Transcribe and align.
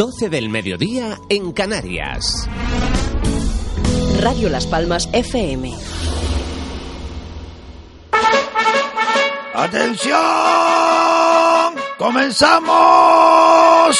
12 0.00 0.30
del 0.30 0.48
mediodía 0.48 1.20
en 1.28 1.52
Canarias. 1.52 2.48
Radio 4.18 4.48
Las 4.48 4.66
Palmas 4.66 5.10
FM. 5.12 5.76
¡Atención! 9.52 10.16
¡Comenzamos! 11.98 13.98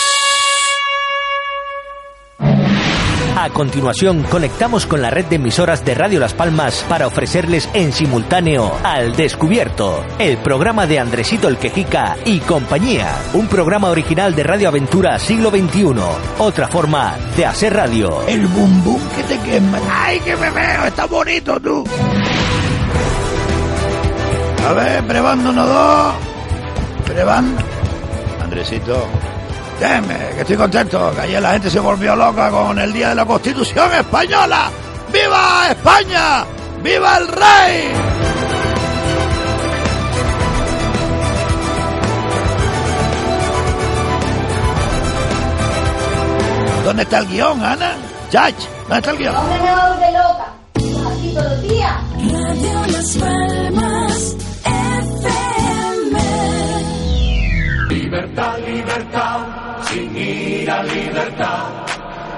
A 3.42 3.48
continuación, 3.48 4.22
conectamos 4.24 4.84
con 4.84 5.00
la 5.00 5.08
red 5.08 5.24
de 5.24 5.36
emisoras 5.36 5.82
de 5.82 5.94
Radio 5.94 6.20
Las 6.20 6.34
Palmas 6.34 6.84
para 6.86 7.06
ofrecerles 7.06 7.70
en 7.72 7.90
simultáneo 7.90 8.70
Al 8.84 9.16
Descubierto, 9.16 10.04
el 10.18 10.36
programa 10.36 10.86
de 10.86 10.98
Andresito 10.98 11.48
el 11.48 11.56
Quejica 11.56 12.18
y 12.26 12.40
compañía. 12.40 13.18
Un 13.32 13.48
programa 13.48 13.88
original 13.88 14.34
de 14.34 14.42
Radio 14.42 14.68
Aventura 14.68 15.18
Siglo 15.18 15.48
XXI. 15.48 15.86
Otra 16.38 16.68
forma 16.68 17.16
de 17.34 17.46
hacer 17.46 17.72
radio. 17.72 18.26
El 18.28 18.46
bum 18.46 18.84
bum 18.84 19.00
que 19.16 19.22
te 19.22 19.38
quema. 19.38 19.78
¡Ay, 19.90 20.20
que 20.20 20.36
me 20.36 20.50
veo! 20.50 20.84
¡Está 20.84 21.06
bonito 21.06 21.58
tú! 21.60 21.82
A 24.68 24.72
ver, 24.74 25.02
probando 25.04 25.48
uno, 25.48 25.66
dos. 25.66 26.14
Probando. 27.06 27.62
Andresito. 28.44 29.08
Déjeme, 29.80 30.14
que 30.34 30.40
estoy 30.42 30.56
contento, 30.56 31.10
que 31.14 31.20
ayer 31.22 31.40
la 31.40 31.52
gente 31.52 31.70
se 31.70 31.80
volvió 31.80 32.14
loca 32.14 32.50
con 32.50 32.78
el 32.78 32.92
Día 32.92 33.08
de 33.08 33.14
la 33.14 33.24
Constitución 33.24 33.90
Española. 33.94 34.70
¡Viva 35.10 35.68
España! 35.70 36.44
¡Viva 36.82 37.16
el 37.16 37.28
rey! 37.28 37.92
¿Dónde 46.84 47.02
está 47.02 47.18
el 47.20 47.28
guion, 47.28 47.64
Ana? 47.64 47.92
Chach, 48.30 48.54
¿dónde 48.82 48.98
está 48.98 49.10
el 49.12 49.18
guion? 49.18 49.34
Me 49.48 49.54
de 49.56 50.12
loca. 50.12 50.52
Así 50.74 51.32
todos 51.34 51.52
los 51.52 51.62
días. 51.62 51.94
Radio 52.18 52.86
Las 52.92 53.16
Palmas 53.16 54.36
FM. 54.64 56.20
Libertad, 57.88 58.58
libertad, 58.58 58.79
sin 59.92 60.16
ira, 60.16 60.82
libertad. 60.84 61.68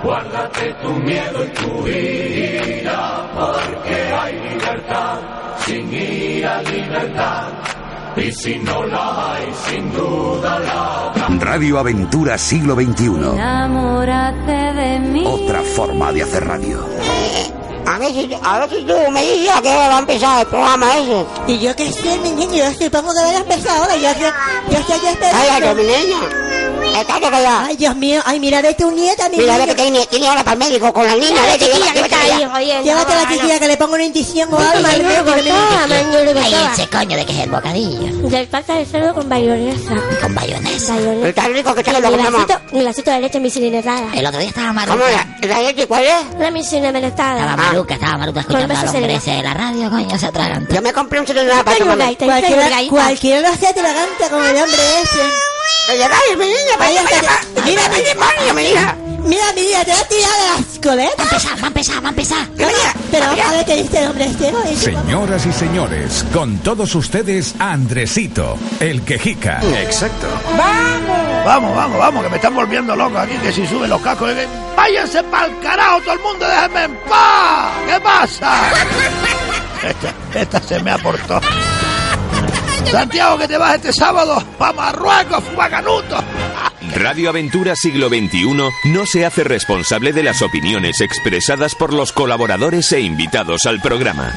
Guárdate 0.03 0.75
tu 0.83 0.89
miedo 0.95 1.45
y 1.45 1.49
tu 1.51 1.87
ira, 1.89 3.31
porque 3.35 3.95
hay 3.95 4.33
libertad, 4.51 5.19
sin 5.65 5.93
ira, 5.93 6.63
libertad. 6.63 7.49
Y 8.17 8.31
si 8.33 8.57
no 8.57 8.85
la 8.85 9.33
hay, 9.35 9.49
sin 9.67 9.93
duda 9.93 10.59
la 10.59 11.07
habrá. 11.07 11.29
Radio 11.39 11.79
Aventura 11.79 12.37
Siglo 12.37 12.75
XXI. 12.75 13.07
Enamórate 13.07 14.53
de 14.53 14.99
mí. 14.99 15.25
Otra 15.27 15.61
forma 15.63 16.13
de 16.13 16.23
hacer 16.23 16.45
radio. 16.47 16.85
A 17.87 17.99
ver 17.99 18.13
si, 18.13 18.31
a 18.43 18.59
ver 18.61 18.71
si 18.71 18.85
tú 18.85 18.95
me 19.11 19.23
dices 19.23 19.51
a 19.57 19.63
qué 19.63 19.69
hora 19.69 19.89
va 19.89 19.97
a 19.97 20.01
empezar 20.01 20.41
el 20.43 20.47
programa 20.47 20.99
ese. 20.99 21.25
Y 21.47 21.59
yo 21.59 21.75
que 21.75 21.91
sé, 21.93 22.19
mi 22.19 22.31
niño, 22.33 22.55
yo 22.55 22.73
supongo 22.73 23.13
que 23.13 23.25
van 23.25 23.35
a 23.35 23.39
empezar 23.39 23.77
ahora. 23.79 23.97
Yo, 23.97 24.13
yo, 24.21 24.29
yo 24.71 24.79
estoy 24.79 25.09
esperando. 25.09 25.69
ay, 25.69 25.75
mi 25.75 25.83
niña. 25.83 26.52
Estate 27.01 27.21
callada. 27.31 27.65
Ay, 27.67 27.77
Dios 27.77 27.97
mío. 27.97 28.21
Ay, 28.25 28.39
mira, 28.41 28.61
ve 28.63 28.75
tu 28.75 28.91
nieta, 28.91 29.29
mi 29.29 29.39
Mira, 29.39 29.55
ve 29.57 29.65
niño. 29.65 29.75
que 29.75 29.83
tiene, 29.83 30.07
tiene 30.07 30.29
ahora 30.29 30.45
para 30.45 30.53
el 30.53 30.59
médico 30.59 30.93
con 30.93 31.07
la 31.07 31.15
niña. 31.15 31.43
Vete, 31.53 31.67
llévate, 31.67 31.95
llévate 31.95 32.15
allá. 32.15 32.83
Llévate 32.83 33.15
la 33.15 33.29
chiquilla 33.29 33.59
que 33.59 33.69
le 33.69 33.77
pongo 33.77 33.95
una 33.95 34.05
indición 34.05 34.53
o 34.53 34.59
algo. 34.59 34.89
al 34.89 35.03
mío, 35.03 35.23
porque 35.25 35.43
me- 35.43 36.43
Cállense, 36.43 36.89
coño, 36.89 37.17
de 37.17 37.27
que 37.27 37.33
es 37.33 37.39
el 37.45 37.51
bocadillo. 37.51 38.29
Del 38.29 38.47
pata 38.49 38.75
de 38.75 38.85
cerdo 38.87 39.15
con 39.15 39.29
bayonesa. 39.29 39.95
Con 40.21 40.35
bayonesa. 40.35 40.97
Está 41.25 41.49
rico 41.49 41.75
que 41.75 41.83
te 41.83 41.93
lo 41.93 42.03
comemos. 42.11 42.43
y 42.73 42.83
vasito 42.85 43.11
de 43.11 43.21
leche 43.21 43.41
misinetada. 43.41 44.13
El 44.15 44.27
otro 44.27 44.39
día 44.41 44.49
estaba 44.49 44.73
maluca. 44.73 44.97
¿Cómo 44.99 45.05
la, 45.49 45.49
la 45.55 45.63
leche 45.63 45.87
cuál 45.87 46.05
es? 46.05 46.39
La 46.39 46.51
misinetada. 46.51 47.41
Estaba 47.41 47.57
maluca, 47.57 47.95
estaba 47.95 48.19
maluca 48.19 48.41
escuchando 48.41 48.75
al 48.75 48.89
hombre 48.89 49.15
ese 49.15 49.31
de 49.33 49.43
la 49.43 49.55
radio, 49.55 49.91
coño, 49.91 50.19
se 50.19 50.27
atragan. 50.27 50.67
Yo 50.71 50.83
me 50.83 50.93
compré 50.93 51.21
un 51.21 51.27
celular 51.27 51.65
para 51.65 51.79
tomar. 51.79 51.99
gaita, 51.99 52.27
Cualquiera, 52.89 53.41
lo 53.41 53.49
hace 53.49 53.73
te 53.73 53.83
la 53.83 53.89
canta 53.95 54.31
con 54.31 54.45
el 54.45 54.57
hombre 54.57 54.79
ese. 55.03 55.21
Oye, 55.91 55.99
dale, 55.99 56.37
mi 56.39 56.47
niña, 56.47 56.75
Ay, 56.79 56.97
vaya. 56.97 57.41
Mira, 57.65 57.89
mi 57.89 58.01
demonio, 58.03 58.55
mi 58.55 58.63
hija. 58.63 58.97
Mira, 59.25 59.53
mi 59.55 59.63
niña, 59.63 59.85
te 59.85 59.93
va 59.93 60.01
a 60.01 60.05
tirar 60.09 60.31
de 60.31 60.63
las 60.63 60.79
coletas. 60.83 61.19
Va 61.19 61.23
a 61.23 61.27
empezar, 61.27 61.59
va 61.63 61.65
a 61.65 61.69
empezar, 61.69 62.05
va 62.05 62.07
a 62.07 62.11
empezar. 62.11 62.49
No, 62.51 62.67
Pero 63.11 63.27
vamos 63.27 63.45
a 63.47 63.53
ver 63.53 63.65
qué 63.67 63.77
dice 63.83 63.99
el 64.03 64.09
hombre 64.09 64.25
este. 64.27 64.77
Señoras 64.77 65.47
y 65.47 65.53
señores, 65.53 66.25
con 66.33 66.59
todos 66.59 66.95
ustedes, 66.95 67.55
Andresito, 67.59 68.59
el 68.81 69.03
quejica. 69.03 69.61
Exacto. 69.81 70.27
Vamos, 71.45 71.75
vamos, 71.77 71.99
vamos, 71.99 72.25
que 72.25 72.31
me 72.31 72.37
están 72.37 72.55
volviendo 72.55 72.97
loco 72.97 73.19
aquí, 73.19 73.35
que 73.39 73.53
si 73.53 73.67
suben 73.67 73.91
los 73.91 74.01
cascos, 74.01 74.33
que 74.33 74.47
váyanse 74.77 75.23
pa'l 75.25 75.59
carajo, 75.61 76.01
todo 76.03 76.15
el 76.15 76.21
mundo, 76.21 76.47
déjenme 76.47 76.85
en 76.85 76.97
paz. 77.09 77.73
¿Qué 77.89 78.01
pasa? 78.01 78.61
Esta, 79.83 80.15
esta 80.41 80.61
se 80.61 80.81
me 80.81 80.93
aportó. 80.93 81.41
Santiago, 82.91 83.39
que 83.39 83.49
te 83.49 83.57
vas 83.57 83.77
este 83.77 83.93
sábado 83.93 84.43
pa' 84.59 84.73
Marruecos, 84.73 85.43
fuaganuto. 85.55 86.17
Radio 86.95 87.31
Aventura 87.31 87.75
Siglo 87.75 88.09
XXI 88.09 88.45
no 88.85 89.07
se 89.07 89.25
hace 89.25 89.45
responsable 89.45 90.13
de 90.13 90.23
las 90.23 90.43
opiniones 90.43 91.01
expresadas 91.01 91.75
por 91.75 91.95
los 91.95 92.13
colaboradores 92.13 92.93
e 92.93 93.01
invitados 93.01 93.65
al 93.67 93.81
programa. 93.81 94.35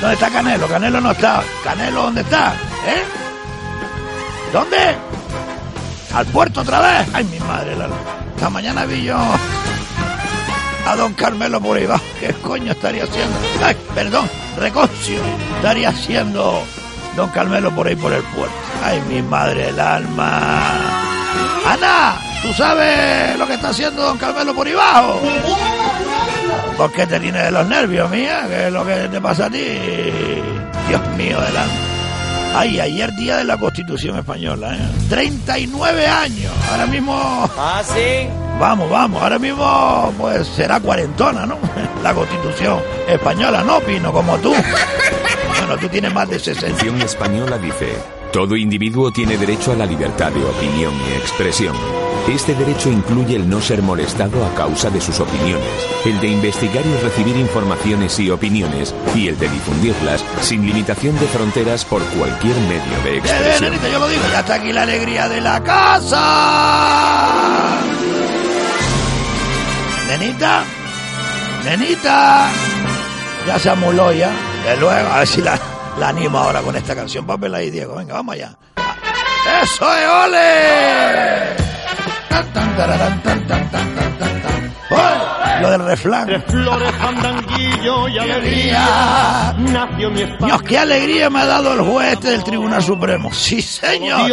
¿dónde 0.00 0.14
está 0.14 0.30
Canelo? 0.30 0.66
Canelo 0.66 1.00
no 1.00 1.12
está. 1.12 1.44
¿Canelo 1.62 2.02
dónde 2.02 2.22
está? 2.22 2.54
¿Eh? 2.86 3.02
¿Dónde? 4.52 4.76
¿Al 6.12 6.26
puerto 6.26 6.62
otra 6.62 6.80
vez? 6.80 7.08
Ay, 7.12 7.24
mi 7.24 7.38
madre. 7.40 7.76
La... 7.76 7.88
Esta 8.34 8.50
mañana 8.50 8.84
vi 8.84 9.04
yo 9.04 9.16
a 10.86 10.96
don 10.96 11.14
Carmelo 11.14 11.60
por 11.60 11.76
ahí. 11.76 11.86
¿Qué 12.18 12.32
coño 12.42 12.72
estaría 12.72 13.04
haciendo? 13.04 13.36
Ay, 13.62 13.76
perdón, 13.94 14.28
Reconcio. 14.58 15.20
Estaría 15.56 15.90
haciendo 15.90 16.64
don 17.16 17.28
Carmelo 17.30 17.70
por 17.74 17.86
ahí 17.86 17.96
por 17.96 18.12
el 18.12 18.22
puerto. 18.22 18.54
Ay, 18.82 19.00
mi 19.08 19.22
madre 19.22 19.66
del 19.66 19.80
alma. 19.80 20.60
Ana, 21.66 22.14
¿tú 22.42 22.52
sabes 22.52 23.38
lo 23.38 23.46
que 23.46 23.54
está 23.54 23.68
haciendo 23.68 24.02
don 24.02 24.18
Carmelo 24.18 24.54
por 24.54 24.66
ahí 24.66 24.72
abajo? 24.72 25.20
¿Por 26.76 26.92
qué 26.92 27.06
te 27.06 27.20
tiene 27.20 27.42
de 27.44 27.50
los 27.50 27.66
nervios, 27.66 28.10
mía? 28.10 28.44
¿Qué 28.48 28.66
es 28.66 28.72
lo 28.72 28.84
que 28.84 29.08
te 29.08 29.20
pasa 29.20 29.46
a 29.46 29.50
ti? 29.50 29.64
Dios 30.88 31.06
mío 31.16 31.40
del 31.40 31.56
alma. 31.56 31.74
Ay, 32.54 32.80
ayer 32.80 33.14
día 33.14 33.38
de 33.38 33.44
la 33.44 33.56
Constitución 33.56 34.18
Española, 34.18 34.76
¿eh? 34.76 34.88
39 35.08 36.06
años. 36.06 36.52
Ahora 36.70 36.86
mismo... 36.86 37.50
Ah, 37.56 37.82
sí. 37.82 38.28
Vamos, 38.60 38.90
vamos. 38.90 39.22
Ahora 39.22 39.38
mismo, 39.38 40.12
pues 40.18 40.46
será 40.48 40.78
cuarentona, 40.78 41.46
¿no? 41.46 41.56
La 42.02 42.12
Constitución 42.12 42.78
Española, 43.08 43.62
no, 43.64 43.80
Pino, 43.80 44.12
como 44.12 44.36
tú. 44.38 44.52
Bueno, 45.66 45.80
tú 45.80 45.88
tienes 45.88 46.12
más 46.12 46.28
de 46.28 46.38
60. 46.38 46.60
La 46.60 46.68
Constitución 46.72 47.02
española 47.02 47.56
dice, 47.58 47.94
todo 48.32 48.56
individuo 48.56 49.12
tiene 49.12 49.36
derecho 49.36 49.70
a 49.72 49.76
la 49.76 49.86
libertad 49.86 50.32
de 50.32 50.44
opinión 50.44 50.92
y 51.08 51.12
expresión. 51.14 51.76
Este 52.28 52.54
derecho 52.54 52.88
incluye 52.90 53.36
el 53.36 53.48
no 53.48 53.60
ser 53.60 53.80
molestado 53.82 54.44
a 54.44 54.54
causa 54.54 54.90
de 54.90 55.00
sus 55.00 55.18
opiniones, 55.20 55.66
el 56.04 56.20
de 56.20 56.28
investigar 56.28 56.84
y 56.86 56.94
recibir 57.02 57.36
informaciones 57.36 58.18
y 58.20 58.30
opiniones, 58.30 58.94
y 59.14 59.28
el 59.28 59.38
de 59.38 59.48
difundirlas 59.48 60.24
sin 60.40 60.64
limitación 60.66 61.18
de 61.18 61.26
fronteras 61.26 61.84
por 61.84 62.02
cualquier 62.04 62.56
medio 62.68 63.02
de 63.04 63.10
Eh, 63.10 63.14
eh, 63.14 63.18
expresión. 63.18 63.70
nenita, 63.70 63.88
yo 63.88 63.98
lo 63.98 64.08
digo, 64.08 64.22
ya 64.32 64.40
está 64.40 64.54
aquí 64.54 64.72
la 64.72 64.82
alegría 64.82 65.28
de 65.28 65.40
la 65.40 65.62
casa. 65.62 66.22
Nenita, 70.08 70.64
nenita, 71.64 72.50
ya 73.46 73.58
se 73.58 73.70
amuló 73.70 74.12
ya. 74.12 74.30
De 74.64 74.76
luego, 74.76 75.08
a 75.08 75.18
ver 75.18 75.26
si 75.26 75.42
la, 75.42 75.58
animo 76.02 76.38
ahora 76.38 76.62
con 76.62 76.76
esta 76.76 76.94
canción. 76.94 77.26
Pápela 77.26 77.58
ahí, 77.58 77.70
Diego, 77.70 77.96
venga, 77.96 78.14
vamos 78.14 78.34
allá. 78.34 78.56
¡Eso 79.62 79.92
es 79.92 80.08
ole! 80.08 81.56
¡Oy! 84.90 85.31
Lo 85.60 85.70
del 85.70 85.84
refrán. 85.84 86.42
Flores, 86.46 86.92
fandanguillo 86.96 88.08
y 88.08 88.18
alegría. 88.18 89.54
Nació 89.58 90.10
mi 90.10 90.24
Dios, 90.24 90.62
qué 90.62 90.78
alegría 90.78 91.30
me 91.30 91.40
ha 91.40 91.46
dado 91.46 91.74
el 91.74 91.80
juez 91.80 92.12
este 92.14 92.30
del 92.30 92.44
Tribunal 92.44 92.82
Supremo. 92.82 93.32
Sí, 93.32 93.62
señor. 93.62 94.30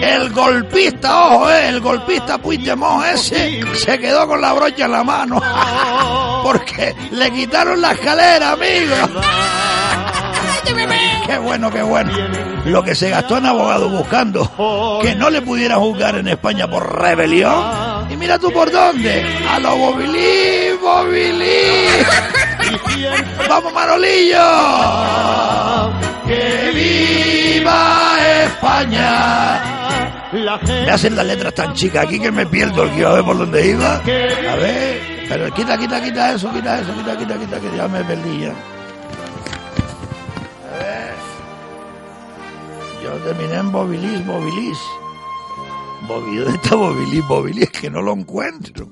El 0.00 0.30
golpista, 0.30 1.26
ojo, 1.26 1.50
eh, 1.50 1.68
el 1.68 1.80
golpista 1.80 2.38
Puigdemont 2.38 3.04
ese 3.06 3.62
se 3.74 3.98
quedó 3.98 4.26
con 4.26 4.40
la 4.40 4.52
brocha 4.52 4.84
en 4.84 4.92
la 4.92 5.04
mano. 5.04 5.40
Porque 6.42 6.94
le 7.10 7.30
quitaron 7.30 7.80
la 7.80 7.92
escalera, 7.92 8.52
amigo. 8.52 8.94
Qué 11.26 11.38
bueno, 11.38 11.70
qué 11.70 11.82
bueno. 11.82 12.10
Lo 12.64 12.82
que 12.82 12.94
se 12.94 13.10
gastó 13.10 13.36
en 13.36 13.46
abogado 13.46 13.88
buscando 13.88 14.98
que 15.02 15.14
no 15.14 15.30
le 15.30 15.42
pudiera 15.42 15.76
juzgar 15.76 16.16
en 16.16 16.28
España 16.28 16.68
por 16.68 17.00
rebelión. 17.00 17.87
Mira 18.18 18.38
tú 18.38 18.50
por 18.52 18.70
dónde. 18.70 19.24
A 19.48 19.58
lo 19.60 19.76
bobilí, 19.76 20.76
bobilí. 20.80 21.86
Vamos, 23.48 23.72
Manolillo. 23.72 24.38
Que 26.26 26.70
viva 26.74 28.16
España. 28.44 29.78
Me 30.32 30.90
hacen 30.90 31.16
las 31.16 31.24
letras 31.24 31.54
tan 31.54 31.72
chicas 31.74 32.04
aquí 32.04 32.20
que 32.20 32.30
me 32.30 32.44
pierdo 32.46 32.82
el 32.82 32.90
guion 32.90 33.12
a 33.12 33.14
ver 33.14 33.24
por 33.24 33.38
dónde 33.38 33.66
iba. 33.66 33.94
A 33.96 34.00
ver, 34.02 35.00
pero 35.28 35.54
quita, 35.54 35.78
quita, 35.78 36.02
quita 36.02 36.32
eso, 36.32 36.52
quita 36.52 36.80
eso, 36.80 36.94
quita, 36.94 37.16
quita, 37.16 37.38
quita, 37.38 37.60
que 37.60 37.76
ya 37.76 37.88
me 37.88 38.04
perdí 38.04 38.40
ya. 38.40 38.50
A 40.68 40.78
ver. 40.78 41.14
Yo 43.02 43.10
terminé 43.24 43.54
en 43.54 43.72
Bobilis, 43.72 44.26
Bobilis. 44.26 44.78
Bobi, 46.08 46.36
¿dónde 46.38 46.56
está 46.56 46.74
Bobilis? 46.74 47.28
Bobilis, 47.28 47.64
es 47.64 47.70
que 47.70 47.90
no 47.90 48.00
lo 48.00 48.14
encuentro. 48.14 48.88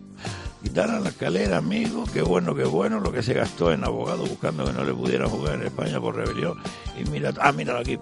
Quitaron 0.63 1.03
la 1.03 1.09
escalera, 1.09 1.57
amigo. 1.57 2.05
Qué 2.13 2.21
bueno, 2.21 2.55
qué 2.55 2.65
bueno 2.65 3.01
lo 3.01 3.11
que 3.11 3.23
se 3.23 3.33
gastó 3.33 3.73
en 3.73 3.85
abogado 3.85 4.27
buscando 4.27 4.67
que 4.67 4.73
no 4.75 4.85
le 4.85 4.93
pudiera 4.93 5.27
jugar 5.27 5.55
en 5.55 5.63
España 5.63 5.99
por 5.99 6.15
rebelión. 6.15 6.59
Y 7.01 7.09
mira, 7.09 7.33
ah, 7.41 7.53
míralo 7.53 7.79
aquí. 7.79 7.99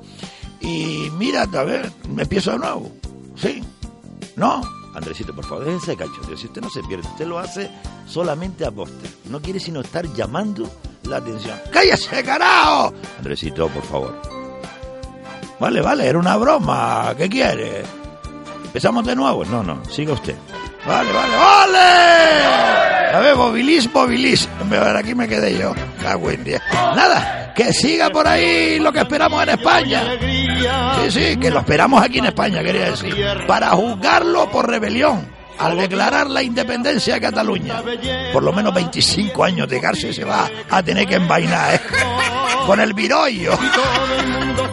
Y 0.61 1.11
mira, 1.16 1.43
a 1.43 1.62
ver, 1.62 1.93
me 2.08 2.22
empiezo 2.22 2.52
de 2.52 2.58
nuevo. 2.58 2.90
¿Sí? 3.37 3.62
¿No? 4.34 4.62
Andresito, 4.96 5.32
por 5.32 5.44
favor, 5.44 5.64
déjense 5.64 5.94
de. 5.94 6.37
Si 6.37 6.46
usted 6.46 6.60
no 6.60 6.70
se 6.70 6.82
pierde, 6.82 7.06
usted 7.06 7.26
lo 7.26 7.38
hace 7.38 7.70
solamente 8.08 8.67
a 8.67 8.72
poste. 8.72 9.08
No 9.31 9.40
quiere 9.40 9.60
sino 9.60 9.81
estar 9.81 10.12
llamando 10.12 10.69
la 11.05 11.19
atención. 11.19 11.56
¡Cállese, 11.70 12.25
carajo! 12.25 12.93
Andresito, 13.19 13.69
por 13.69 13.84
favor. 13.84 14.14
Vale, 15.60 15.81
vale, 15.81 16.08
era 16.08 16.19
una 16.19 16.37
broma. 16.37 17.14
¿Qué 17.17 17.28
quiere? 17.28 18.03
¿Empezamos 18.74 19.06
de 19.06 19.14
nuevo? 19.14 19.44
No, 19.44 19.62
no, 19.62 19.84
siga 19.84 20.14
usted. 20.14 20.34
Vale, 20.84 21.12
vale, 21.12 21.36
vale. 21.36 21.78
A 23.14 23.20
ver, 23.20 23.36
movilis, 23.36 23.88
movilis. 23.94 24.48
Aquí 24.96 25.14
me 25.14 25.28
quedé 25.28 25.56
yo. 25.56 25.72
En 26.28 26.42
diez. 26.42 26.60
Nada, 26.72 27.52
que 27.54 27.72
siga 27.72 28.10
por 28.10 28.26
ahí 28.26 28.80
lo 28.80 28.92
que 28.92 28.98
esperamos 28.98 29.40
en 29.44 29.50
España. 29.50 30.02
Sí, 31.04 31.10
sí, 31.12 31.36
que 31.36 31.52
lo 31.52 31.60
esperamos 31.60 32.02
aquí 32.02 32.18
en 32.18 32.24
España, 32.24 32.64
quería 32.64 32.90
decir. 32.90 33.14
Para 33.46 33.70
juzgarlo 33.70 34.50
por 34.50 34.68
rebelión. 34.68 35.24
Al 35.56 35.78
declarar 35.78 36.28
la 36.28 36.42
independencia 36.42 37.14
de 37.14 37.20
Cataluña. 37.20 37.80
Por 38.32 38.42
lo 38.42 38.52
menos 38.52 38.74
25 38.74 39.44
años 39.44 39.68
de 39.68 39.80
cárcel 39.80 40.12
se 40.12 40.24
va 40.24 40.50
a 40.68 40.82
tener 40.82 41.06
que 41.06 41.14
envainar, 41.14 41.74
¿eh? 41.76 41.80
Con 42.66 42.80
el 42.80 42.92
virollo. 42.92 43.52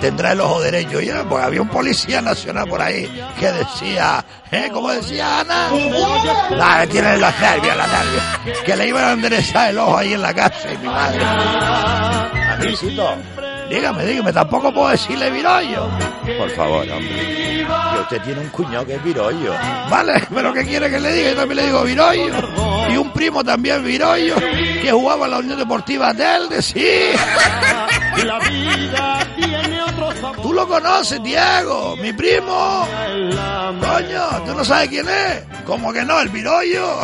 Tendrá 0.00 0.32
el 0.32 0.40
ojo 0.40 0.60
derecho 0.60 1.00
ya, 1.00 1.24
porque 1.24 1.44
había 1.44 1.62
un 1.62 1.68
policía 1.68 2.20
nacional 2.20 2.68
por 2.68 2.80
ahí 2.82 3.08
que 3.38 3.52
decía, 3.52 4.24
¿eh? 4.50 4.68
¿Cómo 4.72 4.90
decía 4.90 5.40
Ana? 5.40 5.70
La, 6.50 6.86
tiene 6.86 7.16
los 7.18 7.40
nervios, 7.40 7.76
la 7.76 7.86
nervios. 7.86 8.58
Que 8.64 8.76
le 8.76 8.88
iban 8.88 9.04
a 9.04 9.12
enderezar 9.12 9.70
el 9.70 9.78
ojo 9.78 9.96
ahí 9.98 10.14
en 10.14 10.22
la 10.22 10.34
casa 10.34 10.72
y 10.72 10.78
mi 10.78 10.86
madre. 10.86 11.24
Andresito, 12.52 13.16
dígame, 13.74 14.04
dígame, 14.04 14.32
tampoco 14.32 14.72
puedo 14.72 14.88
decirle 14.90 15.30
virollo. 15.30 15.88
Por 16.38 16.50
favor, 16.50 16.88
hombre. 16.90 17.66
Que 17.94 18.00
usted 18.00 18.22
tiene 18.22 18.40
un 18.40 18.48
cuñado 18.48 18.86
que 18.86 18.94
es 18.94 19.04
virollo. 19.04 19.54
Vale, 19.90 20.22
pero 20.34 20.52
¿qué 20.52 20.64
quiere 20.64 20.90
que 20.90 21.00
le 21.00 21.12
diga? 21.12 21.30
Yo 21.30 21.36
también 21.36 21.56
le 21.56 21.66
digo 21.66 21.82
virollo. 21.82 22.34
Y 22.90 22.96
un 22.96 23.12
primo 23.12 23.42
también 23.42 23.82
virollo, 23.84 24.34
que 24.36 24.90
jugaba 24.90 25.24
en 25.26 25.30
la 25.30 25.38
Unión 25.38 25.58
Deportiva 25.58 26.12
Telde, 26.12 26.60
sí. 26.60 27.12
Tú 30.42 30.52
lo 30.52 30.68
conoces, 30.68 31.22
Diego, 31.22 31.96
mi 31.96 32.12
primo. 32.12 32.86
Coño, 33.80 34.44
¿tú 34.46 34.54
no 34.54 34.64
sabes 34.64 34.88
quién 34.88 35.08
es? 35.08 35.42
¿Cómo 35.64 35.92
que 35.92 36.04
no? 36.04 36.20
El 36.20 36.28
virollo. 36.28 36.98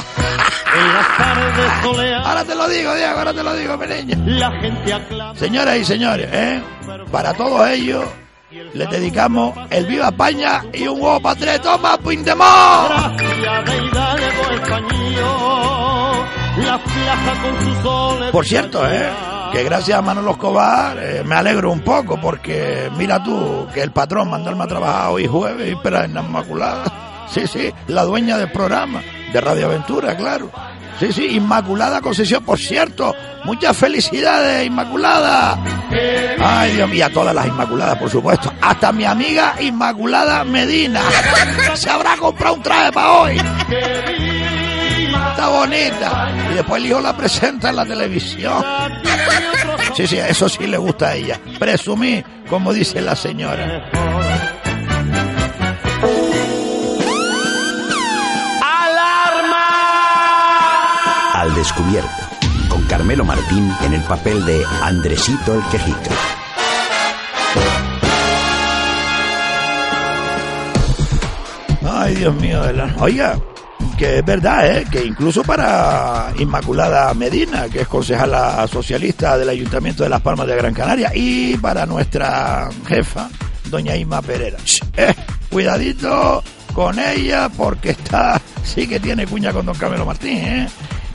Ahora 2.24 2.44
te 2.44 2.54
lo 2.54 2.68
digo, 2.68 2.94
Diego, 2.94 3.18
ahora 3.18 3.32
te 3.32 3.42
lo 3.42 3.54
digo, 3.54 3.76
mi 3.78 3.86
niño. 3.86 4.16
Señoras 5.36 5.76
y 5.78 5.84
señores, 5.84 6.28
¿eh? 6.32 6.57
Para 7.10 7.34
todos 7.34 7.68
ellos 7.68 8.04
les 8.50 8.90
dedicamos 8.90 9.54
el 9.70 9.86
Viva 9.86 10.08
España 10.08 10.64
y 10.72 10.86
un 10.88 11.00
huevo 11.00 11.20
para 11.20 11.38
tres. 11.38 11.60
¡Toma, 11.60 11.98
Puigdemont! 11.98 13.20
Por 18.32 18.46
cierto, 18.46 18.90
¿eh? 18.90 19.10
que 19.52 19.64
gracias 19.64 19.98
a 19.98 20.02
Manolo 20.02 20.32
Escobar 20.32 20.98
eh, 20.98 21.22
me 21.24 21.34
alegro 21.34 21.70
un 21.72 21.80
poco 21.80 22.20
porque 22.20 22.90
mira 22.96 23.22
tú 23.22 23.66
que 23.72 23.82
el 23.82 23.92
patrón 23.92 24.30
mandarme 24.30 24.64
a 24.64 24.66
trabajar 24.66 25.10
hoy 25.10 25.26
jueves 25.26 25.68
y 25.68 25.72
espera 25.72 26.04
en 26.04 26.14
la 26.14 26.22
Inmaculada. 26.22 26.84
Sí, 27.28 27.46
sí, 27.46 27.70
la 27.88 28.04
dueña 28.04 28.38
del 28.38 28.50
programa 28.50 29.02
de 29.30 29.40
Radio 29.42 29.66
Aventura, 29.66 30.16
claro. 30.16 30.50
Sí, 30.98 31.12
sí, 31.12 31.26
Inmaculada 31.36 32.00
Concesión, 32.00 32.44
por 32.44 32.58
cierto. 32.58 33.14
Muchas 33.44 33.76
felicidades, 33.76 34.66
Inmaculada. 34.66 35.58
Ay, 36.40 36.72
Dios 36.72 36.88
mío, 36.90 37.06
a 37.06 37.10
todas 37.10 37.34
las 37.34 37.46
Inmaculadas, 37.46 37.96
por 37.98 38.10
supuesto. 38.10 38.52
Hasta 38.60 38.90
mi 38.92 39.04
amiga 39.04 39.54
Inmaculada 39.60 40.44
Medina. 40.44 41.00
Se 41.74 41.88
habrá 41.88 42.16
comprado 42.16 42.56
un 42.56 42.62
traje 42.62 42.92
para 42.92 43.12
hoy. 43.12 43.36
Está 45.30 45.48
bonita. 45.48 46.32
Y 46.50 46.54
después 46.54 46.82
el 46.82 46.90
hijo 46.90 47.00
la 47.00 47.16
presenta 47.16 47.70
en 47.70 47.76
la 47.76 47.86
televisión. 47.86 48.64
Sí, 49.94 50.06
sí, 50.06 50.18
eso 50.18 50.48
sí 50.48 50.66
le 50.66 50.78
gusta 50.78 51.08
a 51.08 51.14
ella. 51.14 51.40
Presumí, 51.60 52.22
como 52.48 52.72
dice 52.72 53.00
la 53.00 53.14
señora. 53.14 53.88
Descubierto, 61.58 62.08
con 62.68 62.84
Carmelo 62.84 63.24
Martín 63.24 63.68
en 63.82 63.92
el 63.92 64.02
papel 64.02 64.44
de 64.46 64.64
Andresito 64.80 65.54
el 65.54 65.62
Quejica. 65.72 66.10
Ay, 71.84 72.14
Dios 72.14 72.32
mío. 72.36 72.62
Oiga, 73.00 73.36
que 73.96 74.18
es 74.18 74.24
verdad, 74.24 74.76
¿eh? 74.76 74.86
que 74.88 75.04
incluso 75.04 75.42
para 75.42 76.32
Inmaculada 76.38 77.12
Medina, 77.14 77.68
que 77.68 77.80
es 77.80 77.88
concejala 77.88 78.64
socialista 78.68 79.36
del 79.36 79.48
Ayuntamiento 79.48 80.04
de 80.04 80.10
Las 80.10 80.20
Palmas 80.20 80.46
de 80.46 80.54
Gran 80.54 80.72
Canaria, 80.72 81.10
y 81.12 81.56
para 81.56 81.86
nuestra 81.86 82.68
jefa, 82.86 83.28
doña 83.64 83.96
Isma 83.96 84.22
Pereira. 84.22 84.58
Eh, 84.96 85.12
cuidadito 85.50 86.44
con 86.72 87.00
ella, 87.00 87.48
porque 87.48 87.90
está, 87.90 88.40
sí 88.62 88.86
que 88.86 89.00
tiene 89.00 89.26
cuña 89.26 89.52
con 89.52 89.66
don 89.66 89.76
Camilo 89.76 90.06
Martín, 90.06 90.38
¿eh? 90.38 90.68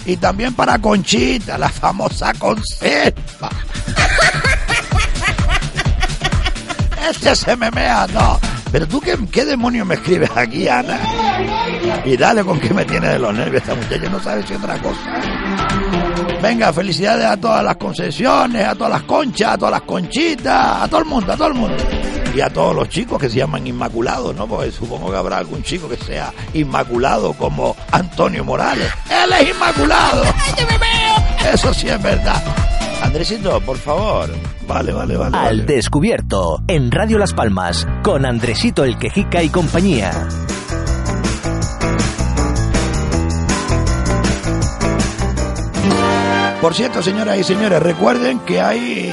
Y 0.05 0.17
también 0.17 0.53
para 0.53 0.79
Conchita, 0.79 1.57
la 1.57 1.69
famosa 1.69 2.33
conserva. 2.33 3.49
Este 7.09 7.35
se 7.35 7.55
me 7.55 7.71
mea, 7.71 8.07
no. 8.13 8.39
Pero 8.71 8.87
tú, 8.87 8.99
¿qué, 8.99 9.17
qué 9.31 9.45
demonios 9.45 9.85
me 9.85 9.95
escribes 9.95 10.31
aquí, 10.35 10.67
Ana? 10.67 10.99
Y 12.05 12.17
dale 12.17 12.43
con 12.43 12.59
que 12.59 12.73
me 12.73 12.85
tiene 12.85 13.09
de 13.09 13.19
los 13.19 13.33
nervios 13.33 13.61
esta 13.63 13.75
muchacha, 13.75 14.09
no 14.09 14.19
sabe 14.19 14.43
si 14.45 14.53
otra 14.53 14.77
cosa. 14.79 14.99
Venga, 16.41 16.73
felicidades 16.73 17.25
a 17.25 17.37
todas 17.37 17.63
las 17.63 17.77
concesiones, 17.77 18.65
a 18.65 18.75
todas 18.75 18.91
las 18.91 19.03
conchas, 19.03 19.53
a 19.53 19.57
todas 19.57 19.71
las 19.71 19.81
conchitas, 19.83 20.81
a 20.81 20.87
todo 20.87 20.99
el 20.99 21.05
mundo, 21.05 21.31
a 21.33 21.37
todo 21.37 21.47
el 21.47 21.53
mundo. 21.53 21.77
Y 22.35 22.41
a 22.41 22.49
todos 22.49 22.75
los 22.75 22.89
chicos 22.89 23.19
que 23.19 23.29
se 23.29 23.37
llaman 23.37 23.65
Inmaculados, 23.67 24.35
¿no? 24.35 24.47
Porque 24.47 24.71
supongo 24.71 25.11
que 25.11 25.17
habrá 25.17 25.37
algún 25.37 25.61
chico 25.63 25.87
que 25.87 25.97
sea 25.97 26.33
Inmaculado 26.53 27.33
como 27.33 27.75
Antonio 27.91 28.43
Morales. 28.43 28.91
¡Él 29.09 29.31
es 29.39 29.51
Inmaculado! 29.51 30.23
Eso 31.53 31.73
sí 31.73 31.87
es 31.87 32.01
verdad. 32.01 32.41
Andresito, 33.03 33.61
por 33.61 33.77
favor. 33.77 34.29
Vale, 34.67 34.91
vale, 34.93 35.15
vale. 35.15 35.37
Al 35.37 35.59
vale. 35.59 35.63
descubierto, 35.63 36.61
en 36.67 36.89
Radio 36.91 37.19
Las 37.19 37.33
Palmas, 37.33 37.85
con 38.01 38.25
Andresito 38.25 38.83
el 38.83 38.97
Quejica 38.97 39.43
y 39.43 39.49
compañía. 39.49 40.11
Por 46.63 46.73
cierto, 46.73 47.03
señoras 47.03 47.37
y 47.37 47.43
señores, 47.43 47.83
recuerden 47.83 48.39
que 48.39 48.61
hay 48.61 49.11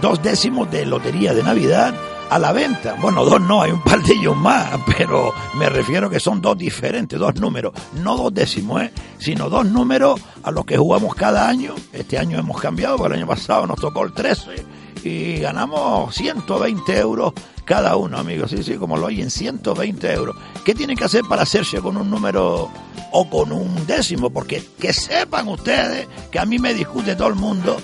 dos 0.00 0.22
décimos 0.22 0.70
de 0.70 0.86
lotería 0.86 1.34
de 1.34 1.42
Navidad 1.42 1.92
a 2.30 2.38
la 2.38 2.52
venta. 2.52 2.94
Bueno, 3.02 3.24
dos 3.24 3.40
no, 3.40 3.62
hay 3.62 3.72
un 3.72 3.82
par 3.82 4.00
de 4.04 4.14
ellos 4.14 4.36
más, 4.36 4.68
pero 4.96 5.34
me 5.58 5.68
refiero 5.68 6.08
que 6.08 6.20
son 6.20 6.40
dos 6.40 6.56
diferentes, 6.56 7.18
dos 7.18 7.34
números, 7.40 7.72
no 7.94 8.16
dos 8.16 8.32
décimos, 8.32 8.82
¿eh? 8.82 8.92
sino 9.18 9.50
dos 9.50 9.66
números 9.66 10.20
a 10.44 10.52
los 10.52 10.64
que 10.64 10.76
jugamos 10.76 11.16
cada 11.16 11.48
año. 11.48 11.74
Este 11.92 12.18
año 12.18 12.38
hemos 12.38 12.60
cambiado, 12.60 12.98
porque 12.98 13.14
el 13.14 13.18
año 13.18 13.26
pasado 13.26 13.66
nos 13.66 13.80
tocó 13.80 14.04
el 14.04 14.12
13 14.12 14.75
y 15.06 15.40
ganamos 15.40 16.14
120 16.14 16.98
euros 16.98 17.32
cada 17.64 17.96
uno, 17.96 18.18
amigos. 18.18 18.50
Sí, 18.50 18.62
sí, 18.62 18.74
como 18.74 18.96
lo 18.96 19.06
oyen, 19.06 19.30
120 19.30 20.12
euros. 20.12 20.36
¿Qué 20.64 20.74
tienen 20.74 20.96
que 20.96 21.04
hacer 21.04 21.22
para 21.28 21.42
hacerse 21.42 21.80
con 21.80 21.96
un 21.96 22.10
número 22.10 22.70
o 23.12 23.30
con 23.30 23.52
un 23.52 23.86
décimo? 23.86 24.30
Porque 24.30 24.64
que 24.78 24.92
sepan 24.92 25.48
ustedes 25.48 26.06
que 26.30 26.38
a 26.38 26.44
mí 26.44 26.58
me 26.58 26.74
discute 26.74 27.16
todo 27.16 27.28
el 27.28 27.34
mundo 27.34 27.76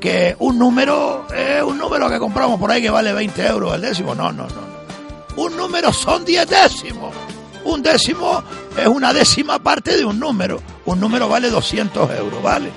que 0.00 0.36
un 0.38 0.58
número 0.58 1.26
es 1.34 1.62
un 1.62 1.76
número 1.76 2.08
que 2.08 2.18
compramos 2.18 2.60
por 2.60 2.70
ahí 2.70 2.80
que 2.80 2.90
vale 2.90 3.12
20 3.12 3.46
euros 3.46 3.74
el 3.74 3.80
décimo. 3.80 4.14
No, 4.14 4.32
no, 4.32 4.46
no. 4.46 4.68
Un 5.36 5.56
número 5.56 5.92
son 5.92 6.24
10 6.24 6.48
décimos. 6.48 7.14
Un 7.64 7.82
décimo 7.82 8.42
es 8.76 8.86
una 8.86 9.12
décima 9.12 9.58
parte 9.58 9.96
de 9.96 10.04
un 10.04 10.18
número. 10.18 10.60
Un 10.86 11.00
número 11.00 11.28
vale 11.28 11.50
200 11.50 12.10
euros, 12.18 12.42
¿vale? 12.42 12.70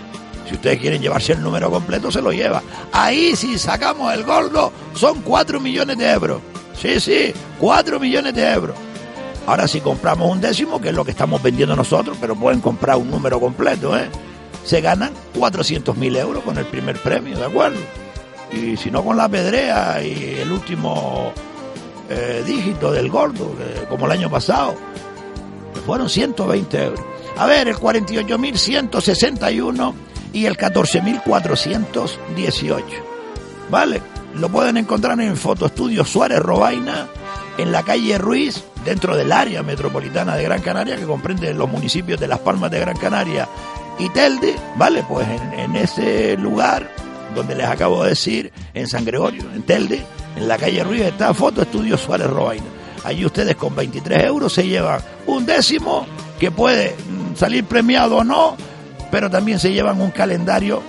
Si 0.52 0.56
ustedes 0.56 0.80
quieren 0.80 1.02
llevarse 1.02 1.32
el 1.32 1.42
número 1.42 1.72
completo, 1.72 2.12
se 2.12 2.22
lo 2.22 2.34
lleva. 2.34 2.62
Ahí, 2.92 3.38
si 3.38 3.58
sacamos 3.58 4.14
el 4.14 4.26
gordo, 4.26 4.74
son 4.94 5.22
4 5.22 5.62
millones 5.62 5.98
de 5.98 6.12
euros. 6.12 6.42
Sí, 6.78 7.00
sí, 7.00 7.34
4 7.58 8.02
millones 8.02 8.34
de 8.34 8.52
euros. 8.52 8.76
Ahora 9.48 9.66
si 9.66 9.80
compramos 9.80 10.30
un 10.30 10.42
décimo, 10.42 10.82
que 10.82 10.90
es 10.90 10.94
lo 10.94 11.06
que 11.06 11.12
estamos 11.12 11.42
vendiendo 11.42 11.74
nosotros, 11.74 12.18
pero 12.20 12.36
pueden 12.36 12.60
comprar 12.60 12.98
un 12.98 13.10
número 13.10 13.40
completo, 13.40 13.98
¿eh? 13.98 14.10
Se 14.66 14.82
ganan 14.82 15.14
400 15.40 15.96
mil 15.96 16.18
euros 16.18 16.44
con 16.44 16.58
el 16.58 16.66
primer 16.66 17.02
premio, 17.02 17.38
¿de 17.38 17.46
acuerdo? 17.46 17.80
Y 18.52 18.76
si 18.76 18.92
no 18.92 19.06
con 19.06 19.16
la 19.16 19.30
pedrea 19.30 20.04
y 20.04 20.40
el 20.42 20.52
último 20.52 21.32
eh, 22.10 22.44
dígito 22.46 22.92
del 22.92 23.10
gordo, 23.10 23.56
como 23.88 24.06
el 24.08 24.12
año 24.12 24.30
pasado, 24.30 24.76
fueron 25.86 26.10
120 26.10 26.84
euros. 26.84 27.00
A 27.38 27.46
ver, 27.46 27.70
el 27.70 27.78
48.161 27.78 30.11
y 30.34 30.46
el 30.46 30.58
14.418. 30.58 32.84
¿Vale? 33.70 34.02
Lo 34.36 34.50
pueden 34.50 34.78
encontrar 34.78 35.20
en 35.20 35.36
Fotoestudio 35.36 36.06
Suárez 36.06 36.40
Robaina, 36.40 37.08
en 37.58 37.72
la 37.72 37.84
calle 37.84 38.18
Ruiz, 38.18 38.64
dentro 38.86 39.16
del 39.16 39.32
área 39.32 39.64
metropolitana 39.64 40.36
de 40.36 40.44
Gran 40.44 40.62
Canaria, 40.62 40.96
que 40.96 41.06
comprende 41.06 41.54
los 41.54 41.70
municipios 41.70 42.20
de 42.20 42.28
Las 42.28 42.40
Palmas 42.40 42.72
de 42.72 42.80
Gran 42.80 42.98
Canaria 42.98 43.48
y 44.00 44.10
Telde, 44.10 44.56
¿vale? 44.78 45.04
Pues 45.08 45.28
en, 45.28 45.76
ese 45.76 46.38
lugar 46.38 46.90
donde 47.36 47.56
les 47.56 47.68
acabo 47.68 48.04
de 48.04 48.10
decir, 48.10 48.52
en 48.74 48.88
San 48.88 49.06
Gregorio, 49.06 49.44
en 49.54 49.64
Telde, 49.64 50.04
en 50.36 50.48
la 50.48 50.58
calle 50.58 50.84
Ruiz, 50.84 51.02
está 51.02 51.34
Foto 51.34 51.62
Estudio 51.62 51.98
Suárez 51.98 52.28
Robaina. 52.28 52.66
Allí 53.04 53.26
ustedes 53.26 53.56
con 53.56 53.76
23 53.76 54.24
euros 54.24 54.54
se 54.54 54.68
llevan 54.68 55.02
un 55.28 55.46
décimo 55.46 56.06
que 56.40 56.52
puede 56.52 56.96
mm, 56.96 57.36
salir 57.36 57.66
premiado 57.66 58.18
o 58.18 58.24
no, 58.24 58.56
pero 59.12 59.30
también 59.30 59.60
se 59.60 59.72
llevan 59.72 60.02
un 60.02 60.12
calendario 60.12 60.82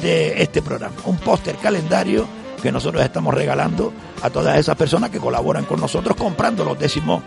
de 0.00 0.42
este 0.42 0.62
programa, 0.62 0.94
un 1.04 1.18
póster 1.18 1.56
calendario 1.56 2.26
que 2.62 2.70
nosotros 2.70 3.02
estamos 3.02 3.34
regalando 3.34 3.92
a 4.22 4.30
todas 4.30 4.58
esas 4.58 4.76
personas 4.76 5.10
que 5.10 5.18
colaboran 5.18 5.64
con 5.64 5.80
nosotros 5.80 6.16
comprando 6.16 6.64
los 6.64 6.78
décimos 6.78 7.22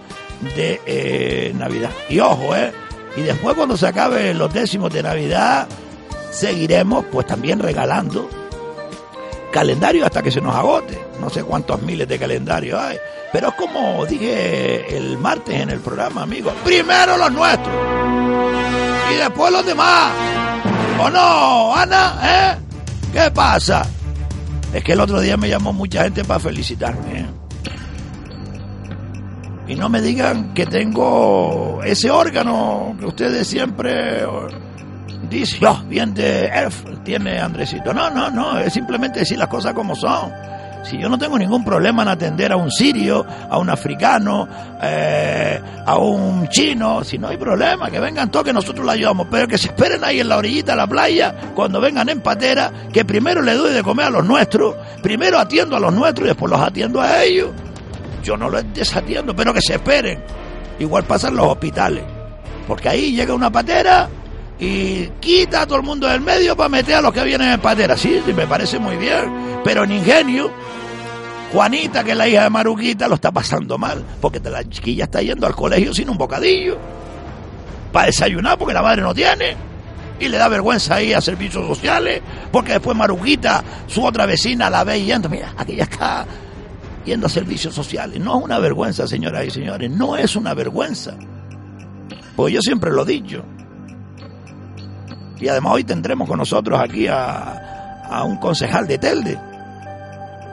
de 0.55 0.81
eh, 0.85 1.53
Navidad. 1.55 1.89
Y 2.09 2.19
ojo, 2.19 2.55
¿eh? 2.55 2.71
Y 3.17 3.21
después 3.21 3.55
cuando 3.55 3.77
se 3.77 3.87
acabe 3.87 4.33
los 4.33 4.53
décimos 4.53 4.91
de 4.93 5.03
Navidad, 5.03 5.67
seguiremos 6.31 7.05
pues 7.11 7.27
también 7.27 7.59
regalando 7.59 8.29
calendario 9.51 10.05
hasta 10.05 10.21
que 10.21 10.31
se 10.31 10.41
nos 10.41 10.55
agote. 10.55 10.99
No 11.19 11.29
sé 11.29 11.43
cuántos 11.43 11.81
miles 11.81 12.07
de 12.07 12.17
calendarios 12.17 12.79
hay. 12.79 12.97
Pero 13.31 13.49
es 13.49 13.53
como 13.55 14.05
dije 14.05 14.95
el 14.95 15.17
martes 15.17 15.59
en 15.59 15.69
el 15.69 15.79
programa, 15.79 16.23
amigos. 16.23 16.53
Primero 16.63 17.17
los 17.17 17.31
nuestros. 17.31 18.22
Y 19.13 19.17
después 19.17 19.51
los 19.51 19.65
demás. 19.65 20.11
¿O 20.99 21.09
no, 21.09 21.75
Ana? 21.75 22.13
¿Eh? 22.23 22.55
¿Qué 23.11 23.31
pasa? 23.31 23.85
Es 24.73 24.83
que 24.83 24.93
el 24.93 24.99
otro 25.01 25.19
día 25.21 25.37
me 25.37 25.49
llamó 25.49 25.71
mucha 25.71 26.03
gente 26.03 26.23
para 26.23 26.39
felicitarme. 26.39 27.19
¿eh? 27.19 27.25
Y 29.67 29.75
no 29.75 29.87
me 29.89 30.01
digan 30.01 30.53
que 30.53 30.65
tengo 30.65 31.81
ese 31.83 32.09
órgano 32.09 32.95
que 32.99 33.05
ustedes 33.05 33.47
siempre 33.47 34.25
dicen, 35.29 35.65
"Oh, 35.67 35.83
bien 35.87 36.13
de 36.13 36.45
ERF 36.47 36.83
tiene 37.03 37.39
Andresito. 37.39 37.93
No, 37.93 38.09
no, 38.09 38.29
no, 38.29 38.57
es 38.59 38.73
simplemente 38.73 39.19
decir 39.19 39.37
las 39.37 39.47
cosas 39.47 39.73
como 39.73 39.95
son. 39.95 40.31
Si 40.83 40.97
yo 40.97 41.07
no 41.07 41.17
tengo 41.17 41.37
ningún 41.37 41.63
problema 41.63 42.03
en 42.03 42.09
atender 42.09 42.51
a 42.51 42.57
un 42.57 42.69
sirio, 42.69 43.25
a 43.49 43.57
un 43.57 43.69
africano, 43.69 44.47
eh, 44.81 45.61
a 45.85 45.97
un 45.97 46.47
chino, 46.49 47.03
si 47.03 47.17
no 47.17 47.29
hay 47.29 47.37
problema, 47.37 47.89
que 47.89 47.99
vengan 47.99 48.29
todos 48.29 48.45
que 48.45 48.53
nosotros 48.53 48.85
lo 48.85 48.91
ayudamos, 48.91 49.27
pero 49.31 49.47
que 49.47 49.57
se 49.57 49.67
esperen 49.67 50.03
ahí 50.03 50.19
en 50.19 50.27
la 50.27 50.37
orillita 50.37 50.73
de 50.73 50.77
la 50.77 50.87
playa, 50.87 51.33
cuando 51.55 51.79
vengan 51.79 52.09
en 52.09 52.19
patera, 52.19 52.71
que 52.91 53.05
primero 53.05 53.41
le 53.41 53.53
doy 53.53 53.73
de 53.73 53.81
comer 53.81 54.07
a 54.07 54.09
los 54.09 54.25
nuestros, 54.25 54.75
primero 55.01 55.39
atiendo 55.39 55.77
a 55.77 55.79
los 55.79 55.93
nuestros 55.93 56.25
y 56.25 56.29
después 56.29 56.51
los 56.51 56.59
atiendo 56.59 57.01
a 57.01 57.23
ellos. 57.23 57.51
Yo 58.21 58.35
no 58.35 58.49
los 58.49 58.63
desatiendo, 58.73 59.33
pero 59.35 59.53
que 59.53 59.61
se 59.61 59.75
esperen. 59.75 60.19
Igual 60.79 61.03
pasa 61.05 61.29
en 61.29 61.37
los 61.37 61.47
hospitales, 61.47 62.03
porque 62.67 62.89
ahí 62.89 63.15
llega 63.15 63.33
una 63.33 63.51
patera 63.51 64.09
y 64.63 65.11
quita 65.19 65.63
a 65.63 65.65
todo 65.65 65.77
el 65.77 65.83
mundo 65.83 66.07
del 66.07 66.21
medio 66.21 66.55
para 66.55 66.69
meter 66.69 66.95
a 66.95 67.01
los 67.01 67.11
que 67.11 67.21
vienen 67.23 67.49
en 67.49 67.59
patera. 67.59 67.97
Sí, 67.97 68.21
sí, 68.25 68.33
me 68.33 68.47
parece 68.47 68.79
muy 68.79 68.95
bien, 68.95 69.59
pero 69.61 69.83
en 69.83 69.91
ingenio, 69.91 70.49
Juanita, 71.51 72.01
que 72.01 72.11
es 72.11 72.17
la 72.17 72.29
hija 72.29 72.43
de 72.43 72.49
Maruquita, 72.49 73.09
lo 73.09 73.15
está 73.15 73.29
pasando 73.29 73.77
mal, 73.77 74.01
porque 74.21 74.39
la 74.39 74.63
chiquilla 74.63 75.03
está 75.03 75.21
yendo 75.21 75.45
al 75.45 75.53
colegio 75.53 75.93
sin 75.93 76.09
un 76.09 76.17
bocadillo, 76.17 76.77
para 77.91 78.05
desayunar, 78.05 78.57
porque 78.57 78.73
la 78.73 78.81
madre 78.81 79.01
no 79.01 79.13
tiene, 79.13 79.57
y 80.17 80.29
le 80.29 80.37
da 80.37 80.47
vergüenza 80.47 81.01
ir 81.01 81.17
a 81.17 81.19
servicios 81.19 81.67
sociales, 81.67 82.21
porque 82.49 82.71
después 82.71 82.95
Maruquita, 82.95 83.61
su 83.87 84.01
otra 84.05 84.25
vecina, 84.25 84.69
la 84.69 84.85
ve 84.85 85.03
yendo, 85.03 85.27
mira, 85.27 85.53
aquella 85.57 85.83
está 85.83 86.25
yendo 87.03 87.27
a 87.27 87.29
servicios 87.29 87.75
sociales. 87.75 88.17
No 88.21 88.37
es 88.37 88.45
una 88.45 88.59
vergüenza, 88.59 89.07
señoras 89.07 89.45
y 89.45 89.51
señores, 89.51 89.91
no 89.91 90.15
es 90.15 90.37
una 90.37 90.53
vergüenza. 90.53 91.17
Pues 92.37 92.53
yo 92.53 92.61
siempre 92.61 92.91
lo 92.91 93.03
he 93.03 93.07
dicho. 93.07 93.43
Y 95.43 95.49
además 95.49 95.73
hoy 95.73 95.83
tendremos 95.83 96.25
con 96.25 96.37
nosotros 96.37 96.79
aquí 96.79 97.05
a, 97.09 98.05
a 98.09 98.23
un 98.23 98.37
concejal 98.37 98.87
de 98.87 98.97
Telde, 98.97 99.37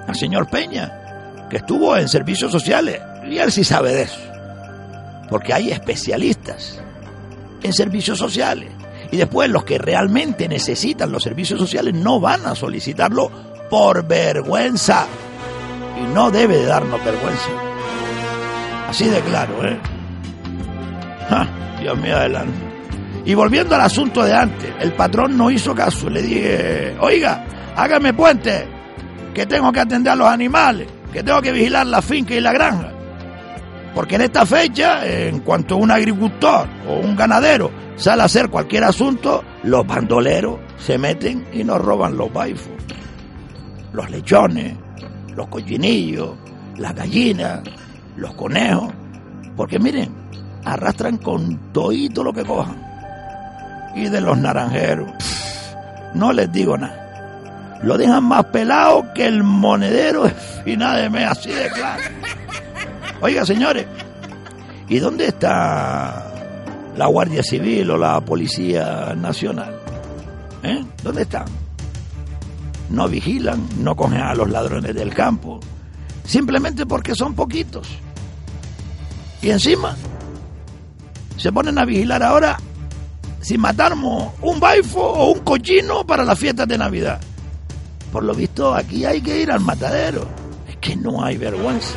al 0.09 0.17
señor 0.17 0.51
Peña, 0.51 1.47
que 1.49 1.59
estuvo 1.59 1.97
en 1.97 2.09
servicios 2.09 2.51
sociales. 2.51 3.01
Y 3.25 3.39
él 3.39 3.53
sí 3.53 3.63
sabe 3.63 3.95
de 3.95 4.03
eso. 4.03 4.19
Porque 5.29 5.55
hay 5.55 5.71
especialistas 5.71 6.83
en 7.63 7.73
servicios 7.73 8.19
sociales. 8.19 8.69
Y 9.13 9.17
después 9.17 9.49
los 9.49 9.63
que 9.63 9.79
realmente 9.79 10.49
necesitan 10.49 11.13
los 11.13 11.23
servicios 11.23 11.61
sociales 11.61 11.95
no 11.95 12.19
van 12.19 12.45
a 12.45 12.57
solicitarlo 12.57 13.31
por 13.71 14.05
vergüenza. 14.09 15.07
Y 16.01 16.13
no 16.13 16.33
debe 16.33 16.57
de 16.57 16.67
darnos 16.67 17.05
vergüenza. 17.05 17.51
Así 18.89 19.05
de 19.05 19.21
claro, 19.21 19.65
¿eh? 19.69 19.79
Ja, 21.29 21.47
Dios 21.81 21.97
mío, 21.97 22.17
adelante. 22.17 22.70
Y 23.25 23.35
volviendo 23.35 23.75
al 23.75 23.83
asunto 23.83 24.25
de 24.25 24.33
antes, 24.33 24.73
el 24.81 24.93
patrón 24.93 25.37
no 25.37 25.51
hizo 25.51 25.75
caso. 25.75 26.09
Le 26.09 26.23
dije, 26.23 26.97
oiga, 27.01 27.45
hágame 27.77 28.15
puente, 28.15 28.67
que 29.35 29.47
tengo 29.47 29.71
que 29.73 29.81
atender 29.81 30.13
a 30.13 30.17
los 30.17 30.29
animales, 30.29 30.89
que 31.13 31.23
tengo 31.23 31.41
que 31.43 31.53
vigilar 31.53 31.87
la 31.87 32.03
finca 32.03 32.35
y 32.35 32.41
la 32.41 32.53
granja. 32.53 32.93
Porque 33.95 34.15
en 34.15 34.23
esta 34.23 34.47
fecha, 34.47 35.07
en 35.07 35.41
cuanto 35.41 35.77
un 35.77 35.91
agricultor 35.91 36.69
o 36.89 37.01
un 37.01 37.17
ganadero 37.17 37.71
sale 37.97 38.23
a 38.23 38.27
hacer 38.27 38.49
cualquier 38.49 38.85
asunto, 38.85 39.43
los 39.65 39.87
bandoleros 39.87 40.59
se 40.79 40.97
meten 40.97 41.47
y 41.53 41.65
nos 41.65 41.81
roban 41.81 42.17
los 42.17 42.33
baifos, 42.33 42.73
los 43.93 44.11
lechones, 44.11 44.77
los 45.35 45.49
cochinillos, 45.49 46.31
las 46.77 46.95
gallinas, 46.95 47.61
los 48.17 48.35
conejos. 48.35 48.93
Porque 49.57 49.79
miren, 49.79 50.15
arrastran 50.65 51.19
con 51.19 51.73
todito 51.73 52.23
lo 52.23 52.33
que 52.33 52.45
cojan. 52.45 52.90
Y 53.95 54.09
de 54.09 54.21
los 54.21 54.39
naranjeros, 54.39 55.11
no 56.15 56.33
les 56.33 56.51
digo 56.53 56.77
nada. 56.77 57.01
Lo 57.83 57.97
dejan 57.97 58.25
más 58.25 58.45
pelado 58.47 59.13
que 59.15 59.27
el 59.27 59.43
monedero 59.43 60.25
de 60.25 60.31
final 60.31 61.03
de 61.03 61.11
mes, 61.11 61.27
así 61.29 61.51
de 61.51 61.71
claro. 61.71 62.03
Oiga, 63.23 63.45
señores, 63.45 63.87
¿y 64.89 64.99
dónde 64.99 65.27
está 65.27 66.33
la 66.97 67.07
Guardia 67.07 67.43
Civil 67.43 67.91
o 67.91 67.99
la 67.99 68.21
Policía 68.21 69.15
Nacional? 69.17 69.75
¿Eh? 70.63 70.85
¿Dónde 71.03 71.23
están? 71.23 71.47
No 72.91 73.09
vigilan, 73.09 73.67
no 73.79 73.97
cogen 73.97 74.21
a 74.21 74.35
los 74.35 74.51
ladrones 74.51 74.95
del 74.95 75.15
campo, 75.15 75.61
simplemente 76.25 76.85
porque 76.85 77.15
son 77.15 77.35
poquitos. 77.35 77.89
Y 79.41 79.51
encima 79.51 79.97
se 81.37 81.51
ponen 81.51 81.79
a 81.79 81.87
vigilar 81.87 82.23
ahora 82.23 82.59
si 83.41 83.57
matamos 83.59 84.33
un 84.43 84.61
baifo 84.61 85.01
o 85.01 85.33
un 85.33 85.41
cochino 85.41 86.05
para 86.05 86.25
las 86.25 86.39
fiestas 86.39 86.69
de 86.69 86.79
Navidad. 86.79 87.21
Por 88.13 88.25
lo 88.25 88.35
visto, 88.35 88.75
aquí 88.75 89.05
hay 89.05 89.21
que 89.21 89.41
ir 89.41 89.51
al 89.51 89.61
matadero. 89.61 90.27
Es 90.69 90.77
que 90.77 90.97
no 90.97 91.23
hay 91.25 91.37
vergüenza. 91.37 91.95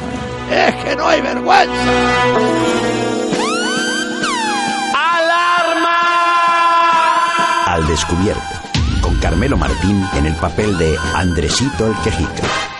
Es 0.51 0.75
que 0.83 0.95
no 0.95 1.07
hay 1.07 1.21
vergüenza. 1.21 1.73
Al 7.65 7.88
descubierto, 7.88 8.41
con 9.01 9.15
Carmelo 9.15 9.57
Martín 9.57 10.05
en 10.13 10.27
el 10.27 10.35
papel 10.35 10.77
de 10.77 10.95
Andresito 11.15 11.88
el 11.88 11.95
Quejica. 12.03 12.73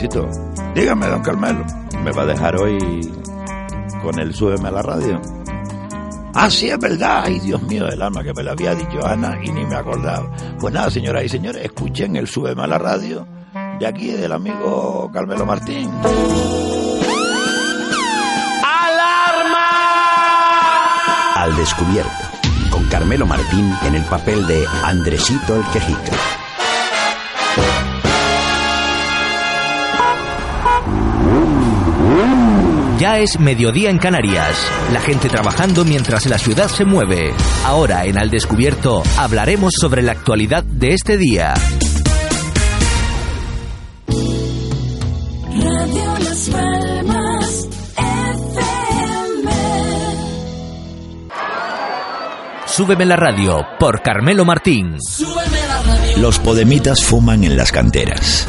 Andresito, 0.00 0.30
dígame, 0.74 1.08
don 1.08 1.20
Carmelo, 1.20 1.62
¿me 2.02 2.10
va 2.12 2.22
a 2.22 2.26
dejar 2.26 2.56
hoy 2.56 3.12
con 4.02 4.18
el 4.18 4.34
súbeme 4.34 4.68
a 4.68 4.70
la 4.70 4.80
radio? 4.80 5.20
Ah, 6.32 6.48
sí, 6.48 6.70
es 6.70 6.78
verdad. 6.78 7.24
Ay, 7.26 7.38
Dios 7.40 7.60
mío 7.64 7.84
del 7.84 8.00
alma, 8.00 8.24
que 8.24 8.32
me 8.32 8.42
lo 8.42 8.52
había 8.52 8.74
dicho 8.74 9.06
Ana 9.06 9.38
y 9.42 9.50
ni 9.50 9.62
me 9.66 9.74
acordaba. 9.74 10.26
Pues 10.58 10.72
nada, 10.72 10.90
señoras 10.90 11.24
y 11.24 11.28
señores, 11.28 11.62
escuchen 11.62 12.16
el 12.16 12.28
súbeme 12.28 12.62
a 12.62 12.66
la 12.66 12.78
radio 12.78 13.26
de 13.78 13.86
aquí 13.86 14.08
del 14.12 14.32
amigo 14.32 15.10
Carmelo 15.12 15.44
Martín. 15.44 15.90
Al 21.34 21.56
descubierto, 21.58 22.10
Carmelo 22.90 23.26
Martín 23.26 23.70
en 23.84 23.96
el 23.96 24.04
papel 24.04 24.46
de 24.46 24.64
Andresito 24.82 25.56
el 25.56 25.64
Quejica. 25.74 26.29
Ya 33.00 33.18
es 33.18 33.40
mediodía 33.40 33.88
en 33.88 33.96
Canarias. 33.96 34.70
La 34.92 35.00
gente 35.00 35.30
trabajando 35.30 35.86
mientras 35.86 36.26
la 36.26 36.36
ciudad 36.36 36.68
se 36.68 36.84
mueve. 36.84 37.32
Ahora 37.64 38.04
en 38.04 38.18
Al 38.18 38.28
Descubierto 38.28 39.02
hablaremos 39.16 39.72
sobre 39.80 40.02
la 40.02 40.12
actualidad 40.12 40.62
de 40.64 40.88
este 40.92 41.16
día. 41.16 41.54
Radio 45.54 46.18
Las 46.22 46.50
Palmas 46.50 47.68
FM. 47.96 49.50
Súbeme 52.66 53.06
la 53.06 53.16
radio 53.16 53.66
por 53.78 54.02
Carmelo 54.02 54.44
Martín. 54.44 54.98
Los 56.18 56.38
podemitas 56.38 57.02
fuman 57.02 57.44
en 57.44 57.56
las 57.56 57.72
canteras. 57.72 58.46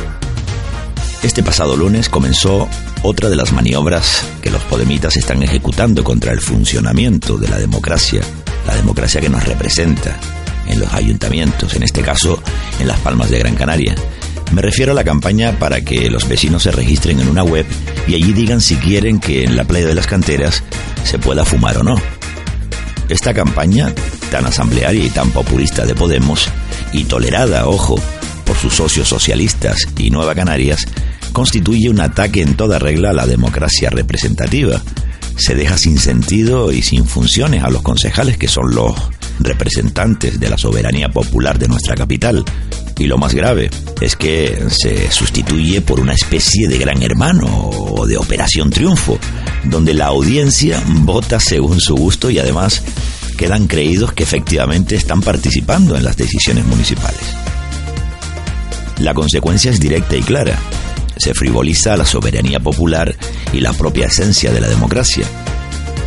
Este 1.24 1.44
pasado 1.44 1.78
lunes 1.78 2.10
comenzó 2.10 2.68
otra 3.04 3.30
de 3.30 3.36
las 3.36 3.52
maniobras 3.52 4.26
que 4.42 4.50
los 4.50 4.64
podemitas 4.64 5.16
están 5.18 5.44
ejecutando 5.44 6.04
contra 6.04 6.34
el 6.34 6.42
funcionamiento 6.42 7.38
de 7.38 7.48
la 7.48 7.60
democracia, 7.60 8.22
la 8.66 8.76
democracia 8.76 9.22
que 9.22 9.30
nos 9.30 9.46
representa 9.46 10.20
en 10.68 10.80
los 10.80 10.92
ayuntamientos, 10.94 11.76
en 11.76 11.84
este 11.84 12.02
caso 12.02 12.42
en 12.80 12.88
las 12.88 13.00
Palmas 13.02 13.30
de 13.30 13.38
Gran 13.38 13.54
Canaria. 13.54 13.94
Me 14.52 14.64
refiero 14.64 14.94
a 14.94 14.96
la 14.96 15.04
campaña 15.04 15.60
para 15.60 15.82
que 15.82 16.10
los 16.10 16.28
vecinos 16.28 16.64
se 16.64 16.72
registren 16.72 17.20
en 17.20 17.28
una 17.28 17.44
web 17.44 17.68
y 18.08 18.16
allí 18.16 18.34
digan 18.34 18.60
si 18.60 18.76
quieren 18.78 19.20
que 19.20 19.44
en 19.44 19.56
la 19.56 19.64
playa 19.66 19.86
de 19.86 19.96
las 19.96 20.08
canteras 20.08 20.64
se 21.04 21.20
pueda 21.20 21.46
fumar 21.46 21.78
o 21.78 21.84
no. 21.84 21.96
Esta 23.10 23.32
campaña, 23.36 23.94
tan 24.32 24.48
asamblearia 24.48 25.06
y 25.06 25.10
tan 25.12 25.30
populista 25.30 25.86
de 25.86 25.94
Podemos, 25.94 26.50
y 26.94 27.04
tolerada, 27.04 27.68
ojo, 27.68 27.96
por 28.44 28.58
sus 28.58 28.74
socios 28.74 29.08
socialistas 29.08 29.88
y 29.98 30.10
Nueva 30.10 30.34
Canarias, 30.34 30.88
constituye 31.32 31.90
un 31.90 32.00
ataque 32.00 32.42
en 32.42 32.56
toda 32.56 32.80
regla 32.80 33.12
a 33.12 33.14
la 33.14 33.28
democracia 33.28 33.90
representativa. 33.90 34.82
Se 35.38 35.56
deja 35.56 35.78
sin 35.78 35.98
sentido 35.98 36.72
y 36.72 36.82
sin 36.82 37.06
funciones 37.06 37.64
a 37.64 37.70
los 37.70 37.82
concejales 37.82 38.38
que 38.38 38.48
son 38.48 38.76
los 38.76 38.96
representantes 39.40 40.40
de 40.40 40.50
la 40.50 40.58
soberanía 40.58 41.10
popular 41.10 41.58
de 41.58 41.68
nuestra 41.68 41.96
capital. 41.96 42.44
Y 42.98 43.08
lo 43.08 43.18
más 43.18 43.34
grave 43.34 43.70
es 44.00 44.16
que 44.16 44.66
se 44.70 45.12
sustituye 45.12 45.82
por 45.82 46.00
una 46.00 46.14
especie 46.14 46.68
de 46.68 46.78
gran 46.78 47.02
hermano 47.02 47.48
o 47.48 48.06
de 48.06 48.18
operación 48.18 48.70
triunfo, 48.70 49.18
donde 49.64 49.94
la 49.94 50.08
audiencia 50.08 50.82
vota 50.88 51.40
según 51.40 51.80
su 51.80 51.96
gusto 51.96 52.30
y 52.30 52.38
además 52.38 52.84
quedan 53.38 53.68
creídos 53.68 54.14
que 54.14 54.24
efectivamente 54.24 54.96
están 54.96 55.22
participando 55.22 55.96
en 55.96 56.04
las 56.04 56.16
decisiones 56.16 56.66
municipales. 56.66 57.22
La 59.00 59.16
consecuencia 59.16 59.72
es 59.72 59.80
directa 59.80 60.16
y 60.16 60.22
clara. 60.22 60.60
Se 61.22 61.36
frivoliza 61.36 61.96
la 61.96 62.04
soberanía 62.04 62.60
popular 62.60 63.16
y 63.54 63.60
la 63.60 63.74
propia 63.74 64.08
esencia 64.08 64.52
de 64.52 64.60
la 64.60 64.68
democracia. 64.68 65.24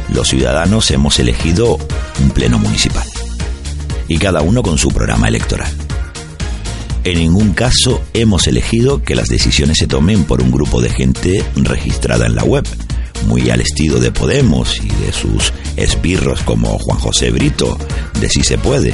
Los 0.09 0.27
ciudadanos 0.27 0.91
hemos 0.91 1.21
elegido 1.21 1.79
un 2.21 2.31
pleno 2.31 2.59
municipal 2.59 3.07
y 4.09 4.19
cada 4.19 4.43
uno 4.43 4.65
con 4.65 4.77
su 4.77 4.89
programa 4.89 5.29
electoral. 5.29 5.73
En 7.05 7.19
ningún 7.19 7.53
caso 7.53 8.03
hemos 8.13 8.49
elegido 8.49 9.05
que 9.05 9.15
las 9.15 9.29
decisiones 9.29 9.79
se 9.79 9.87
tomen 9.87 10.25
por 10.25 10.43
un 10.43 10.51
grupo 10.51 10.83
de 10.83 10.91
gente 10.91 11.45
registrada 11.55 12.27
en 12.27 12.35
la 12.35 12.43
web, 12.43 12.67
muy 13.29 13.51
al 13.51 13.61
estilo 13.61 14.01
de 14.01 14.11
Podemos 14.11 14.81
y 14.83 14.89
de 14.89 15.13
sus 15.13 15.53
esbirros 15.77 16.43
como 16.43 16.77
Juan 16.81 16.99
José 16.99 17.31
Brito, 17.31 17.79
de 18.21 18.29
Si 18.29 18.43
se 18.43 18.59
puede, 18.59 18.93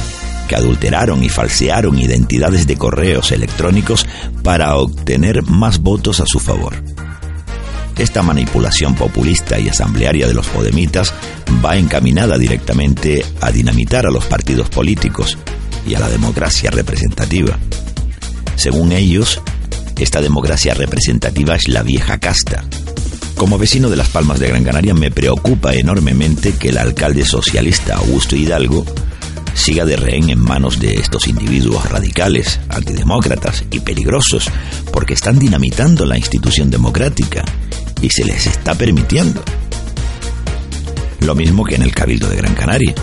adulteraron 0.55 1.23
y 1.23 1.29
falsearon 1.29 1.97
identidades 1.99 2.67
de 2.67 2.77
correos 2.77 3.31
electrónicos 3.31 4.05
para 4.43 4.75
obtener 4.75 5.43
más 5.43 5.79
votos 5.79 6.19
a 6.19 6.25
su 6.25 6.39
favor. 6.39 6.73
Esta 7.97 8.23
manipulación 8.23 8.95
populista 8.95 9.59
y 9.59 9.69
asamblearia 9.69 10.27
de 10.27 10.33
los 10.33 10.47
podemitas 10.47 11.13
va 11.63 11.77
encaminada 11.77 12.37
directamente 12.37 13.23
a 13.41 13.51
dinamitar 13.51 14.07
a 14.07 14.11
los 14.11 14.25
partidos 14.25 14.69
políticos 14.69 15.37
y 15.85 15.95
a 15.95 15.99
la 15.99 16.09
democracia 16.09 16.71
representativa. 16.71 17.57
Según 18.55 18.91
ellos, 18.91 19.41
esta 19.97 20.21
democracia 20.21 20.73
representativa 20.73 21.55
es 21.55 21.67
la 21.67 21.83
vieja 21.83 22.17
casta. 22.17 22.63
Como 23.35 23.57
vecino 23.57 23.89
de 23.89 23.97
Las 23.97 24.09
Palmas 24.09 24.39
de 24.39 24.47
Gran 24.47 24.63
Canaria 24.63 24.93
me 24.93 25.11
preocupa 25.11 25.73
enormemente 25.73 26.53
que 26.53 26.69
el 26.69 26.77
alcalde 26.77 27.25
socialista 27.25 27.95
Augusto 27.95 28.35
Hidalgo 28.35 28.85
siga 29.53 29.85
de 29.85 29.95
rehén 29.95 30.29
en 30.29 30.39
manos 30.39 30.79
de 30.79 30.95
estos 30.95 31.27
individuos 31.27 31.89
radicales, 31.89 32.59
antidemócratas 32.69 33.63
y 33.71 33.79
peligrosos, 33.79 34.49
porque 34.91 35.13
están 35.13 35.39
dinamitando 35.39 36.05
la 36.05 36.17
institución 36.17 36.69
democrática 36.69 37.43
y 38.01 38.09
se 38.09 38.25
les 38.25 38.47
está 38.47 38.75
permitiendo. 38.75 39.43
Lo 41.19 41.35
mismo 41.35 41.63
que 41.63 41.75
en 41.75 41.83
el 41.83 41.93
Cabildo 41.93 42.27
de 42.29 42.37
Gran 42.37 42.55
Canaria. 42.55 42.95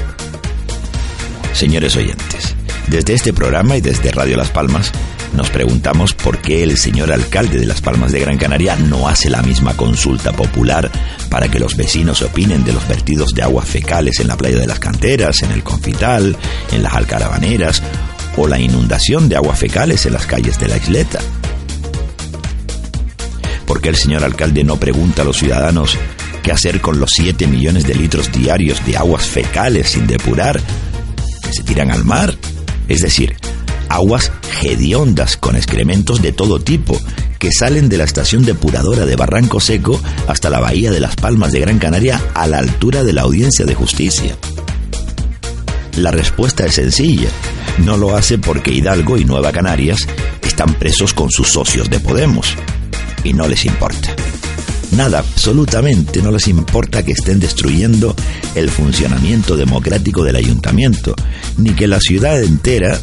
Señores 1.53 1.97
oyentes, 1.97 2.55
desde 2.89 3.15
este 3.15 3.33
programa 3.33 3.77
y 3.77 3.81
desde 3.81 4.11
Radio 4.11 4.37
Las 4.37 4.51
Palmas, 4.51 4.93
nos 5.35 5.51
preguntamos 5.51 6.15
por 6.15 6.39
qué 6.39 6.63
el 6.63 6.77
señor 6.77 7.13
alcalde 7.13 7.59
de 7.59 7.67
Las 7.67 7.81
Palmas 7.81 8.13
de 8.13 8.21
Gran 8.21 8.39
Canaria 8.39 8.77
no 8.77 9.09
hace 9.09 9.31
la 9.31 9.43
misma 9.43 9.75
consulta 9.77 10.33
popular 10.33 10.91
para 11.29 11.49
que 11.49 11.59
los 11.59 11.77
vecinos 11.77 12.23
opinen 12.23 12.65
de 12.65 12.73
los 12.73 12.87
vertidos 12.89 13.35
de 13.35 13.43
aguas 13.43 13.69
fecales 13.69 14.21
en 14.21 14.29
la 14.29 14.37
playa 14.37 14.59
de 14.59 14.67
las 14.67 14.79
canteras, 14.79 15.43
en 15.43 15.53
el 15.53 15.63
confital, 15.63 16.37
en 16.73 16.83
las 16.83 16.95
alcaravaneras 16.95 17.83
o 18.37 18.47
la 18.47 18.59
inundación 18.59 19.29
de 19.29 19.37
aguas 19.37 19.59
fecales 19.59 20.07
en 20.07 20.15
las 20.15 20.27
calles 20.27 20.59
de 20.59 20.69
la 20.69 20.77
isleta. 20.77 21.21
¿Por 23.67 23.81
qué 23.81 23.91
el 23.91 23.97
señor 23.97 24.25
alcalde 24.25 24.65
no 24.65 24.81
pregunta 24.81 25.23
a 25.23 25.25
los 25.25 25.37
ciudadanos 25.37 25.97
qué 26.43 26.53
hacer 26.53 26.81
con 26.81 26.99
los 26.99 27.11
7 27.15 27.47
millones 27.47 27.87
de 27.87 27.95
litros 27.95 28.33
diarios 28.33 28.85
de 28.87 28.97
aguas 28.97 29.27
fecales 29.27 29.91
sin 29.91 30.07
depurar 30.07 30.59
que 31.43 31.53
se 31.53 31.63
tiran 31.65 31.91
al 31.91 32.05
mar? 32.05 32.35
Es 32.89 33.03
decir, 33.03 33.37
aguas 33.89 34.33
hediondas 34.63 35.37
con 35.37 35.57
excrementos 35.57 36.23
de 36.23 36.33
todo 36.33 36.61
tipo 36.61 37.01
que 37.39 37.53
salen 37.53 37.89
de 37.89 37.99
la 37.99 38.05
estación 38.05 38.45
depuradora 38.45 39.07
de 39.07 39.17
Barranco 39.17 39.61
Seco 39.61 40.01
hasta 40.27 40.51
la 40.51 40.61
bahía 40.61 40.91
de 40.91 41.01
Las 41.01 41.17
Palmas 41.17 41.53
de 41.53 41.61
Gran 41.61 41.79
Canaria 41.79 42.21
a 42.35 42.47
la 42.47 42.59
altura 42.59 43.05
de 43.05 43.13
la 43.13 43.23
audiencia 43.23 43.65
de 43.65 43.75
justicia. 43.75 44.37
La 45.97 46.11
respuesta 46.11 46.65
es 46.67 46.75
sencilla. 46.75 47.29
No 47.85 47.97
lo 47.97 48.17
hace 48.17 48.39
porque 48.39 48.73
Hidalgo 48.73 49.19
y 49.19 49.25
Nueva 49.25 49.53
Canarias 49.53 50.07
están 50.43 50.75
presos 50.75 51.15
con 51.15 51.31
sus 51.31 51.49
socios 51.49 51.91
de 51.91 52.01
Podemos. 52.01 52.55
Y 53.25 53.33
no 53.33 53.49
les 53.49 53.65
importa. 53.65 54.15
Nada, 54.93 55.19
absolutamente 55.19 56.23
no 56.23 56.31
les 56.31 56.49
importa 56.49 57.05
que 57.05 57.13
estén 57.13 57.39
destruyendo 57.41 58.17
el 58.55 58.71
funcionamiento 58.71 59.57
democrático 59.57 60.25
del 60.25 60.37
ayuntamiento, 60.37 61.15
ni 61.57 61.71
que 61.71 61.87
la 61.87 62.01
ciudad 62.01 62.43
entera 62.43 62.99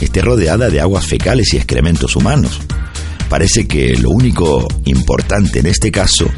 esté 0.00 0.22
rodeada 0.22 0.68
de 0.68 0.80
aguas 0.80 1.06
fecales 1.06 1.52
y 1.54 1.56
excrementos 1.56 2.14
humanos. 2.14 2.60
Parece 3.28 3.66
que 3.66 3.96
lo 3.96 4.10
único 4.10 4.68
importante 4.84 5.60
en 5.60 5.66
este 5.66 5.90
caso 5.90 6.28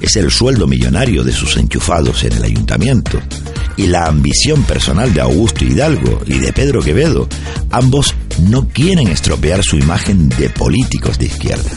es 0.00 0.16
el 0.16 0.30
sueldo 0.30 0.66
millonario 0.66 1.24
de 1.24 1.32
sus 1.32 1.56
enchufados 1.56 2.24
en 2.24 2.32
el 2.32 2.44
ayuntamiento 2.44 3.20
y 3.76 3.86
la 3.86 4.06
ambición 4.06 4.62
personal 4.64 5.12
de 5.12 5.20
Augusto 5.20 5.64
Hidalgo 5.64 6.22
y 6.26 6.38
de 6.38 6.52
Pedro 6.52 6.80
Quevedo. 6.80 7.28
Ambos 7.70 8.14
no 8.48 8.68
quieren 8.68 9.08
estropear 9.08 9.62
su 9.62 9.76
imagen 9.76 10.28
de 10.30 10.50
políticos 10.50 11.18
de 11.18 11.26
izquierda. 11.26 11.70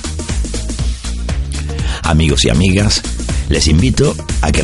Amigos 2.04 2.46
y 2.46 2.50
amigas, 2.50 3.02
les 3.50 3.68
invito 3.68 4.16
a 4.42 4.52
que 4.52 4.64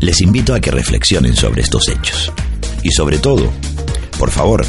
les 0.00 0.20
invito 0.20 0.54
a 0.54 0.60
que 0.60 0.70
reflexionen 0.70 1.34
sobre 1.34 1.62
estos 1.62 1.88
hechos. 1.88 2.32
Y 2.82 2.90
sobre 2.90 3.18
todo, 3.18 3.50
por 4.18 4.30
favor, 4.30 4.64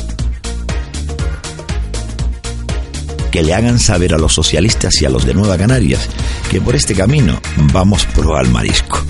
que 3.32 3.44
le 3.44 3.54
hagan 3.54 3.80
saber 3.80 4.14
a 4.14 4.18
los 4.18 4.34
socialistas 4.34 5.02
y 5.02 5.06
a 5.06 5.10
los 5.10 5.26
de 5.26 5.34
Nueva 5.34 5.58
Canarias 5.58 6.10
que 6.50 6.60
por 6.60 6.76
este 6.76 6.96
camino 6.96 7.40
vamos 7.72 8.06
pro 8.06 8.36
al 8.36 8.50
marisco. 8.50 9.04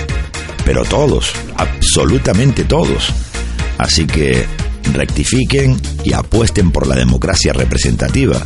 Pero 0.65 0.83
todos, 0.83 1.31
absolutamente 1.55 2.65
todos. 2.65 3.13
Así 3.77 4.05
que 4.05 4.45
rectifiquen 4.93 5.79
y 6.03 6.13
apuesten 6.13 6.71
por 6.71 6.85
la 6.85 6.95
democracia 6.95 7.53
representativa, 7.53 8.45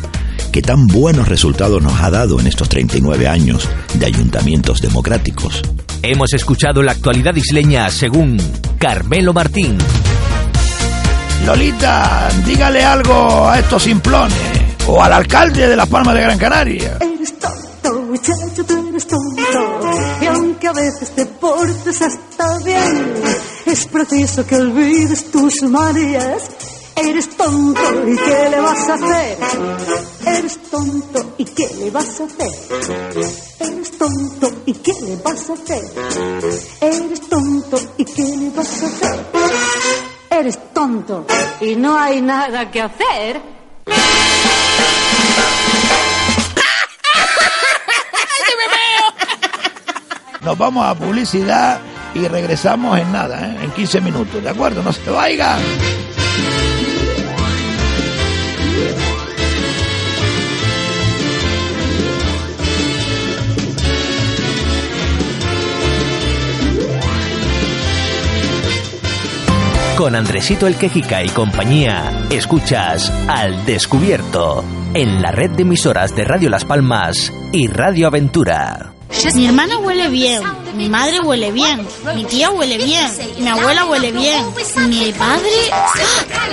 que 0.54 0.62
tan 0.62 0.86
buenos 0.86 1.26
resultados 1.26 1.82
nos 1.82 2.00
ha 2.00 2.12
dado 2.12 2.38
en 2.38 2.46
estos 2.46 2.68
39 2.68 3.26
años 3.26 3.68
de 3.94 4.06
ayuntamientos 4.06 4.80
democráticos. 4.80 5.60
Hemos 6.00 6.32
escuchado 6.32 6.80
la 6.80 6.92
actualidad 6.92 7.34
isleña 7.34 7.90
según 7.90 8.36
Carmelo 8.78 9.32
Martín. 9.32 9.76
Lolita, 11.44 12.28
dígale 12.46 12.84
algo 12.84 13.48
a 13.48 13.58
estos 13.58 13.82
simplones 13.82 14.38
o 14.86 15.02
al 15.02 15.14
alcalde 15.14 15.66
de 15.66 15.74
Las 15.74 15.88
Palmas 15.88 16.14
de 16.14 16.20
Gran 16.20 16.38
Canaria. 16.38 16.98
Eres 17.00 17.36
tonto, 17.36 18.02
muchacho, 18.02 18.64
tú 18.64 18.88
eres 18.90 19.08
tonto. 19.08 19.90
Y 20.22 20.26
aunque 20.26 20.68
a 20.68 20.72
veces 20.72 21.10
te 21.16 21.26
portes 21.26 22.00
hasta 22.00 22.58
bien, 22.58 23.14
Es 23.66 23.86
preciso 23.86 24.46
que 24.46 24.54
olvides 24.54 25.32
tus 25.32 25.62
manías. 25.62 26.42
Eres 26.96 27.36
tonto 27.36 28.08
y 28.08 28.16
¿qué 28.16 28.48
le 28.50 28.60
vas 28.60 28.88
a 28.88 28.94
hacer? 28.94 29.38
Eres 30.26 30.58
tonto 30.70 31.34
y 31.38 31.44
¿qué 31.44 31.68
le 31.78 31.90
vas 31.90 32.20
a 32.20 32.24
hacer? 32.24 32.52
Eres 33.60 33.98
tonto 33.98 34.52
y 34.66 34.72
¿qué 34.74 34.92
le 35.02 35.16
vas 35.16 35.50
a 35.50 35.52
hacer? 35.54 35.84
Eres 36.80 37.28
tonto 37.28 37.80
y 37.98 38.04
¿qué 38.04 38.22
le 38.36 38.50
vas 38.50 38.82
a 38.82 38.86
hacer? 38.86 39.26
Eres 40.30 40.72
tonto 40.72 41.26
y 41.60 41.74
no 41.76 41.98
hay 41.98 42.22
nada 42.22 42.70
que 42.70 42.80
hacer. 42.80 43.42
Nos 50.42 50.58
vamos 50.58 50.86
a 50.86 50.94
publicidad 50.94 51.80
y 52.14 52.28
regresamos 52.28 52.98
en 52.98 53.10
nada, 53.10 53.40
¿eh? 53.48 53.64
en 53.64 53.70
15 53.70 54.00
minutos, 54.02 54.42
¿de 54.42 54.50
acuerdo? 54.50 54.82
No 54.82 54.92
se 54.92 55.10
vayan. 55.10 55.58
Con 69.96 70.16
Andresito 70.16 70.66
el 70.66 70.76
Quejica 70.76 71.22
y 71.22 71.28
compañía, 71.28 72.26
escuchas 72.28 73.12
Al 73.28 73.64
Descubierto 73.64 74.64
en 74.92 75.22
la 75.22 75.30
red 75.30 75.52
de 75.52 75.62
emisoras 75.62 76.16
de 76.16 76.24
Radio 76.24 76.50
Las 76.50 76.64
Palmas 76.64 77.32
y 77.52 77.68
Radio 77.68 78.08
Aventura. 78.08 78.93
Mi 79.34 79.46
hermana 79.46 79.78
huele 79.78 80.08
bien, 80.08 80.42
mi 80.76 80.88
madre 80.88 81.20
huele 81.20 81.52
bien, 81.52 81.86
mi 82.14 82.24
tía 82.24 82.50
huele 82.50 82.76
bien, 82.78 83.10
mi 83.38 83.48
abuela 83.48 83.86
huele 83.86 84.12
bien, 84.12 84.44
mi 84.88 85.12
padre... 85.12 85.50
¡Ah! 85.72 85.86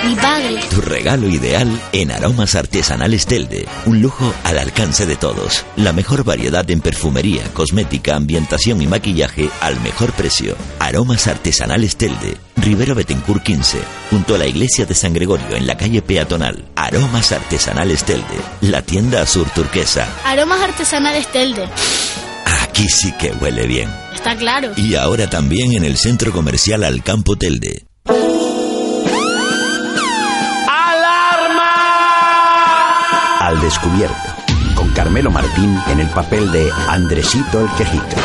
Mi 0.04 0.14
padre... 0.16 0.60
Tu 0.70 0.80
regalo 0.80 1.28
ideal 1.28 1.68
en 1.92 2.10
aromas 2.10 2.54
artesanales 2.54 3.26
Telde. 3.26 3.68
Un 3.86 4.00
lujo 4.00 4.32
al 4.44 4.58
alcance 4.58 5.06
de 5.06 5.16
todos. 5.16 5.64
La 5.76 5.92
mejor 5.92 6.24
variedad 6.24 6.68
en 6.70 6.80
perfumería, 6.80 7.44
cosmética, 7.52 8.16
ambientación 8.16 8.82
y 8.82 8.86
maquillaje 8.86 9.48
al 9.60 9.80
mejor 9.80 10.12
precio. 10.12 10.56
Aromas 10.78 11.26
artesanales 11.28 11.96
Telde. 11.96 12.36
Rivero 12.56 12.94
Betencourt 12.94 13.42
15. 13.42 13.78
Junto 14.10 14.34
a 14.34 14.38
la 14.38 14.46
iglesia 14.46 14.86
de 14.86 14.94
San 14.94 15.12
Gregorio 15.12 15.56
en 15.56 15.66
la 15.66 15.76
calle 15.76 16.02
peatonal. 16.02 16.64
Aromas 16.74 17.32
artesanales 17.32 18.04
Telde. 18.04 18.36
La 18.60 18.82
tienda 18.82 19.22
azul 19.22 19.46
turquesa. 19.54 20.08
Aromas 20.24 20.60
artesanales 20.62 21.26
Telde. 21.30 21.68
Aquí 22.72 22.88
sí 22.88 23.12
que 23.12 23.30
huele 23.32 23.66
bien. 23.66 23.90
Está 24.14 24.34
claro. 24.34 24.70
Y 24.76 24.94
ahora 24.94 25.28
también 25.28 25.74
en 25.74 25.84
el 25.84 25.98
centro 25.98 26.32
comercial 26.32 26.84
Alcampo 26.84 27.36
Telde. 27.36 27.84
Al 33.40 33.60
descubierto, 33.60 34.14
con 34.74 34.88
Carmelo 34.94 35.30
Martín 35.30 35.78
en 35.88 36.00
el 36.00 36.08
papel 36.08 36.50
de 36.50 36.70
Andresito 36.88 37.60
el 37.60 37.68
Quejica. 37.76 38.16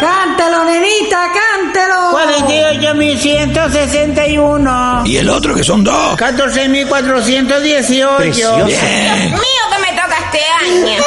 Cántelo, 0.00 0.64
nenita, 0.64 1.30
cántelo. 1.30 2.12
48.161. 2.14 5.06
Y 5.06 5.18
el 5.18 5.28
otro 5.28 5.54
que 5.54 5.62
son 5.62 5.84
dos. 5.84 6.16
14.418. 6.16 8.16
Precioso. 8.16 8.56
Dios 8.56 8.66
Bien. 8.66 9.34
Este 10.74 10.90
año. 10.90 11.02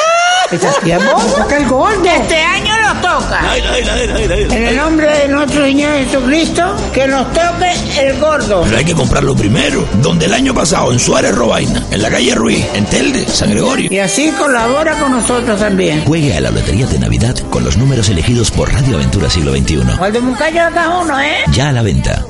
¿Estás 0.50 0.80
tiempo? 0.80 1.20
Toca 1.36 1.56
el 1.58 1.68
gordo. 1.68 2.04
Este 2.04 2.36
año 2.36 2.72
nos 2.80 3.02
toca. 3.02 3.40
En 3.56 4.64
el 4.64 4.76
nombre 4.76 5.06
de 5.18 5.28
nuestro 5.28 5.64
Señor 5.64 5.92
Jesucristo, 5.98 6.74
que 6.92 7.06
nos 7.06 7.30
toque 7.32 7.72
el 7.98 8.18
gordo. 8.18 8.62
Pero 8.64 8.78
hay 8.78 8.84
que 8.84 8.94
comprarlo 8.94 9.36
primero. 9.36 9.86
Donde 10.00 10.26
el 10.26 10.32
año 10.34 10.54
pasado, 10.54 10.92
en 10.92 10.98
Suárez 10.98 11.34
Robaina, 11.34 11.84
en 11.90 12.00
la 12.00 12.10
calle 12.10 12.34
Ruiz, 12.34 12.64
en 12.74 12.86
Telde, 12.86 13.28
San 13.28 13.50
Gregorio. 13.50 13.92
Y 13.92 13.98
así 13.98 14.30
colabora 14.32 14.98
con 14.98 15.12
nosotros 15.12 15.60
también. 15.60 16.04
Juegue 16.04 16.34
a 16.36 16.40
la 16.40 16.50
lotería 16.50 16.86
de 16.86 16.98
Navidad 16.98 17.36
con 17.50 17.64
los 17.64 17.76
números 17.76 18.08
elegidos 18.08 18.50
por 18.50 18.72
Radio 18.72 18.96
Aventura 18.96 19.28
Siglo 19.28 19.52
XXI. 19.52 19.82
O 20.00 20.10
de 20.10 20.20
Muncayo 20.20 20.64
de 20.64 20.72
cada 20.72 20.98
uno, 20.98 21.20
¿eh? 21.20 21.44
Ya 21.52 21.68
a 21.68 21.72
la 21.72 21.82
venta. 21.82 22.24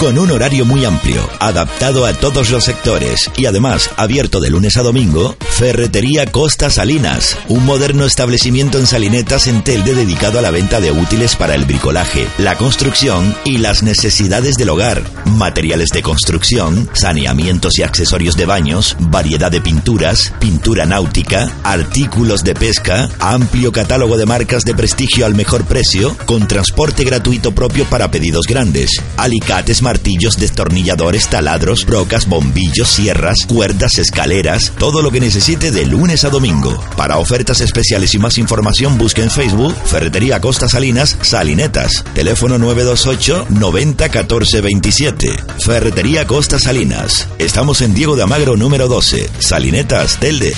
Con 0.00 0.16
un 0.16 0.30
horario 0.30 0.64
muy 0.64 0.84
amplio, 0.84 1.28
adaptado 1.40 2.06
a 2.06 2.12
todos 2.12 2.50
los 2.50 2.62
sectores 2.62 3.28
y 3.36 3.46
además 3.46 3.90
abierto 3.96 4.38
de 4.38 4.48
lunes 4.48 4.76
a 4.76 4.82
domingo, 4.82 5.34
Ferretería 5.58 6.24
Costa 6.26 6.70
Salinas, 6.70 7.36
un 7.48 7.66
moderno 7.66 8.04
establecimiento 8.04 8.78
en 8.78 8.86
Salinetas 8.86 9.48
en 9.48 9.64
Telde 9.64 9.92
dedicado 9.92 10.38
a 10.38 10.42
la 10.42 10.52
venta 10.52 10.80
de 10.80 10.92
útiles 10.92 11.34
para 11.34 11.56
el 11.56 11.64
bricolaje, 11.64 12.28
la 12.38 12.56
construcción 12.56 13.34
y 13.44 13.58
las 13.58 13.82
necesidades 13.82 14.54
del 14.54 14.68
hogar, 14.68 15.02
materiales 15.24 15.88
de 15.90 16.00
construcción, 16.00 16.88
saneamientos 16.92 17.76
y 17.76 17.82
accesorios 17.82 18.36
de 18.36 18.46
baños, 18.46 18.96
variedad 19.00 19.50
de 19.50 19.60
pinturas, 19.60 20.32
pintura 20.38 20.86
náutica, 20.86 21.52
artículos 21.64 22.44
de 22.44 22.54
pesca, 22.54 23.10
amplio 23.18 23.72
catálogo 23.72 24.16
de 24.16 24.26
marcas 24.26 24.62
de 24.62 24.76
prestigio 24.76 25.26
al 25.26 25.34
mejor 25.34 25.64
precio, 25.64 26.16
con 26.26 26.46
transporte 26.46 27.02
gratuito 27.02 27.52
propio 27.52 27.84
para 27.86 28.12
pedidos 28.12 28.46
grandes, 28.46 29.02
alicates, 29.16 29.82
martillos, 29.82 30.36
destornilladores, 30.36 31.26
taladros, 31.26 31.84
brocas, 31.84 32.28
bombillos, 32.28 32.88
sierras, 32.88 33.38
cuerdas, 33.48 33.98
escaleras, 33.98 34.72
todo 34.78 35.02
lo 35.02 35.10
que 35.10 35.18
de 35.56 35.86
lunes 35.86 36.26
a 36.26 36.28
domingo. 36.28 36.78
Para 36.94 37.16
ofertas 37.16 37.62
especiales 37.62 38.12
y 38.14 38.18
más 38.18 38.36
información 38.36 38.98
busque 38.98 39.22
en 39.22 39.30
Facebook 39.30 39.74
Ferretería 39.86 40.42
Costa 40.42 40.68
Salinas 40.68 41.16
Salinetas. 41.22 42.04
Teléfono 42.12 42.58
928 42.58 43.46
90 43.48 44.08
14 44.10 44.60
27. 44.60 45.26
Ferretería 45.58 46.26
Costa 46.26 46.58
Salinas. 46.58 47.30
Estamos 47.38 47.80
en 47.80 47.94
Diego 47.94 48.14
de 48.14 48.24
Amagro 48.24 48.58
número 48.58 48.88
12. 48.88 49.30
Salinetas, 49.38 50.20
Telde. 50.20 50.52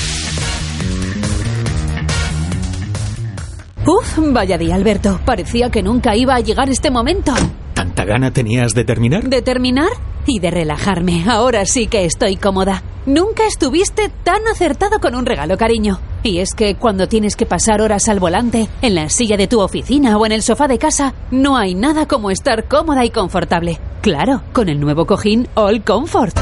Uf, 3.86 4.18
vaya 4.32 4.58
día, 4.58 4.74
Alberto. 4.74 5.20
Parecía 5.24 5.70
que 5.70 5.84
nunca 5.84 6.16
iba 6.16 6.34
a 6.34 6.40
llegar 6.40 6.68
este 6.68 6.90
momento. 6.90 7.32
¿Tanta 7.74 8.04
gana 8.04 8.32
tenías 8.32 8.74
de 8.74 8.82
terminar? 8.82 9.22
¿De 9.22 9.40
terminar? 9.40 9.90
Y 10.26 10.40
de 10.40 10.50
relajarme. 10.50 11.26
Ahora 11.28 11.64
sí 11.64 11.86
que 11.86 12.04
estoy 12.04 12.36
cómoda. 12.36 12.82
Nunca 13.06 13.46
estuviste 13.46 14.10
tan 14.24 14.46
acertado 14.46 15.00
con 15.00 15.14
un 15.14 15.24
regalo, 15.24 15.56
cariño. 15.56 15.98
Y 16.22 16.38
es 16.38 16.54
que 16.54 16.74
cuando 16.74 17.08
tienes 17.08 17.34
que 17.34 17.46
pasar 17.46 17.80
horas 17.80 18.08
al 18.08 18.20
volante, 18.20 18.68
en 18.82 18.94
la 18.94 19.08
silla 19.08 19.38
de 19.38 19.46
tu 19.46 19.60
oficina 19.60 20.18
o 20.18 20.26
en 20.26 20.32
el 20.32 20.42
sofá 20.42 20.68
de 20.68 20.78
casa, 20.78 21.14
no 21.30 21.56
hay 21.56 21.74
nada 21.74 22.06
como 22.06 22.30
estar 22.30 22.68
cómoda 22.68 23.04
y 23.04 23.10
confortable. 23.10 23.80
Claro, 24.02 24.42
con 24.52 24.68
el 24.68 24.80
nuevo 24.80 25.06
cojín 25.06 25.48
All 25.54 25.82
Comfort. 25.82 26.38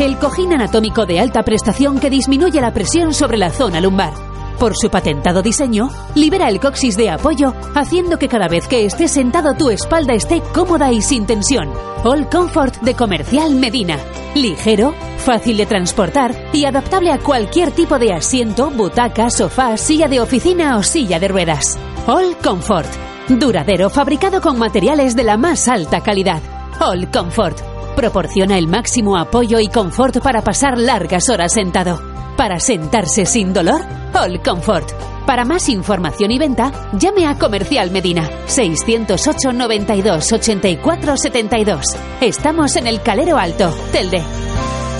El 0.00 0.16
cojín 0.16 0.54
anatómico 0.54 1.04
de 1.04 1.20
alta 1.20 1.42
prestación 1.42 2.00
que 2.00 2.08
disminuye 2.08 2.60
la 2.62 2.72
presión 2.72 3.12
sobre 3.12 3.36
la 3.36 3.50
zona 3.50 3.82
lumbar. 3.82 4.29
Por 4.60 4.76
su 4.76 4.90
patentado 4.90 5.40
diseño, 5.40 5.88
libera 6.14 6.46
el 6.50 6.60
coxis 6.60 6.94
de 6.94 7.08
apoyo, 7.08 7.54
haciendo 7.74 8.18
que 8.18 8.28
cada 8.28 8.46
vez 8.46 8.68
que 8.68 8.84
estés 8.84 9.10
sentado 9.10 9.54
tu 9.54 9.70
espalda 9.70 10.12
esté 10.12 10.42
cómoda 10.52 10.92
y 10.92 11.00
sin 11.00 11.24
tensión. 11.24 11.72
All 12.04 12.28
Comfort 12.28 12.76
de 12.82 12.94
Comercial 12.94 13.54
Medina. 13.54 13.96
Ligero, 14.34 14.94
fácil 15.16 15.56
de 15.56 15.64
transportar 15.64 16.36
y 16.52 16.66
adaptable 16.66 17.10
a 17.10 17.18
cualquier 17.18 17.70
tipo 17.70 17.98
de 17.98 18.12
asiento, 18.12 18.70
butaca, 18.70 19.30
sofá, 19.30 19.78
silla 19.78 20.08
de 20.08 20.20
oficina 20.20 20.76
o 20.76 20.82
silla 20.82 21.18
de 21.18 21.28
ruedas. 21.28 21.78
All 22.06 22.36
Comfort. 22.36 22.90
Duradero, 23.30 23.88
fabricado 23.88 24.42
con 24.42 24.58
materiales 24.58 25.16
de 25.16 25.24
la 25.24 25.38
más 25.38 25.68
alta 25.68 26.02
calidad. 26.02 26.42
All 26.78 27.10
Comfort. 27.10 27.79
Proporciona 27.96 28.58
el 28.58 28.68
máximo 28.68 29.18
apoyo 29.18 29.60
y 29.60 29.68
confort 29.68 30.18
para 30.22 30.42
pasar 30.42 30.78
largas 30.78 31.28
horas 31.28 31.52
sentado. 31.52 32.00
Para 32.36 32.58
sentarse 32.60 33.26
sin 33.26 33.52
dolor, 33.52 33.82
All 34.14 34.40
Comfort. 34.42 34.88
Para 35.26 35.44
más 35.44 35.68
información 35.68 36.30
y 36.30 36.38
venta, 36.38 36.72
llame 36.94 37.26
a 37.26 37.38
Comercial 37.38 37.90
Medina 37.90 38.28
608 38.46 39.52
92 39.52 40.32
84 40.32 41.16
72. 41.16 41.84
Estamos 42.20 42.76
en 42.76 42.86
el 42.86 43.02
Calero 43.02 43.36
Alto, 43.38 43.72
Telde. 43.92 44.22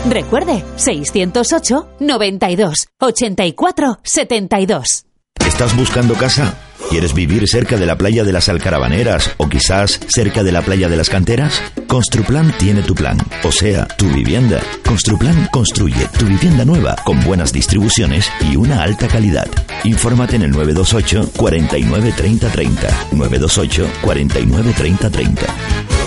Recuerde, 0.09 0.65
608 0.77 1.89
92 2.01 2.89
84 2.99 3.99
72. 4.03 5.07
¿Estás 5.47 5.77
buscando 5.77 6.15
casa? 6.15 6.70
¿Quieres 6.91 7.15
vivir 7.15 7.45
cerca 7.47 7.77
de 7.77 7.87
la 7.87 7.97
playa 7.97 8.25
de 8.25 8.33
las 8.33 8.49
Alcaravaneras 8.49 9.31
o 9.37 9.49
quizás 9.49 10.01
cerca 10.09 10.43
de 10.43 10.51
la 10.51 10.61
playa 10.61 10.89
de 10.89 10.97
las 10.97 11.09
Canteras? 11.09 11.63
Construplan 11.87 12.53
tiene 12.59 12.83
tu 12.83 12.97
plan, 12.97 13.17
o 13.45 13.53
sea, 13.53 13.87
tu 13.87 14.09
vivienda. 14.09 14.61
Construplan 14.85 15.49
construye 15.53 16.09
tu 16.19 16.27
vivienda 16.27 16.65
nueva 16.65 16.97
con 17.05 17.23
buenas 17.23 17.53
distribuciones 17.53 18.29
y 18.41 18.57
una 18.57 18.83
alta 18.83 19.07
calidad. 19.07 19.47
Infórmate 19.85 20.35
en 20.35 20.43
el 20.43 20.51
928 20.51 21.31
49 21.37 22.13
30 22.17 22.49
30. 22.51 22.89
928 23.13 23.89
49 24.03 24.75
30 24.77 25.11
30. 25.11 26.00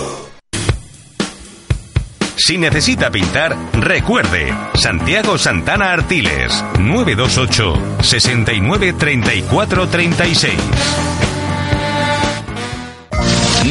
Si 2.45 2.58
necesita 2.58 3.10
pintar, 3.10 3.56
recuerde, 3.71 4.53
Santiago 4.73 5.38
Santana 5.38 5.93
Artiles, 5.93 6.62
928 6.77 8.03
69 8.03 8.91
34 8.91 9.88
36. 9.88 10.53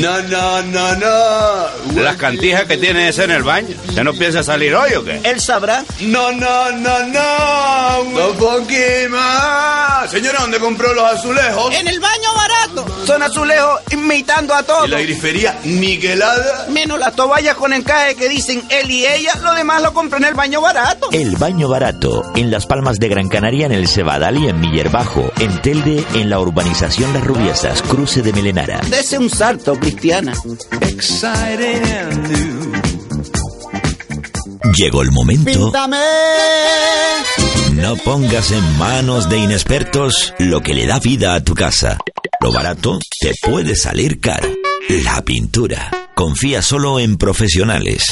No, 0.01 0.23
no, 0.23 0.63
no, 0.63 0.97
no. 0.97 2.03
Las 2.03 2.17
cantijas 2.17 2.65
que 2.65 2.77
tiene 2.79 3.09
ese 3.09 3.25
en 3.25 3.31
el 3.33 3.43
baño. 3.43 3.77
¿Ya 3.95 4.03
no 4.03 4.13
piensa 4.15 4.43
salir 4.43 4.75
hoy 4.75 4.95
o 4.95 5.05
qué? 5.05 5.21
Él 5.23 5.41
sabrá. 5.41 5.85
No, 6.01 6.33
no, 6.33 6.73
no, 6.73 6.99
no. 7.07 8.05
No 8.05 8.29
poquima. 8.39 10.07
Señora, 10.09 10.41
¿dónde 10.41 10.59
compró 10.59 10.93
los 10.95 11.05
azulejos? 11.05 11.75
En 11.75 11.87
el 11.89 12.01
baño 12.01 12.35
barato. 12.35 12.85
Son 13.07 13.23
azulejos 13.23 13.81
imitando 13.91 14.55
a 14.55 14.63
todos. 14.63 14.89
¿Y 14.89 14.91
la 14.91 15.01
grifería 15.01 15.59
niquelada? 15.65 16.67
Menos 16.71 16.99
las 16.99 17.15
toallas 17.15 17.55
con 17.57 17.73
encaje 17.73 18.15
que 18.15 18.29
dicen 18.29 18.63
él 18.71 18.91
y 18.91 19.07
ella, 19.07 19.33
lo 19.43 19.55
demás 19.55 19.83
lo 19.83 19.93
compré 19.93 20.19
en 20.19 20.25
el 20.25 20.35
baño 20.35 20.61
barato. 20.61 21.09
El 21.13 21.37
baño 21.37 21.69
barato, 21.69 22.23
en 22.35 22.51
Las 22.51 22.67
Palmas 22.67 22.99
de 22.99 23.09
Gran 23.09 23.29
Canaria, 23.29 23.67
en 23.67 23.73
el 23.73 23.89
Cebadal 23.89 24.39
y 24.39 24.49
en 24.49 24.61
Miller 24.61 24.89
Bajo. 24.89 25.31
En 25.39 25.61
Telde, 25.63 26.05
en 26.15 26.31
la 26.31 26.41
urbanización 26.41 27.13
Las 27.13 27.25
Rubiesas, 27.25 27.83
cruce 27.83 28.23
de 28.23 28.33
Melenara. 28.33 28.81
Dese 28.89 29.19
un 29.19 29.31
salto, 29.31 29.79
cristiana. 29.83 30.33
Llegó 34.75 35.03
el 35.03 35.11
momento. 35.11 35.51
Píntame. 35.51 35.99
No 37.75 37.97
pongas 37.97 38.53
en 38.53 38.79
manos 38.79 39.29
de 39.29 39.39
inexpertos 39.39 40.33
lo 40.39 40.63
que 40.63 40.75
le 40.75 40.87
da 40.87 41.01
vida 41.01 41.35
a 41.35 41.43
tu 41.43 41.55
casa. 41.55 41.99
Lo 42.41 42.53
barato 42.53 42.99
te 43.21 43.33
puede 43.43 43.75
salir 43.75 44.21
caro. 44.21 44.49
La 44.89 45.23
pintura. 45.23 45.91
Confía 46.15 46.63
solo 46.63 47.01
en 47.01 47.17
profesionales. 47.17 48.05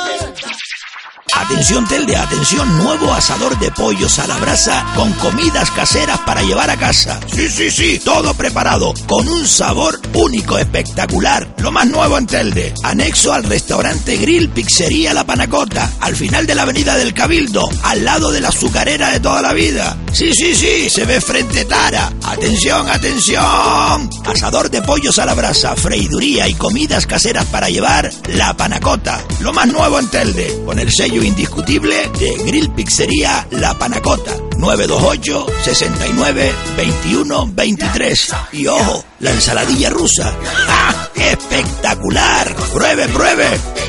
Atención 1.36 1.86
Telde, 1.86 2.16
atención, 2.16 2.78
nuevo 2.78 3.14
asador 3.14 3.60
de 3.60 3.70
pollos 3.72 4.20
a 4.20 4.28
la 4.28 4.38
brasa 4.38 4.86
con 4.96 5.12
comidas 5.14 5.70
caseras 5.70 6.20
para 6.20 6.42
llevar 6.42 6.70
a 6.70 6.78
casa. 6.78 7.20
Sí, 7.28 7.50
sí, 7.50 7.70
sí, 7.70 8.02
todo 8.04 8.34
preparado, 8.34 8.94
con 9.06 9.28
un 9.28 9.46
sabor 9.46 10.00
único, 10.14 10.58
espectacular. 10.58 11.54
Lo 11.58 11.72
más 11.72 11.88
nuevo 11.88 12.18
en 12.18 12.26
Telde, 12.26 12.74
anexo 12.84 13.34
al 13.34 13.44
restaurante 13.44 14.16
Grill 14.16 14.50
Pizzería 14.50 15.14
La 15.14 15.26
Panacota, 15.26 15.92
al 16.00 16.16
final 16.16 16.48
de 16.48 16.56
la 16.56 16.62
avenida 16.62 16.96
del 16.96 17.14
Cabildo, 17.14 17.70
al 17.84 18.06
lado 18.06 18.32
de 18.32 18.40
la 18.40 18.50
azucarera 18.50 19.12
de 19.12 19.20
toda 19.20 19.42
la 19.42 19.52
vida. 19.54 19.98
Sí, 20.14 20.32
sí, 20.34 20.56
sí, 20.56 20.90
se 20.90 21.06
ve 21.06 21.20
frente 21.20 21.66
Tara. 21.66 22.14
Atención, 22.24 22.90
atención. 22.90 24.10
Asador 24.26 24.72
de 24.72 24.82
pollos 24.82 25.20
a 25.20 25.26
la 25.26 25.34
brasa, 25.34 25.76
freiduría 25.76 26.48
y 26.48 26.54
comidas 26.54 27.06
caseras 27.06 27.46
para 27.48 27.70
llevar 27.70 28.10
La 28.30 28.56
Panacota. 28.56 29.22
Lo 29.42 29.52
más 29.52 29.68
nuevo 29.68 30.00
en 30.00 30.08
Telde, 30.08 30.64
con 30.66 30.80
el 30.80 30.92
sello 30.92 31.25
indiscutible 31.26 32.10
de 32.20 32.34
Grill 32.46 32.72
Pizzería 32.72 33.48
La 33.52 33.74
Panacota. 33.78 34.32
928 34.58 35.46
69 35.64 36.54
21 36.78 37.50
23. 37.54 38.34
Y 38.54 38.68
ojo, 38.68 39.04
la 39.20 39.32
ensaladilla 39.32 39.90
rusa. 39.90 40.34
¡Ja! 40.68 41.10
¡Espectacular! 41.16 42.56
¡Pruebe, 42.74 43.08
pruebe! 43.10 43.48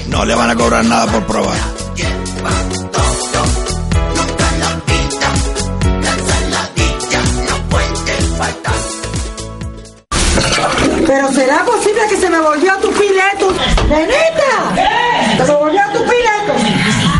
No 0.09 0.25
le 0.25 0.35
van 0.35 0.51
a 0.51 0.57
cobrar 0.57 0.85
nada 0.85 1.07
por 1.11 1.27
probar. 1.27 1.59
Pero 11.07 11.33
será 11.33 11.65
posible 11.65 12.01
que 12.11 12.17
se 12.17 12.29
me 12.29 12.41
volvió 12.41 12.77
tu 12.79 12.91
pileto. 12.93 13.53
¡Nenita! 13.89 15.37
¡Se 15.37 15.45
me 15.45 15.55
volvió 15.57 15.81
tu 15.93 16.03
pileto! 16.05 16.66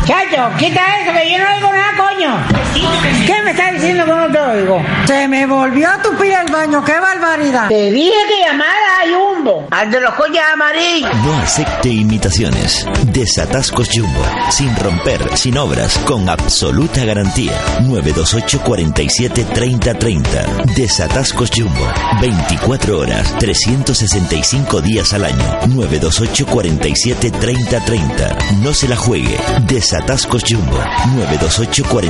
Chacho, 0.07 0.49
quita 0.57 0.79
eso, 1.01 1.11
que 1.11 1.29
yo 1.29 1.37
no 1.37 1.53
oigo 1.53 1.73
nada, 1.73 1.97
coño. 1.97 2.16
¿Qué 2.17 3.43
me 3.43 3.51
estás 3.51 3.73
diciendo 3.73 4.05
que 4.05 4.11
no 4.11 4.31
te 4.31 4.39
oigo? 4.39 4.81
Se 5.05 5.27
me 5.27 5.45
volvió 5.45 5.87
a 5.87 6.01
tupir 6.01 6.33
el 6.33 6.51
baño, 6.51 6.83
qué 6.83 6.99
barbaridad. 6.99 7.67
Te 7.67 7.91
dije 7.91 8.15
que 8.27 8.39
llamara 8.43 8.71
a 8.71 9.07
Jumbo, 9.07 9.67
al 9.69 9.91
de 9.91 10.01
los 10.01 10.15
collas 10.15 10.43
amarillos. 10.51 11.11
No 11.23 11.37
acepte 11.37 11.89
imitaciones. 11.89 12.87
Desatascos 13.13 13.89
Jumbo. 13.93 14.19
Sin 14.49 14.75
romper, 14.77 15.37
sin 15.37 15.57
obras, 15.59 15.99
con 15.99 16.27
absoluta 16.27 17.05
garantía. 17.05 17.53
928 17.81 18.61
47 18.63 19.45
30 19.53 19.93
30. 19.93 20.45
Desatascos 20.75 21.51
Jumbo. 21.55 21.87
24 22.19 22.99
horas, 22.99 23.35
365 23.37 24.81
días 24.81 25.13
al 25.13 25.25
año. 25.25 25.59
928 25.67 26.45
47 26.47 27.29
30 27.29 27.79
30. 27.79 28.37
No 28.63 28.73
se 28.73 28.87
la 28.87 28.95
juegue. 28.95 29.37
Desatascos 29.67 30.43
Jumbo. 30.47 30.77
928 31.15 31.83
47 31.87 32.06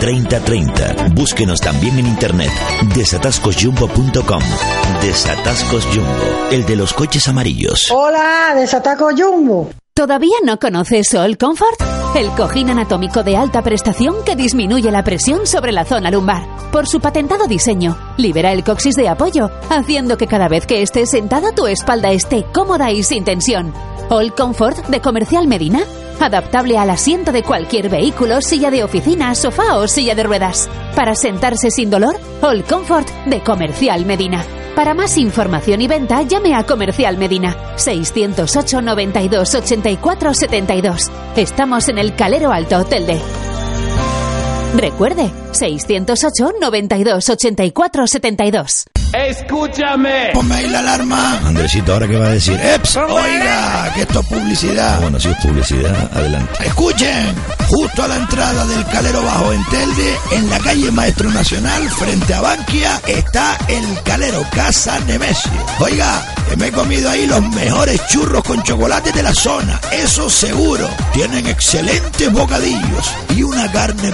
30 0.00 0.40
30. 0.40 0.94
Búsquenos 1.14 1.60
también 1.60 1.98
en 1.98 2.06
internet. 2.06 2.50
Desatascosjumbo.com. 2.94 4.42
Desatascos 5.02 5.86
Jumbo. 5.86 6.48
El 6.50 6.64
de 6.66 6.76
los 6.76 6.92
coches 6.92 7.28
amarillos. 7.28 7.90
Hola, 7.90 8.54
desataco 8.56 9.10
Jumbo. 9.16 9.70
¿Todavía 9.94 10.36
no 10.44 10.58
conoces 10.58 11.12
All 11.14 11.36
Comfort? 11.36 11.80
El 12.14 12.30
cojín 12.30 12.70
anatómico 12.70 13.22
de 13.22 13.36
alta 13.36 13.62
prestación 13.62 14.16
que 14.24 14.36
disminuye 14.36 14.90
la 14.90 15.02
presión 15.02 15.46
sobre 15.46 15.72
la 15.72 15.84
zona 15.84 16.10
lumbar. 16.10 16.46
Por 16.70 16.86
su 16.86 17.00
patentado 17.00 17.46
diseño, 17.46 17.96
libera 18.16 18.52
el 18.52 18.62
coxis 18.62 18.94
de 18.94 19.08
apoyo, 19.08 19.50
haciendo 19.68 20.16
que 20.16 20.28
cada 20.28 20.48
vez 20.48 20.66
que 20.66 20.82
estés 20.82 21.10
sentado 21.10 21.52
tu 21.52 21.66
espalda 21.66 22.12
esté 22.12 22.44
cómoda 22.52 22.92
y 22.92 23.02
sin 23.02 23.24
tensión. 23.24 23.74
All 24.10 24.32
Comfort 24.32 24.86
de 24.86 25.00
Comercial 25.00 25.46
Medina. 25.46 25.80
Adaptable 26.18 26.78
al 26.78 26.90
asiento 26.90 27.30
de 27.30 27.42
cualquier 27.42 27.88
vehículo, 27.88 28.40
silla 28.40 28.70
de 28.70 28.82
oficina, 28.82 29.34
sofá 29.34 29.76
o 29.76 29.86
silla 29.86 30.14
de 30.14 30.22
ruedas. 30.22 30.68
Para 30.96 31.14
sentarse 31.14 31.70
sin 31.70 31.90
dolor, 31.90 32.16
All 32.40 32.64
Comfort 32.64 33.06
de 33.26 33.42
Comercial 33.42 34.06
Medina. 34.06 34.44
Para 34.74 34.94
más 34.94 35.18
información 35.18 35.82
y 35.82 35.88
venta, 35.88 36.22
llame 36.22 36.54
a 36.54 36.64
Comercial 36.64 37.18
Medina 37.18 37.56
608 37.76 38.80
92 38.80 39.54
84 39.54 40.34
72. 40.34 41.10
Estamos 41.36 41.88
en 41.88 41.98
el 41.98 42.14
Calero 42.14 42.50
Alto 42.50 42.78
Hotel 42.78 43.06
de. 43.06 43.20
Recuerde, 44.74 45.30
608 45.52 46.54
92 46.60 47.28
84 47.28 48.06
72. 48.06 48.84
¡Escúchame! 49.12 50.30
Ponme 50.34 50.54
ahí 50.54 50.68
la 50.68 50.80
alarma. 50.80 51.38
Andresito, 51.46 51.94
¿ahora 51.94 52.06
qué 52.06 52.16
va 52.16 52.26
a 52.26 52.32
decir? 52.32 52.60
¡Eps! 52.60 52.96
Oiga, 52.96 53.90
que 53.94 54.02
esto 54.02 54.20
es 54.20 54.26
publicidad. 54.26 55.00
Bueno, 55.00 55.18
si 55.18 55.28
es 55.30 55.36
publicidad, 55.38 56.10
adelante. 56.14 56.66
Escuchen, 56.66 57.34
justo 57.68 58.02
a 58.02 58.08
la 58.08 58.16
entrada 58.16 58.66
del 58.66 58.84
Calero 58.86 59.22
Bajo 59.22 59.52
en 59.52 59.64
Telde, 59.66 60.16
en 60.32 60.50
la 60.50 60.58
calle 60.58 60.90
Maestro 60.90 61.30
Nacional, 61.30 61.88
frente 61.88 62.34
a 62.34 62.42
Bankia, 62.42 63.00
está 63.06 63.56
el 63.68 64.02
Calero 64.04 64.44
Casa 64.54 65.00
Nemesio. 65.00 65.52
Oiga, 65.80 66.22
que 66.48 66.56
me 66.56 66.66
he 66.68 66.72
comido 66.72 67.08
ahí 67.08 67.26
los 67.26 67.42
mejores 67.54 68.00
churros 68.08 68.44
con 68.44 68.62
chocolate 68.62 69.12
de 69.12 69.22
la 69.22 69.32
zona. 69.32 69.80
Eso 69.90 70.28
seguro. 70.28 70.86
Tienen 71.14 71.46
excelentes 71.46 72.30
bocadillos 72.30 73.10
y 73.34 73.42
una 73.42 73.72
carne 73.72 74.10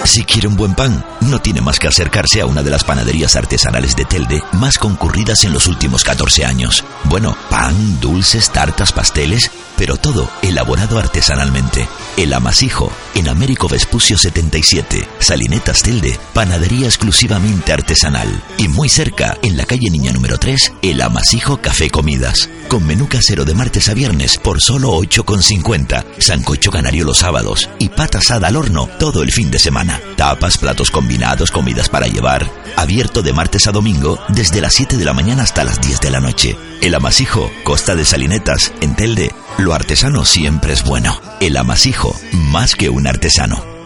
Si 0.08 0.24
quiere 0.24 0.48
un 0.48 0.56
buen 0.56 0.74
pan, 0.74 1.04
no 1.20 1.42
tiene 1.42 1.60
más 1.60 1.80
que 1.80 1.90
acercarse 1.90 2.40
a 2.40 2.46
una 2.46 2.64
de 2.64 2.72
las 2.72 2.86
panaderías 2.86 3.36
artesanales 3.36 3.94
de 3.98 4.06
Telde 4.06 4.42
más 4.54 4.78
concurridas 4.78 5.44
en 5.44 5.52
los 5.52 5.68
últimos 5.68 6.06
14 6.06 6.46
años. 6.46 6.86
Bueno, 7.04 7.36
pan, 7.50 8.00
dulces, 8.00 8.50
tartas, 8.50 8.94
pasteles, 8.94 9.52
pero 9.76 9.98
todo 9.98 10.30
elaborado 10.42 10.98
artesanalmente. 10.98 11.88
El 12.16 12.34
Amasijo, 12.34 12.90
en 13.16 13.28
Américo 13.28 13.68
Vespucio 13.68 14.18
77, 14.18 15.08
Salinetas 15.20 15.84
Telde, 15.84 16.18
panadería 16.34 16.88
exclusivamente 16.88 17.74
artesanal. 17.74 18.42
Y 18.58 18.70
muy 18.70 18.88
cerca, 18.88 19.38
en 19.44 19.58
la 19.58 19.66
calle 19.66 19.90
Niña 19.90 20.14
número 20.14 20.40
3, 20.40 20.72
El 20.82 21.02
Amasijo 21.02 21.62
Café 21.62 21.90
Comidas. 21.90 22.50
Con 22.70 22.88
menú 22.88 23.10
casero 23.10 23.44
de 23.44 23.54
martes 23.54 23.90
a 23.90 23.94
viernes 23.94 24.38
por 24.38 24.62
solo 24.62 24.94
8,50. 24.94 26.06
Sancocho 26.18 26.72
canario 26.72 27.04
los 27.04 27.18
sábados 27.18 27.70
y 27.78 27.90
pata 27.90 28.20
asada 28.20 28.48
al 28.48 28.56
horno 28.56 28.90
todo 28.98 29.22
el 29.22 29.32
fin 29.34 29.52
de 29.52 29.60
semana. 29.60 29.97
Tapas, 30.16 30.58
platos 30.58 30.92
combinados, 30.92 31.52
comidas 31.52 31.90
para 31.90 32.08
llevar. 32.08 32.50
Abierto 32.76 33.22
de 33.22 33.34
martes 33.34 33.68
a 33.68 33.72
domingo 33.72 34.20
desde 34.30 34.62
las 34.62 34.74
7 34.74 34.98
de 34.98 35.06
la 35.06 35.14
mañana 35.14 35.44
hasta 35.44 35.64
las 35.64 35.80
10 35.82 36.02
de 36.02 36.12
la 36.12 36.20
noche. 36.20 36.56
El 36.82 36.96
Amasijo, 36.96 37.50
Costa 37.64 37.96
de 37.96 38.06
Salinetas, 38.06 38.74
en 38.82 38.96
Telde. 38.96 39.32
Lo 39.58 39.74
artesano 39.74 40.26
siempre 40.26 40.74
es 40.74 40.84
bueno. 40.84 41.20
El 41.40 41.58
Amasijo, 41.58 42.16
más 42.32 42.76
que 42.76 42.90
un 42.90 43.08
artesano. 43.08 43.78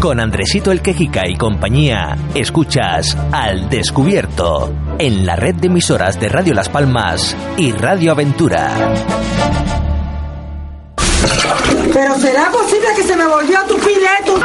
Con 0.00 0.20
Andresito 0.20 0.70
el 0.70 0.82
Quejica 0.82 1.26
y 1.26 1.34
compañía, 1.36 2.16
escuchas 2.34 3.16
Al 3.32 3.68
Descubierto 3.68 4.72
en 4.98 5.26
la 5.26 5.36
red 5.36 5.56
de 5.56 5.66
emisoras 5.66 6.20
de 6.20 6.28
Radio 6.28 6.54
Las 6.54 6.68
Palmas 6.68 7.36
y 7.56 7.72
Radio 7.72 8.12
Aventura. 8.12 8.70
Pero 11.96 12.14
será 12.18 12.50
posible 12.50 12.88
que 12.94 13.02
se 13.02 13.16
me 13.16 13.26
volvió 13.26 13.58
tu 13.66 13.74
pileto. 13.78 14.38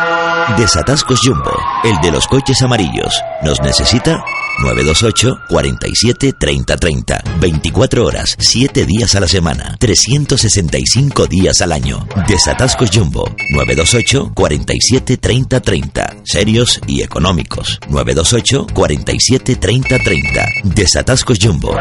Desatascos 0.57 1.19
Jumbo, 1.21 1.51
el 1.83 1.99
de 1.99 2.09
los 2.09 2.25
coches 2.25 2.61
amarillos. 2.61 3.13
¿Nos 3.43 3.59
necesita? 3.59 4.23
928 4.63 5.41
47 5.49 6.31
30 6.39 6.77
30. 6.77 7.23
24 7.41 8.05
horas, 8.05 8.37
7 8.39 8.85
días 8.85 9.15
a 9.15 9.19
la 9.19 9.27
semana, 9.27 9.75
365 9.79 11.27
días 11.27 11.59
al 11.59 11.73
año. 11.73 12.07
Desatascos 12.25 12.89
Jumbo, 12.89 13.25
928 13.49 14.31
47 14.33 15.17
30 15.17 15.59
30. 15.59 16.15
Serios 16.23 16.79
y 16.87 17.01
económicos. 17.01 17.81
928 17.89 18.67
47 18.73 19.57
30 19.57 19.97
30. 19.99 20.45
Desatascos 20.63 21.37
Jumbo. 21.41 21.75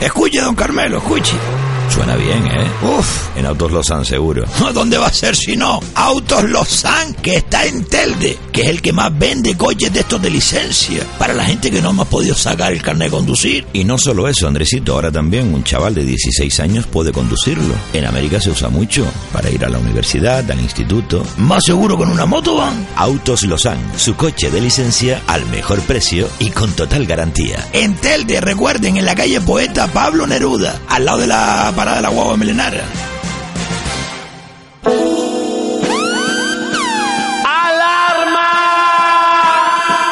Escuche, 0.00 0.40
don 0.40 0.54
Carmelo, 0.54 0.98
escuche. 0.98 1.57
Suena 1.90 2.16
bien, 2.16 2.46
¿eh? 2.46 2.66
Uf. 2.82 3.36
En 3.36 3.46
Autos 3.46 3.72
Lozán 3.72 4.04
seguro. 4.04 4.44
¿Dónde 4.74 4.98
va 4.98 5.06
a 5.06 5.12
ser 5.12 5.34
si 5.34 5.56
no? 5.56 5.80
Autos 5.94 6.44
Lozán, 6.44 7.14
que 7.14 7.36
está 7.36 7.64
en 7.64 7.84
Telde, 7.84 8.38
que 8.52 8.62
es 8.62 8.68
el 8.68 8.82
que 8.82 8.92
más 8.92 9.16
vende 9.16 9.56
coches 9.56 9.92
de 9.92 10.00
estos 10.00 10.20
de 10.20 10.30
licencia, 10.30 11.04
para 11.18 11.34
la 11.34 11.44
gente 11.44 11.70
que 11.70 11.80
no 11.80 11.92
me 11.92 12.02
ha 12.02 12.04
podido 12.04 12.34
sacar 12.34 12.72
el 12.72 12.82
carnet 12.82 13.10
de 13.10 13.16
conducir. 13.16 13.66
Y 13.72 13.84
no 13.84 13.96
solo 13.98 14.28
eso, 14.28 14.48
Andresito, 14.48 14.94
ahora 14.94 15.10
también 15.10 15.54
un 15.54 15.64
chaval 15.64 15.94
de 15.94 16.04
16 16.04 16.60
años 16.60 16.86
puede 16.86 17.12
conducirlo. 17.12 17.74
En 17.92 18.04
América 18.04 18.40
se 18.40 18.50
usa 18.50 18.68
mucho 18.68 19.06
para 19.32 19.50
ir 19.50 19.64
a 19.64 19.68
la 19.68 19.78
universidad, 19.78 20.50
al 20.50 20.60
instituto. 20.60 21.24
Más 21.36 21.64
seguro 21.64 21.96
con 21.96 22.10
una 22.10 22.26
moto 22.26 22.56
van. 22.56 22.86
Autos 22.96 23.44
Lozán, 23.44 23.78
su 23.96 24.14
coche 24.16 24.50
de 24.50 24.60
licencia 24.60 25.22
al 25.26 25.46
mejor 25.46 25.80
precio 25.82 26.28
y 26.38 26.50
con 26.50 26.72
total 26.72 27.06
garantía. 27.06 27.68
En 27.72 27.94
Telde, 27.94 28.40
recuerden, 28.40 28.96
en 28.96 29.04
la 29.04 29.14
calle 29.14 29.40
Poeta 29.40 29.86
Pablo 29.88 30.26
Neruda, 30.26 30.80
al 30.88 31.04
lado 31.04 31.18
de 31.18 31.26
la 31.26 31.72
parada 31.78 31.98
de 31.98 32.02
la 32.02 32.08
guagua 32.08 32.36
milenaria. 32.36 32.82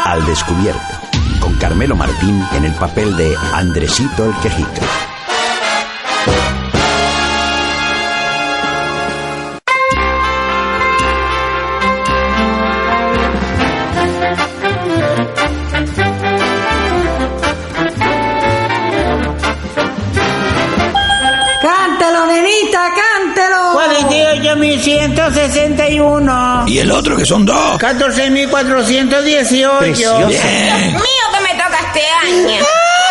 Al 0.05 0.25
descubierto. 0.27 0.81
Con 1.41 1.55
Carmelo 1.55 1.97
Martín 1.97 2.41
en 2.53 2.67
el 2.67 2.73
papel 2.75 3.17
de 3.17 3.35
Andresito 3.53 4.27
el 4.27 4.37
Quejica. 4.37 5.16
48.161. 24.77 26.69
Y 26.69 26.79
el 26.79 26.91
otro, 26.91 27.17
que 27.17 27.25
son 27.25 27.47
dos. 27.47 27.79
14.418. 27.79 29.81
Bien. 29.81 29.95
Dios 29.95 30.29
mío, 30.29 30.37
que 30.93 31.41
me 31.43 31.55
toca 31.55 31.79
este 31.87 32.03
año. 32.27 32.63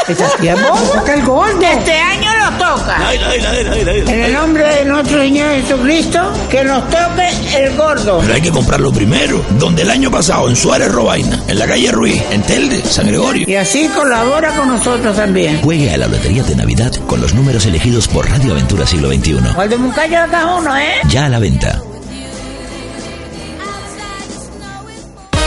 ¿Estás 0.08 0.36
tiempo? 0.38 0.71
Toca 0.93 1.13
el 1.15 1.23
gordo. 1.23 1.60
Este 1.62 1.99
año 1.99 2.35
toca. 2.75 2.97
En 3.13 4.21
el 4.21 4.33
nombre 4.33 4.67
de 4.75 4.85
nuestro 4.85 5.19
Señor 5.19 5.51
Jesucristo, 5.51 6.31
que 6.49 6.63
nos 6.63 6.89
toque 6.89 7.29
el 7.55 7.75
gordo. 7.75 8.19
Pero 8.21 8.33
hay 8.33 8.41
que 8.41 8.51
comprarlo 8.51 8.91
primero. 8.91 9.43
Donde 9.59 9.83
el 9.83 9.89
año 9.89 10.11
pasado, 10.11 10.49
en 10.49 10.55
Suárez 10.55 10.91
Robaina, 10.91 11.41
en 11.47 11.59
la 11.59 11.67
calle 11.67 11.91
Ruiz, 11.91 12.21
en 12.31 12.41
Telde, 12.43 12.83
San 12.83 13.07
Gregorio. 13.07 13.47
Y 13.47 13.55
así 13.55 13.88
colabora 13.89 14.55
con 14.55 14.67
nosotros 14.67 15.15
también. 15.15 15.61
Juegue 15.61 15.91
a 15.91 15.97
la 15.97 16.07
Lotería 16.07 16.43
de 16.43 16.55
Navidad 16.55 16.93
con 17.07 17.21
los 17.21 17.33
números 17.33 17.65
elegidos 17.65 18.07
por 18.07 18.29
Radio 18.29 18.53
Aventura 18.53 18.85
Siglo 18.85 19.09
XXI. 19.09 19.38
O 19.55 19.61
el 19.61 19.69
de 19.69 19.77
Muncayo 19.77 20.21
de 20.21 20.29
cada 20.29 20.55
uno, 20.55 20.77
¿eh? 20.77 20.95
Ya 21.09 21.25
a 21.25 21.29
la 21.29 21.39
venta. 21.39 21.81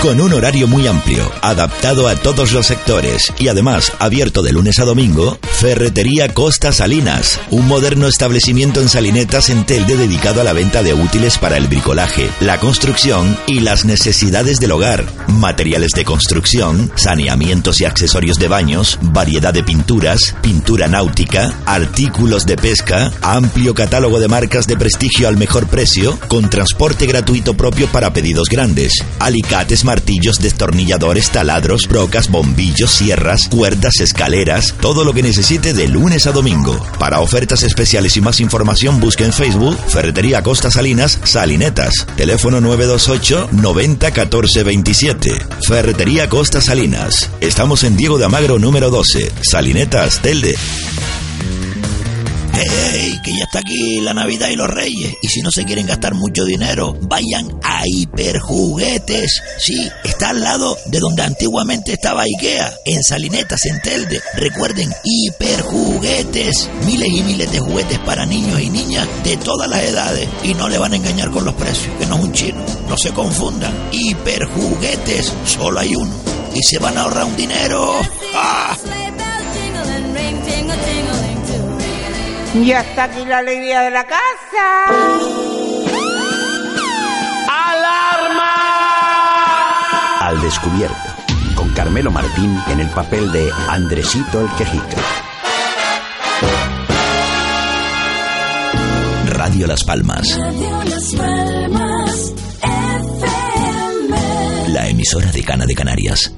Con 0.08 0.22
un 0.22 0.32
horario 0.32 0.66
muy 0.66 0.86
amplio, 0.86 1.30
adaptado 1.42 2.08
a 2.08 2.16
todos 2.16 2.52
los 2.52 2.64
sectores 2.64 3.30
y 3.38 3.48
además 3.48 3.92
abierto 3.98 4.40
de 4.40 4.54
lunes 4.54 4.78
a 4.78 4.86
domingo, 4.86 5.38
Ferretería 5.42 6.32
Costa 6.32 6.72
Salinas, 6.72 7.38
un 7.50 7.68
moderno 7.68 8.08
establecimiento 8.08 8.80
en 8.80 8.88
Salinetas 8.88 9.50
en 9.50 9.66
Telde 9.66 9.98
dedicado 9.98 10.40
a 10.40 10.44
la 10.44 10.54
venta 10.54 10.82
de 10.82 10.94
útiles 10.94 11.36
para 11.36 11.58
el 11.58 11.66
bricolaje, 11.66 12.30
la 12.40 12.58
construcción 12.58 13.36
y 13.46 13.60
las 13.60 13.84
necesidades 13.84 14.60
del 14.60 14.72
hogar, 14.72 15.04
materiales 15.26 15.90
de 15.90 16.06
construcción, 16.06 16.90
saneamientos 16.94 17.82
y 17.82 17.84
accesorios 17.84 18.38
de 18.38 18.48
baños, 18.48 18.98
variedad 19.02 19.52
de 19.52 19.62
pinturas, 19.62 20.34
pintura 20.40 20.88
náutica, 20.88 21.52
artículos 21.66 22.46
de 22.46 22.56
pesca, 22.56 23.12
amplio 23.20 23.74
catálogo 23.74 24.20
de 24.20 24.28
marcas 24.28 24.66
de 24.66 24.78
prestigio 24.78 25.28
al 25.28 25.36
mejor 25.36 25.66
precio, 25.66 26.18
con 26.28 26.48
transporte 26.48 27.04
gratuito 27.06 27.52
propio 27.54 27.88
para 27.88 28.14
pedidos 28.14 28.48
grandes, 28.48 29.04
alicates, 29.18 29.84
martillos, 29.98 30.38
destornilladores, 30.38 31.30
taladros, 31.30 31.88
brocas, 31.88 32.30
bombillos, 32.30 32.88
sierras, 32.88 33.48
cuerdas, 33.48 33.98
escaleras, 34.00 34.72
todo 34.80 35.02
lo 35.04 35.12
que 35.12 35.24
necesite 35.24 35.72
de 35.74 35.88
lunes 35.88 36.28
a 36.28 36.32
domingo. 36.32 36.78
Para 37.00 37.18
ofertas 37.18 37.64
especiales 37.64 38.16
y 38.16 38.20
más 38.20 38.38
información 38.38 39.00
busque 39.00 39.24
en 39.24 39.32
Facebook 39.32 39.76
Ferretería 39.88 40.40
Costa 40.44 40.70
Salinas 40.70 41.18
Salinetas. 41.24 42.06
Teléfono 42.16 42.60
928 42.60 43.48
90 43.50 44.10
14 44.12 44.62
27. 44.62 45.32
Ferretería 45.66 46.28
Costa 46.28 46.60
Salinas. 46.60 47.28
Estamos 47.40 47.82
en 47.82 47.96
Diego 47.96 48.18
de 48.18 48.26
Amagro 48.26 48.60
número 48.60 48.90
12. 48.90 49.32
Salinetas, 49.42 50.22
Telde. 50.22 50.54
Que 53.22 53.36
ya 53.36 53.44
está 53.44 53.60
aquí 53.60 54.00
la 54.00 54.14
Navidad 54.14 54.48
y 54.48 54.56
los 54.56 54.68
Reyes. 54.68 55.14
Y 55.22 55.28
si 55.28 55.42
no 55.42 55.50
se 55.50 55.64
quieren 55.64 55.86
gastar 55.86 56.14
mucho 56.14 56.44
dinero, 56.44 56.96
vayan 57.02 57.48
a 57.62 57.82
Hiperjuguetes. 57.86 59.42
Sí, 59.58 59.88
está 60.04 60.30
al 60.30 60.40
lado 60.40 60.76
de 60.86 60.98
donde 60.98 61.22
antiguamente 61.22 61.92
estaba 61.92 62.22
Ikea, 62.22 62.72
en 62.84 63.02
Salinetas, 63.02 63.66
en 63.66 63.80
Telde. 63.82 64.20
Recuerden, 64.34 64.92
Hiperjuguetes. 65.04 66.68
Miles 66.86 67.08
y 67.08 67.22
miles 67.22 67.52
de 67.52 67.60
juguetes 67.60 67.98
para 68.00 68.26
niños 68.26 68.60
y 68.60 68.70
niñas 68.70 69.06
de 69.24 69.36
todas 69.36 69.68
las 69.68 69.82
edades. 69.82 70.28
Y 70.42 70.54
no 70.54 70.68
le 70.68 70.78
van 70.78 70.92
a 70.92 70.96
engañar 70.96 71.30
con 71.30 71.44
los 71.44 71.54
precios, 71.54 71.94
que 71.98 72.06
no 72.06 72.16
es 72.16 72.24
un 72.24 72.32
chino. 72.32 72.64
No 72.88 72.96
se 72.96 73.12
confundan. 73.12 73.72
Hiperjuguetes, 73.92 75.32
solo 75.46 75.80
hay 75.80 75.94
uno. 75.94 76.12
Y 76.54 76.62
se 76.62 76.78
van 76.78 76.96
a 76.96 77.02
ahorrar 77.02 77.24
un 77.24 77.36
dinero. 77.36 77.92
¡Ah! 78.34 78.76
Ya 82.54 82.80
está 82.80 83.04
aquí 83.04 83.24
la 83.24 83.38
alegría 83.38 83.82
de 83.82 83.90
la 83.90 84.04
casa. 84.04 84.84
¡Alarma! 87.48 88.50
Al 90.20 90.40
descubierto, 90.40 90.96
con 91.54 91.70
Carmelo 91.74 92.10
Martín 92.10 92.58
en 92.68 92.80
el 92.80 92.88
papel 92.88 93.30
de 93.32 93.50
Andresito 93.68 94.40
el 94.40 94.48
Quejica. 94.56 94.96
Radio 99.26 99.66
Las 99.66 99.84
Palmas. 99.84 100.38
La 104.68 104.88
emisora 104.88 105.30
de 105.30 105.42
Cana 105.44 105.66
de 105.66 105.74
Canarias. 105.74 106.32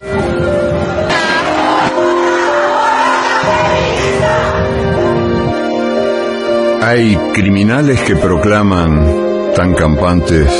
Hay 6.82 7.14
criminales 7.34 8.00
que 8.00 8.16
proclaman 8.16 9.52
tan 9.54 9.74
campantes, 9.74 10.50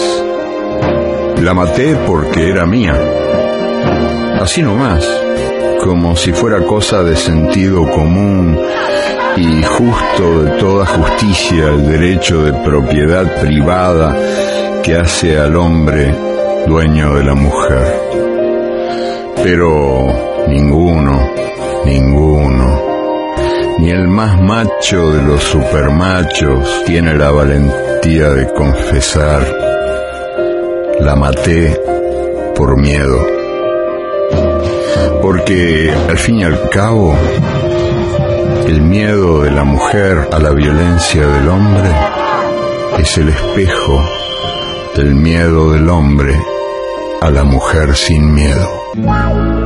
la 1.41 1.55
maté 1.55 1.97
porque 2.07 2.51
era 2.51 2.67
mía. 2.67 2.95
Así 4.39 4.63
nomás, 4.63 5.09
como 5.83 6.15
si 6.17 6.33
fuera 6.33 6.61
cosa 6.67 7.03
de 7.03 7.17
sentido 7.17 7.89
común 7.91 8.59
y 9.37 9.63
justo 9.63 10.43
de 10.43 10.51
toda 10.59 10.85
justicia 10.85 11.69
el 11.69 11.87
derecho 11.87 12.43
de 12.43 12.53
propiedad 12.53 13.41
privada 13.41 14.15
que 14.83 14.97
hace 14.97 15.39
al 15.39 15.57
hombre 15.57 16.15
dueño 16.67 17.15
de 17.15 17.25
la 17.25 17.35
mujer. 17.35 18.01
Pero 19.43 20.47
ninguno, 20.49 21.31
ninguno 21.87 22.90
ni 23.81 23.91
el 23.91 24.09
más 24.09 24.39
macho 24.43 25.11
de 25.11 25.23
los 25.23 25.43
supermachos 25.43 26.85
tiene 26.85 27.15
la 27.15 27.31
valentía 27.31 28.29
de 28.29 28.53
confesar, 28.53 29.41
la 31.01 31.17
maté 31.17 31.81
por 32.55 32.79
miedo. 32.79 33.19
Porque 35.23 35.91
al 36.11 36.19
fin 36.19 36.41
y 36.41 36.45
al 36.45 36.69
cabo, 36.69 37.17
el 38.67 38.83
miedo 38.83 39.45
de 39.45 39.51
la 39.51 39.65
mujer 39.65 40.29
a 40.31 40.39
la 40.39 40.51
violencia 40.51 41.27
del 41.27 41.49
hombre 41.49 41.91
es 42.99 43.17
el 43.17 43.31
espejo 43.31 44.05
del 44.95 45.15
miedo 45.15 45.73
del 45.73 45.89
hombre 45.89 46.39
a 47.23 47.31
la 47.31 47.45
mujer 47.45 47.97
sin 47.97 48.35
miedo. 48.35 49.60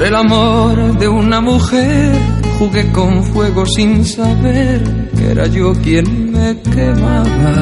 Por 0.00 0.06
el 0.06 0.16
amor 0.16 0.98
de 0.98 1.08
una 1.08 1.42
mujer 1.42 2.14
jugué 2.58 2.90
con 2.90 3.22
fuego 3.22 3.66
sin 3.66 4.02
saber 4.02 4.82
que 5.14 5.32
era 5.32 5.46
yo 5.46 5.74
quien 5.74 6.32
me 6.32 6.58
quemaba. 6.62 7.52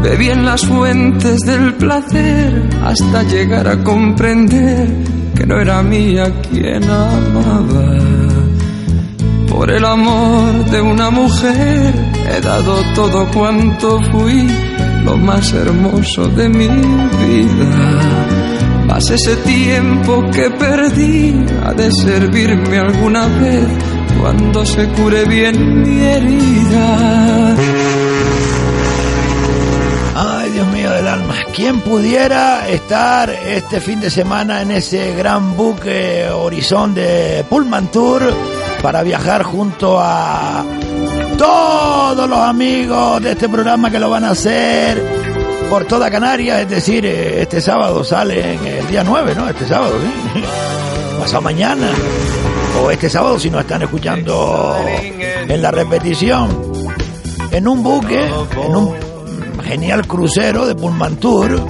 Bebí 0.00 0.30
en 0.30 0.44
las 0.44 0.64
fuentes 0.64 1.40
del 1.40 1.74
placer 1.74 2.70
hasta 2.84 3.24
llegar 3.24 3.66
a 3.66 3.82
comprender 3.82 4.88
que 5.34 5.44
no 5.44 5.60
era 5.60 5.82
mía 5.82 6.32
quien 6.52 6.84
amaba. 6.84 7.98
Por 9.48 9.72
el 9.72 9.84
amor 9.84 10.66
de 10.70 10.80
una 10.80 11.10
mujer 11.10 11.92
he 12.32 12.40
dado 12.40 12.80
todo 12.94 13.26
cuanto 13.34 13.98
fui, 14.12 14.46
lo 15.04 15.16
más 15.16 15.52
hermoso 15.52 16.28
de 16.28 16.48
mi 16.48 16.68
vida. 16.68 18.39
Mas 18.90 19.08
ese 19.08 19.36
tiempo 19.36 20.28
que 20.32 20.50
perdí 20.50 21.32
ha 21.64 21.72
de 21.72 21.92
servirme 21.92 22.76
alguna 22.76 23.28
vez 23.28 23.68
cuando 24.20 24.66
se 24.66 24.88
cure 24.88 25.24
bien 25.26 25.82
mi 25.82 26.02
herida. 26.02 27.54
Ay, 30.16 30.50
Dios 30.50 30.66
mío 30.72 30.90
del 30.90 31.06
alma. 31.06 31.34
¿Quién 31.54 31.80
pudiera 31.82 32.68
estar 32.68 33.30
este 33.30 33.80
fin 33.80 34.00
de 34.00 34.10
semana 34.10 34.60
en 34.60 34.72
ese 34.72 35.14
gran 35.14 35.56
buque 35.56 36.28
Horizon 36.28 36.92
de 36.92 37.44
Pullman 37.48 37.92
Tour 37.92 38.34
para 38.82 39.04
viajar 39.04 39.44
junto 39.44 40.00
a 40.00 40.64
todos 41.38 42.28
los 42.28 42.38
amigos 42.40 43.22
de 43.22 43.30
este 43.32 43.48
programa 43.48 43.88
que 43.88 44.00
lo 44.00 44.10
van 44.10 44.24
a 44.24 44.30
hacer 44.30 45.19
por 45.70 45.84
toda 45.84 46.10
Canarias, 46.10 46.62
es 46.62 46.68
decir, 46.68 47.06
eh, 47.06 47.42
este 47.42 47.60
sábado 47.60 48.02
sale 48.02 48.54
en 48.54 48.66
el 48.66 48.88
día 48.88 49.04
9, 49.04 49.34
¿no? 49.36 49.48
Este 49.48 49.68
sábado, 49.68 49.94
¿sí? 50.34 50.42
Pasado 51.20 51.42
mañana. 51.42 51.88
O 52.82 52.90
este 52.90 53.08
sábado 53.08 53.38
si 53.38 53.50
nos 53.50 53.60
están 53.60 53.82
escuchando 53.82 54.76
en 55.48 55.62
la 55.62 55.70
repetición. 55.70 56.72
En 57.52 57.68
un 57.68 57.84
buque, 57.84 58.20
en 58.64 58.76
un 58.76 58.94
genial 59.62 60.08
crucero 60.08 60.66
de 60.66 60.74
Pullman 60.74 61.16
Tour, 61.16 61.64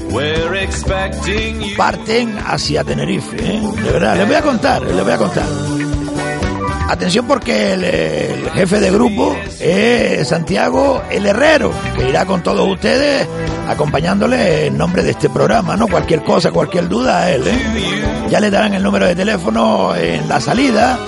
parten 1.77 2.39
hacia 2.47 2.83
Tenerife, 2.83 3.37
¿eh? 3.37 3.61
De 3.83 3.93
verdad, 3.93 4.17
les 4.17 4.27
voy 4.27 4.37
a 4.37 4.43
contar, 4.43 4.83
les 4.83 5.05
voy 5.05 5.13
a 5.13 5.19
contar. 5.19 5.47
Atención 6.89 7.27
porque 7.27 7.75
el, 7.75 8.51
jefe 8.51 8.81
de 8.81 8.91
grupo 8.91 9.37
es 9.61 10.27
Santiago 10.27 11.03
el 11.11 11.27
Herrero, 11.27 11.71
que 11.97 12.09
irá 12.09 12.25
con 12.25 12.43
todos 12.43 12.67
ustedes 12.67 13.29
acompañándole 13.69 14.67
en 14.67 14.77
nombre 14.77 15.03
de 15.03 15.11
este 15.11 15.29
programa, 15.31 15.77
¿no? 15.77 15.89
Cualquier 15.89 16.23
cosa, 16.23 16.51
cualquier 16.51 16.89
duda 16.89 17.19
a 17.21 17.31
él, 17.31 17.47
¿eh? 17.47 18.29
Ya 18.29 18.41
le 18.41 18.51
darán 18.51 18.75
el 18.75 18.83
número 18.83 19.07
de 19.07 19.15
teléfono 19.15 19.95
en 19.95 20.29
la 20.29 20.41
salida 20.41 20.99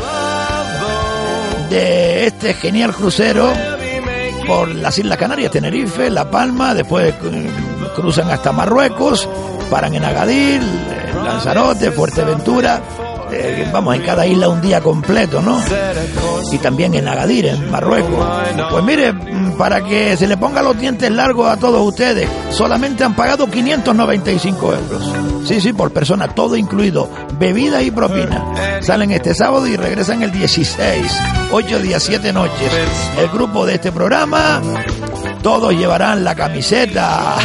de 1.70 2.26
este 2.26 2.55
genial 2.55 2.92
crucero 2.92 3.53
por 4.46 4.68
las 4.68 4.98
Islas 4.98 5.18
Canarias, 5.18 5.50
Tenerife, 5.50 6.11
La 6.11 6.30
Palma, 6.30 6.74
después 6.74 7.14
cruzan 7.94 8.30
hasta 8.30 8.53
Marruecos, 8.53 9.28
paran 9.70 9.94
en 9.94 10.05
Agadir, 10.05 10.61
Lanzarote, 11.24 11.90
Fuerteventura, 11.92 12.80
eh, 13.33 13.70
vamos, 13.72 13.97
en 13.97 14.03
cada 14.03 14.26
isla 14.26 14.49
un 14.49 14.61
día 14.61 14.80
completo, 14.80 15.41
¿no? 15.41 15.61
Y 16.51 16.59
también 16.59 16.95
en 16.95 17.09
Agadir, 17.09 17.47
en 17.47 17.70
Marruecos. 17.70 18.26
Pues 18.70 18.85
mire, 18.85 19.14
para 19.57 19.83
que 19.83 20.16
se 20.16 20.26
le 20.26 20.37
ponga 20.37 20.62
los 20.62 20.78
dientes 20.78 21.11
largos 21.11 21.49
a 21.49 21.57
todos 21.57 21.87
ustedes, 21.87 22.28
solamente 22.51 23.05
han 23.05 23.14
pagado 23.14 23.47
595 23.49 24.74
euros. 24.74 25.12
Sí, 25.47 25.61
sí, 25.61 25.72
por 25.72 25.93
persona, 25.93 26.28
todo 26.28 26.57
incluido, 26.57 27.09
bebida 27.39 27.83
y 27.83 27.91
propina. 27.91 28.80
Salen 28.80 29.11
este 29.11 29.35
sábado 29.35 29.66
y 29.66 29.76
regresan 29.76 30.22
el 30.22 30.30
16, 30.30 31.12
8 31.51 31.78
días, 31.80 32.03
7 32.03 32.33
noches. 32.33 32.72
El 33.18 33.28
grupo 33.28 33.66
de 33.66 33.74
este 33.74 33.91
programa, 33.93 34.61
todos 35.43 35.72
llevarán 35.72 36.22
la 36.22 36.34
camiseta 36.34 37.36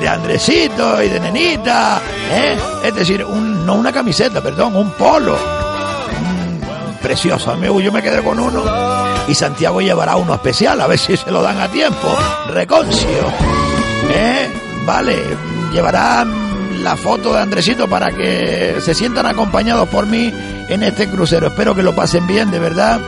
de 0.00 0.08
Andresito 0.08 1.02
y 1.02 1.08
de 1.08 1.18
Nenita, 1.18 2.00
¿eh? 2.30 2.56
Es 2.84 2.94
decir, 2.94 3.24
un, 3.24 3.64
no 3.64 3.74
una 3.74 3.92
camiseta, 3.92 4.42
perdón, 4.42 4.76
un 4.76 4.90
polo. 4.92 5.34
Mm, 5.34 7.02
precioso, 7.02 7.50
amigo, 7.50 7.80
yo 7.80 7.90
me 7.90 8.02
quedé 8.02 8.22
con 8.22 8.38
uno. 8.38 8.62
Y 9.26 9.34
Santiago 9.34 9.80
llevará 9.80 10.16
uno 10.16 10.34
especial, 10.34 10.80
a 10.80 10.86
ver 10.86 10.98
si 10.98 11.16
se 11.16 11.30
lo 11.30 11.42
dan 11.42 11.58
a 11.60 11.68
tiempo. 11.68 12.16
Reconcio. 12.48 13.32
¿Eh? 14.10 14.48
Vale, 14.84 15.16
llevará 15.72 16.24
la 16.82 16.96
foto 16.96 17.32
de 17.32 17.40
Andresito 17.40 17.88
para 17.88 18.12
que 18.12 18.76
se 18.80 18.94
sientan 18.94 19.26
acompañados 19.26 19.88
por 19.88 20.06
mí 20.06 20.32
en 20.68 20.82
este 20.82 21.08
crucero. 21.08 21.48
Espero 21.48 21.74
que 21.74 21.82
lo 21.82 21.94
pasen 21.94 22.26
bien, 22.26 22.50
de 22.50 22.58
verdad. 22.58 23.00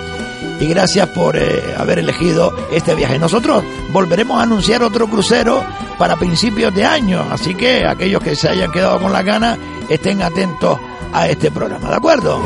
Y 0.60 0.66
gracias 0.66 1.08
por 1.08 1.36
eh, 1.36 1.74
haber 1.76 2.00
elegido 2.00 2.52
este 2.72 2.94
viaje. 2.94 3.18
Nosotros 3.18 3.64
volveremos 3.90 4.38
a 4.38 4.42
anunciar 4.42 4.82
otro 4.82 5.08
crucero 5.08 5.64
para 5.98 6.16
principios 6.16 6.74
de 6.74 6.84
año, 6.84 7.26
así 7.30 7.54
que 7.54 7.86
aquellos 7.86 8.22
que 8.22 8.36
se 8.36 8.48
hayan 8.48 8.70
quedado 8.70 9.00
con 9.00 9.12
la 9.12 9.22
gana 9.22 9.58
estén 9.88 10.22
atentos 10.22 10.78
a 11.12 11.28
este 11.28 11.50
programa, 11.50 11.88
¿de 11.88 11.96
acuerdo? 11.96 12.42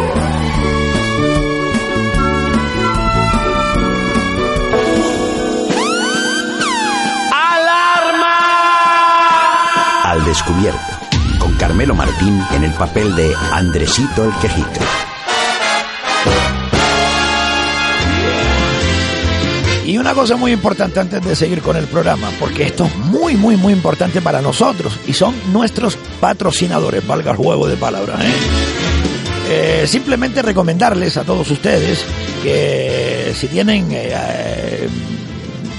Al 10.05 10.25
descubierto, 10.27 10.79
con 11.39 11.55
Carmelo 11.55 11.95
Martín 11.95 12.39
en 12.53 12.65
el 12.65 12.73
papel 12.73 13.15
de 13.17 13.35
Andresito 13.53 14.25
el 14.25 14.35
Quejito. 14.41 14.81
Y 19.93 19.99
una 19.99 20.15
cosa 20.15 20.37
muy 20.37 20.53
importante 20.53 21.01
antes 21.01 21.23
de 21.23 21.37
seguir 21.37 21.61
con 21.61 21.77
el 21.77 21.85
programa, 21.85 22.31
porque 22.41 22.63
esto 22.65 22.87
es 22.87 22.97
muy, 22.97 23.35
muy, 23.37 23.57
muy 23.59 23.75
importante 23.75 24.23
para 24.23 24.41
nosotros 24.41 24.99
y 25.07 25.13
son 25.13 25.35
nuestros 25.53 25.99
patrocinadores, 26.19 27.07
valga 27.07 27.33
el 27.33 27.37
juego 27.37 27.69
de 27.69 27.77
palabras. 27.77 28.19
¿eh? 28.25 28.33
Eh, 29.51 29.87
simplemente 29.87 30.41
recomendarles 30.41 31.19
a 31.19 31.25
todos 31.25 31.51
ustedes 31.51 32.07
que 32.43 33.35
si 33.39 33.49
tienen 33.49 33.89
eh, 33.91 34.89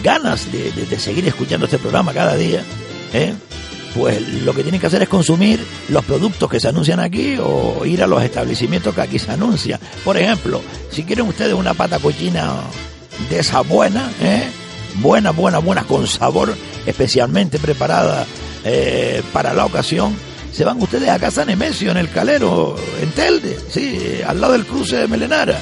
ganas 0.03 0.51
de, 0.51 0.71
de- 0.71 0.85
de 0.85 0.99
seguir 0.99 1.27
escuchando 1.27 1.65
este 1.65 1.79
programa 1.79 2.13
cada 2.13 2.35
día, 2.35 2.61
pues 3.95 4.21
lo 4.43 4.53
que 4.53 4.61
tienen 4.61 4.79
que 4.79 4.87
hacer 4.87 5.01
es 5.01 5.09
consumir 5.09 5.59
los 5.89 6.05
productos 6.05 6.47
que 6.51 6.59
se 6.59 6.67
anuncian 6.67 6.99
aquí 6.99 7.37
o 7.41 7.83
ir 7.83 8.03
a 8.03 8.07
los 8.07 8.21
establecimientos 8.23 8.93
que 8.93 9.01
aquí 9.01 9.17
se 9.17 9.31
anuncian. 9.31 9.79
Por 10.05 10.17
ejemplo, 10.17 10.61
si 10.91 11.03
quieren 11.03 11.27
ustedes 11.27 11.53
una 11.53 11.73
pata 11.73 11.97
cochina 11.97 12.53
de 13.29 13.39
esa 13.39 13.61
buena, 13.61 14.11
¿eh? 14.21 14.49
buena, 14.95 15.31
buena, 15.31 15.59
buena, 15.59 15.83
con 15.83 16.07
sabor 16.07 16.55
especialmente 16.85 17.59
preparada 17.59 18.25
eh, 18.63 19.21
para 19.31 19.53
la 19.53 19.65
ocasión, 19.65 20.15
se 20.51 20.63
van 20.63 20.81
ustedes 20.81 21.09
a 21.09 21.19
Casa 21.19 21.45
Nemesio 21.45 21.91
en 21.91 21.97
el 21.97 22.11
Calero, 22.11 22.75
en 23.01 23.11
Telde, 23.11 23.57
sí, 23.69 24.21
al 24.25 24.39
lado 24.39 24.53
del 24.53 24.65
cruce 24.65 24.97
de 24.97 25.07
Melenara. 25.07 25.57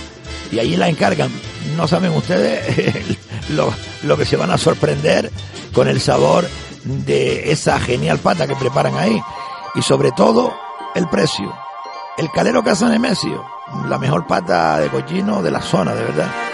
Y 0.51 0.59
allí 0.59 0.75
la 0.75 0.89
encargan. 0.89 1.31
No 1.77 1.87
saben 1.87 2.11
ustedes 2.11 3.17
lo, 3.49 3.73
lo 4.03 4.17
que 4.17 4.25
se 4.25 4.35
van 4.35 4.51
a 4.51 4.57
sorprender 4.57 5.31
con 5.71 5.87
el 5.87 6.01
sabor 6.01 6.45
de 6.83 7.51
esa 7.51 7.79
genial 7.79 8.19
pata 8.19 8.47
que 8.47 8.55
preparan 8.55 8.97
ahí. 8.97 9.21
Y 9.75 9.81
sobre 9.81 10.11
todo, 10.11 10.53
el 10.93 11.07
precio. 11.07 11.53
El 12.17 12.29
Calero 12.31 12.63
Casa 12.63 12.89
Nemesio, 12.89 13.45
la 13.87 13.97
mejor 13.97 14.27
pata 14.27 14.79
de 14.79 14.89
cochino 14.89 15.41
de 15.41 15.51
la 15.51 15.61
zona, 15.61 15.95
de 15.95 16.03
verdad. 16.03 16.50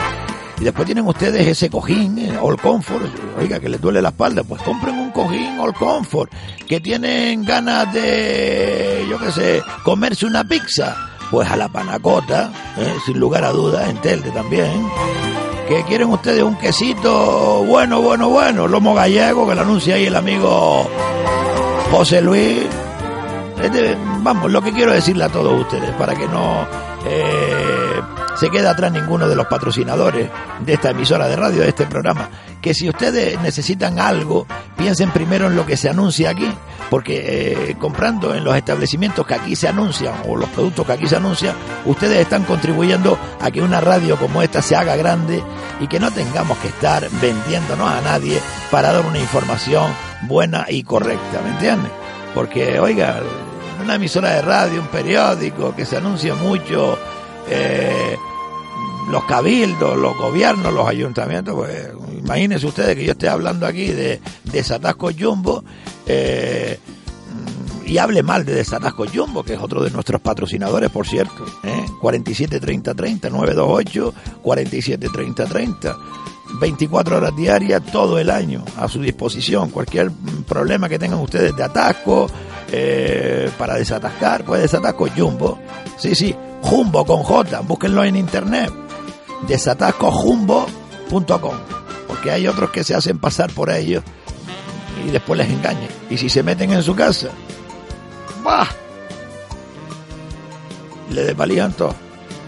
Y 0.59 0.63
después 0.63 0.85
tienen 0.85 1.05
ustedes 1.05 1.45
ese 1.47 1.69
cojín, 1.69 2.17
eh, 2.17 2.37
All 2.41 2.59
Comfort. 2.59 3.05
Oiga, 3.39 3.59
que 3.59 3.69
les 3.69 3.79
duele 3.79 4.01
la 4.01 4.09
espalda, 4.09 4.43
pues 4.43 4.61
compren 4.63 4.97
un 4.97 5.11
cojín 5.11 5.59
All 5.59 5.73
Comfort. 5.73 6.31
Que 6.67 6.79
tienen 6.79 7.45
ganas 7.45 7.93
de, 7.93 9.05
yo 9.09 9.19
qué 9.19 9.31
sé, 9.31 9.63
comerse 9.83 10.25
una 10.25 10.43
pizza. 10.43 10.95
Pues 11.29 11.49
a 11.51 11.57
la 11.57 11.67
panacota, 11.67 12.51
eh, 12.77 12.95
sin 13.05 13.19
lugar 13.19 13.43
a 13.43 13.51
dudas, 13.51 13.89
en 13.89 13.97
Telde 13.97 14.31
también. 14.31 14.89
Que 15.67 15.83
quieren 15.83 16.07
ustedes 16.07 16.41
un 16.41 16.55
quesito 16.55 17.65
bueno, 17.65 18.01
bueno, 18.01 18.29
bueno, 18.29 18.65
lomo 18.65 18.95
gallego, 18.95 19.47
que 19.47 19.53
lo 19.53 19.61
anuncia 19.61 19.95
ahí 19.95 20.05
el 20.05 20.15
amigo 20.15 20.89
José 21.91 22.21
Luis. 22.21 22.59
Este, 23.61 23.97
vamos, 24.21 24.49
lo 24.49 24.61
que 24.61 24.71
quiero 24.71 24.93
decirle 24.93 25.25
a 25.25 25.29
todos 25.29 25.59
ustedes, 25.59 25.91
para 25.95 26.15
que 26.15 26.27
no 26.29 26.65
eh, 27.05 27.76
se 28.37 28.49
quede 28.49 28.67
atrás 28.67 28.91
ninguno 28.91 29.27
de 29.27 29.35
los 29.35 29.47
patrocinadores 29.47 30.29
de 30.59 30.73
esta 30.73 30.91
emisora 30.91 31.27
de 31.27 31.35
radio, 31.35 31.61
de 31.61 31.69
este 31.69 31.85
programa, 31.85 32.29
que 32.61 32.73
si 32.73 32.87
ustedes 32.87 33.39
necesitan 33.41 33.99
algo, 33.99 34.45
piensen 34.77 35.11
primero 35.11 35.47
en 35.47 35.55
lo 35.55 35.65
que 35.65 35.77
se 35.77 35.89
anuncia 35.89 36.29
aquí, 36.29 36.49
porque 36.89 37.69
eh, 37.69 37.75
comprando 37.79 38.35
en 38.35 38.43
los 38.43 38.55
establecimientos 38.55 39.25
que 39.25 39.33
aquí 39.33 39.55
se 39.55 39.67
anuncian 39.67 40.13
o 40.27 40.35
los 40.35 40.49
productos 40.49 40.85
que 40.85 40.93
aquí 40.93 41.07
se 41.07 41.15
anuncian, 41.15 41.55
ustedes 41.85 42.19
están 42.19 42.43
contribuyendo 42.43 43.17
a 43.41 43.51
que 43.51 43.61
una 43.61 43.81
radio 43.81 44.17
como 44.17 44.41
esta 44.41 44.61
se 44.61 44.75
haga 44.75 44.95
grande 44.95 45.43
y 45.79 45.87
que 45.87 45.99
no 45.99 46.11
tengamos 46.11 46.57
que 46.59 46.67
estar 46.67 47.07
vendiéndonos 47.21 47.89
a 47.89 48.01
nadie 48.01 48.39
para 48.69 48.93
dar 48.93 49.05
una 49.05 49.19
información 49.19 49.91
buena 50.21 50.65
y 50.69 50.83
correcta, 50.83 51.41
¿me 51.43 51.49
entienden? 51.51 51.91
Porque, 52.33 52.79
oiga, 52.79 53.19
una 53.81 53.95
emisora 53.95 54.31
de 54.31 54.41
radio, 54.41 54.81
un 54.81 54.87
periódico 54.87 55.75
que 55.75 55.85
se 55.85 55.97
anuncia 55.97 56.35
mucho, 56.35 56.97
eh, 57.49 58.17
los 59.09 59.23
cabildos, 59.25 59.97
los 59.97 60.17
gobiernos, 60.17 60.73
los 60.73 60.87
ayuntamientos, 60.87 61.55
pues 61.55 61.89
imagínense 62.17 62.65
ustedes 62.67 62.95
que 62.95 63.05
yo 63.05 63.11
esté 63.13 63.29
hablando 63.29 63.65
aquí 63.65 63.87
de 63.87 64.19
desatasco 64.45 65.09
jumbo 65.17 65.63
eh, 66.05 66.77
y 67.85 67.97
hable 67.97 68.21
mal 68.21 68.45
de 68.45 68.53
desatasco 68.53 69.05
jumbo, 69.07 69.43
que 69.43 69.53
es 69.53 69.59
otro 69.59 69.81
de 69.81 69.91
nuestros 69.91 70.19
patrocinadores, 70.19 70.89
por 70.89 71.07
cierto. 71.07 71.45
¿eh? 71.63 71.85
473030, 72.01 73.29
928 73.29 74.13
473030. 74.41 75.97
24 76.59 77.17
horas 77.17 77.35
diarias 77.35 77.83
todo 77.91 78.19
el 78.19 78.29
año 78.29 78.63
a 78.77 78.87
su 78.87 79.01
disposición. 79.01 79.69
Cualquier 79.69 80.11
problema 80.47 80.87
que 80.87 80.97
tengan 80.97 81.19
ustedes 81.19 81.55
de 81.55 81.63
atasco, 81.63 82.27
eh, 82.71 83.49
para 83.57 83.75
desatascar, 83.75 84.43
pues 84.43 84.61
desatasco 84.61 85.07
Jumbo. 85.15 85.57
Sí, 85.97 86.15
sí, 86.15 86.35
Jumbo 86.61 87.05
con 87.05 87.23
J, 87.23 87.61
búsquenlo 87.61 88.03
en 88.03 88.15
internet. 88.15 88.71
Desatascojumbo.com. 89.47 91.55
Porque 92.07 92.31
hay 92.31 92.47
otros 92.47 92.71
que 92.71 92.83
se 92.83 92.95
hacen 92.95 93.19
pasar 93.19 93.51
por 93.51 93.69
ellos 93.69 94.03
y 95.05 95.11
después 95.11 95.37
les 95.37 95.49
engañan. 95.49 95.89
Y 96.09 96.17
si 96.17 96.29
se 96.29 96.43
meten 96.43 96.71
en 96.71 96.83
su 96.83 96.95
casa, 96.95 97.29
¡bah! 98.43 98.67
Le 101.11 101.23
desvalían 101.23 101.73
todo. 101.73 101.93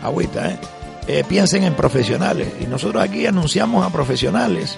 Agüita, 0.03 0.49
¿eh? 0.49 0.59
Eh, 1.07 1.23
piensen 1.27 1.63
en 1.63 1.73
profesionales. 1.73 2.53
Y 2.61 2.65
nosotros 2.65 3.03
aquí 3.03 3.25
anunciamos 3.25 3.85
a 3.85 3.89
profesionales, 3.89 4.77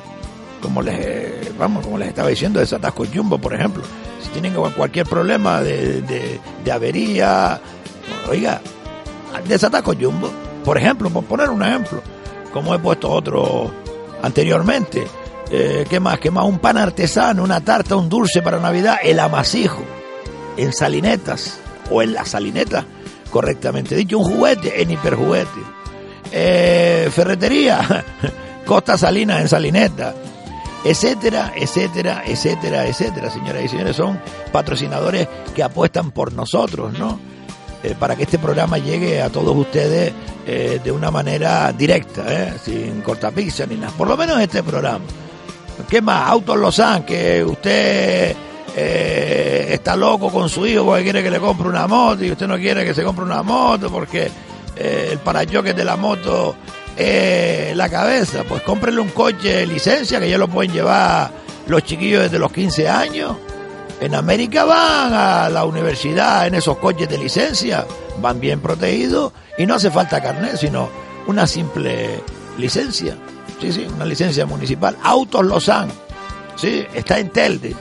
como 0.62 0.82
les, 0.82 0.96
eh, 1.00 1.54
vamos, 1.58 1.84
como 1.84 1.98
les 1.98 2.08
estaba 2.08 2.30
diciendo, 2.30 2.60
de 2.60 2.66
Satasco 2.66 3.06
Jumbo, 3.14 3.38
por 3.38 3.54
ejemplo. 3.54 3.84
Si 4.24 4.30
tienen 4.30 4.54
cualquier 4.54 5.08
problema 5.08 5.62
de, 5.62 6.02
de, 6.64 6.72
avería, 6.72 7.60
oiga, 8.30 8.62
de 9.48 9.60
Satasco 9.60 9.94
Jumbo, 10.00 10.30
por 10.64 10.78
ejemplo, 10.78 11.10
por 11.10 11.26
poner 11.26 11.50
un 11.50 11.64
ejemplo, 11.64 12.02
como 12.54 12.74
he 12.74 12.80
puesto 12.80 13.10
otro 13.10 13.72
anteriormente. 14.22 15.06
Eh, 15.50 15.86
¿Qué 15.90 16.00
más? 16.00 16.20
¿Qué 16.20 16.32
más? 16.32 16.46
Un 16.46 16.60
pan 16.60 16.78
artesano, 16.78 17.44
una 17.44 17.60
tarta, 17.62 17.96
un 17.96 18.08
dulce 18.08 18.42
para 18.42 18.60
Navidad, 18.60 18.98
el 19.04 19.20
amasijo, 19.20 19.84
en 20.56 20.72
salinetas, 20.72 21.60
o 21.90 22.02
en 22.02 22.14
la 22.14 22.26
salineta, 22.26 22.86
correctamente 23.30 23.96
dicho, 23.96 24.18
un 24.18 24.26
juguete 24.26 24.82
en 24.82 24.92
hiperjuguete 24.92 25.60
eh, 26.32 27.10
ferretería, 27.12 28.06
Costa 28.66 28.98
Salinas 28.98 29.42
en 29.42 29.48
Salineta, 29.50 30.16
etcétera, 30.84 31.54
etcétera, 31.56 32.24
etcétera, 32.26 32.88
etcétera, 32.88 33.30
señoras 33.30 33.66
y 33.66 33.68
señores, 33.68 33.96
son 33.96 34.20
patrocinadores 34.52 35.28
que 35.54 35.64
apuestan 35.64 36.12
por 36.12 36.34
nosotros, 36.34 36.98
¿no? 36.98 37.20
Eh, 37.84 37.96
para 37.98 38.16
que 38.16 38.24
este 38.24 38.38
programa 38.38 38.78
llegue 38.78 39.22
a 39.22 39.30
todos 39.30 39.56
ustedes 39.56 40.14
eh, 40.46 40.80
de 40.84 40.92
una 40.92 41.10
manera 41.10 41.74
directa, 41.74 42.24
¿eh? 42.28 42.54
sin 42.64 43.02
cortapizza 43.02 43.66
ni 43.66 43.76
nada. 43.76 43.92
Por 43.98 44.08
lo 44.08 44.16
menos 44.16 44.40
este 44.40 44.62
programa. 44.62 45.04
¿Qué 45.90 46.00
más? 46.00 46.30
Autos 46.30 46.58
Lozán, 46.58 47.04
que 47.04 47.44
usted 47.44 48.36
está 48.74 49.96
loco 49.96 50.30
con 50.30 50.48
su 50.48 50.66
hijo 50.66 50.86
porque 50.86 51.04
quiere 51.04 51.24
que 51.24 51.32
le 51.32 51.40
compre 51.40 51.68
una 51.68 51.88
moto 51.88 52.24
y 52.24 52.32
usted 52.32 52.48
no 52.48 52.56
quiere 52.58 52.86
que 52.86 52.94
se 52.94 53.04
compre 53.04 53.26
una 53.26 53.42
moto 53.42 53.90
porque 53.92 54.32
el 54.78 55.18
parachoques 55.18 55.76
de 55.76 55.84
la 55.84 55.98
moto 55.98 56.56
es 56.96 57.76
la 57.76 57.90
cabeza. 57.90 58.44
Pues 58.48 58.62
cómprele 58.62 59.02
un 59.02 59.10
coche 59.10 59.56
de 59.56 59.66
licencia 59.66 60.20
que 60.20 60.30
ya 60.30 60.38
lo 60.38 60.48
pueden 60.48 60.72
llevar 60.72 61.32
los 61.68 61.84
chiquillos 61.84 62.24
desde 62.24 62.38
los 62.38 62.52
15 62.52 62.88
años. 62.88 63.36
En 64.02 64.16
América 64.16 64.66
van 64.66 65.14
a 65.14 65.48
la 65.50 65.64
universidad 65.64 66.48
en 66.48 66.56
esos 66.56 66.78
coches 66.80 67.08
de 67.08 67.20
licencia, 67.20 67.86
van 68.20 68.40
bien 68.40 68.60
protegidos 68.60 69.32
y 69.60 69.68
no 69.68 69.76
hace 69.76 69.92
falta 69.92 70.20
carnet, 70.20 70.58
sino 70.58 70.90
una 71.28 71.46
simple 71.46 72.24
licencia. 72.58 73.16
Sí, 73.62 73.72
sí, 73.72 73.88
una 73.96 74.06
licencia 74.06 74.48
municipal. 74.48 74.98
Autos 75.04 75.46
Lozán, 75.46 75.90
sí, 76.56 76.84
está 76.96 77.20
en 77.20 77.30
Telde 77.30 77.76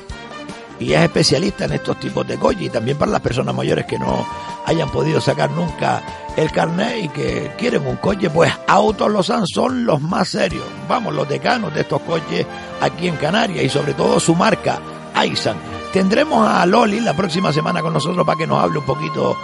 y 0.78 0.92
es 0.92 1.00
especialista 1.00 1.64
en 1.64 1.72
estos 1.72 1.98
tipos 1.98 2.28
de 2.28 2.36
coches 2.36 2.64
y 2.64 2.68
también 2.68 2.98
para 2.98 3.12
las 3.12 3.22
personas 3.22 3.54
mayores 3.54 3.86
que 3.86 3.98
no 3.98 4.26
hayan 4.66 4.90
podido 4.90 5.22
sacar 5.22 5.50
nunca 5.50 6.02
el 6.36 6.52
carnet 6.52 7.04
y 7.04 7.08
que 7.08 7.52
quieren 7.56 7.86
un 7.86 7.96
coche, 7.96 8.28
pues 8.28 8.52
Autos 8.66 9.10
Lozán 9.10 9.46
son 9.46 9.86
los 9.86 10.02
más 10.02 10.28
serios, 10.28 10.64
vamos, 10.86 11.14
los 11.14 11.26
decanos 11.26 11.72
de 11.72 11.80
estos 11.80 12.02
coches 12.02 12.44
aquí 12.82 13.08
en 13.08 13.16
Canarias 13.16 13.64
y 13.64 13.70
sobre 13.70 13.94
todo 13.94 14.20
su 14.20 14.34
marca, 14.34 14.80
Aisan. 15.14 15.79
Tendremos 15.92 16.46
a 16.48 16.64
Loli 16.66 17.00
la 17.00 17.16
próxima 17.16 17.52
semana 17.52 17.82
con 17.82 17.92
nosotros 17.92 18.24
para 18.24 18.38
que 18.38 18.46
nos 18.46 18.62
hable 18.62 18.78
un 18.78 18.84
poquito 18.84 19.36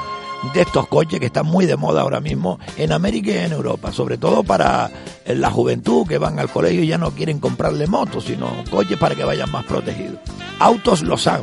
de 0.54 0.60
estos 0.62 0.86
coches 0.86 1.18
que 1.18 1.26
están 1.26 1.44
muy 1.44 1.66
de 1.66 1.76
moda 1.76 2.02
ahora 2.02 2.20
mismo 2.20 2.60
en 2.76 2.92
América 2.92 3.32
y 3.32 3.38
en 3.38 3.52
Europa, 3.52 3.92
sobre 3.92 4.16
todo 4.16 4.44
para 4.44 4.88
la 5.26 5.50
juventud 5.50 6.06
que 6.06 6.18
van 6.18 6.38
al 6.38 6.48
colegio 6.48 6.84
y 6.84 6.86
ya 6.86 6.98
no 6.98 7.10
quieren 7.10 7.40
comprarle 7.40 7.88
motos, 7.88 8.26
sino 8.26 8.48
coches 8.70 8.96
para 8.96 9.16
que 9.16 9.24
vayan 9.24 9.50
más 9.50 9.64
protegidos. 9.64 10.20
Autos 10.60 11.02
Lozán. 11.02 11.42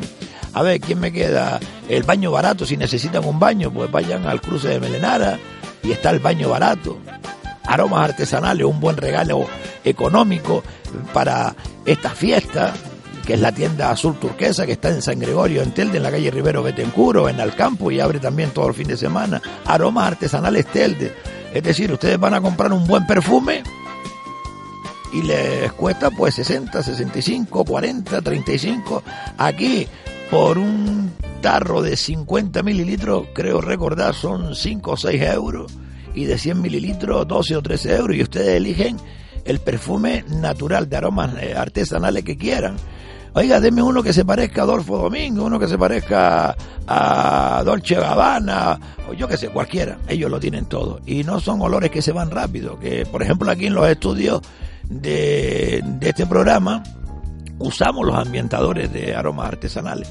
A 0.54 0.62
ver, 0.62 0.80
¿quién 0.80 1.02
me 1.02 1.12
queda? 1.12 1.60
El 1.90 2.04
baño 2.04 2.32
barato, 2.32 2.66
si 2.66 2.78
necesitan 2.78 3.26
un 3.26 3.40
baño, 3.40 3.72
pues 3.72 3.92
vayan 3.92 4.26
al 4.26 4.40
cruce 4.40 4.70
de 4.70 4.80
Melenara 4.80 5.38
y 5.84 5.92
está 5.92 6.12
el 6.12 6.20
baño 6.20 6.48
barato. 6.48 6.98
Aromas 7.66 8.10
artesanales, 8.10 8.66
un 8.66 8.80
buen 8.80 8.96
regalo 8.96 9.48
económico 9.84 10.64
para 11.14 11.56
esta 11.86 12.12
fiesta, 12.12 12.74
que 13.26 13.34
es 13.34 13.40
la 13.40 13.52
tienda 13.52 13.90
azul 13.90 14.20
turquesa 14.20 14.66
que 14.66 14.74
está 14.74 14.90
en 14.90 15.02
San 15.02 15.20
Gregorio, 15.20 15.62
en 15.62 15.72
Telde, 15.72 15.98
en 15.98 16.04
la 16.04 16.12
calle 16.12 16.30
Rivero 16.30 16.64
Betencuro, 16.64 17.30
en 17.30 17.40
Alcampo 17.40 17.90
y 17.92 18.00
abre 18.00 18.20
también 18.20 18.52
todo 18.52 18.68
el 18.68 18.74
fin 18.74 18.88
de 18.88 18.98
semana. 18.98 19.42
Aromas 19.66 20.08
artesanales 20.08 20.66
Telde. 20.68 21.14
Es 21.54 21.64
decir, 21.64 21.92
ustedes 21.92 22.20
van 22.20 22.34
a 22.34 22.42
comprar 22.42 22.74
un 22.74 22.86
buen 22.86 23.06
perfume 23.06 23.64
y 25.14 25.22
les 25.22 25.72
cuesta 25.74 26.10
pues 26.10 26.36
60, 26.36 26.82
65, 26.82 27.64
40, 27.64 28.22
35. 28.22 29.04
Aquí 29.38 29.88
por 30.30 30.58
un 30.58 31.12
tarro 31.42 31.82
de 31.82 31.96
50 31.96 32.64
mililitros, 32.64 33.28
creo 33.34 33.62
recordar, 33.62 34.16
son 34.16 34.56
5 34.56 34.92
o 34.92 34.98
6 34.98 35.22
euros. 35.22 35.72
Y 36.16 36.26
de 36.26 36.38
100 36.38 36.62
mililitros, 36.62 37.28
12 37.28 37.56
o 37.56 37.62
13 37.62 37.96
euros. 37.96 38.18
Y 38.18 38.24
ustedes 38.24 38.56
eligen 38.56 38.98
el 39.46 39.60
perfume 39.60 40.26
natural 40.30 40.90
de 40.90 40.98
aromas 40.98 41.36
eh, 41.42 41.54
artesanales 41.56 42.24
que 42.24 42.38
quieran. 42.38 42.78
Oiga, 43.36 43.60
deme 43.60 43.82
uno 43.82 44.04
que 44.04 44.14
se 44.14 44.24
parezca 44.24 44.62
a 44.62 44.64
Adolfo 44.66 44.98
Domingo, 44.98 45.46
uno 45.46 45.58
que 45.58 45.68
se 45.68 45.76
parezca 45.78 46.56
a 46.86 47.64
Dolce 47.66 47.96
Gabbana, 47.96 48.80
o 49.10 49.14
yo 49.14 49.28
que 49.28 49.38
sé, 49.38 49.50
cualquiera. 49.50 49.98
Ellos 50.08 50.30
lo 50.30 50.40
tienen 50.40 50.66
todo. 50.66 51.00
Y 51.08 51.24
no 51.24 51.40
son 51.40 51.60
olores 51.62 51.90
que 51.90 52.04
se 52.04 52.12
van 52.12 52.30
rápido. 52.30 52.80
Que, 52.80 53.08
por 53.08 53.24
ejemplo, 53.24 53.50
aquí 53.50 53.66
en 53.66 53.74
los 53.74 53.88
estudios 53.90 54.42
de, 54.88 55.82
de 55.84 56.10
este 56.10 56.28
programa, 56.28 56.84
usamos 57.58 58.06
los 58.06 58.16
ambientadores 58.16 58.94
de 58.94 59.16
aromas 59.16 59.48
artesanales. 59.48 60.08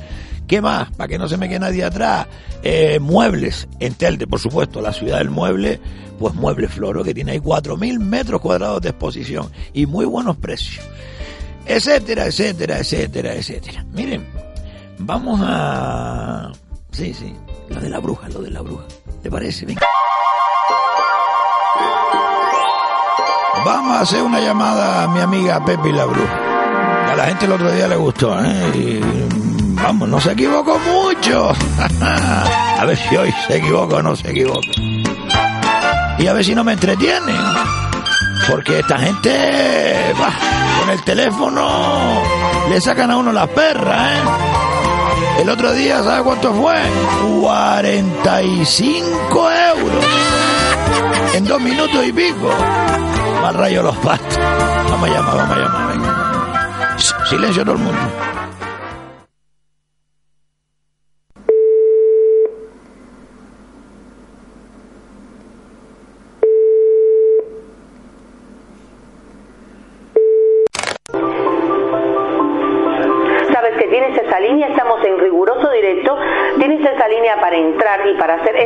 ¿Qué 0.48 0.60
más? 0.60 0.90
Para 0.90 1.08
que 1.08 1.18
no 1.18 1.28
se 1.28 1.36
me 1.36 1.48
quede 1.48 1.60
nadie 1.60 1.84
atrás. 1.84 2.26
Eh, 2.64 2.98
muebles 3.00 3.68
en 3.78 3.94
Telde, 3.94 4.26
por 4.26 4.40
supuesto, 4.40 4.80
la 4.80 4.92
ciudad 4.92 5.18
del 5.18 5.30
mueble, 5.30 5.80
pues 6.18 6.34
Mueble 6.34 6.68
Floro, 6.68 7.04
que 7.04 7.14
tiene 7.14 7.32
ahí 7.32 7.38
4.000 7.38 7.98
metros 8.00 8.40
cuadrados 8.40 8.82
de 8.82 8.90
exposición 8.90 9.48
y 9.72 9.86
muy 9.86 10.06
buenos 10.06 10.36
precios. 10.36 10.84
Etcétera, 11.66 12.26
etcétera, 12.26 12.78
etcétera, 12.78 13.34
etcétera. 13.34 13.84
Miren, 13.92 14.26
vamos 14.98 15.40
a... 15.42 16.52
Sí, 16.90 17.14
sí, 17.14 17.34
lo 17.68 17.80
de 17.80 17.88
la 17.88 17.98
bruja, 17.98 18.28
lo 18.28 18.40
de 18.40 18.50
la 18.50 18.60
bruja. 18.60 18.84
¿Te 19.22 19.30
parece? 19.30 19.64
Venga. 19.66 19.80
Vamos 23.64 23.96
a 23.96 24.00
hacer 24.00 24.22
una 24.22 24.40
llamada 24.40 25.04
a 25.04 25.08
mi 25.08 25.20
amiga 25.20 25.64
Pepi 25.64 25.92
la 25.92 26.04
bruja. 26.04 27.12
A 27.12 27.16
la 27.16 27.26
gente 27.26 27.44
el 27.44 27.52
otro 27.52 27.70
día 27.70 27.86
le 27.86 27.96
gustó, 27.96 28.36
¿eh? 28.42 28.72
Y, 28.74 29.00
vamos, 29.74 30.08
no 30.08 30.20
se 30.20 30.32
equivocó 30.32 30.78
mucho. 30.80 31.52
a 32.00 32.84
ver 32.84 32.96
si 32.96 33.16
hoy 33.16 33.32
se 33.46 33.58
equivoca 33.58 33.96
o 33.96 34.02
no 34.02 34.16
se 34.16 34.30
equivoca. 34.30 34.68
Y 36.18 36.26
a 36.26 36.32
ver 36.32 36.44
si 36.44 36.54
no 36.54 36.64
me 36.64 36.72
entretienen. 36.72 37.36
Porque 38.49 38.78
esta 38.80 38.99
gente, 38.99 40.14
con 40.80 40.90
el 40.90 41.03
teléfono, 41.03 42.22
le 42.68 42.80
sacan 42.80 43.11
a 43.11 43.16
uno 43.16 43.32
las 43.32 43.49
perras, 43.49 44.12
¿eh? 44.12 44.20
El 45.40 45.49
otro 45.49 45.72
día, 45.72 46.03
¿sabe 46.03 46.22
cuánto 46.22 46.53
fue? 46.53 46.74
45 47.40 49.51
euros. 49.51 50.05
En 51.34 51.45
dos 51.45 51.61
minutos 51.61 52.05
y 52.05 52.12
pico. 52.12 52.51
Más 53.40 53.57
rayo 53.57 53.82
los 53.82 53.97
pastos. 53.97 54.38
Vamos 54.38 55.09
a 55.09 55.12
llamar, 55.12 55.36
vamos 55.36 55.57
a 55.57 55.61
llamar, 55.61 55.88
venga. 55.88 56.97
Silencio 57.28 57.64
todo 57.64 57.74
el 57.74 57.80
mundo. 57.80 57.99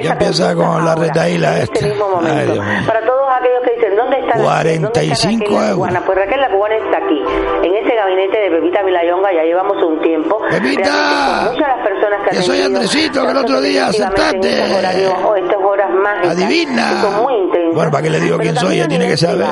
Esa 0.07 0.25
empieza 0.25 0.55
con 0.55 0.85
la 0.85 0.95
retaíla 0.95 1.59
esta. 1.59 1.75
este 1.75 1.87
mismo 1.89 2.09
momento. 2.09 2.63
Ay. 2.63 2.87
Para 2.87 3.01
todos 3.01 3.23
aquellos 3.39 3.63
que 3.65 3.75
dicen, 3.77 3.97
¿dónde 3.97 4.19
está, 4.21 4.37
la- 4.39 4.45
45 4.45 5.45
¿dónde 5.45 5.45
está 5.45 5.71
euros. 5.71 6.03
Pues 6.07 6.19
Raquel 6.19 6.41
la 6.41 6.51
cubana 6.51 6.77
está 6.77 6.97
aquí, 6.99 7.23
en 7.63 7.75
ese 7.75 7.95
gabinete 7.97 8.39
de 8.39 8.51
Pepita 8.51 8.83
Vilayonga, 8.83 9.33
ya 9.33 9.43
llevamos 9.43 9.83
un 9.83 10.01
tiempo. 10.03 10.41
Pepita, 10.49 11.49
muchas 11.53 11.69
las 11.69 11.87
personas 11.87 12.21
que 12.25 12.31
que 12.31 12.37
han 12.37 12.43
soy 12.43 12.61
Andresito, 12.63 13.25
que 13.25 13.31
el 13.31 13.37
otro 13.37 13.61
día 13.61 13.87
aceptaste. 13.89 14.49
estos 14.63 14.79
horarios 14.79 15.13
o 15.25 15.37
estas 15.37 15.57
horas 15.63 15.91
mágicas, 15.91 16.31
Adivina. 16.31 16.91
que 16.91 17.01
son 17.01 17.23
muy 17.23 17.35
intensas. 17.35 17.75
Bueno, 17.75 17.91
¿para 17.91 18.03
qué 18.03 18.11
le 18.11 18.21
digo 18.21 18.39
quién 18.39 18.57
soy? 18.57 18.77
Ya 18.79 18.89
tiene 18.89 19.07
que 19.09 19.17
saber. 19.17 19.47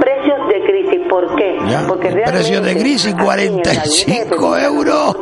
Precios 0.00 0.48
de 0.48 0.62
crisis, 0.64 1.00
¿por 1.08 1.34
qué? 1.36 1.58
Ya, 1.68 1.82
Porque 1.86 2.08
el 2.08 2.14
realmente 2.14 2.38
precio 2.38 2.60
de 2.60 2.76
crisis, 2.76 3.12
aquí 3.12 3.14
en 3.14 3.20
el 3.20 3.26
gabinete 3.26 3.62
45 3.64 4.54
de 4.54 4.64
euros. 4.64 5.16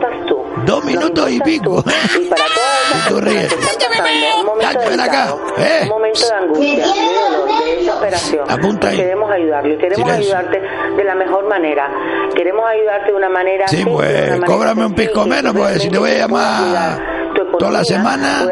Dos 0.69 0.85
minutos 0.85 1.31
y 1.31 1.41
pico. 1.41 1.83
Y 2.21 2.25
para 2.29 2.45
todas 2.45 2.81
esas 2.91 2.99
Y 3.07 3.09
tú 3.09 3.15
personas 3.17 3.25
ríes. 3.25 3.55
que 3.55 3.61
están 3.71 3.91
pasando 3.91 4.41
un 4.41 4.47
momento 4.47 4.73
Ya, 4.81 4.89
ven 4.89 5.01
acá, 5.01 5.25
delicado, 5.27 5.41
¿eh? 5.59 5.81
un 5.83 5.89
momento 5.89 6.21
de 6.27 6.35
angustia, 6.35 6.77
de 6.77 6.83
dolor, 6.83 7.49
de 7.65 7.77
desesperación, 7.77 8.51
Apunta 8.51 8.89
ahí. 8.89 8.97
queremos 8.97 9.31
ayudarlo 9.31 9.75
y 9.75 9.79
queremos 9.79 10.09
Silencio. 10.11 10.37
ayudarte 10.37 10.61
de 10.97 11.05
la 11.05 11.15
mejor 11.15 11.49
manera. 11.49 11.91
Queremos 12.35 12.65
ayudarte 12.69 13.07
de 13.11 13.17
una 13.17 13.29
manera 13.29 13.69
Sí, 13.69 13.77
simple, 13.79 13.93
de 14.07 14.13
una 14.13 14.19
pues 14.19 14.29
manera 14.31 14.47
cóbrame 14.47 14.87
un 14.87 14.97
sencilla, 14.97 15.25
menos, 15.27 15.53
pues 15.57 15.83
si 15.83 15.89
te 15.91 15.99
voy 15.99 16.11
a 16.11 16.15
llamar 16.19 17.19
toda 17.59 17.71
la 17.73 17.85
semana, 17.85 18.47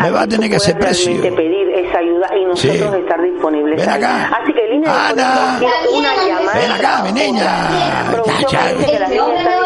me 0.00 0.10
va 0.10 0.22
a 0.22 0.26
tener 0.26 0.50
que 0.50 0.60
ser 0.60 0.76
puedas 0.78 0.96
precio. 1.02 1.20
pedir 1.36 1.68
esa 1.74 1.98
ayuda 1.98 2.28
y 2.36 2.44
nosotros 2.44 2.90
Sí. 2.94 2.98
estar 3.02 3.22
disponibles. 3.22 3.80
Ven 3.80 3.88
acá. 3.90 4.30
Así 4.42 4.52
que 4.52 4.66
línea 4.68 4.92
de 4.92 5.22
Ana. 5.22 5.60
una 5.92 6.14
llamada. 6.26 6.58
Ven 6.60 6.70
acá, 6.72 7.02
mi 7.02 7.12
niña. 7.12 7.44
Ya, 8.50 8.72
ya. 8.72 9.65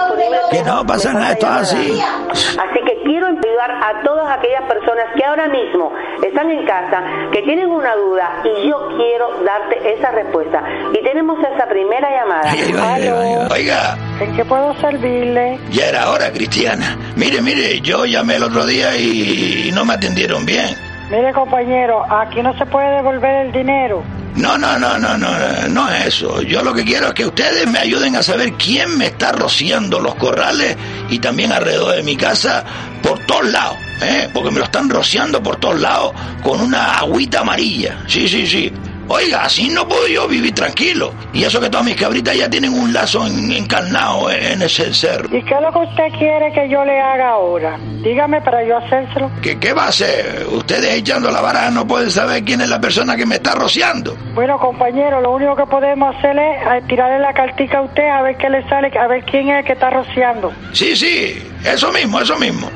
Que 0.51 0.63
no 0.63 0.85
pasa 0.87 1.13
nada, 1.13 1.33
esto 1.33 1.47
es 1.47 1.53
así. 1.53 2.01
Así 2.31 2.81
que 2.87 3.03
quiero 3.05 3.27
ayudar 3.27 3.71
a 3.71 4.03
todas 4.05 4.39
aquellas 4.39 4.63
personas 4.63 5.05
que 5.17 5.25
ahora 5.25 5.49
mismo 5.49 5.93
están 6.27 6.51
en 6.51 6.65
casa, 6.67 7.03
que 7.33 7.43
tienen 7.43 7.71
una 7.71 7.95
duda 7.97 8.43
y 8.45 8.69
yo 8.69 8.89
quiero 8.97 9.43
darte 9.45 9.95
esa 9.95 10.11
respuesta. 10.13 10.63
Y 10.93 11.03
tenemos 11.03 11.39
esa 11.41 11.67
primera 11.67 12.09
llamada. 12.11 12.95
Aló. 12.95 13.49
Oiga, 13.55 13.97
¿En 14.21 14.37
qué 14.37 14.45
puedo 14.45 14.75
servirle? 14.81 15.59
ya 15.71 15.87
era 15.89 16.11
hora, 16.11 16.31
Cristiana. 16.33 16.97
Mire, 17.17 17.41
mire, 17.43 17.81
yo 17.81 18.05
llamé 18.05 18.37
el 18.37 18.43
otro 18.45 18.67
día 18.67 18.97
y 18.97 19.71
no 19.75 19.85
me 19.85 19.95
atendieron 19.95 20.45
bien. 20.47 20.69
Mire 21.11 21.33
compañero, 21.33 22.05
aquí 22.09 22.41
no 22.43 22.57
se 22.57 22.65
puede 22.67 22.89
devolver 22.97 23.47
el 23.47 23.53
dinero. 23.53 24.03
No, 24.41 24.57
no, 24.57 24.79
no, 24.79 24.99
no, 24.99 25.19
no, 25.19 25.29
no 25.69 25.93
es 25.93 26.07
eso. 26.07 26.41
Yo 26.41 26.63
lo 26.63 26.73
que 26.73 26.83
quiero 26.83 27.09
es 27.09 27.15
que 27.15 27.27
ustedes 27.27 27.69
me 27.69 27.79
ayuden 27.79 28.17
a 28.17 28.23
saber 28.23 28.55
quién 28.55 28.97
me 28.97 29.07
está 29.07 29.33
rociando 29.33 30.01
los 30.01 30.15
corrales 30.15 30.77
y 31.11 31.19
también 31.19 31.53
alrededor 31.53 31.97
de 31.97 32.03
mi 32.03 32.17
casa 32.17 32.65
por 33.03 33.19
todos 33.27 33.51
lados, 33.51 33.77
¿eh? 34.01 34.31
Porque 34.33 34.51
me 34.51 34.59
lo 34.59 34.65
están 34.65 34.89
rociando 34.89 35.43
por 35.43 35.57
todos 35.57 35.79
lados 35.79 36.15
con 36.43 36.59
una 36.59 36.95
agüita 36.99 37.41
amarilla. 37.41 38.03
Sí, 38.07 38.27
sí, 38.29 38.47
sí. 38.47 38.73
Oiga, 39.13 39.43
así 39.43 39.69
no 39.71 39.89
puedo 39.89 40.07
yo 40.07 40.29
vivir 40.29 40.55
tranquilo. 40.55 41.13
Y 41.33 41.43
eso 41.43 41.61
que 41.61 41.69
todas 41.69 41.85
mis 41.85 41.97
cabritas 41.97 42.37
ya 42.37 42.49
tienen 42.49 42.73
un 42.73 42.93
lazo 42.93 43.27
en- 43.27 43.51
encarnado 43.51 44.31
en 44.31 44.63
ese 44.63 44.95
cerro. 44.95 45.27
¿Y 45.37 45.43
qué 45.43 45.55
es 45.55 45.61
lo 45.61 45.73
que 45.73 45.79
usted 45.81 46.19
quiere 46.19 46.53
que 46.53 46.69
yo 46.69 46.85
le 46.85 47.01
haga 47.01 47.31
ahora? 47.31 47.77
Dígame 48.05 48.41
para 48.41 48.65
yo 48.65 48.77
hacérselo. 48.79 49.29
¿Qué, 49.43 49.59
¿Qué 49.59 49.73
va 49.73 49.87
a 49.87 49.89
hacer? 49.89 50.47
Ustedes 50.53 50.95
echando 50.95 51.29
la 51.31 51.41
vara 51.41 51.71
no 51.73 51.87
pueden 51.89 52.11
saber 52.11 52.45
quién 52.45 52.61
es 52.61 52.69
la 52.69 52.81
persona 52.81 53.17
que 53.17 53.27
me 53.27 53.35
está 53.35 53.57
rociando. 53.57 54.17
Bueno 54.33 54.59
compañero, 54.59 55.21
lo 55.21 55.33
único 55.33 55.57
que 55.57 55.67
podemos 55.67 56.15
hacer 56.17 56.37
es 56.39 56.87
tirarle 56.87 57.19
la 57.19 57.33
cartica 57.33 57.79
a 57.79 57.83
usted 57.83 58.09
a 58.09 58.23
ver 58.23 58.37
qué 58.37 58.49
le 58.49 58.63
sale, 58.69 58.97
a 58.97 59.09
ver 59.09 59.25
quién 59.25 59.49
es 59.49 59.59
el 59.59 59.65
que 59.65 59.73
está 59.73 59.91
rociando. 59.91 60.53
Sí, 60.73 60.95
sí, 60.95 61.43
eso 61.65 61.91
mismo, 61.91 62.21
eso 62.21 62.39
mismo. 62.39 62.71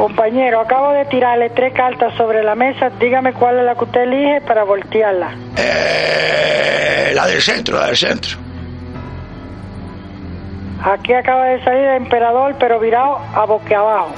Compañero, 0.00 0.60
acabo 0.60 0.92
de 0.92 1.04
tirarle 1.04 1.50
tres 1.50 1.74
cartas 1.74 2.14
sobre 2.16 2.42
la 2.42 2.54
mesa. 2.54 2.88
Dígame 2.98 3.34
cuál 3.34 3.58
es 3.58 3.64
la 3.66 3.74
que 3.74 3.84
usted 3.84 4.00
elige 4.04 4.40
para 4.40 4.64
voltearla. 4.64 5.34
Eh, 5.58 7.12
la 7.12 7.26
del 7.26 7.42
centro, 7.42 7.78
la 7.78 7.88
del 7.88 7.98
centro. 7.98 8.38
Aquí 10.82 11.12
acaba 11.12 11.44
de 11.48 11.62
salir 11.62 11.82
el 11.82 11.96
emperador, 11.98 12.56
pero 12.58 12.80
virado 12.80 13.18
a 13.34 13.44
boque 13.44 13.74
abajo. 13.74 14.14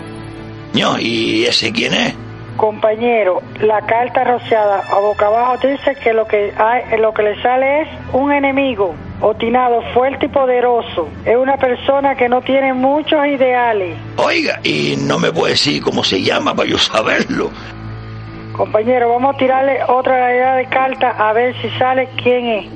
No, 0.73 1.01
¿y 1.01 1.47
ese 1.47 1.73
quién 1.73 1.95
es? 1.95 2.15
Compañero, 2.57 3.43
la 3.61 3.81
carta 3.83 4.25
rociada 4.25 4.81
a 4.91 4.99
boca 4.99 5.27
abajo 5.27 5.57
dice 5.57 5.95
que 6.03 6.13
lo 6.13 6.27
que 6.27 6.53
hay, 6.57 6.99
lo 6.99 7.13
que 7.13 7.23
le 7.23 7.43
sale 7.43 7.83
es 7.83 7.89
un 8.13 8.33
enemigo 8.33 8.95
obstinado, 9.21 9.83
fuerte 9.95 10.27
y 10.27 10.29
poderoso. 10.29 11.09
Es 11.25 11.37
una 11.37 11.57
persona 11.57 12.15
que 12.15 12.29
no 12.29 12.43
tiene 12.43 12.75
muchos 12.75 13.25
ideales. 13.27 13.97
Oiga, 14.17 14.61
y 14.63 14.97
no 14.97 15.19
me 15.19 15.33
puede 15.33 15.53
decir 15.53 15.83
cómo 15.83 16.05
se 16.05 16.23
llama 16.23 16.55
para 16.55 16.69
yo 16.69 16.79
saberlo. 16.79 17.51
Compañero, 18.53 19.09
vamos 19.09 19.35
a 19.35 19.39
tirarle 19.39 19.83
otra 19.85 20.17
realidad 20.17 20.57
de 20.57 20.67
carta 20.67 21.11
a 21.11 21.33
ver 21.33 21.55
si 21.63 21.71
sale 21.79 22.09
quién 22.23 22.47
es. 22.47 22.67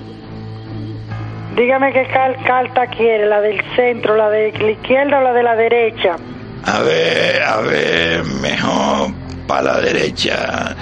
Dígame 1.54 1.92
qué 1.92 2.06
carta 2.06 2.86
quiere, 2.86 3.26
la 3.26 3.40
del 3.40 3.62
centro, 3.74 4.16
la 4.16 4.30
de 4.30 4.52
la 4.52 4.70
izquierda 4.70 5.18
o 5.18 5.22
la 5.22 5.32
de 5.32 5.42
la 5.42 5.56
derecha. 5.56 6.16
A 6.64 6.80
ver, 6.80 7.42
a 7.42 7.60
ver, 7.60 8.24
mejor 8.24 9.25
para 9.47 9.62
la 9.62 9.80
derecha, 9.80 10.74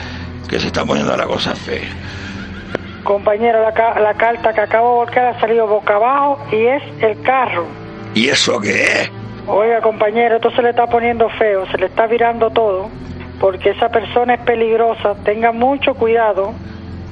que 0.48 0.58
se 0.60 0.68
está 0.68 0.84
poniendo 0.84 1.16
la 1.16 1.26
cosa 1.26 1.54
fea. 1.54 1.88
Compañero, 3.02 3.62
la, 3.62 3.72
ca- 3.72 3.98
la 4.00 4.14
carta 4.14 4.52
que 4.54 4.60
acabo 4.62 4.90
de 4.90 4.96
volcar 5.04 5.26
ha 5.26 5.40
salido 5.40 5.66
boca 5.66 5.96
abajo 5.96 6.38
y 6.50 6.64
es 6.66 6.82
el 7.00 7.20
carro. 7.22 7.66
¿Y 8.14 8.28
eso 8.28 8.58
qué 8.60 8.82
es? 8.82 9.10
Oiga, 9.46 9.82
compañero, 9.82 10.36
esto 10.36 10.50
se 10.52 10.62
le 10.62 10.70
está 10.70 10.86
poniendo 10.86 11.28
feo, 11.30 11.66
se 11.70 11.76
le 11.76 11.86
está 11.86 12.06
virando 12.06 12.50
todo, 12.50 12.88
porque 13.40 13.70
esa 13.70 13.90
persona 13.90 14.34
es 14.34 14.40
peligrosa. 14.40 15.14
Tenga 15.22 15.52
mucho 15.52 15.94
cuidado, 15.94 16.54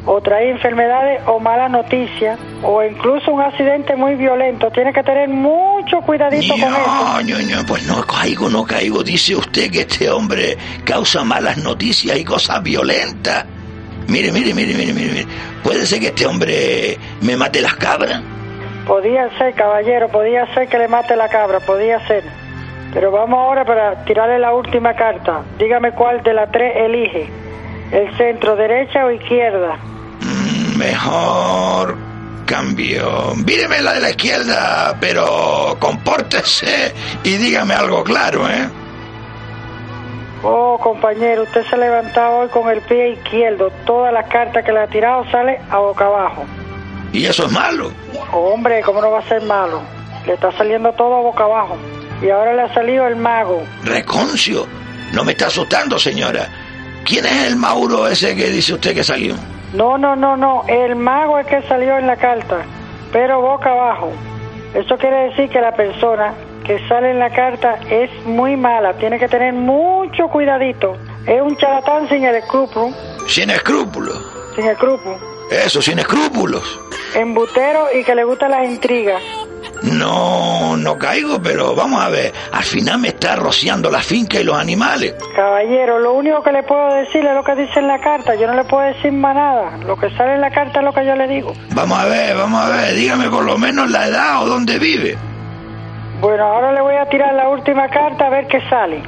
o 0.04 0.20
trae 0.20 0.50
enfermedades 0.50 1.20
o 1.26 1.38
malas 1.38 1.70
noticias, 1.70 2.38
o 2.62 2.82
incluso 2.82 3.32
un 3.32 3.40
accidente 3.40 3.94
muy 3.94 4.16
violento. 4.16 4.70
Tiene 4.70 4.92
que 4.92 5.02
tener 5.02 5.28
mucho 5.28 6.00
cuidadito 6.00 6.54
con 6.54 6.60
eso. 6.60 6.70
No, 6.70 7.22
no, 7.22 7.56
no, 7.56 7.66
pues 7.66 7.86
no 7.86 8.04
caigo, 8.04 8.48
no 8.48 8.64
caigo. 8.64 9.02
Dice 9.02 9.36
usted 9.36 9.70
que 9.70 9.82
este 9.82 10.10
hombre 10.10 10.56
causa 10.84 11.22
malas 11.24 11.58
noticias 11.58 12.18
y 12.18 12.24
cosas 12.24 12.62
violentas. 12.62 13.46
Mire, 14.08 14.32
mire, 14.32 14.52
mire, 14.52 14.74
mire, 14.74 14.92
mire, 14.92 15.12
mire. 15.12 15.26
Puede 15.62 15.86
ser 15.86 16.00
que 16.00 16.08
este 16.08 16.26
hombre 16.26 16.98
me 17.20 17.36
mate 17.36 17.60
las 17.60 17.76
cabras. 17.76 18.20
Podía 18.86 19.30
ser, 19.38 19.54
caballero, 19.54 20.08
podía 20.08 20.52
ser 20.54 20.68
que 20.68 20.76
le 20.76 20.88
mate 20.88 21.14
la 21.14 21.28
cabra, 21.28 21.60
podía 21.60 22.04
ser. 22.08 22.24
Pero 22.92 23.12
vamos 23.12 23.38
ahora 23.38 23.64
para 23.64 24.04
tirarle 24.04 24.40
la 24.40 24.52
última 24.52 24.94
carta. 24.94 25.42
Dígame 25.58 25.92
cuál 25.92 26.22
de 26.24 26.34
las 26.34 26.50
tres 26.50 26.76
elige. 26.76 27.30
¿El 27.92 28.16
centro, 28.16 28.56
derecha 28.56 29.04
o 29.04 29.10
izquierda? 29.10 29.78
Mejor 30.82 31.96
cambio. 32.44 33.34
Míreme 33.36 33.80
la 33.80 33.94
de 33.94 34.00
la 34.00 34.10
izquierda, 34.10 34.96
pero 35.00 35.76
compórtese 35.78 36.92
y 37.22 37.36
dígame 37.36 37.72
algo 37.72 38.02
claro, 38.02 38.50
¿eh? 38.50 38.68
Oh, 40.42 40.76
compañero, 40.82 41.44
usted 41.44 41.64
se 41.70 41.76
ha 41.76 41.78
levantado 41.78 42.38
hoy 42.38 42.48
con 42.48 42.68
el 42.68 42.80
pie 42.80 43.12
izquierdo. 43.12 43.70
Todas 43.86 44.12
las 44.12 44.26
cartas 44.28 44.64
que 44.64 44.72
le 44.72 44.80
ha 44.80 44.88
tirado 44.88 45.24
sale 45.30 45.60
a 45.70 45.78
boca 45.78 46.06
abajo. 46.06 46.44
¿Y 47.12 47.26
eso 47.26 47.46
es 47.46 47.52
malo? 47.52 47.92
Hombre, 48.32 48.82
¿cómo 48.82 49.00
no 49.00 49.12
va 49.12 49.20
a 49.20 49.28
ser 49.28 49.42
malo? 49.42 49.82
Le 50.26 50.34
está 50.34 50.50
saliendo 50.50 50.92
todo 50.94 51.14
a 51.14 51.20
boca 51.20 51.44
abajo. 51.44 51.76
Y 52.20 52.28
ahora 52.28 52.54
le 52.54 52.62
ha 52.62 52.74
salido 52.74 53.06
el 53.06 53.14
mago. 53.14 53.62
Reconcio. 53.84 54.66
No 55.12 55.22
me 55.22 55.32
está 55.32 55.46
asustando, 55.46 55.96
señora. 55.96 56.48
¿Quién 57.04 57.24
es 57.24 57.44
el 57.44 57.56
Mauro 57.56 58.08
ese 58.08 58.34
que 58.34 58.48
dice 58.48 58.74
usted 58.74 58.94
que 58.94 59.04
salió? 59.04 59.36
No, 59.72 59.96
no, 59.96 60.16
no, 60.16 60.36
no. 60.36 60.64
El 60.68 60.96
mago 60.96 61.38
es 61.38 61.46
que 61.46 61.62
salió 61.62 61.98
en 61.98 62.06
la 62.06 62.16
carta, 62.16 62.64
pero 63.12 63.40
boca 63.40 63.70
abajo. 63.70 64.12
Eso 64.74 64.96
quiere 64.98 65.30
decir 65.30 65.48
que 65.50 65.60
la 65.60 65.74
persona 65.74 66.34
que 66.64 66.78
sale 66.88 67.10
en 67.10 67.18
la 67.18 67.30
carta 67.30 67.78
es 67.90 68.10
muy 68.24 68.56
mala. 68.56 68.94
Tiene 68.94 69.18
que 69.18 69.28
tener 69.28 69.52
mucho 69.52 70.28
cuidadito. 70.28 70.96
Es 71.26 71.40
un 71.40 71.56
charlatán 71.56 72.08
sin 72.08 72.24
el 72.24 72.36
escrúpulo. 72.36 72.94
Sin 73.26 73.50
escrúpulos. 73.50 74.16
Sin 74.54 74.66
escrúpulo. 74.66 75.16
Eso, 75.50 75.82
sin 75.82 75.98
escrúpulos. 75.98 76.80
Embutero 77.14 77.86
y 77.94 78.04
que 78.04 78.14
le 78.14 78.24
gustan 78.24 78.50
las 78.52 78.64
intrigas. 78.64 79.22
No, 79.84 80.76
no 80.76 80.98
caigo, 80.98 81.42
pero 81.42 81.74
vamos 81.74 82.02
a 82.02 82.08
ver. 82.08 82.32
Al 82.52 82.62
final 82.62 82.98
me 82.98 83.08
está 83.08 83.36
rociando 83.36 83.90
la 83.90 84.00
finca 84.00 84.38
y 84.40 84.44
los 84.44 84.56
animales. 84.56 85.14
Caballero, 85.34 85.98
lo 85.98 86.14
único 86.14 86.42
que 86.42 86.52
le 86.52 86.62
puedo 86.62 86.94
decir 86.94 87.24
es 87.24 87.34
lo 87.34 87.42
que 87.42 87.54
dice 87.56 87.80
en 87.80 87.88
la 87.88 87.98
carta. 88.00 88.34
Yo 88.34 88.46
no 88.46 88.54
le 88.54 88.64
puedo 88.64 88.84
decir 88.86 89.12
más 89.12 89.34
nada. 89.34 89.76
Lo 89.78 89.96
que 89.96 90.10
sale 90.16 90.34
en 90.34 90.40
la 90.40 90.50
carta 90.50 90.78
es 90.78 90.84
lo 90.84 90.92
que 90.92 91.04
yo 91.04 91.14
le 91.16 91.26
digo. 91.26 91.52
Vamos 91.74 91.98
a 91.98 92.04
ver, 92.06 92.36
vamos 92.36 92.60
a 92.60 92.68
ver. 92.68 92.94
Dígame 92.94 93.28
por 93.28 93.44
lo 93.44 93.58
menos 93.58 93.90
la 93.90 94.06
edad 94.06 94.42
o 94.42 94.46
dónde 94.46 94.78
vive. 94.78 95.16
Bueno, 96.20 96.44
ahora 96.44 96.72
le 96.72 96.80
voy 96.80 96.94
a 96.94 97.06
tirar 97.06 97.34
la 97.34 97.48
última 97.48 97.88
carta 97.88 98.26
a 98.26 98.30
ver 98.30 98.46
qué 98.46 98.60
sale. 98.70 99.02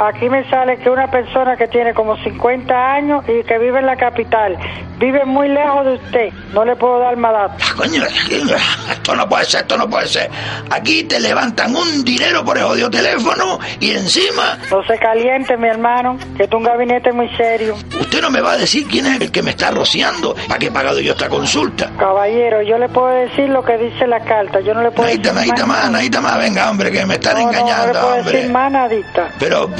Aquí 0.00 0.28
me 0.28 0.48
sale 0.48 0.76
que 0.78 0.90
una 0.90 1.10
persona 1.10 1.56
que 1.56 1.66
tiene 1.68 1.92
como 1.94 2.16
50 2.16 2.74
años 2.92 3.24
y 3.28 3.42
que 3.44 3.58
vive 3.58 3.80
en 3.80 3.86
la 3.86 3.96
capital, 3.96 4.56
vive 4.98 5.24
muy 5.24 5.48
lejos 5.48 5.84
de 5.86 5.92
usted. 5.94 6.28
No 6.52 6.64
le 6.64 6.76
puedo 6.76 7.00
dar 7.00 7.16
más 7.16 7.32
datos. 7.32 7.72
Coño, 7.72 8.02
esto 8.04 9.16
no 9.16 9.28
puede 9.28 9.44
ser, 9.44 9.60
esto 9.62 9.76
no 9.76 9.88
puede 9.90 10.06
ser. 10.06 10.30
Aquí 10.70 11.04
te 11.04 11.18
levantan 11.20 11.74
un 11.74 12.04
dinero 12.04 12.44
por 12.44 12.58
el 12.58 12.64
jodido 12.64 12.90
teléfono 12.90 13.58
y 13.80 13.90
encima 13.92 14.58
No 14.70 14.82
se 14.84 14.98
caliente, 14.98 15.56
mi 15.56 15.68
hermano, 15.68 16.16
que 16.36 16.44
es 16.44 16.52
un 16.52 16.62
gabinete 16.62 17.12
muy 17.12 17.28
serio. 17.36 17.74
usted 18.00 18.20
no 18.22 18.30
me 18.30 18.40
va 18.40 18.52
a 18.52 18.56
decir 18.58 18.86
quién 18.88 19.06
es 19.06 19.20
el 19.20 19.32
que 19.32 19.42
me 19.42 19.50
está 19.50 19.70
rociando. 19.70 20.34
¿Para 20.46 20.58
qué 20.58 20.66
he 20.66 20.70
pagado 20.70 21.00
yo 21.00 21.12
esta 21.12 21.28
consulta? 21.28 21.90
Caballero, 21.98 22.62
yo 22.62 22.78
le 22.78 22.88
puedo 22.88 23.08
decir 23.08 23.48
lo 23.48 23.62
que 23.64 23.76
dice 23.78 24.06
la 24.06 24.20
carta. 24.20 24.60
Yo 24.60 24.74
no 24.74 24.82
le 24.82 24.90
puedo 24.90 25.08
Nadita, 25.08 25.32
decir 25.32 25.48
nadita 25.48 25.66
más. 25.66 25.82
más, 25.82 25.90
nadita 25.90 26.20
más. 26.20 26.38
Venga, 26.38 26.70
hombre, 26.70 26.90
que 26.92 27.04
me 27.06 27.14
están 27.14 27.34
No, 27.34 27.40
no, 27.40 27.46
no 27.46 27.52
le 27.52 27.58
engañando, 27.60 27.92
puedo 28.00 28.14
hombre. 28.16 28.32
decir 28.32 28.50
más 28.52 28.72
nadita. 28.72 29.28
Pero, 29.38 29.70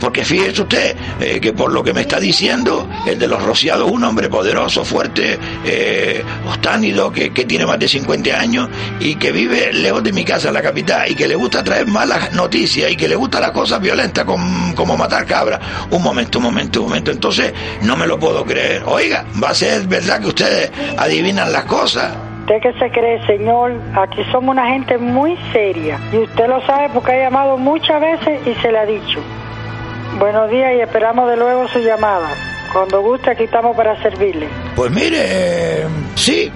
porque 0.00 0.24
fíjese 0.24 0.62
usted 0.62 0.96
eh, 1.20 1.40
que 1.40 1.52
por 1.52 1.72
lo 1.72 1.82
que 1.82 1.92
me 1.92 2.02
está 2.02 2.18
diciendo, 2.18 2.88
el 3.06 3.18
de 3.18 3.28
los 3.28 3.42
rociados 3.42 3.90
un 3.90 4.02
hombre 4.04 4.28
poderoso, 4.28 4.84
fuerte, 4.84 5.38
eh, 5.64 6.22
ostánido, 6.48 7.12
que, 7.12 7.30
tiene 7.30 7.66
más 7.66 7.78
de 7.78 7.88
50 7.88 8.38
años 8.38 8.68
y 9.00 9.14
que 9.16 9.32
vive 9.32 9.72
lejos 9.72 10.02
de 10.02 10.12
mi 10.12 10.24
casa 10.24 10.48
en 10.48 10.54
la 10.54 10.62
capital 10.62 11.10
y 11.10 11.14
que 11.14 11.26
le 11.26 11.34
gusta 11.34 11.64
traer 11.64 11.86
malas 11.86 12.32
noticias 12.32 12.90
y 12.90 12.96
que 12.96 13.08
le 13.08 13.16
gustan 13.16 13.42
las 13.42 13.50
cosas 13.52 13.80
violentas 13.80 14.24
com- 14.24 14.74
como 14.74 14.96
matar 14.96 15.26
cabras. 15.26 15.60
Un 15.90 16.02
momento, 16.02 16.38
un 16.38 16.44
momento, 16.44 16.82
un 16.82 16.88
momento. 16.88 17.10
Entonces, 17.10 17.52
no 17.82 17.96
me 17.96 18.06
lo 18.06 18.18
puedo 18.18 18.44
creer. 18.44 18.82
Oiga, 18.86 19.24
va 19.42 19.50
a 19.50 19.54
ser 19.54 19.86
verdad 19.86 20.20
que 20.20 20.28
ustedes 20.28 20.70
adivinan 20.96 21.50
las 21.52 21.64
cosas. 21.64 22.12
¿Usted 22.50 22.62
qué 22.62 22.78
se 22.80 22.90
cree, 22.90 23.24
señor? 23.28 23.80
Aquí 23.94 24.24
somos 24.32 24.50
una 24.50 24.66
gente 24.70 24.98
muy 24.98 25.38
seria. 25.52 26.00
Y 26.12 26.16
usted 26.16 26.48
lo 26.48 26.60
sabe 26.66 26.88
porque 26.92 27.12
ha 27.12 27.18
llamado 27.18 27.56
muchas 27.56 28.00
veces 28.00 28.44
y 28.44 28.54
se 28.60 28.72
le 28.72 28.78
ha 28.78 28.86
dicho. 28.86 29.20
Buenos 30.18 30.50
días 30.50 30.72
y 30.76 30.80
esperamos 30.80 31.30
de 31.30 31.36
luego 31.36 31.68
su 31.68 31.78
llamada. 31.78 32.28
Cuando 32.72 33.02
guste, 33.02 33.30
aquí 33.30 33.44
estamos 33.44 33.76
para 33.76 34.02
servirle. 34.02 34.48
Pues 34.74 34.90
mire, 34.90 35.18
eh, 35.20 35.86
sí, 36.16 36.50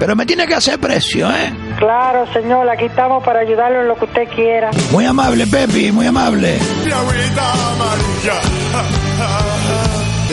pero 0.00 0.16
me 0.16 0.26
tiene 0.26 0.44
que 0.44 0.54
hacer 0.54 0.80
precio, 0.80 1.30
¿eh? 1.30 1.52
Claro, 1.78 2.26
señor, 2.32 2.68
aquí 2.68 2.86
estamos 2.86 3.22
para 3.22 3.38
ayudarlo 3.38 3.82
en 3.82 3.86
lo 3.86 3.94
que 3.94 4.06
usted 4.06 4.28
quiera. 4.34 4.72
Muy 4.90 5.04
amable, 5.04 5.46
Pepi, 5.46 5.92
muy 5.92 6.06
amable. 6.06 6.58
Mi 6.84 6.90
agüita 6.90 7.52
amarilla, 7.74 8.40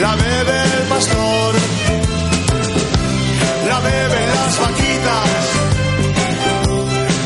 la 0.00 0.16
bebe 0.16 0.62
el 0.82 0.88
pastor, 0.88 1.54
la 3.76 3.80
beben 3.80 4.28
las 4.28 4.58
vaquitas, 4.60 5.28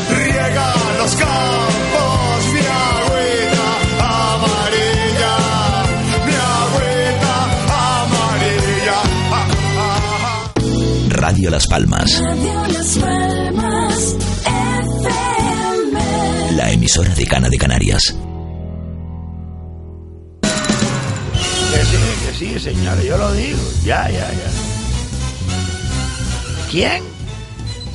riega 0.09 0.73
los 0.97 1.15
campos, 1.15 2.45
mi 2.53 2.63
agüita 2.83 3.69
amarilla, 4.33 5.35
mi 6.25 6.35
agüita 6.57 7.35
amarilla. 8.03 8.99
ja, 9.29 9.41
ja, 9.53 10.15
ja. 10.23 10.33
Radio 11.09 11.49
Las 11.49 11.67
Palmas, 11.67 12.21
la 16.55 16.71
emisora 16.71 17.13
de 17.15 17.25
Cana 17.25 17.49
de 17.49 17.57
Canarias. 17.57 18.15
Que 21.71 21.85
sí, 21.85 21.97
que 22.25 22.33
sí, 22.37 22.59
señores, 22.59 23.05
yo 23.05 23.17
lo 23.17 23.31
digo. 23.33 23.59
Ya, 23.85 24.09
ya, 24.09 24.29
ya. 24.31 24.70
¿Quién? 26.71 27.03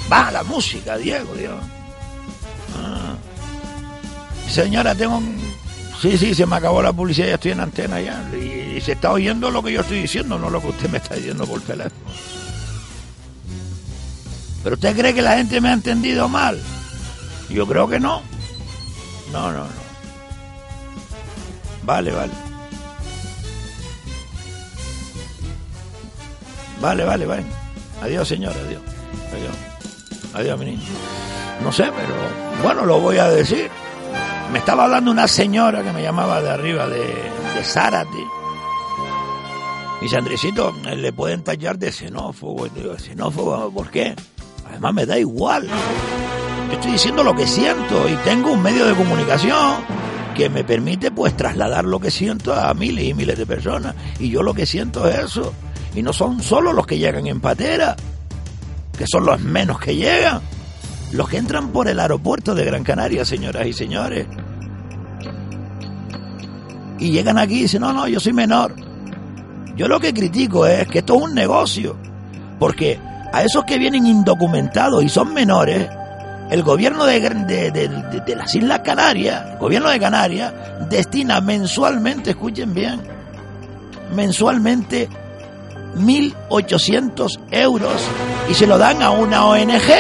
Baja 0.07 0.31
la 0.33 0.43
música, 0.43 0.99
Diego, 0.99 1.35
Dios. 1.35 1.57
Ah. 2.77 3.16
Señora, 4.51 4.95
tengo 4.95 5.16
un... 5.16 5.35
Sí, 6.01 6.18
sí, 6.18 6.35
se 6.35 6.45
me 6.45 6.57
acabó 6.57 6.83
la 6.83 6.93
publicidad, 6.93 7.29
ya 7.29 7.35
estoy 7.35 7.53
en 7.53 7.61
antena 7.61 7.99
ya. 8.03 8.22
Y, 8.35 8.77
y 8.77 8.81
se 8.83 8.93
está 8.93 9.12
oyendo 9.12 9.51
lo 9.51 9.62
que 9.62 9.72
yo 9.72 9.81
estoy 9.81 10.03
diciendo, 10.03 10.39
no 10.39 10.51
lo 10.51 10.61
que 10.61 10.68
usted 10.68 10.91
me 10.91 10.99
está 10.99 11.14
diciendo 11.14 11.47
por 11.47 11.62
teléfono. 11.62 11.95
¿Pero 14.62 14.74
usted 14.74 14.95
cree 14.95 15.14
que 15.14 15.22
la 15.22 15.37
gente 15.39 15.59
me 15.62 15.70
ha 15.70 15.72
entendido 15.72 16.29
mal? 16.29 16.61
Yo 17.49 17.66
creo 17.66 17.89
que 17.89 17.99
no. 17.99 18.20
No, 19.33 19.53
no, 19.53 19.64
no. 19.64 19.87
Vale, 21.83 22.12
vale. 22.12 22.33
Vale, 26.81 27.05
vale, 27.05 27.27
vale. 27.27 27.66
Adiós, 28.07 28.29
señora, 28.29 28.55
adiós. 28.55 28.83
Adiós. 29.35 29.57
Adiós, 30.33 30.59
mi 30.61 30.67
niño. 30.67 30.83
No 31.61 31.73
sé, 31.73 31.91
pero 31.91 32.15
bueno, 32.63 32.87
lo 32.87 33.01
voy 33.01 33.19
a 33.19 33.29
decir. 33.29 33.69
Me 34.53 34.61
estaba 34.61 34.85
hablando 34.85 35.11
una 35.11 35.27
señora 35.27 35.83
que 35.83 35.91
me 35.93 36.03
llamaba 36.03 36.41
de 36.41 36.51
arriba 36.51 36.87
de, 36.87 37.01
de 37.01 37.65
Zárate. 37.65 38.25
Andresito, 40.17 40.73
eh, 40.87 40.95
le 40.95 41.13
pueden 41.13 41.43
tallar 41.43 41.79
de 41.79 41.91
xenófobo. 41.91 42.67
Y 42.67 42.71
digo, 42.71 42.97
¿xenófobo? 42.97 43.73
¿Por 43.73 43.91
qué? 43.91 44.15
Además 44.71 44.95
me 44.95 45.05
da 45.05 45.19
igual. 45.19 45.67
Yo 46.69 46.75
estoy 46.75 46.93
diciendo 46.93 47.25
lo 47.25 47.35
que 47.35 47.49
siento 47.49 48.09
y 48.09 48.15
tengo 48.19 48.53
un 48.53 48.63
medio 48.63 48.87
de 48.87 48.95
comunicación 48.95 49.79
que 50.37 50.49
me 50.49 50.63
permite 50.63 51.11
pues 51.11 51.37
trasladar 51.37 51.85
lo 51.85 51.99
que 51.99 52.13
siento 52.13 52.55
a 52.55 52.73
miles 52.73 53.05
y 53.05 53.15
miles 53.15 53.37
de 53.37 53.47
personas. 53.47 53.97
Y 54.21 54.31
yo 54.31 54.45
lo 54.45 54.55
que 54.55 54.65
siento 54.65 55.09
es 55.09 55.19
eso. 55.19 55.53
Y 55.97 56.03
no 56.03 56.13
son 56.13 56.43
solo 56.43 56.75
los 56.75 56.87
que 56.87 56.99
llegan 56.99 57.27
en 57.27 57.41
patera, 57.41 57.97
que 58.97 59.07
son 59.07 59.25
los 59.25 59.41
menos 59.41 59.81
que 59.81 59.97
llegan. 59.97 60.43
Los 61.13 61.27
que 61.27 61.39
entran 61.39 61.69
por 61.69 61.89
el 61.89 61.99
aeropuerto 61.99 62.55
de 62.55 62.67
Gran 62.67 62.85
Canaria, 62.85 63.25
señoras 63.25 63.67
y 63.67 63.73
señores. 63.73 64.27
Y 66.99 67.13
llegan 67.13 67.39
aquí 67.39 67.55
y 67.55 67.63
dicen, 67.63 67.81
no, 67.81 67.95
no, 67.95 68.07
yo 68.07 68.21
soy 68.21 68.35
menor. 68.35 68.77
Yo 69.75 69.89
lo 69.89 69.99
que 69.99 70.13
critico 70.13 70.67
es 70.67 70.87
que 70.87 70.99
esto 70.99 71.17
es 71.17 71.23
un 71.23 71.35
negocio. 71.35 71.97
Porque 72.59 73.01
a 73.33 73.43
esos 73.43 73.65
que 73.65 73.79
vienen 73.79 74.07
indocumentados 74.07 75.03
y 75.03 75.09
son 75.09 75.33
menores, 75.33 75.89
el 76.51 76.63
gobierno 76.63 77.07
de, 77.07 77.21
de, 77.21 77.71
de, 77.71 77.89
de, 78.21 78.37
las 78.37 78.55
Islas 78.55 78.81
Canarias, 78.81 79.53
el 79.53 79.59
gobierno 79.59 79.89
de 79.89 79.99
Canarias, 79.99 80.53
destina 80.91 81.41
mensualmente, 81.41 82.31
escuchen 82.31 82.75
bien, 82.75 83.01
mensualmente 84.15 85.09
1.800 85.97 87.41
euros 87.51 88.01
y 88.49 88.55
se 88.55 88.67
lo 88.67 88.79
dan 88.79 89.03
a 89.03 89.11
una 89.11 89.47
ONG. 89.47 89.91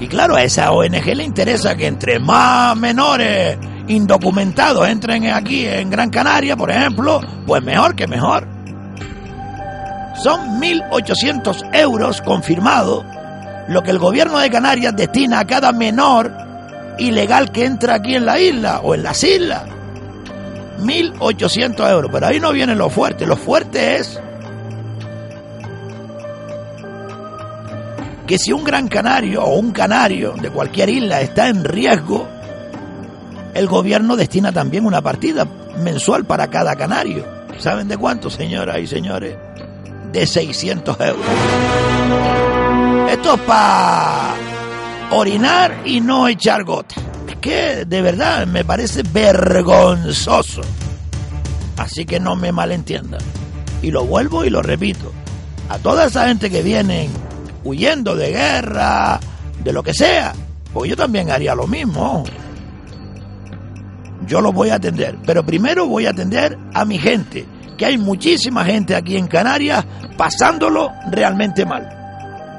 Y 0.00 0.06
claro, 0.06 0.36
a 0.36 0.42
esa 0.42 0.70
ONG 0.70 1.06
le 1.16 1.24
interesa 1.24 1.74
que 1.74 1.86
entre 1.86 2.20
más 2.20 2.76
menores 2.76 3.58
indocumentados 3.88 4.88
entren 4.88 5.26
aquí 5.28 5.66
en 5.66 5.90
Gran 5.90 6.10
Canaria, 6.10 6.56
por 6.56 6.70
ejemplo, 6.70 7.20
pues 7.46 7.62
mejor 7.62 7.96
que 7.96 8.06
mejor. 8.06 8.46
Son 10.22 10.60
1.800 10.60 11.74
euros 11.74 12.22
confirmados 12.22 13.04
lo 13.68 13.82
que 13.82 13.90
el 13.90 13.98
gobierno 13.98 14.38
de 14.38 14.50
Canarias 14.50 14.94
destina 14.96 15.40
a 15.40 15.46
cada 15.46 15.72
menor 15.72 16.32
ilegal 16.98 17.50
que 17.52 17.64
entra 17.64 17.96
aquí 17.96 18.14
en 18.14 18.26
la 18.26 18.40
isla 18.40 18.80
o 18.80 18.94
en 18.94 19.02
las 19.02 19.22
islas. 19.22 19.77
1.800 20.80 21.90
euros. 21.90 22.10
Pero 22.12 22.26
ahí 22.26 22.40
no 22.40 22.52
viene 22.52 22.74
lo 22.74 22.90
fuerte. 22.90 23.26
Lo 23.26 23.36
fuerte 23.36 23.96
es 23.96 24.20
que 28.26 28.38
si 28.38 28.52
un 28.52 28.62
gran 28.62 28.88
canario 28.88 29.42
o 29.42 29.58
un 29.58 29.72
canario 29.72 30.34
de 30.34 30.50
cualquier 30.50 30.90
isla 30.90 31.22
está 31.22 31.48
en 31.48 31.64
riesgo, 31.64 32.28
el 33.54 33.66
gobierno 33.66 34.16
destina 34.16 34.52
también 34.52 34.84
una 34.84 35.00
partida 35.00 35.46
mensual 35.78 36.26
para 36.26 36.48
cada 36.48 36.76
canario. 36.76 37.24
¿Saben 37.58 37.88
de 37.88 37.96
cuánto, 37.96 38.30
señoras 38.30 38.78
y 38.78 38.86
señores? 38.86 39.36
De 40.12 40.26
600 40.26 41.00
euros. 41.00 41.26
Esto 43.10 43.34
es 43.34 43.40
para 43.40 44.34
orinar 45.10 45.82
y 45.86 46.00
no 46.00 46.28
echar 46.28 46.64
gota. 46.64 46.94
Que 47.40 47.84
de 47.84 48.02
verdad 48.02 48.46
me 48.46 48.64
parece 48.64 49.02
vergonzoso. 49.02 50.62
Así 51.76 52.04
que 52.04 52.18
no 52.18 52.36
me 52.36 52.52
malentiendan. 52.52 53.20
Y 53.82 53.90
lo 53.90 54.04
vuelvo 54.04 54.44
y 54.44 54.50
lo 54.50 54.62
repito. 54.62 55.12
A 55.68 55.78
toda 55.78 56.06
esa 56.06 56.26
gente 56.26 56.50
que 56.50 56.62
vienen 56.62 57.10
huyendo 57.64 58.16
de 58.16 58.30
guerra, 58.30 59.20
de 59.62 59.72
lo 59.72 59.82
que 59.82 59.94
sea, 59.94 60.34
pues 60.72 60.90
yo 60.90 60.96
también 60.96 61.30
haría 61.30 61.54
lo 61.54 61.66
mismo. 61.66 62.24
Yo 64.26 64.40
lo 64.40 64.52
voy 64.52 64.70
a 64.70 64.76
atender, 64.76 65.16
pero 65.24 65.44
primero 65.44 65.86
voy 65.86 66.06
a 66.06 66.10
atender 66.10 66.58
a 66.74 66.84
mi 66.84 66.98
gente, 66.98 67.46
que 67.76 67.86
hay 67.86 67.98
muchísima 67.98 68.64
gente 68.64 68.94
aquí 68.94 69.16
en 69.16 69.26
Canarias 69.26 69.84
pasándolo 70.16 70.92
realmente 71.10 71.64
mal. 71.64 71.88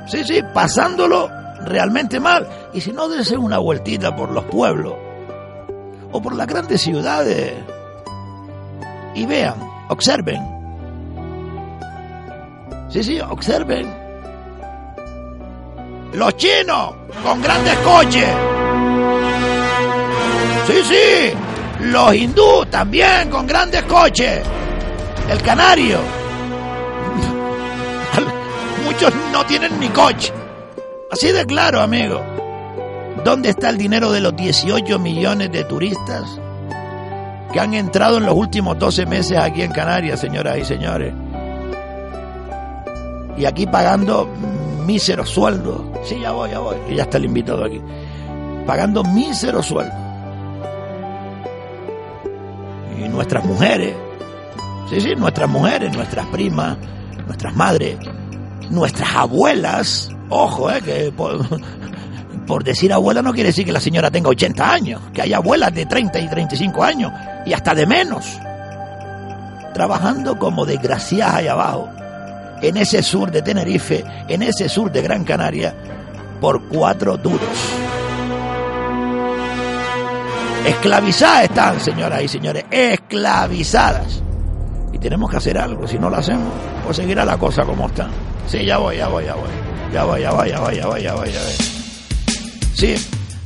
Sí, 0.07 0.23
sí, 0.23 0.41
pasándolo 0.53 1.29
realmente 1.65 2.19
mal. 2.19 2.47
Y 2.73 2.81
si 2.81 2.91
no, 2.91 3.07
dense 3.07 3.37
una 3.37 3.57
vueltita 3.57 4.15
por 4.15 4.31
los 4.31 4.45
pueblos 4.45 4.93
o 6.11 6.21
por 6.21 6.35
las 6.35 6.47
grandes 6.47 6.81
ciudades 6.81 7.53
y 9.15 9.25
vean, 9.25 9.55
observen. 9.89 10.41
Sí, 12.89 13.03
sí, 13.03 13.19
observen. 13.19 13.93
Los 16.13 16.35
chinos 16.37 16.95
con 17.23 17.41
grandes 17.41 17.77
coches. 17.79 18.29
Sí, 20.65 20.81
sí. 20.83 21.33
Los 21.81 22.15
hindú 22.15 22.65
también 22.65 23.29
con 23.29 23.45
grandes 23.47 23.83
coches. 23.83 24.41
El 25.29 25.41
canario 25.41 25.99
muchos 28.85 29.13
no 29.31 29.45
tienen 29.45 29.79
ni 29.79 29.87
coche. 29.89 30.33
Así 31.11 31.31
de 31.31 31.45
claro, 31.45 31.81
amigo. 31.81 32.21
¿Dónde 33.23 33.49
está 33.49 33.69
el 33.69 33.77
dinero 33.77 34.11
de 34.11 34.21
los 34.21 34.35
18 34.35 34.99
millones 34.99 35.51
de 35.51 35.63
turistas 35.63 36.39
que 37.51 37.59
han 37.59 37.73
entrado 37.73 38.17
en 38.17 38.25
los 38.25 38.35
últimos 38.35 38.77
12 38.77 39.05
meses 39.05 39.37
aquí 39.37 39.61
en 39.61 39.71
Canarias, 39.71 40.19
señoras 40.19 40.57
y 40.57 40.65
señores? 40.65 41.13
Y 43.37 43.45
aquí 43.45 43.65
pagando 43.65 44.27
míseros 44.85 45.29
sueldos. 45.29 45.81
Sí, 46.03 46.19
ya 46.21 46.31
voy, 46.31 46.51
ya 46.51 46.59
voy. 46.59 46.77
Y 46.89 46.95
ya 46.95 47.03
está 47.03 47.17
el 47.17 47.25
invitado 47.25 47.65
aquí. 47.65 47.81
Pagando 48.65 49.03
míseros 49.03 49.65
sueldos. 49.65 49.95
Y 52.97 53.07
nuestras 53.09 53.43
mujeres. 53.45 53.95
Sí, 54.89 55.01
sí, 55.01 55.15
nuestras 55.15 55.49
mujeres, 55.49 55.95
nuestras 55.95 56.25
primas, 56.27 56.77
nuestras 57.25 57.55
madres 57.55 57.97
nuestras 58.69 59.15
abuelas, 59.15 60.09
ojo, 60.29 60.71
eh, 60.71 60.81
que 60.81 61.11
por, 61.11 62.63
decir 62.63 62.91
abuela 62.93 63.21
no 63.21 63.33
quiere 63.33 63.49
decir 63.49 63.65
que 63.65 63.71
la 63.71 63.79
señora 63.79 64.09
tenga 64.09 64.29
80 64.29 64.71
años, 64.71 65.01
que 65.13 65.21
hay 65.21 65.33
abuelas 65.33 65.73
de 65.73 65.85
30 65.85 66.19
y 66.19 66.27
35 66.27 66.83
años 66.83 67.11
y 67.45 67.53
hasta 67.53 67.75
de 67.75 67.85
menos, 67.85 68.39
trabajando 69.73 70.37
como 70.37 70.65
desgraciadas 70.65 71.35
allá 71.35 71.51
abajo, 71.51 71.89
en 72.61 72.77
ese 72.77 73.03
sur 73.03 73.31
de 73.31 73.41
Tenerife, 73.41 74.03
en 74.27 74.43
ese 74.43 74.67
sur 74.67 74.91
de 74.91 75.01
Gran 75.01 75.23
Canaria, 75.23 75.73
por 76.41 76.67
cuatro 76.67 77.17
duros. 77.17 77.39
Esclavizadas 80.65 81.43
están, 81.45 81.79
señoras 81.79 82.21
y 82.21 82.27
señores, 82.27 82.65
esclavizadas. 82.69 84.21
Y 84.91 84.97
tenemos 84.97 85.29
que 85.31 85.37
hacer 85.37 85.57
algo, 85.57 85.87
si 85.87 85.97
no 85.97 86.09
lo 86.09 86.17
hacemos, 86.17 86.51
pues 86.83 86.97
seguirá 86.97 87.23
la 87.23 87.37
cosa 87.37 87.63
como 87.63 87.87
está. 87.87 88.07
Sí, 88.47 88.65
ya 88.65 88.77
voy, 88.77 88.97
ya 88.97 89.07
voy, 89.07 89.25
ya 89.25 89.35
voy. 89.35 89.68
Ya 89.93 90.03
voy, 90.03 90.21
ya 90.21 90.31
voy, 90.31 90.49
ya 90.49 90.59
voy, 90.59 90.75
ya 90.75 90.99
ya 90.99 91.25
ya. 91.25 91.39
Sí, 92.75 92.95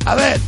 a 0.06 0.16
ver. 0.16 0.40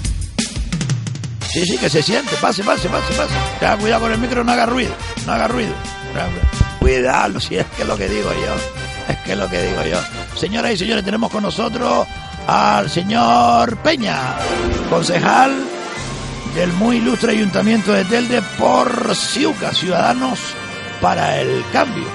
Sí, 1.51 1.65
sí, 1.65 1.77
que 1.77 1.89
se 1.89 2.03
siente. 2.03 2.35
Pase, 2.41 2.63
pase, 2.63 2.89
pase, 2.89 3.13
pase. 3.13 3.33
Tenga 3.59 3.77
cuidado 3.77 4.01
con 4.01 4.11
el 4.11 4.17
micro, 4.19 4.43
no 4.43 4.51
haga 4.51 4.65
ruido. 4.65 4.93
No 5.25 5.31
haga 5.31 5.47
ruido. 5.47 5.73
Cuidado, 6.79 7.39
si 7.39 7.57
es 7.57 7.65
que 7.75 7.83
es 7.83 7.87
lo 7.87 7.97
que 7.97 8.09
digo 8.09 8.29
yo. 8.29 9.13
Es 9.13 9.17
que 9.19 9.31
es 9.31 9.37
lo 9.37 9.49
que 9.49 9.61
digo 9.61 9.83
yo. 9.83 9.99
Señoras 10.37 10.73
y 10.73 10.77
señores, 10.77 11.05
tenemos 11.05 11.31
con 11.31 11.43
nosotros 11.43 12.05
al 12.47 12.89
señor 12.89 13.77
Peña, 13.77 14.35
concejal 14.89 15.51
del 16.53 16.71
muy 16.73 16.97
ilustre 16.97 17.31
ayuntamiento 17.31 17.91
de 17.91 18.05
Telde 18.05 18.41
por 18.57 19.15
Ciuca, 19.15 19.73
Ciudadanos 19.73 20.39
para 21.01 21.39
el 21.39 21.63
Cambio. 21.71 22.05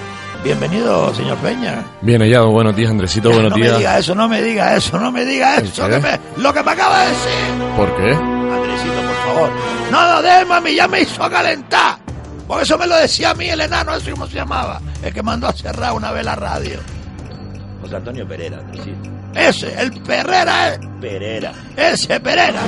Bienvenido, 0.42 1.14
señor 1.14 1.36
Peña. 1.38 1.84
Bien 2.00 2.20
hallado, 2.22 2.50
buenos 2.50 2.74
días, 2.74 2.90
Andresito, 2.90 3.30
buenos 3.30 3.54
días. 3.54 3.68
No 3.68 3.74
me 3.74 3.78
diga 3.78 3.98
eso, 3.98 4.14
no 4.14 4.28
me 4.28 4.42
diga 4.42 4.76
eso, 4.76 4.98
no 4.98 5.12
me 5.12 5.24
diga 5.24 5.56
eso, 5.56 5.88
lo 6.36 6.52
que 6.54 6.62
me 6.62 6.70
acaba 6.70 7.02
de 7.02 7.08
decir. 7.10 7.76
¿Por 7.76 7.96
qué? 7.96 8.12
Andresito, 8.12 8.94
por 8.94 9.34
favor. 9.34 9.50
No 9.90 10.14
lo 10.14 10.22
de 10.22 10.44
mami, 10.46 10.74
ya 10.74 10.88
me 10.88 11.02
hizo 11.02 11.28
calentar. 11.28 11.98
Por 12.46 12.62
eso 12.62 12.78
me 12.78 12.86
lo 12.86 12.96
decía 12.96 13.30
a 13.30 13.34
mí 13.34 13.48
el 13.48 13.60
enano, 13.60 13.94
eso 13.94 14.10
cómo 14.12 14.26
se 14.26 14.34
llamaba. 14.36 14.80
El 15.02 15.12
que 15.12 15.22
mandó 15.22 15.46
a 15.46 15.52
cerrar 15.52 15.92
una 15.92 16.10
vez 16.10 16.24
la 16.24 16.36
radio. 16.36 16.80
José 17.80 17.96
Antonio 17.96 18.26
Pereira, 18.26 18.58
Andresito. 18.58 19.10
Ese, 19.34 19.80
el 19.80 19.92
Perrera, 20.02 20.74
eh. 20.74 20.80
Pereira. 21.00 21.52
Ese 21.76 22.20
Pereira. 22.20 22.60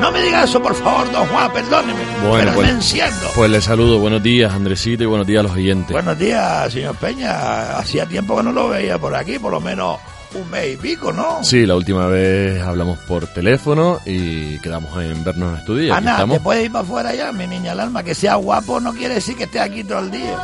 No 0.00 0.12
me 0.12 0.22
diga 0.22 0.44
eso, 0.44 0.62
por 0.62 0.74
favor, 0.74 1.10
don 1.10 1.26
Juan, 1.26 1.52
perdóneme. 1.52 2.00
Bueno, 2.28 2.52
pues, 2.54 2.68
me 2.68 2.74
enciendo. 2.74 3.28
Pues 3.34 3.50
le 3.50 3.60
saludo. 3.60 3.98
Buenos 3.98 4.22
días, 4.22 4.52
Andresito, 4.52 5.02
y 5.02 5.06
buenos 5.06 5.26
días 5.26 5.40
a 5.40 5.42
los 5.42 5.52
oyentes. 5.52 5.92
Buenos 5.92 6.18
días, 6.18 6.72
señor 6.72 6.96
Peña. 6.96 7.76
Hacía 7.76 8.06
tiempo 8.06 8.36
que 8.36 8.44
no 8.44 8.52
lo 8.52 8.68
veía 8.68 8.98
por 8.98 9.14
aquí, 9.14 9.38
por 9.38 9.52
lo 9.52 9.60
menos 9.60 9.98
un 10.34 10.50
mes 10.50 10.74
y 10.74 10.76
pico, 10.76 11.12
¿no? 11.12 11.42
Sí, 11.42 11.66
la 11.66 11.74
última 11.74 12.06
vez 12.06 12.62
hablamos 12.62 12.98
por 13.00 13.26
teléfono 13.26 13.98
y 14.04 14.58
quedamos 14.60 15.02
en 15.02 15.24
vernos 15.24 15.52
en 15.52 15.58
estudio. 15.58 15.94
Ana, 15.94 16.24
¿te 16.26 16.40
puedes 16.40 16.66
ir 16.66 16.72
para 16.72 16.84
afuera 16.84 17.14
ya, 17.14 17.32
mi 17.32 17.46
niña 17.46 17.72
el 17.72 17.80
alma? 17.80 18.02
Que 18.02 18.14
sea 18.14 18.36
guapo 18.36 18.78
no 18.78 18.92
quiere 18.92 19.14
decir 19.14 19.36
que 19.36 19.44
esté 19.44 19.58
aquí 19.58 19.82
todo 19.84 20.00
el 20.00 20.10
día. 20.10 20.38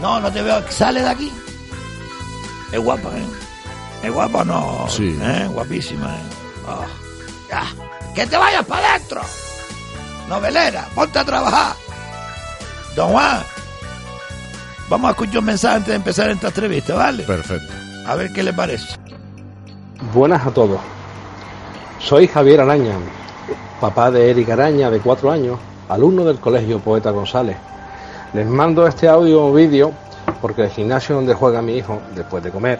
No, 0.00 0.20
no 0.20 0.30
te 0.32 0.42
veo. 0.42 0.62
Sale 0.70 1.02
de 1.02 1.08
aquí. 1.08 1.32
Es 2.72 2.80
guapa, 2.80 3.08
¿eh? 3.16 3.26
Es 4.02 4.12
guapo, 4.12 4.44
no. 4.44 4.86
Sí. 4.88 5.16
¿Eh? 5.20 5.48
Guapísima, 5.52 6.16
¿eh? 6.16 6.22
Oh. 6.68 6.84
Ya. 7.48 7.64
¡Que 8.14 8.26
te 8.26 8.36
vayas 8.36 8.64
para 8.64 8.94
adentro! 8.94 9.20
Novelera, 10.28 10.86
ponte 10.94 11.18
a 11.18 11.24
trabajar. 11.24 11.76
Don 12.96 13.10
Juan, 13.12 13.42
vamos 14.88 15.08
a 15.08 15.10
escuchar 15.12 15.38
un 15.38 15.44
mensaje 15.44 15.76
antes 15.76 15.88
de 15.88 15.96
empezar 15.96 16.30
esta 16.30 16.48
entrevista, 16.48 16.94
¿vale? 16.94 17.22
Perfecto. 17.24 17.72
A 18.06 18.14
ver 18.14 18.32
qué 18.32 18.42
le 18.42 18.52
parece. 18.52 18.96
Buenas 20.12 20.46
a 20.46 20.50
todos. 20.50 20.80
Soy 21.98 22.26
Javier 22.26 22.60
Araña. 22.62 22.94
papá 23.80 24.10
de 24.10 24.30
Eric 24.30 24.48
Araña, 24.50 24.90
de 24.90 25.00
cuatro 25.00 25.30
años, 25.30 25.58
alumno 25.88 26.24
del 26.24 26.38
Colegio 26.38 26.80
Poeta 26.80 27.10
González. 27.10 27.56
Les 28.32 28.46
mando 28.46 28.86
este 28.86 29.08
audio 29.08 29.46
o 29.46 29.52
vídeo 29.52 29.92
porque 30.40 30.62
el 30.62 30.70
gimnasio 30.70 31.14
donde 31.14 31.34
juega 31.34 31.62
mi 31.62 31.76
hijo, 31.76 32.00
después 32.14 32.42
de 32.42 32.50
comer, 32.50 32.78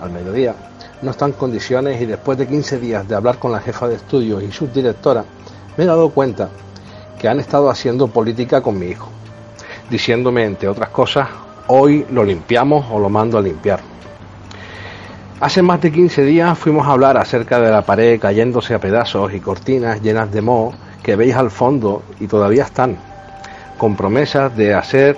al 0.00 0.10
mediodía, 0.10 0.54
no 1.02 1.10
está 1.10 1.26
en 1.26 1.32
condiciones 1.32 2.00
y 2.00 2.06
después 2.06 2.38
de 2.38 2.46
15 2.46 2.78
días 2.78 3.08
de 3.08 3.14
hablar 3.14 3.38
con 3.38 3.52
la 3.52 3.60
jefa 3.60 3.88
de 3.88 3.96
estudios 3.96 4.42
y 4.42 4.52
subdirectora, 4.52 5.24
me 5.76 5.84
he 5.84 5.86
dado 5.86 6.10
cuenta 6.10 6.48
que 7.18 7.28
han 7.28 7.40
estado 7.40 7.70
haciendo 7.70 8.08
política 8.08 8.60
con 8.60 8.78
mi 8.78 8.86
hijo, 8.86 9.08
diciéndome, 9.90 10.44
entre 10.44 10.68
otras 10.68 10.90
cosas, 10.90 11.28
hoy 11.68 12.06
lo 12.10 12.24
limpiamos 12.24 12.86
o 12.90 12.98
lo 12.98 13.08
mando 13.08 13.38
a 13.38 13.42
limpiar. 13.42 13.80
Hace 15.40 15.62
más 15.62 15.80
de 15.80 15.92
15 15.92 16.24
días 16.24 16.58
fuimos 16.58 16.86
a 16.86 16.90
hablar 16.90 17.16
acerca 17.16 17.60
de 17.60 17.70
la 17.70 17.82
pared 17.82 18.18
cayéndose 18.18 18.74
a 18.74 18.80
pedazos 18.80 19.32
y 19.32 19.40
cortinas 19.40 20.02
llenas 20.02 20.32
de 20.32 20.42
moho 20.42 20.72
que 21.02 21.14
veis 21.14 21.36
al 21.36 21.52
fondo 21.52 22.02
y 22.18 22.26
todavía 22.26 22.64
están, 22.64 22.96
con 23.78 23.94
promesas 23.96 24.56
de 24.56 24.74
hacer, 24.74 25.16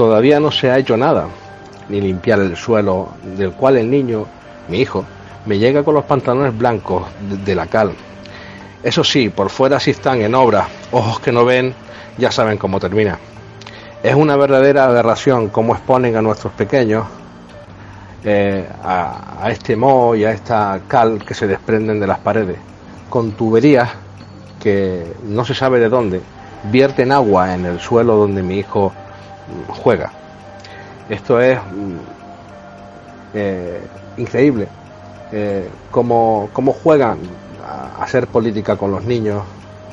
todavía 0.00 0.40
no 0.40 0.50
se 0.50 0.70
ha 0.70 0.78
hecho 0.78 0.96
nada, 0.96 1.26
ni 1.90 2.00
limpiar 2.00 2.40
el 2.40 2.56
suelo 2.56 3.10
del 3.36 3.52
cual 3.52 3.76
el 3.76 3.90
niño, 3.90 4.24
mi 4.68 4.80
hijo, 4.80 5.04
me 5.44 5.58
llega 5.58 5.82
con 5.82 5.92
los 5.92 6.06
pantalones 6.06 6.56
blancos 6.56 7.02
de 7.44 7.54
la 7.54 7.66
cal. 7.66 7.92
Eso 8.82 9.04
sí, 9.04 9.28
por 9.28 9.50
fuera 9.50 9.78
sí 9.78 9.90
están 9.90 10.22
en 10.22 10.34
obra, 10.34 10.68
ojos 10.90 11.20
que 11.20 11.32
no 11.32 11.44
ven, 11.44 11.74
ya 12.16 12.30
saben 12.30 12.56
cómo 12.56 12.80
termina. 12.80 13.18
Es 14.02 14.14
una 14.14 14.36
verdadera 14.36 14.86
aberración 14.86 15.50
cómo 15.50 15.74
exponen 15.74 16.16
a 16.16 16.22
nuestros 16.22 16.54
pequeños 16.54 17.04
eh, 18.24 18.66
a, 18.82 19.50
este 19.50 19.76
moho 19.76 20.16
y 20.16 20.24
a 20.24 20.30
esta 20.30 20.80
cal 20.88 21.22
que 21.26 21.34
se 21.34 21.46
desprenden 21.46 22.00
de 22.00 22.06
las 22.06 22.20
paredes, 22.20 22.56
con 23.10 23.32
tuberías 23.32 23.90
que 24.62 25.12
no 25.24 25.44
se 25.44 25.54
sabe 25.54 25.78
de 25.78 25.90
dónde, 25.90 26.22
vierten 26.72 27.12
agua 27.12 27.54
en 27.54 27.66
el 27.66 27.80
suelo 27.80 28.16
donde 28.16 28.42
mi 28.42 28.56
hijo 28.56 28.94
juega. 29.68 30.10
Esto 31.08 31.40
es 31.40 31.58
mm, 31.58 31.96
eh, 33.34 33.80
increíble, 34.16 34.68
eh, 35.32 35.68
cómo, 35.90 36.48
cómo, 36.52 36.72
juegan 36.72 37.18
a 37.64 38.02
hacer 38.02 38.26
política 38.26 38.76
con 38.76 38.90
los 38.92 39.04
niños 39.04 39.42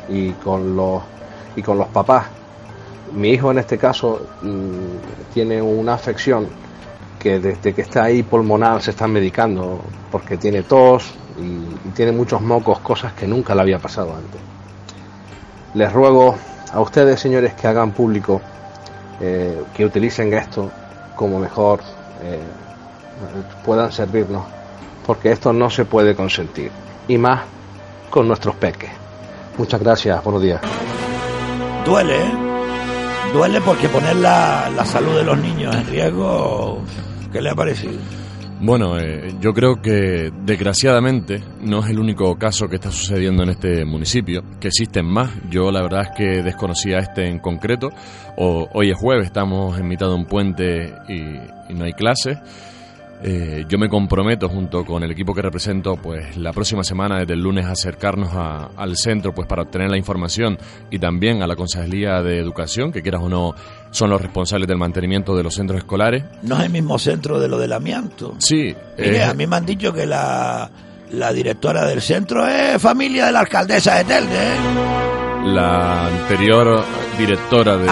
y 0.10 0.32
con 0.32 0.76
los, 0.76 1.02
y 1.56 1.62
con 1.62 1.78
los 1.78 1.88
papás. 1.88 2.28
Mi 3.14 3.30
hijo 3.30 3.52
en 3.52 3.60
este 3.60 3.78
caso 3.78 4.28
mm, 4.42 5.34
tiene 5.34 5.62
una 5.62 5.94
afección 5.94 6.48
que 7.20 7.40
desde 7.40 7.74
que 7.74 7.82
está 7.82 8.04
ahí 8.04 8.24
pulmonar 8.24 8.82
se 8.82 8.92
está 8.92 9.08
medicando 9.08 9.80
porque 10.12 10.38
tiene 10.38 10.64
tos 10.64 11.14
y, 11.40 11.90
tiene 11.92 12.12
muchos 12.12 12.42
mocos, 12.42 12.80
cosas 12.80 13.14
que 13.14 13.28
nunca 13.28 13.56
le 13.56 13.62
había 13.62 13.80
pasado 13.80 14.14
antes. 14.16 14.42
Les 15.74 15.92
ruego 15.92 16.36
a 16.72 16.80
ustedes, 16.80 17.20
señores, 17.20 17.54
que 17.54 17.68
hagan 17.68 17.92
público, 17.92 18.42
eh, 19.22 19.64
que 19.76 19.86
utilicen 19.86 20.34
esto 20.34 20.72
como 21.16 21.40
mejor 21.40 21.82
eh, 22.22 22.40
puedan 23.66 23.92
servirnos, 23.92 24.46
porque 25.06 25.32
esto 25.32 25.54
no 25.54 25.70
se 25.70 25.86
puede 25.86 26.16
consentir, 26.16 26.72
y 27.08 27.18
más 27.18 27.42
con 28.10 28.28
nuestros 28.28 28.56
peques. 28.56 28.92
Muchas 29.58 29.82
gracias, 29.82 30.24
buenos 30.24 30.42
días. 30.42 30.62
Duele. 31.86 32.20
Duele 33.34 33.60
porque 33.62 33.90
poner 33.90 34.16
la, 34.16 34.70
la 34.70 34.86
salud 34.86 35.16
de 35.16 35.24
los 35.24 35.38
niños 35.38 35.76
en 35.76 35.86
riesgo 35.88 36.82
¿Qué 37.32 37.42
le 37.42 37.50
ha 37.50 37.56
parecido? 37.56 38.00
Bueno, 38.60 39.00
eh, 39.00 39.36
yo 39.40 39.54
creo 39.54 39.82
que 39.82 40.32
desgraciadamente 40.44 41.44
no 41.62 41.84
es 41.84 41.92
el 41.92 42.00
único 42.00 42.36
caso 42.40 42.68
que 42.68 42.78
está 42.78 42.92
sucediendo 42.92 43.44
en 43.44 43.50
este 43.50 43.86
municipio, 43.86 44.44
que 44.60 44.70
existen 44.70 45.06
más. 45.06 45.30
Yo 45.52 45.72
la 45.72 45.84
verdad 45.84 46.08
es 46.10 46.18
que 46.18 46.42
desconocía 46.42 46.98
este 46.98 47.28
en 47.28 47.38
concreto. 47.38 47.92
O, 48.36 48.68
hoy 48.74 48.90
es 48.90 48.98
jueves, 48.98 49.28
estamos 49.28 49.78
en 49.80 49.88
mitad 49.88 50.08
de 50.08 50.16
un 50.16 50.26
puente 50.26 50.92
y, 51.08 51.72
y 51.72 51.76
no 51.76 51.86
hay 51.86 51.94
clases. 51.94 52.40
Eh, 53.24 53.66
yo 53.68 53.78
me 53.80 53.90
comprometo 53.90 54.48
junto 54.48 54.86
con 54.86 55.04
el 55.04 55.12
equipo 55.12 55.34
que 55.34 55.42
represento, 55.42 55.98
pues 55.98 56.38
la 56.38 56.54
próxima 56.54 56.84
semana, 56.84 57.20
desde 57.20 57.34
el 57.34 57.42
lunes, 57.42 57.66
a 57.66 57.72
acercarnos 57.72 58.30
al 58.34 58.96
centro, 58.96 59.34
pues 59.34 59.48
para 59.48 59.64
obtener 59.64 59.90
la 59.90 59.98
información 59.98 60.58
y 60.92 61.00
también 61.00 61.42
a 61.42 61.48
la 61.48 61.56
Consejería 61.56 62.22
de 62.22 62.38
Educación, 62.40 62.92
que 62.92 63.02
quieras 63.02 63.22
o 63.24 63.30
no, 63.30 63.56
son 63.92 64.10
los 64.10 64.22
responsables 64.22 64.68
del 64.68 64.78
mantenimiento 64.78 65.36
de 65.36 65.44
los 65.44 65.56
centros 65.56 65.80
escolares. 65.80 66.24
No 66.44 66.58
es 66.58 66.66
el 66.66 66.72
mismo 66.72 67.00
centro 67.00 67.40
de 67.40 67.48
lo 67.48 67.58
del 67.58 67.74
amianto. 67.74 68.36
Sí. 68.38 68.76
a 69.24 69.34
mí 69.34 69.48
me 69.48 69.56
han 69.56 69.66
dicho 69.66 69.92
que 69.92 70.06
la, 70.06 70.70
la 71.12 71.34
directora 71.34 71.86
del 71.86 72.02
centro 72.02 72.48
es 72.48 72.82
familia 72.82 73.26
de 73.26 73.32
la 73.32 73.40
alcaldesa 73.40 73.96
de 73.96 74.04
Telde. 74.04 74.36
¿eh? 74.36 75.17
La 75.46 76.08
anterior 76.08 76.84
directora 77.18 77.78
de, 77.78 77.90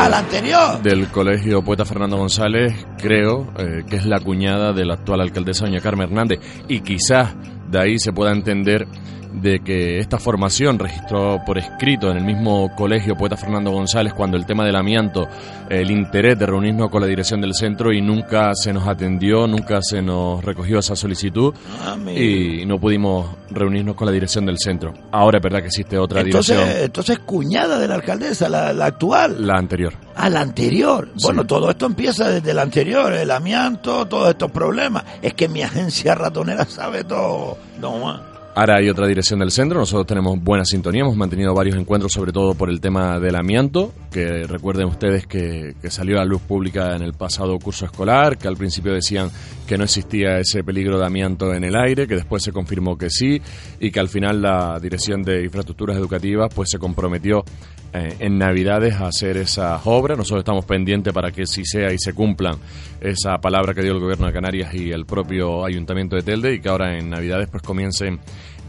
del 0.84 1.08
colegio 1.08 1.64
Poeta 1.64 1.86
Fernando 1.86 2.18
González, 2.18 2.86
creo 2.98 3.48
eh, 3.58 3.84
que 3.90 3.96
es 3.96 4.06
la 4.06 4.20
cuñada 4.20 4.74
de 4.74 4.86
la 4.86 4.96
actual 4.96 5.22
alcaldesa 5.22 5.66
doña 5.66 5.80
Carmen 5.80 6.10
Hernández. 6.10 6.40
Y 6.68 6.82
quizás 6.82 7.34
de 7.76 7.82
ahí 7.82 8.00
se 8.00 8.14
pueda 8.14 8.32
entender 8.32 8.88
de 9.34 9.60
que 9.60 10.00
esta 10.00 10.18
formación 10.18 10.80
registró 10.80 11.42
por 11.46 11.58
escrito 11.58 12.10
en 12.10 12.16
el 12.16 12.24
mismo 12.24 12.74
colegio 12.74 13.18
Poeta 13.18 13.36
Fernando 13.36 13.70
González 13.70 14.14
cuando 14.14 14.38
el 14.38 14.46
tema 14.46 14.66
del 14.66 14.78
amianto, 14.78 15.28
el 15.70 15.92
interés 15.92 16.40
de 16.40 16.46
reunirnos 16.46 16.90
con 16.90 17.02
la 17.02 17.08
dirección 17.08 17.42
del 17.42 17.54
centro 17.54 17.92
y 17.92 18.02
nunca 18.02 18.52
se 18.54 18.72
nos 18.72 18.88
atendió, 18.88 19.46
nunca 19.46 19.80
se 19.82 20.02
nos 20.02 20.42
recogió 20.42 20.80
esa 20.80 20.96
solicitud 20.96 21.54
ah, 21.82 21.98
y 22.10 22.66
no 22.66 22.80
pudimos 22.80 23.30
reunirnos 23.50 23.96
con 23.96 24.06
la 24.06 24.14
dirección 24.14 24.46
del 24.46 24.58
centro. 24.58 24.94
Ahora 25.12 25.40
es 25.40 25.44
verdad 25.44 25.60
que 25.60 25.68
existe 25.68 25.98
otra 25.98 26.22
entonces, 26.22 26.56
dirección. 26.56 26.86
Entonces, 26.86 27.20
cuñada 27.20 27.78
de 27.78 27.90
la 27.90 27.96
alcaldesa, 27.96 28.48
la, 28.48 28.70
actual. 28.86 29.46
La 29.46 29.58
anterior. 29.58 30.05
La 30.18 30.42
anterior. 30.42 31.10
Bueno, 31.22 31.46
todo 31.46 31.70
esto 31.70 31.86
empieza 31.86 32.30
desde 32.30 32.54
la 32.54 32.64
anterior, 32.64 33.14
el 33.14 33.30
amianto, 33.32 34.08
todos 34.08 34.30
estos 34.30 34.50
problemas. 34.50 35.04
Es 35.22 35.34
que 35.34 35.48
mi 35.48 35.62
agencia 35.62 36.16
ratonera 36.16 36.66
sabe 36.66 37.04
todo. 37.04 37.58
No, 37.80 38.36
Ahora 38.58 38.78
hay 38.78 38.90
otra 38.90 39.06
dirección 39.06 39.42
del 39.42 39.52
centro, 39.52 39.80
nosotros 39.80 40.08
tenemos 40.08 40.42
buena 40.42 40.64
sintonía, 40.64 41.02
hemos 41.02 41.18
mantenido 41.18 41.54
varios 41.54 41.76
encuentros 41.76 42.14
sobre 42.14 42.32
todo 42.32 42.54
por 42.56 42.70
el 42.70 42.80
tema 42.80 43.20
del 43.20 43.36
amianto, 43.36 43.92
que 44.10 44.48
recuerden 44.48 44.88
ustedes 44.88 45.28
que, 45.28 45.76
salió 45.90 46.16
a 46.16 46.20
la 46.20 46.26
luz 46.26 46.42
pública 46.42 46.96
en 46.96 47.02
el 47.02 47.12
pasado 47.12 47.60
curso 47.60 47.84
escolar, 47.84 48.38
que 48.38 48.48
al 48.48 48.56
principio 48.56 48.94
decían 48.94 49.30
que 49.66 49.78
no 49.78 49.84
existía 49.84 50.40
ese 50.40 50.64
peligro 50.64 51.00
de 51.00 51.06
amianto 51.06 51.54
en 51.54 51.64
el 51.64 51.76
aire, 51.76 52.08
que 52.08 52.16
después 52.16 52.44
se 52.44 52.52
confirmó 52.52 52.98
que 52.98 53.10
sí, 53.10 53.42
y 53.80 53.92
que 53.92 54.00
al 54.00 54.10
final 54.10 54.42
la 54.42 54.80
Dirección 54.80 55.22
de 55.24 55.44
Infraestructuras 55.44 55.98
Educativas 55.98 56.54
pues 56.54 56.70
se 56.70 56.78
comprometió 56.78 57.44
eh, 57.94 58.16
en 58.20 58.38
Navidades 58.38 58.96
a 58.96 59.08
hacer 59.08 59.38
esas 59.38 59.82
obras. 59.86 60.18
Nosotros 60.18 60.42
estamos 60.42 60.66
pendientes 60.66 61.14
para 61.14 61.32
que 61.32 61.46
si 61.46 61.66
sea 61.66 61.92
y 61.94 61.98
se 61.98 62.14
cumplan 62.14 62.56
esa 63.00 63.38
palabra 63.38 63.74
que 63.74 63.82
dio 63.82 63.94
el 63.94 64.00
Gobierno 64.00 64.28
de 64.28 64.34
Canarias 64.34 64.74
y 64.74 64.92
el 64.92 65.06
propio 65.06 65.66
Ayuntamiento 65.66 66.16
de 66.16 66.24
Telde 66.24 66.54
y 66.54 66.60
que 66.60 66.70
ahora 66.70 66.98
en 66.98 67.10
Navidades 67.10 67.48
pues 67.50 67.64
comiencen 67.64 68.20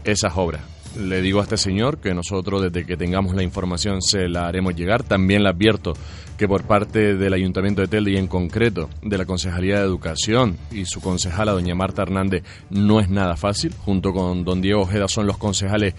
esas 0.03 0.33
obras. 0.35 0.61
Le 0.97 1.21
digo 1.21 1.41
a 1.41 1.43
este 1.43 1.57
señor 1.57 1.99
que 1.99 2.13
nosotros 2.13 2.63
desde 2.63 2.85
que 2.85 2.97
tengamos 2.97 3.35
la 3.35 3.43
información 3.43 4.01
se 4.01 4.27
la 4.27 4.47
haremos 4.47 4.75
llegar. 4.75 5.03
También 5.03 5.43
le 5.43 5.49
advierto 5.49 5.93
que 6.37 6.47
por 6.47 6.63
parte 6.63 7.15
del 7.15 7.33
Ayuntamiento 7.33 7.81
de 7.81 7.87
Telde 7.87 8.11
y 8.11 8.17
en 8.17 8.27
concreto 8.27 8.89
de 9.01 9.17
la 9.17 9.25
Concejalía 9.25 9.79
de 9.79 9.85
Educación 9.85 10.57
y 10.71 10.85
su 10.85 11.01
concejala 11.01 11.51
doña 11.51 11.75
Marta 11.75 12.03
Hernández 12.03 12.43
no 12.69 12.99
es 12.99 13.09
nada 13.09 13.35
fácil. 13.35 13.73
Junto 13.83 14.13
con 14.13 14.45
don 14.45 14.61
Diego 14.61 14.81
Ojeda 14.81 15.07
son 15.07 15.25
los 15.25 15.37
concejales 15.37 15.95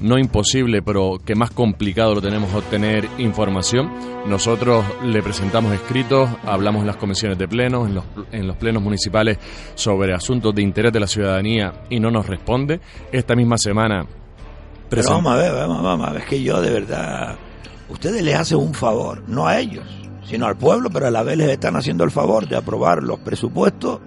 no 0.00 0.18
imposible, 0.18 0.82
pero 0.82 1.18
que 1.24 1.34
más 1.34 1.50
complicado 1.50 2.14
lo 2.14 2.20
tenemos 2.20 2.52
obtener 2.54 3.08
información. 3.18 3.90
Nosotros 4.26 4.84
le 5.04 5.22
presentamos 5.22 5.72
escritos, 5.72 6.28
hablamos 6.44 6.82
en 6.82 6.88
las 6.88 6.96
comisiones 6.96 7.38
de 7.38 7.48
plenos, 7.48 7.88
en 7.88 7.94
los, 7.94 8.04
en 8.32 8.46
los 8.46 8.56
plenos 8.56 8.82
municipales 8.82 9.38
sobre 9.74 10.12
asuntos 10.12 10.54
de 10.54 10.62
interés 10.62 10.92
de 10.92 11.00
la 11.00 11.06
ciudadanía 11.06 11.84
y 11.88 12.00
no 12.00 12.10
nos 12.10 12.26
responde. 12.26 12.80
Esta 13.12 13.34
misma 13.34 13.56
semana... 13.56 14.04
Pero 14.88 15.02
vamos 15.08 15.32
a 15.32 15.36
ver, 15.36 15.52
vamos, 15.52 15.82
vamos 15.82 16.08
a 16.08 16.12
ver, 16.12 16.22
es 16.22 16.28
que 16.28 16.42
yo 16.42 16.60
de 16.60 16.70
verdad... 16.70 17.36
Ustedes 17.88 18.22
les 18.22 18.34
hacen 18.34 18.58
un 18.58 18.74
favor, 18.74 19.22
no 19.28 19.46
a 19.46 19.58
ellos, 19.58 19.84
sino 20.24 20.46
al 20.46 20.56
pueblo, 20.56 20.90
pero 20.90 21.06
a 21.06 21.10
la 21.10 21.22
vez 21.22 21.36
les 21.36 21.50
están 21.50 21.76
haciendo 21.76 22.04
el 22.04 22.10
favor 22.10 22.48
de 22.48 22.56
aprobar 22.56 23.02
los 23.02 23.18
presupuestos 23.20 24.00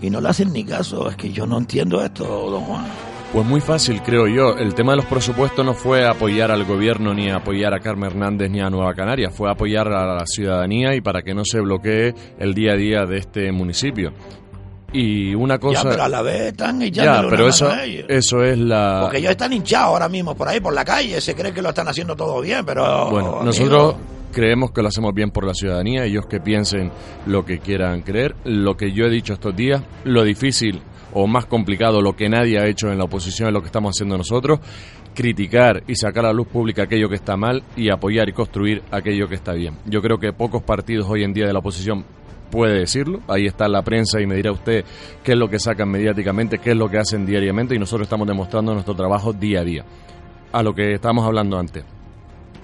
y 0.00 0.10
no 0.10 0.20
le 0.20 0.28
hacen 0.28 0.52
ni 0.52 0.64
caso. 0.64 1.08
Es 1.08 1.16
que 1.16 1.32
yo 1.32 1.46
no 1.46 1.58
entiendo 1.58 2.02
esto, 2.02 2.24
don 2.24 2.64
Juan. 2.64 2.84
Pues 3.32 3.46
muy 3.46 3.60
fácil, 3.60 4.02
creo 4.02 4.26
yo. 4.26 4.56
El 4.58 4.74
tema 4.74 4.92
de 4.92 4.96
los 4.96 5.06
presupuestos 5.06 5.64
no 5.64 5.72
fue 5.72 6.04
apoyar 6.04 6.50
al 6.50 6.64
gobierno 6.64 7.14
ni 7.14 7.30
apoyar 7.30 7.72
a 7.72 7.78
Carmen 7.78 8.10
Hernández 8.10 8.50
ni 8.50 8.60
a 8.60 8.68
Nueva 8.70 8.92
Canaria, 8.94 9.30
fue 9.30 9.48
apoyar 9.48 9.86
a 9.86 10.16
la 10.16 10.26
ciudadanía 10.26 10.96
y 10.96 11.00
para 11.00 11.22
que 11.22 11.32
no 11.32 11.44
se 11.44 11.60
bloquee 11.60 12.12
el 12.40 12.54
día 12.54 12.72
a 12.72 12.76
día 12.76 13.06
de 13.06 13.18
este 13.18 13.52
municipio. 13.52 14.12
Y 14.92 15.34
una 15.34 15.58
cosa. 15.58 15.84
Ya, 15.84 15.90
pero 15.90 16.02
a 16.02 16.08
la 16.08 16.22
vez 16.22 16.40
están 16.48 16.80
Ya, 16.80 17.22
pero 17.28 17.48
eso, 17.48 17.70
eso 18.08 18.42
es 18.42 18.58
la. 18.58 19.00
Porque 19.02 19.18
ellos 19.18 19.30
están 19.30 19.52
hinchados 19.52 19.88
ahora 19.88 20.08
mismo 20.08 20.34
por 20.34 20.48
ahí, 20.48 20.60
por 20.60 20.74
la 20.74 20.84
calle, 20.84 21.20
se 21.20 21.34
cree 21.34 21.52
que 21.52 21.62
lo 21.62 21.68
están 21.70 21.88
haciendo 21.88 22.16
todo 22.16 22.40
bien, 22.40 22.64
pero. 22.64 23.10
Bueno, 23.10 23.42
nosotros 23.42 23.96
creemos 24.32 24.70
que 24.72 24.82
lo 24.82 24.88
hacemos 24.88 25.12
bien 25.14 25.30
por 25.30 25.44
la 25.44 25.54
ciudadanía, 25.54 26.04
ellos 26.04 26.26
que 26.26 26.40
piensen 26.40 26.90
lo 27.26 27.44
que 27.44 27.58
quieran 27.58 28.02
creer. 28.02 28.34
Lo 28.44 28.76
que 28.76 28.92
yo 28.92 29.04
he 29.04 29.10
dicho 29.10 29.32
estos 29.32 29.54
días, 29.54 29.82
lo 30.04 30.24
difícil 30.24 30.82
o 31.12 31.26
más 31.26 31.46
complicado 31.46 32.00
lo 32.00 32.14
que 32.14 32.28
nadie 32.28 32.58
ha 32.58 32.66
hecho 32.66 32.90
en 32.90 32.98
la 32.98 33.04
oposición 33.04 33.48
es 33.48 33.54
lo 33.54 33.60
que 33.60 33.66
estamos 33.66 33.96
haciendo 33.96 34.16
nosotros, 34.16 34.60
criticar 35.14 35.82
y 35.86 35.96
sacar 35.96 36.24
a 36.24 36.28
la 36.28 36.34
luz 36.34 36.48
pública 36.48 36.84
aquello 36.84 37.08
que 37.08 37.16
está 37.16 37.36
mal 37.36 37.62
y 37.76 37.90
apoyar 37.90 38.28
y 38.28 38.32
construir 38.32 38.82
aquello 38.90 39.28
que 39.28 39.34
está 39.34 39.52
bien. 39.52 39.76
Yo 39.86 40.00
creo 40.00 40.18
que 40.18 40.32
pocos 40.32 40.62
partidos 40.62 41.08
hoy 41.08 41.24
en 41.24 41.32
día 41.32 41.46
de 41.46 41.52
la 41.52 41.58
oposición 41.58 42.04
puede 42.50 42.80
decirlo. 42.80 43.20
Ahí 43.28 43.46
está 43.46 43.68
la 43.68 43.82
prensa 43.82 44.20
y 44.20 44.26
me 44.26 44.34
dirá 44.34 44.52
usted 44.52 44.84
qué 45.22 45.32
es 45.32 45.38
lo 45.38 45.48
que 45.48 45.58
sacan 45.58 45.90
mediáticamente, 45.90 46.58
qué 46.58 46.70
es 46.70 46.76
lo 46.76 46.88
que 46.88 46.98
hacen 46.98 47.24
diariamente 47.24 47.74
y 47.74 47.78
nosotros 47.78 48.06
estamos 48.06 48.26
demostrando 48.26 48.72
nuestro 48.72 48.94
trabajo 48.94 49.32
día 49.32 49.60
a 49.60 49.64
día. 49.64 49.84
A 50.52 50.62
lo 50.62 50.74
que 50.74 50.94
estábamos 50.94 51.24
hablando 51.24 51.58
antes. 51.58 51.84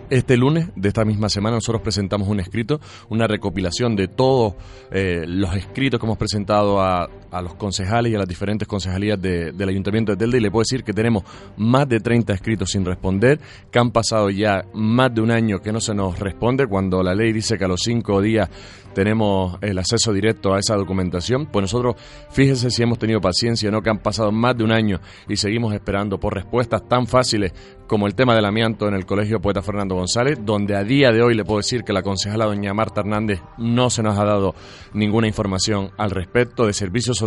Este 0.09 0.37
lunes 0.37 0.69
de 0.77 0.89
esta 0.89 1.05
misma 1.05 1.29
semana 1.29 1.57
nosotros 1.57 1.83
presentamos 1.83 2.29
un 2.29 2.39
escrito, 2.39 2.81
una 3.09 3.27
recopilación 3.27 3.97
de 3.97 4.07
todos 4.07 4.55
eh, 4.93 5.25
los 5.27 5.55
escritos 5.57 5.99
que 5.99 6.07
hemos 6.07 6.17
presentado 6.17 6.81
a, 6.81 7.09
a, 7.37 7.43
los 7.43 7.55
concejales 7.55 8.13
y 8.13 8.15
a 8.15 8.19
las 8.19 8.29
diferentes 8.29 8.67
concejalías 8.67 9.21
de, 9.21 9.53
del 9.53 9.69
Ayuntamiento 9.69 10.13
de 10.13 10.19
Telde 10.19 10.39
y 10.39 10.41
le 10.41 10.51
puedo 10.51 10.63
decir 10.63 10.85
que 10.85 10.93
tenemos 10.93 11.25
más 11.57 11.89
de 11.89 12.01
30 12.01 12.33
escritos 12.33 12.71
sin 12.71 12.85
responder, 12.85 13.41
que 13.71 13.79
han 13.79 13.91
pasado 13.91 14.31
ya 14.31 14.65
más 14.75 15.15
de 15.15 15.21
un 15.21 15.31
año 15.31 15.61
que 15.61 15.73
no 15.73 15.81
se 15.81 15.95
nos 15.95 16.19
responde 16.19 16.67
cuando 16.67 17.03
la 17.03 17.15
ley 17.15 17.33
dice 17.33 17.59
que 17.59 17.65
a 17.65 17.69
los 17.69 17.81
cinco 17.83 18.21
días 18.21 18.49
tenemos 18.95 19.59
el 19.61 19.79
acceso 19.79 20.11
directo 20.11 20.55
a 20.55 20.59
esa 20.59 20.75
documentación, 20.75 21.47
pues 21.47 21.65
nosotros 21.65 21.97
fíjese 22.31 22.71
si 22.71 22.83
hemos 22.83 22.99
tenido 22.99 23.21
paciencia, 23.21 23.71
no 23.71 23.83
que 23.83 23.91
han 23.91 23.99
pasado 23.99 24.33
más 24.33 24.57
de 24.57 24.65
un 24.65 24.73
año 24.73 25.01
y 25.29 25.37
seguimos 25.37 25.75
esperando 25.75 26.19
por 26.19 26.35
respuestas 26.35 26.89
tan 26.89 27.07
fáciles 27.07 27.53
como 27.87 28.07
el 28.07 28.15
tema 28.15 28.35
del 28.35 28.45
amianto 28.45 28.89
en 28.89 28.95
el 28.95 29.07
Colegio 29.07 29.41
Poeta 29.41 29.63
Fernando 29.63 29.95
González, 29.95 30.39
donde 30.43 30.75
a 30.77 30.83
día 30.83 31.13
de 31.13 31.23
hoy 31.23 31.35
le 31.35 31.45
puedo 31.45 31.59
decir 31.59 31.85
que 31.85 31.93
la 31.93 32.03
concejala 32.03 32.47
doña 32.47 32.75
Marta 32.75 33.01
Hernández 33.01 33.41
no 33.59 33.91
se 33.91 34.03
nos 34.03 34.19
ha 34.19 34.25
dado 34.25 34.55
ninguna 34.93 35.27
información 35.27 35.91
al 35.97 36.11
respecto. 36.11 36.67
De 36.67 36.73
servicios 36.73 37.19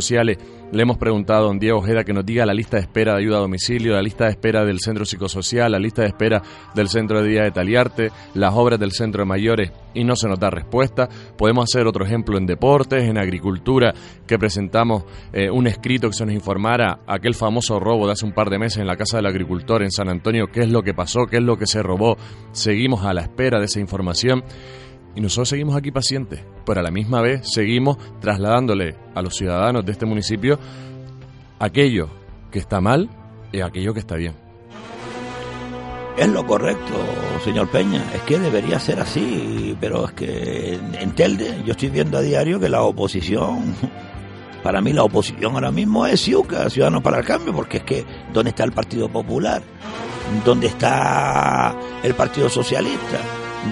le 0.71 0.81
hemos 0.81 0.97
preguntado 0.97 1.45
a 1.45 1.47
don 1.47 1.59
Diego 1.59 1.79
Ojeda 1.79 2.03
que 2.03 2.13
nos 2.13 2.25
diga 2.25 2.45
la 2.45 2.53
lista 2.53 2.77
de 2.77 2.83
espera 2.83 3.13
de 3.13 3.19
ayuda 3.19 3.37
a 3.37 3.41
domicilio, 3.41 3.93
la 3.93 4.01
lista 4.01 4.25
de 4.25 4.31
espera 4.31 4.63
del 4.63 4.79
centro 4.79 5.05
psicosocial, 5.05 5.71
la 5.71 5.79
lista 5.79 6.03
de 6.03 6.07
espera 6.07 6.41
del 6.73 6.89
centro 6.89 7.21
de 7.21 7.29
día 7.29 7.43
de 7.43 7.51
Taliarte, 7.51 8.11
las 8.33 8.53
obras 8.53 8.79
del 8.79 8.91
centro 8.91 9.23
de 9.23 9.27
mayores 9.27 9.71
y 9.93 10.03
no 10.03 10.15
se 10.15 10.27
nos 10.27 10.39
da 10.39 10.49
respuesta. 10.49 11.09
Podemos 11.37 11.65
hacer 11.65 11.87
otro 11.87 12.05
ejemplo 12.05 12.37
en 12.37 12.45
deportes, 12.45 13.03
en 13.03 13.17
agricultura, 13.17 13.93
que 14.25 14.39
presentamos 14.39 15.03
eh, 15.33 15.49
un 15.49 15.67
escrito 15.67 16.07
que 16.07 16.15
se 16.15 16.25
nos 16.25 16.35
informara 16.35 16.99
aquel 17.07 17.35
famoso 17.35 17.79
robo 17.79 18.05
de 18.05 18.13
hace 18.13 18.25
un 18.25 18.33
par 18.33 18.49
de 18.49 18.59
meses 18.59 18.79
en 18.79 18.87
la 18.87 18.95
Casa 18.95 19.17
del 19.17 19.25
Agricultor 19.25 19.83
en 19.83 19.91
San 19.91 20.09
Antonio, 20.09 20.47
qué 20.51 20.61
es 20.61 20.69
lo 20.69 20.83
que 20.83 20.93
pasó, 20.93 21.25
qué 21.25 21.37
es 21.37 21.43
lo 21.43 21.57
que 21.57 21.67
se 21.67 21.83
robó. 21.83 22.17
Seguimos 22.51 23.03
a 23.03 23.13
la 23.13 23.21
espera 23.21 23.59
de 23.59 23.65
esa 23.65 23.79
información. 23.79 24.43
Y 25.19 25.21
nosotros 25.21 25.49
seguimos 25.49 25.75
aquí 25.75 25.91
pacientes, 25.91 26.39
pero 26.65 26.79
a 26.79 26.83
la 26.83 26.91
misma 26.91 27.21
vez 27.21 27.41
seguimos 27.53 27.97
trasladándole 28.21 28.95
a 29.13 29.21
los 29.21 29.35
ciudadanos 29.35 29.85
de 29.85 29.91
este 29.91 30.05
municipio 30.05 30.57
aquello 31.59 32.07
que 32.49 32.59
está 32.59 32.79
mal 32.79 33.09
y 33.51 33.59
aquello 33.59 33.93
que 33.93 33.99
está 33.99 34.15
bien. 34.15 34.33
Es 36.17 36.29
lo 36.29 36.47
correcto, 36.47 36.93
señor 37.43 37.69
Peña. 37.69 38.01
Es 38.15 38.21
que 38.21 38.39
debería 38.39 38.79
ser 38.79 39.01
así, 39.01 39.75
pero 39.81 40.05
es 40.05 40.13
que 40.13 40.79
en 40.93 41.11
Telde 41.15 41.63
yo 41.65 41.71
estoy 41.71 41.89
viendo 41.89 42.17
a 42.17 42.21
diario 42.21 42.57
que 42.57 42.69
la 42.69 42.83
oposición, 42.83 43.75
para 44.63 44.79
mí 44.79 44.93
la 44.93 45.03
oposición 45.03 45.53
ahora 45.53 45.71
mismo 45.71 46.07
es 46.07 46.21
Ciuca, 46.21 46.69
Ciudadanos 46.69 47.03
para 47.03 47.19
el 47.19 47.25
Cambio, 47.25 47.53
porque 47.53 47.79
es 47.79 47.83
que 47.83 48.05
¿dónde 48.31 48.51
está 48.51 48.63
el 48.63 48.71
Partido 48.71 49.09
Popular? 49.09 49.61
¿Dónde 50.45 50.67
está 50.67 51.75
el 52.03 52.15
Partido 52.15 52.47
Socialista? 52.47 53.19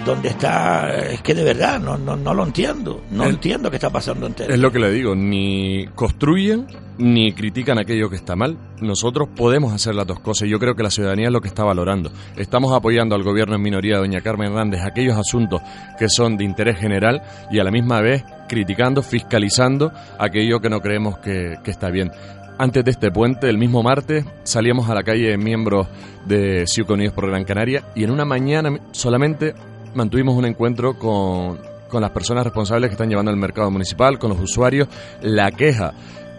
¿Dónde 0.05 0.29
está? 0.29 0.89
Es 1.11 1.21
que 1.21 1.33
de 1.33 1.43
verdad 1.43 1.79
no, 1.79 1.97
no, 1.97 2.15
no 2.15 2.33
lo 2.33 2.45
entiendo. 2.45 3.01
No 3.11 3.23
Es- 3.23 3.29
entiendo 3.31 3.69
qué 3.69 3.77
está 3.77 3.89
pasando 3.89 4.27
en. 4.27 4.35
Es 4.37 4.59
lo 4.59 4.71
que 4.71 4.79
le 4.79 4.91
digo, 4.91 5.15
ni 5.15 5.85
construyen 5.95 6.67
ni 6.99 7.31
critican 7.33 7.77
aquello 7.77 8.09
que 8.09 8.15
está 8.15 8.35
mal. 8.35 8.57
Nosotros 8.81 9.29
podemos 9.35 9.71
hacer 9.73 9.95
las 9.95 10.07
dos 10.07 10.19
cosas 10.19 10.47
y 10.47 10.51
yo 10.51 10.59
creo 10.59 10.75
que 10.75 10.83
la 10.83 10.89
ciudadanía 10.89 11.27
es 11.27 11.31
lo 11.31 11.41
que 11.41 11.47
está 11.47 11.63
valorando. 11.63 12.11
Estamos 12.37 12.73
apoyando 12.73 13.15
al 13.15 13.23
gobierno 13.23 13.55
en 13.55 13.61
minoría, 13.61 13.97
doña 13.97 14.21
Carmen 14.21 14.47
Hernández, 14.49 14.81
aquellos 14.83 15.15
asuntos 15.17 15.61
que 15.99 16.09
son 16.09 16.37
de 16.37 16.43
interés 16.43 16.77
general 16.79 17.21
y 17.51 17.59
a 17.59 17.63
la 17.63 17.71
misma 17.71 18.01
vez 18.01 18.23
criticando, 18.49 19.01
fiscalizando 19.03 19.91
aquello 20.19 20.59
que 20.59 20.69
no 20.69 20.79
creemos 20.81 21.17
que, 21.19 21.55
que 21.63 21.71
está 21.71 21.89
bien. 21.89 22.11
Antes 22.59 22.83
de 22.83 22.89
este 22.91 23.11
puente, 23.11 23.47
el 23.47 23.59
mismo 23.59 23.83
martes, 23.83 24.25
salíamos 24.43 24.89
a 24.89 24.95
la 24.95 25.03
calle 25.03 25.37
miembros 25.37 25.87
de 26.25 26.65
Ciuc 26.65 26.89
Unidos 26.89 27.13
por 27.13 27.27
Gran 27.29 27.43
Canaria 27.43 27.83
y 27.95 28.03
en 28.03 28.09
una 28.09 28.25
mañana 28.25 28.71
solamente 28.91 29.53
mantuvimos 29.97 30.35
un 30.35 30.45
encuentro 30.45 30.97
con, 30.97 31.59
con 31.89 32.01
las 32.01 32.11
personas 32.11 32.45
responsables 32.45 32.89
que 32.89 32.93
están 32.93 33.09
llevando 33.09 33.31
el 33.31 33.37
mercado 33.37 33.69
municipal, 33.71 34.19
con 34.19 34.29
los 34.29 34.39
usuarios, 34.39 34.87
la 35.21 35.51
queja 35.51 35.93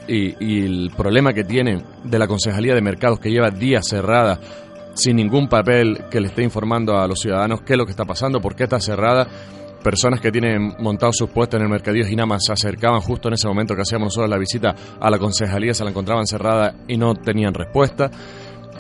y, 0.07 0.65
el 0.65 0.91
problema 0.97 1.33
que 1.33 1.45
tienen 1.45 1.85
de 2.05 2.19
la 2.19 2.27
Concejalía 2.27 2.75
de 2.75 2.81
Mercados 2.81 3.21
que 3.21 3.31
lleva 3.31 3.51
días 3.51 3.87
cerrada 3.87 4.39
sin 4.95 5.17
ningún 5.17 5.49
papel 5.49 6.05
que 6.11 6.21
le 6.21 6.29
esté 6.29 6.43
informando 6.43 6.97
a 6.97 7.07
los 7.07 7.21
ciudadanos 7.21 7.61
qué 7.63 7.75
es 7.75 7.79
lo 7.79 7.85
que 7.85 7.91
está 7.91 8.05
pasando, 8.05 8.41
por 8.41 8.57
qué 8.57 8.65
está 8.65 8.81
cerrada. 8.81 9.27
Personas 9.83 10.21
que 10.21 10.33
tienen 10.33 10.75
montados 10.81 11.17
sus 11.17 11.31
puestos 11.31 11.59
en 11.59 11.65
el 11.65 11.71
mercadillo 11.71 12.27
más 12.27 12.45
se 12.45 12.53
acercaban 12.53 13.01
justo 13.01 13.29
en 13.29 13.35
ese 13.35 13.47
momento 13.47 13.77
que 13.77 13.83
hacíamos 13.83 14.07
nosotros 14.07 14.29
la 14.29 14.39
visita 14.39 14.75
a 15.01 15.09
la 15.09 15.19
concejalía, 15.19 15.73
se 15.73 15.85
la 15.85 15.91
encontraban 15.91 16.27
cerrada 16.27 16.75
y 16.89 16.97
no 16.97 17.15
tenían 17.15 17.55
respuesta. 17.55 18.11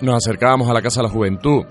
Nos 0.01 0.17
acercábamos 0.17 0.69
a 0.69 0.73
la 0.73 0.83
Casa 0.83 1.01
de 1.01 1.07
la 1.07 1.13
Juventud 1.13 1.65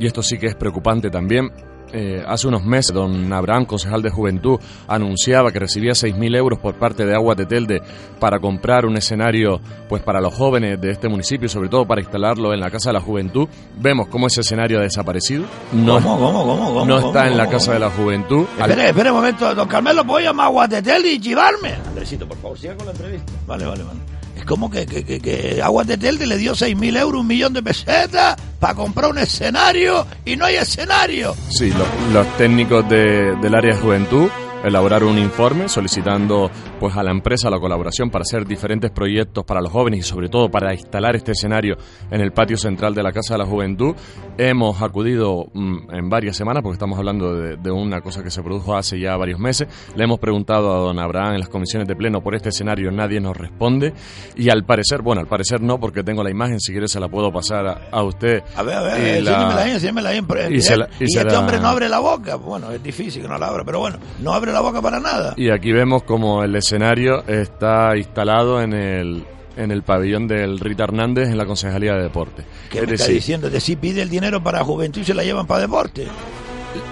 y 0.00 0.06
esto 0.06 0.22
sí 0.22 0.38
que 0.38 0.46
es 0.46 0.54
preocupante 0.54 1.10
también. 1.10 1.50
Eh, 1.92 2.22
hace 2.26 2.48
unos 2.48 2.64
meses, 2.64 2.92
don 2.92 3.32
Abraham, 3.32 3.64
concejal 3.64 4.02
de 4.02 4.10
Juventud, 4.10 4.58
anunciaba 4.86 5.52
que 5.52 5.58
recibía 5.58 5.92
6.000 5.92 6.36
euros 6.36 6.58
por 6.58 6.74
parte 6.74 7.06
de 7.06 7.14
Aguas 7.14 7.36
de 7.36 7.46
Telde 7.46 7.80
para 8.20 8.38
comprar 8.38 8.84
un 8.86 8.96
escenario 8.96 9.60
pues 9.88 10.02
para 10.02 10.20
los 10.20 10.34
jóvenes 10.34 10.80
de 10.80 10.90
este 10.90 11.08
municipio 11.08 11.48
sobre 11.48 11.68
todo 11.68 11.86
para 11.86 12.00
instalarlo 12.00 12.52
en 12.52 12.60
la 12.60 12.70
Casa 12.70 12.90
de 12.90 12.94
la 12.94 13.00
Juventud. 13.00 13.48
Vemos 13.78 14.08
cómo 14.08 14.26
ese 14.26 14.40
escenario 14.40 14.78
ha 14.78 14.82
desaparecido. 14.82 15.44
No, 15.72 15.94
¿Cómo, 15.94 16.18
cómo, 16.18 16.44
cómo, 16.44 16.66
cómo, 16.66 16.84
no 16.84 16.96
cómo, 16.96 17.06
está 17.08 17.26
en 17.26 17.36
la 17.36 17.44
cómo, 17.44 17.58
Casa 17.58 17.72
de 17.72 17.78
la 17.78 17.90
Juventud. 17.90 18.46
Espere, 18.58 18.88
espere 18.88 19.10
un 19.10 19.16
momento, 19.16 19.54
don 19.54 19.68
Carmelo, 19.68 20.04
¿puedo 20.04 20.20
llamar 20.20 20.46
a 20.46 20.50
Guatetel 20.50 21.06
y 21.06 21.20
chivarme? 21.20 21.74
Andresito, 21.86 22.26
por 22.26 22.36
favor, 22.38 22.58
siga 22.58 22.76
con 22.76 22.86
la 22.86 22.92
entrevista. 22.92 23.32
Vale, 23.46 23.66
vale, 23.66 23.82
vale. 23.82 24.17
Es 24.38 24.44
como 24.44 24.70
que, 24.70 24.86
que, 24.86 25.04
que, 25.04 25.18
que 25.20 25.60
de 25.86 25.98
Telde 25.98 26.26
le 26.26 26.36
dio 26.36 26.52
6.000 26.52 26.96
euros, 27.00 27.20
un 27.22 27.26
millón 27.26 27.52
de 27.52 27.62
pesetas 27.62 28.36
para 28.60 28.74
comprar 28.74 29.10
un 29.10 29.18
escenario 29.18 30.06
y 30.24 30.36
no 30.36 30.44
hay 30.44 30.54
escenario. 30.56 31.34
Sí, 31.50 31.70
lo- 31.72 32.12
los 32.12 32.36
técnicos 32.36 32.88
de- 32.88 33.34
del 33.42 33.54
área 33.54 33.74
de 33.74 33.80
juventud 33.80 34.28
elaboraron 34.68 35.10
un 35.10 35.18
informe 35.18 35.68
solicitando 35.68 36.50
pues 36.78 36.96
a 36.96 37.02
la 37.02 37.10
empresa 37.10 37.50
la 37.50 37.58
colaboración 37.58 38.10
para 38.10 38.22
hacer 38.22 38.46
diferentes 38.46 38.90
proyectos 38.90 39.44
para 39.44 39.60
los 39.60 39.70
jóvenes 39.72 40.00
y 40.00 40.02
sobre 40.02 40.28
todo 40.28 40.50
para 40.50 40.72
instalar 40.72 41.16
este 41.16 41.32
escenario 41.32 41.76
en 42.10 42.20
el 42.20 42.32
patio 42.32 42.56
central 42.56 42.94
de 42.94 43.02
la 43.02 43.12
Casa 43.12 43.34
de 43.34 43.38
la 43.38 43.46
Juventud. 43.46 43.94
Hemos 44.36 44.80
acudido 44.82 45.46
mm, 45.52 45.94
en 45.94 46.08
varias 46.08 46.36
semanas 46.36 46.62
porque 46.62 46.74
estamos 46.74 46.98
hablando 46.98 47.34
de, 47.34 47.56
de 47.56 47.70
una 47.70 48.00
cosa 48.00 48.22
que 48.22 48.30
se 48.30 48.42
produjo 48.42 48.76
hace 48.76 48.98
ya 49.00 49.16
varios 49.16 49.40
meses. 49.40 49.66
Le 49.96 50.04
hemos 50.04 50.18
preguntado 50.18 50.72
a 50.74 50.78
don 50.78 50.98
Abraham 50.98 51.34
en 51.34 51.40
las 51.40 51.48
comisiones 51.48 51.88
de 51.88 51.96
pleno 51.96 52.20
por 52.22 52.34
este 52.34 52.50
escenario, 52.50 52.90
nadie 52.90 53.20
nos 53.20 53.36
responde 53.36 53.92
y 54.36 54.48
al 54.50 54.64
parecer, 54.64 55.02
bueno, 55.02 55.20
al 55.20 55.26
parecer 55.26 55.60
no 55.60 55.80
porque 55.80 56.02
tengo 56.04 56.22
la 56.22 56.30
imagen, 56.30 56.60
si 56.60 56.72
quiere 56.72 56.86
se 56.88 57.00
la 57.00 57.08
puedo 57.08 57.32
pasar 57.32 57.66
a, 57.66 57.80
a 57.90 58.02
usted. 58.04 58.42
A 58.56 58.62
ver, 58.62 58.74
a 58.76 58.82
ver, 58.82 59.18
Y 59.18 59.24
la- 59.24 59.30
enséñemela 59.32 59.62
ahí, 59.62 59.70
enséñemela 59.72 60.08
ahí. 60.10 60.22
pero- 60.22 60.50
y 60.54 60.60
se 60.60 60.76
la- 60.76 60.88
y 61.00 61.04
y 61.04 61.08
se 61.08 61.20
este 61.20 61.32
la- 61.32 61.40
hombre 61.40 61.58
no 61.58 61.68
abre 61.68 61.88
la 61.88 61.98
boca. 61.98 62.36
Bueno, 62.36 62.70
es 62.70 62.82
difícil 62.82 63.22
que 63.22 63.28
no 63.28 63.38
la 63.38 63.46
abra, 63.48 63.64
pero 63.64 63.80
bueno, 63.80 63.98
no 64.20 64.32
abre 64.32 64.52
la 64.52 64.57
boca 64.60 64.80
para 64.82 65.00
nada. 65.00 65.34
Y 65.36 65.50
aquí 65.50 65.72
vemos 65.72 66.02
como 66.02 66.42
el 66.44 66.54
escenario 66.56 67.24
está 67.26 67.96
instalado 67.96 68.60
en 68.62 68.72
el, 68.72 69.24
en 69.56 69.70
el 69.70 69.82
pabellón 69.82 70.26
del 70.28 70.58
Rita 70.60 70.84
Hernández 70.84 71.28
en 71.28 71.38
la 71.38 71.46
Concejalía 71.46 71.94
de 71.94 72.02
Deporte. 72.02 72.44
¿Qué 72.70 72.80
es 72.80 72.86
me 72.88 72.94
está 72.94 73.06
diciendo? 73.08 73.50
De 73.50 73.60
si 73.60 73.76
pide 73.76 74.02
el 74.02 74.08
dinero 74.10 74.42
para 74.42 74.62
juventud 74.64 75.00
y 75.00 75.04
se 75.04 75.14
la 75.14 75.22
llevan 75.24 75.46
para 75.46 75.62
deporte. 75.62 76.06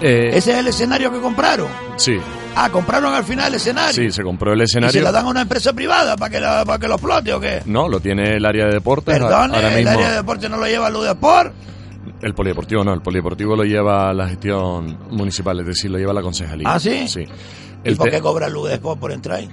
eh, 0.01 0.29
Ese 0.33 0.51
es 0.51 0.57
el 0.57 0.67
escenario 0.67 1.11
que 1.11 1.19
compraron. 1.19 1.67
sí, 1.97 2.17
Ah, 2.59 2.71
compraron 2.71 3.13
al 3.13 3.23
final 3.23 3.49
el 3.49 3.53
escenario. 3.55 3.93
sí, 3.93 4.09
se 4.11 4.23
compró 4.23 4.51
el 4.53 4.57
¿Y 4.57 4.67
se 4.67 4.79
escenario. 4.79 5.03
la 5.03 5.11
dan 5.11 5.27
a 5.27 5.29
una 5.29 5.41
empresa 5.43 5.73
privada 5.73 6.17
para 6.17 6.31
que, 6.31 6.39
la- 6.39 6.65
para 6.65 6.79
que 6.79 6.87
lo 6.87 6.95
explote 6.95 7.31
o 7.31 7.39
qué? 7.39 7.61
No, 7.67 7.87
lo 7.87 7.99
tiene 7.99 8.37
el 8.37 8.45
área 8.47 8.65
de 8.65 8.71
deportes. 8.73 9.21
Ahora 9.21 9.45
el 9.69 9.75
mismo, 9.75 9.91
área 9.91 10.09
de 10.09 10.15
deporte 10.15 10.49
no 10.49 10.57
lo 10.57 10.65
lleva 10.65 10.89
Ludesport. 10.89 11.53
El 12.21 12.33
polideportivo 12.33 12.83
no, 12.83 12.93
el 12.93 13.01
polideportivo 13.01 13.55
lo 13.55 13.63
lleva 13.63 14.13
la 14.13 14.27
gestión 14.27 14.97
municipal, 15.11 15.59
es 15.59 15.67
decir, 15.67 15.91
lo 15.91 15.97
lleva 15.97 16.13
la 16.13 16.21
concejalía. 16.21 16.67
¿Ah, 16.71 16.79
sí? 16.79 17.07
Sí. 17.07 17.23
¿Y 17.83 17.95
por 17.95 18.09
qué 18.09 18.19
cobra 18.21 18.49
Ludesport 18.49 18.99
por 18.99 19.11
entrar 19.11 19.37
ahí? 19.37 19.49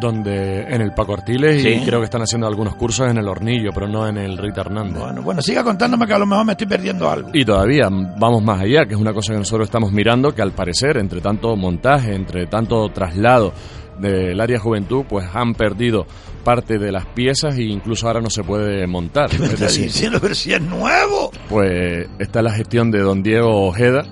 donde 0.00 0.62
en 0.62 0.80
el 0.80 0.92
Paco 0.92 1.12
Artiles 1.12 1.64
y 1.64 1.84
creo 1.84 2.00
que 2.00 2.06
están 2.06 2.22
haciendo 2.22 2.46
algunos 2.46 2.74
cursos 2.74 3.08
en 3.08 3.18
el 3.18 3.28
Hornillo, 3.28 3.70
pero 3.72 3.86
no 3.86 4.08
en 4.08 4.16
el 4.16 4.38
Rita 4.38 4.62
Hernández. 4.62 4.98
Bueno, 4.98 5.22
bueno, 5.22 5.42
siga 5.42 5.62
contándome 5.62 6.06
que 6.06 6.14
a 6.14 6.18
lo 6.18 6.26
mejor 6.26 6.46
me 6.46 6.52
estoy 6.52 6.66
perdiendo 6.66 7.08
algo. 7.08 7.30
Y 7.34 7.44
todavía 7.44 7.88
vamos 7.90 8.42
más 8.42 8.60
allá, 8.60 8.86
que 8.86 8.94
es 8.94 9.00
una 9.00 9.12
cosa 9.12 9.34
que 9.34 9.38
nosotros 9.38 9.68
estamos 9.68 9.92
mirando, 9.92 10.34
que 10.34 10.40
al 10.40 10.52
parecer, 10.52 10.96
entre 10.96 11.20
tanto 11.20 11.54
montaje, 11.54 12.14
entre 12.14 12.46
tanto 12.46 12.88
traslado 12.88 13.52
del 14.00 14.40
área 14.40 14.58
juventud, 14.58 15.04
pues 15.08 15.26
han 15.34 15.54
perdido 15.54 16.06
parte 16.44 16.78
de 16.78 16.90
las 16.90 17.06
piezas 17.06 17.56
e 17.58 17.62
incluso 17.64 18.06
ahora 18.06 18.20
no 18.20 18.30
se 18.30 18.42
puede 18.42 18.86
montar. 18.86 19.28
¿Qué 19.30 19.38
me 19.38 19.48
diciendo? 19.48 20.18
Pero 20.20 20.34
si 20.34 20.52
es 20.52 20.60
nuevo. 20.62 21.30
pues 21.48 22.08
está 22.18 22.42
la 22.42 22.52
gestión 22.52 22.90
de 22.90 23.00
don 23.00 23.22
Diego 23.22 23.66
Ojeda. 23.66 24.02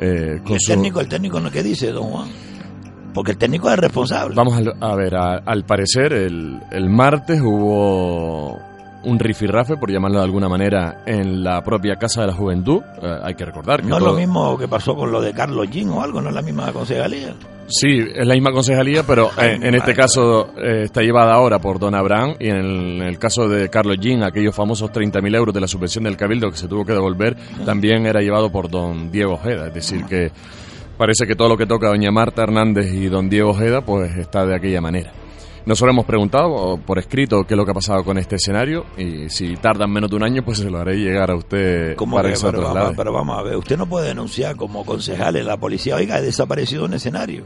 eh, 0.00 0.36
¿Y 0.38 0.42
con 0.44 0.54
el 0.54 0.60
su- 0.60 0.72
técnico, 0.72 1.00
el 1.00 1.08
técnico 1.08 1.40
no 1.40 1.50
qué 1.50 1.62
dice, 1.62 1.90
don 1.90 2.04
Juan? 2.10 2.28
porque 3.14 3.32
el 3.32 3.38
técnico 3.38 3.70
es 3.70 3.78
responsable. 3.78 4.34
Vamos 4.34 4.54
a, 4.54 4.86
a 4.86 4.94
ver, 4.94 5.14
a- 5.16 5.38
al 5.38 5.64
parecer 5.64 6.12
el, 6.12 6.60
el 6.70 6.90
martes 6.90 7.40
hubo 7.40 8.60
un 9.06 9.18
rifirrafe, 9.20 9.76
por 9.76 9.90
llamarlo 9.90 10.18
de 10.18 10.24
alguna 10.24 10.48
manera, 10.48 11.02
en 11.06 11.42
la 11.42 11.62
propia 11.62 11.96
Casa 11.96 12.22
de 12.22 12.26
la 12.26 12.32
Juventud. 12.34 12.82
Eh, 13.00 13.18
hay 13.22 13.34
que 13.34 13.44
recordar 13.44 13.80
que 13.80 13.88
No 13.88 13.98
es 13.98 14.02
lo 14.02 14.14
mismo 14.14 14.58
que 14.58 14.68
pasó 14.68 14.94
con 14.96 15.12
lo 15.12 15.20
de 15.20 15.32
Carlos 15.32 15.68
Gin 15.70 15.90
o 15.90 16.02
algo, 16.02 16.20
no 16.20 16.28
es 16.28 16.34
la 16.34 16.42
misma 16.42 16.72
concejalía. 16.72 17.34
Sí, 17.68 17.98
es 18.14 18.26
la 18.26 18.34
misma 18.34 18.52
concejalía, 18.52 19.04
pero 19.04 19.30
eh, 19.40 19.58
en 19.60 19.74
este 19.74 19.94
caso 19.94 20.50
eh, 20.56 20.82
está 20.84 21.02
llevada 21.02 21.34
ahora 21.34 21.58
por 21.58 21.78
Don 21.78 21.94
Abraham 21.94 22.36
y 22.38 22.48
en 22.48 22.56
el, 22.56 23.00
en 23.00 23.02
el 23.02 23.18
caso 23.18 23.48
de 23.48 23.68
Carlos 23.68 23.96
Jean, 24.00 24.22
aquellos 24.22 24.54
famosos 24.54 24.90
30.000 24.92 25.36
euros 25.36 25.54
de 25.54 25.60
la 25.60 25.68
subvención 25.68 26.04
del 26.04 26.16
Cabildo 26.16 26.50
que 26.50 26.56
se 26.56 26.68
tuvo 26.68 26.84
que 26.84 26.92
devolver, 26.92 27.36
también 27.64 28.06
era 28.06 28.20
llevado 28.20 28.50
por 28.50 28.70
Don 28.70 29.10
Diego 29.10 29.34
Ojeda. 29.34 29.68
Es 29.68 29.74
decir, 29.74 30.04
que 30.04 30.30
parece 30.96 31.26
que 31.26 31.34
todo 31.34 31.48
lo 31.48 31.56
que 31.56 31.66
toca 31.66 31.88
Doña 31.88 32.10
Marta 32.10 32.42
Hernández 32.42 32.92
y 32.92 33.08
Don 33.08 33.28
Diego 33.28 33.50
Ojeda 33.50 33.80
pues 33.82 34.16
está 34.16 34.46
de 34.46 34.56
aquella 34.56 34.80
manera. 34.80 35.12
Nosotros 35.66 35.92
hemos 35.92 36.06
preguntado 36.06 36.78
por 36.86 36.98
escrito 37.00 37.44
qué 37.44 37.54
es 37.54 37.58
lo 37.58 37.64
que 37.64 37.72
ha 37.72 37.74
pasado 37.74 38.04
con 38.04 38.18
este 38.18 38.36
escenario 38.36 38.86
y 38.96 39.28
si 39.28 39.56
tardan 39.56 39.90
menos 39.90 40.08
de 40.08 40.16
un 40.16 40.22
año 40.22 40.44
pues 40.44 40.58
se 40.58 40.70
lo 40.70 40.78
haré 40.78 40.96
llegar 40.96 41.28
a 41.32 41.34
usted 41.34 41.96
¿Cómo 41.96 42.14
para 42.16 42.32
que? 42.32 42.38
pero, 42.40 42.62
vamos, 42.62 42.94
pero 42.96 43.12
vamos 43.12 43.36
a 43.36 43.42
ver, 43.42 43.56
usted 43.56 43.76
no 43.76 43.86
puede 43.86 44.08
denunciar 44.08 44.54
como 44.54 44.86
concejal 44.86 45.34
en 45.34 45.44
la 45.44 45.56
policía, 45.56 45.96
oiga, 45.96 46.18
he 46.18 46.22
desaparecido 46.22 46.84
un 46.84 46.94
escenario. 46.94 47.44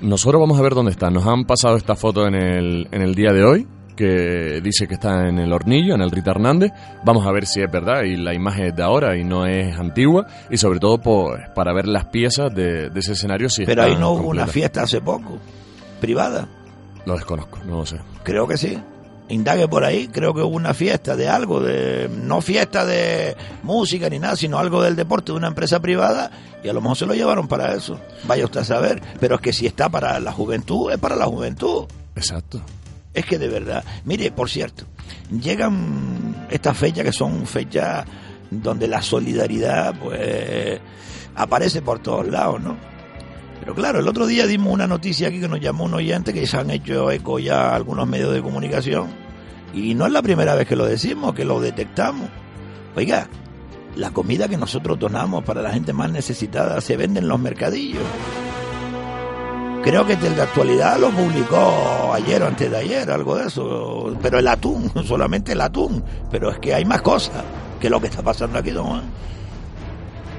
Nosotros 0.00 0.40
vamos 0.40 0.58
a 0.58 0.62
ver 0.62 0.74
dónde 0.74 0.90
está. 0.90 1.08
Nos 1.08 1.26
han 1.26 1.44
pasado 1.44 1.76
esta 1.76 1.94
foto 1.94 2.26
en 2.26 2.34
el, 2.34 2.88
en 2.90 3.02
el 3.02 3.14
día 3.14 3.32
de 3.32 3.44
hoy, 3.44 3.66
que 3.96 4.60
dice 4.62 4.86
que 4.86 4.94
está 4.94 5.28
en 5.28 5.38
el 5.38 5.52
hornillo, 5.52 5.94
en 5.94 6.02
el 6.02 6.10
Rita 6.10 6.32
Hernández. 6.32 6.72
Vamos 7.04 7.26
a 7.26 7.32
ver 7.32 7.46
si 7.46 7.60
es 7.60 7.70
verdad 7.70 8.02
y 8.02 8.16
la 8.16 8.34
imagen 8.34 8.66
es 8.66 8.76
de 8.76 8.82
ahora 8.82 9.16
y 9.16 9.24
no 9.24 9.46
es 9.46 9.76
antigua. 9.78 10.26
Y 10.50 10.56
sobre 10.56 10.78
todo 10.78 10.98
pues, 10.98 11.48
para 11.54 11.72
ver 11.72 11.88
las 11.88 12.06
piezas 12.06 12.54
de, 12.54 12.90
de 12.90 13.00
ese 13.00 13.12
escenario. 13.12 13.48
Si 13.48 13.64
Pero 13.64 13.82
ahí 13.82 13.96
no 13.96 14.12
hubo 14.12 14.28
una 14.28 14.46
fiesta 14.46 14.82
hace 14.82 15.00
poco, 15.00 15.38
privada. 16.00 16.48
Lo 17.06 17.14
desconozco, 17.14 17.58
no 17.64 17.78
lo 17.78 17.86
sé. 17.86 17.98
Creo 18.22 18.46
que 18.46 18.56
sí. 18.56 18.78
Indague 19.30 19.68
por 19.68 19.84
ahí, 19.84 20.08
creo 20.08 20.32
que 20.32 20.40
hubo 20.40 20.56
una 20.56 20.72
fiesta 20.72 21.14
de 21.14 21.28
algo, 21.28 21.60
de 21.60 22.08
no 22.08 22.40
fiesta 22.40 22.86
de 22.86 23.36
música 23.62 24.08
ni 24.08 24.18
nada, 24.18 24.36
sino 24.36 24.58
algo 24.58 24.82
del 24.82 24.96
deporte 24.96 25.32
de 25.32 25.38
una 25.38 25.48
empresa 25.48 25.80
privada 25.80 26.30
y 26.64 26.68
a 26.68 26.72
lo 26.72 26.80
mejor 26.80 26.96
se 26.96 27.06
lo 27.06 27.14
llevaron 27.14 27.46
para 27.46 27.74
eso. 27.74 28.00
Vaya 28.24 28.46
usted 28.46 28.60
a 28.60 28.64
saber, 28.64 29.02
pero 29.20 29.34
es 29.34 29.40
que 29.42 29.52
si 29.52 29.66
está 29.66 29.90
para 29.90 30.18
la 30.18 30.32
juventud, 30.32 30.90
es 30.90 30.98
para 30.98 31.14
la 31.14 31.26
juventud. 31.26 31.84
Exacto. 32.16 32.62
Es 33.12 33.26
que 33.26 33.38
de 33.38 33.48
verdad, 33.48 33.84
mire, 34.04 34.30
por 34.30 34.48
cierto, 34.48 34.84
llegan 35.30 36.46
estas 36.50 36.78
fechas 36.78 37.04
que 37.04 37.12
son 37.12 37.46
fechas 37.46 38.06
donde 38.50 38.88
la 38.88 39.02
solidaridad 39.02 39.94
pues 39.98 40.80
aparece 41.34 41.82
por 41.82 41.98
todos 41.98 42.28
lados, 42.28 42.60
¿no? 42.62 42.76
Pero 43.60 43.74
claro, 43.74 44.00
el 44.00 44.08
otro 44.08 44.26
día 44.26 44.46
dimos 44.46 44.72
una 44.72 44.86
noticia 44.86 45.28
aquí 45.28 45.40
que 45.40 45.48
nos 45.48 45.60
llamó 45.60 45.84
un 45.84 45.94
oyente 45.94 46.32
que 46.32 46.46
se 46.46 46.56
han 46.56 46.70
hecho 46.70 47.10
eco 47.10 47.38
ya 47.38 47.74
algunos 47.74 48.06
medios 48.06 48.32
de 48.32 48.42
comunicación 48.42 49.08
y 49.74 49.94
no 49.94 50.06
es 50.06 50.12
la 50.12 50.22
primera 50.22 50.54
vez 50.54 50.66
que 50.66 50.76
lo 50.76 50.86
decimos, 50.86 51.34
que 51.34 51.44
lo 51.44 51.60
detectamos. 51.60 52.28
Oiga, 52.96 53.28
la 53.96 54.10
comida 54.10 54.48
que 54.48 54.56
nosotros 54.56 54.98
donamos 54.98 55.44
para 55.44 55.62
la 55.62 55.72
gente 55.72 55.92
más 55.92 56.10
necesitada 56.10 56.80
se 56.80 56.96
vende 56.96 57.20
en 57.20 57.28
los 57.28 57.38
mercadillos. 57.38 58.02
Creo 59.82 60.04
que 60.06 60.14
el 60.14 60.34
de 60.34 60.42
actualidad 60.42 60.98
lo 60.98 61.10
publicó 61.10 62.12
ayer 62.12 62.42
o 62.42 62.46
antes 62.46 62.70
de 62.70 62.76
ayer, 62.76 63.10
algo 63.10 63.36
de 63.36 63.46
eso. 63.46 64.16
Pero 64.20 64.38
el 64.38 64.48
atún, 64.48 64.90
solamente 65.04 65.52
el 65.52 65.60
atún. 65.60 66.02
Pero 66.30 66.50
es 66.50 66.58
que 66.58 66.74
hay 66.74 66.84
más 66.84 67.02
cosas 67.02 67.42
que 67.80 67.88
lo 67.88 68.00
que 68.00 68.08
está 68.08 68.22
pasando 68.22 68.58
aquí, 68.58 68.70
don 68.70 68.86
Juan. 68.86 69.02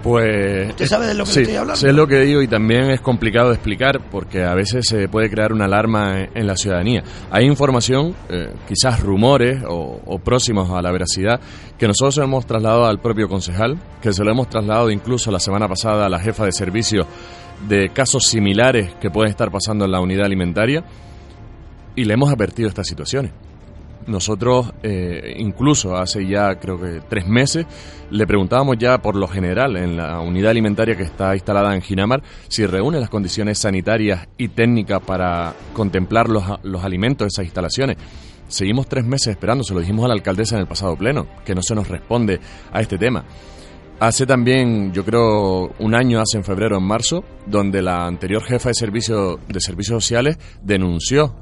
Pues. 0.01 0.69
¿Usted 0.69 0.85
sabe 0.85 1.07
de 1.07 1.13
lo 1.13 1.25
que 1.25 1.31
sí, 1.31 1.41
estoy 1.41 1.57
hablando? 1.57 1.79
Sé 1.79 1.93
lo 1.93 2.07
que 2.07 2.19
digo 2.21 2.41
y 2.41 2.47
también 2.47 2.89
es 2.91 3.01
complicado 3.01 3.49
de 3.49 3.55
explicar 3.55 4.01
porque 4.09 4.43
a 4.43 4.53
veces 4.53 4.87
se 4.87 5.07
puede 5.07 5.29
crear 5.29 5.53
una 5.53 5.65
alarma 5.65 6.21
en, 6.21 6.29
en 6.35 6.47
la 6.47 6.55
ciudadanía. 6.55 7.03
Hay 7.31 7.45
información, 7.45 8.15
eh, 8.29 8.53
quizás 8.67 9.01
rumores 9.01 9.63
o, 9.67 10.01
o 10.05 10.19
próximos 10.19 10.69
a 10.71 10.81
la 10.81 10.91
veracidad, 10.91 11.39
que 11.77 11.87
nosotros 11.87 12.17
hemos 12.17 12.45
trasladado 12.45 12.85
al 12.85 12.99
propio 12.99 13.27
concejal, 13.27 13.77
que 14.01 14.13
se 14.13 14.23
lo 14.23 14.31
hemos 14.31 14.49
trasladado 14.49 14.89
incluso 14.89 15.31
la 15.31 15.39
semana 15.39 15.67
pasada 15.67 16.05
a 16.05 16.09
la 16.09 16.19
jefa 16.19 16.45
de 16.45 16.51
servicio 16.51 17.05
de 17.67 17.89
casos 17.89 18.23
similares 18.27 18.93
que 19.01 19.09
pueden 19.09 19.31
estar 19.31 19.51
pasando 19.51 19.85
en 19.85 19.91
la 19.91 19.99
unidad 19.99 20.25
alimentaria 20.25 20.83
y 21.95 22.05
le 22.05 22.13
hemos 22.13 22.31
advertido 22.31 22.69
estas 22.69 22.87
situaciones. 22.87 23.31
Nosotros, 24.09 24.73
eh, 24.81 25.35
incluso 25.37 25.95
hace 25.95 26.25
ya 26.25 26.55
creo 26.55 26.81
que 26.81 27.01
tres 27.07 27.27
meses, 27.27 27.67
le 28.09 28.25
preguntábamos 28.25 28.77
ya 28.79 28.97
por 28.97 29.15
lo 29.15 29.27
general 29.27 29.77
en 29.77 29.97
la 29.97 30.19
unidad 30.19 30.49
alimentaria 30.49 30.97
que 30.97 31.03
está 31.03 31.35
instalada 31.35 31.75
en 31.75 31.81
Ginamar 31.81 32.23
si 32.47 32.65
reúne 32.65 32.99
las 32.99 33.09
condiciones 33.09 33.59
sanitarias 33.59 34.27
y 34.35 34.47
técnicas 34.47 34.99
para 35.01 35.53
contemplar 35.73 36.27
los, 36.27 36.43
los 36.63 36.83
alimentos 36.83 37.25
de 37.25 37.27
esas 37.27 37.45
instalaciones. 37.45 37.97
Seguimos 38.47 38.87
tres 38.87 39.05
meses 39.05 39.27
esperando, 39.27 39.63
se 39.63 39.75
lo 39.75 39.79
dijimos 39.79 40.05
a 40.05 40.07
la 40.07 40.15
alcaldesa 40.15 40.55
en 40.55 40.61
el 40.61 40.67
pasado 40.67 40.95
pleno, 40.95 41.27
que 41.45 41.53
no 41.53 41.61
se 41.61 41.75
nos 41.75 41.87
responde 41.87 42.39
a 42.73 42.81
este 42.81 42.97
tema. 42.97 43.23
Hace 43.99 44.25
también, 44.25 44.91
yo 44.91 45.05
creo, 45.05 45.73
un 45.77 45.93
año, 45.93 46.19
hace 46.19 46.37
en 46.37 46.43
febrero, 46.43 46.77
en 46.77 46.83
marzo, 46.83 47.23
donde 47.45 47.83
la 47.83 48.07
anterior 48.07 48.41
jefa 48.41 48.69
de, 48.69 48.73
servicio, 48.73 49.39
de 49.47 49.59
servicios 49.59 50.03
sociales 50.03 50.39
denunció 50.63 51.35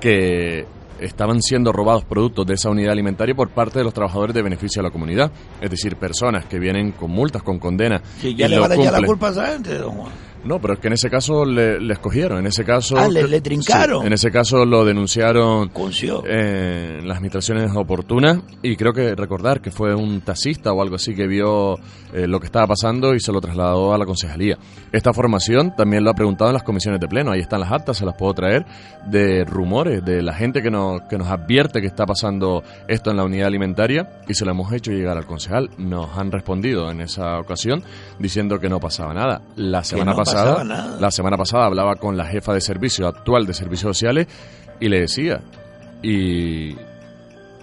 que 0.00 0.64
estaban 1.00 1.42
siendo 1.42 1.72
robados 1.72 2.04
productos 2.04 2.46
de 2.46 2.54
esa 2.54 2.70
unidad 2.70 2.92
alimentaria 2.92 3.34
por 3.34 3.50
parte 3.50 3.78
de 3.78 3.84
los 3.84 3.94
trabajadores 3.94 4.34
de 4.34 4.42
beneficio 4.42 4.80
a 4.80 4.82
la 4.82 4.90
comunidad. 4.90 5.30
Es 5.60 5.70
decir, 5.70 5.96
personas 5.96 6.46
que 6.46 6.58
vienen 6.58 6.92
con 6.92 7.10
multas, 7.10 7.42
con 7.42 7.58
condenas. 7.58 8.02
Ya 8.22 8.46
y 8.46 8.48
le 8.48 8.58
van 8.58 8.72
a 8.72 8.74
echar 8.74 9.00
la 9.00 9.06
culpa 9.06 9.28
a 9.28 9.30
esa 9.30 9.46
gente, 9.48 9.78
don 9.78 9.92
Juan. 9.92 10.12
No, 10.44 10.60
pero 10.60 10.74
es 10.74 10.80
que 10.80 10.86
en 10.88 10.92
ese 10.94 11.10
caso 11.10 11.44
le, 11.44 11.80
le 11.80 11.92
escogieron. 11.92 12.38
En 12.38 12.46
ese 12.46 12.64
caso. 12.64 12.96
Ah, 12.96 13.08
le- 13.08 13.40
trincaron. 13.40 14.00
Sí, 14.02 14.06
en 14.06 14.12
ese 14.12 14.30
caso 14.30 14.64
lo 14.64 14.84
denunciaron 14.84 15.68
Concio. 15.68 16.22
eh, 16.26 16.98
en 17.00 17.08
las 17.08 17.16
administraciones 17.18 17.70
oportunas. 17.74 18.40
Y 18.62 18.76
creo 18.76 18.92
que 18.92 19.14
recordar 19.14 19.60
que 19.60 19.70
fue 19.70 19.94
un 19.94 20.20
taxista 20.22 20.72
o 20.72 20.82
algo 20.82 20.96
así 20.96 21.14
que 21.14 21.26
vio 21.26 21.76
eh, 22.12 22.26
lo 22.26 22.40
que 22.40 22.46
estaba 22.46 22.66
pasando 22.68 23.14
y 23.14 23.20
se 23.20 23.32
lo 23.32 23.40
trasladó 23.40 23.92
a 23.94 23.98
la 23.98 24.06
concejalía. 24.06 24.56
Esta 24.92 25.12
formación 25.12 25.74
también 25.76 26.04
lo 26.04 26.10
ha 26.10 26.14
preguntado 26.14 26.50
en 26.50 26.54
las 26.54 26.62
comisiones 26.62 27.00
de 27.00 27.08
pleno. 27.08 27.32
Ahí 27.32 27.40
están 27.40 27.60
las 27.60 27.72
actas, 27.72 27.96
se 27.98 28.04
las 28.06 28.14
puedo 28.16 28.32
traer. 28.34 28.64
De 29.06 29.44
rumores, 29.44 30.04
de 30.04 30.22
la 30.22 30.34
gente 30.34 30.62
que 30.62 30.70
nos, 30.70 31.02
que 31.02 31.18
nos 31.18 31.28
advierte 31.28 31.80
que 31.80 31.86
está 31.86 32.06
pasando 32.06 32.62
esto 32.88 33.10
en 33.10 33.16
la 33.16 33.24
unidad 33.24 33.46
alimentaria. 33.48 34.20
Y 34.28 34.34
se 34.34 34.44
lo 34.44 34.50
hemos 34.52 34.72
hecho 34.72 34.92
llegar 34.92 35.16
al 35.16 35.26
concejal. 35.26 35.70
Nos 35.78 36.16
han 36.16 36.30
respondido 36.32 36.90
en 36.90 37.00
esa 37.00 37.38
ocasión 37.38 37.82
diciendo 38.18 38.58
que 38.58 38.68
no 38.68 38.80
pasaba 38.80 39.12
nada. 39.14 39.42
La 39.56 39.84
semana 39.84 40.12
no 40.12 40.16
pasada, 40.16 40.37
la 41.00 41.10
semana 41.10 41.36
pasada 41.36 41.66
hablaba 41.66 41.96
con 41.96 42.16
la 42.16 42.26
jefa 42.26 42.52
de 42.52 42.60
servicio 42.60 43.06
actual 43.06 43.46
de 43.46 43.54
servicios 43.54 43.96
sociales 43.96 44.26
y 44.80 44.88
le 44.88 45.00
decía, 45.00 45.40
y, 46.02 46.76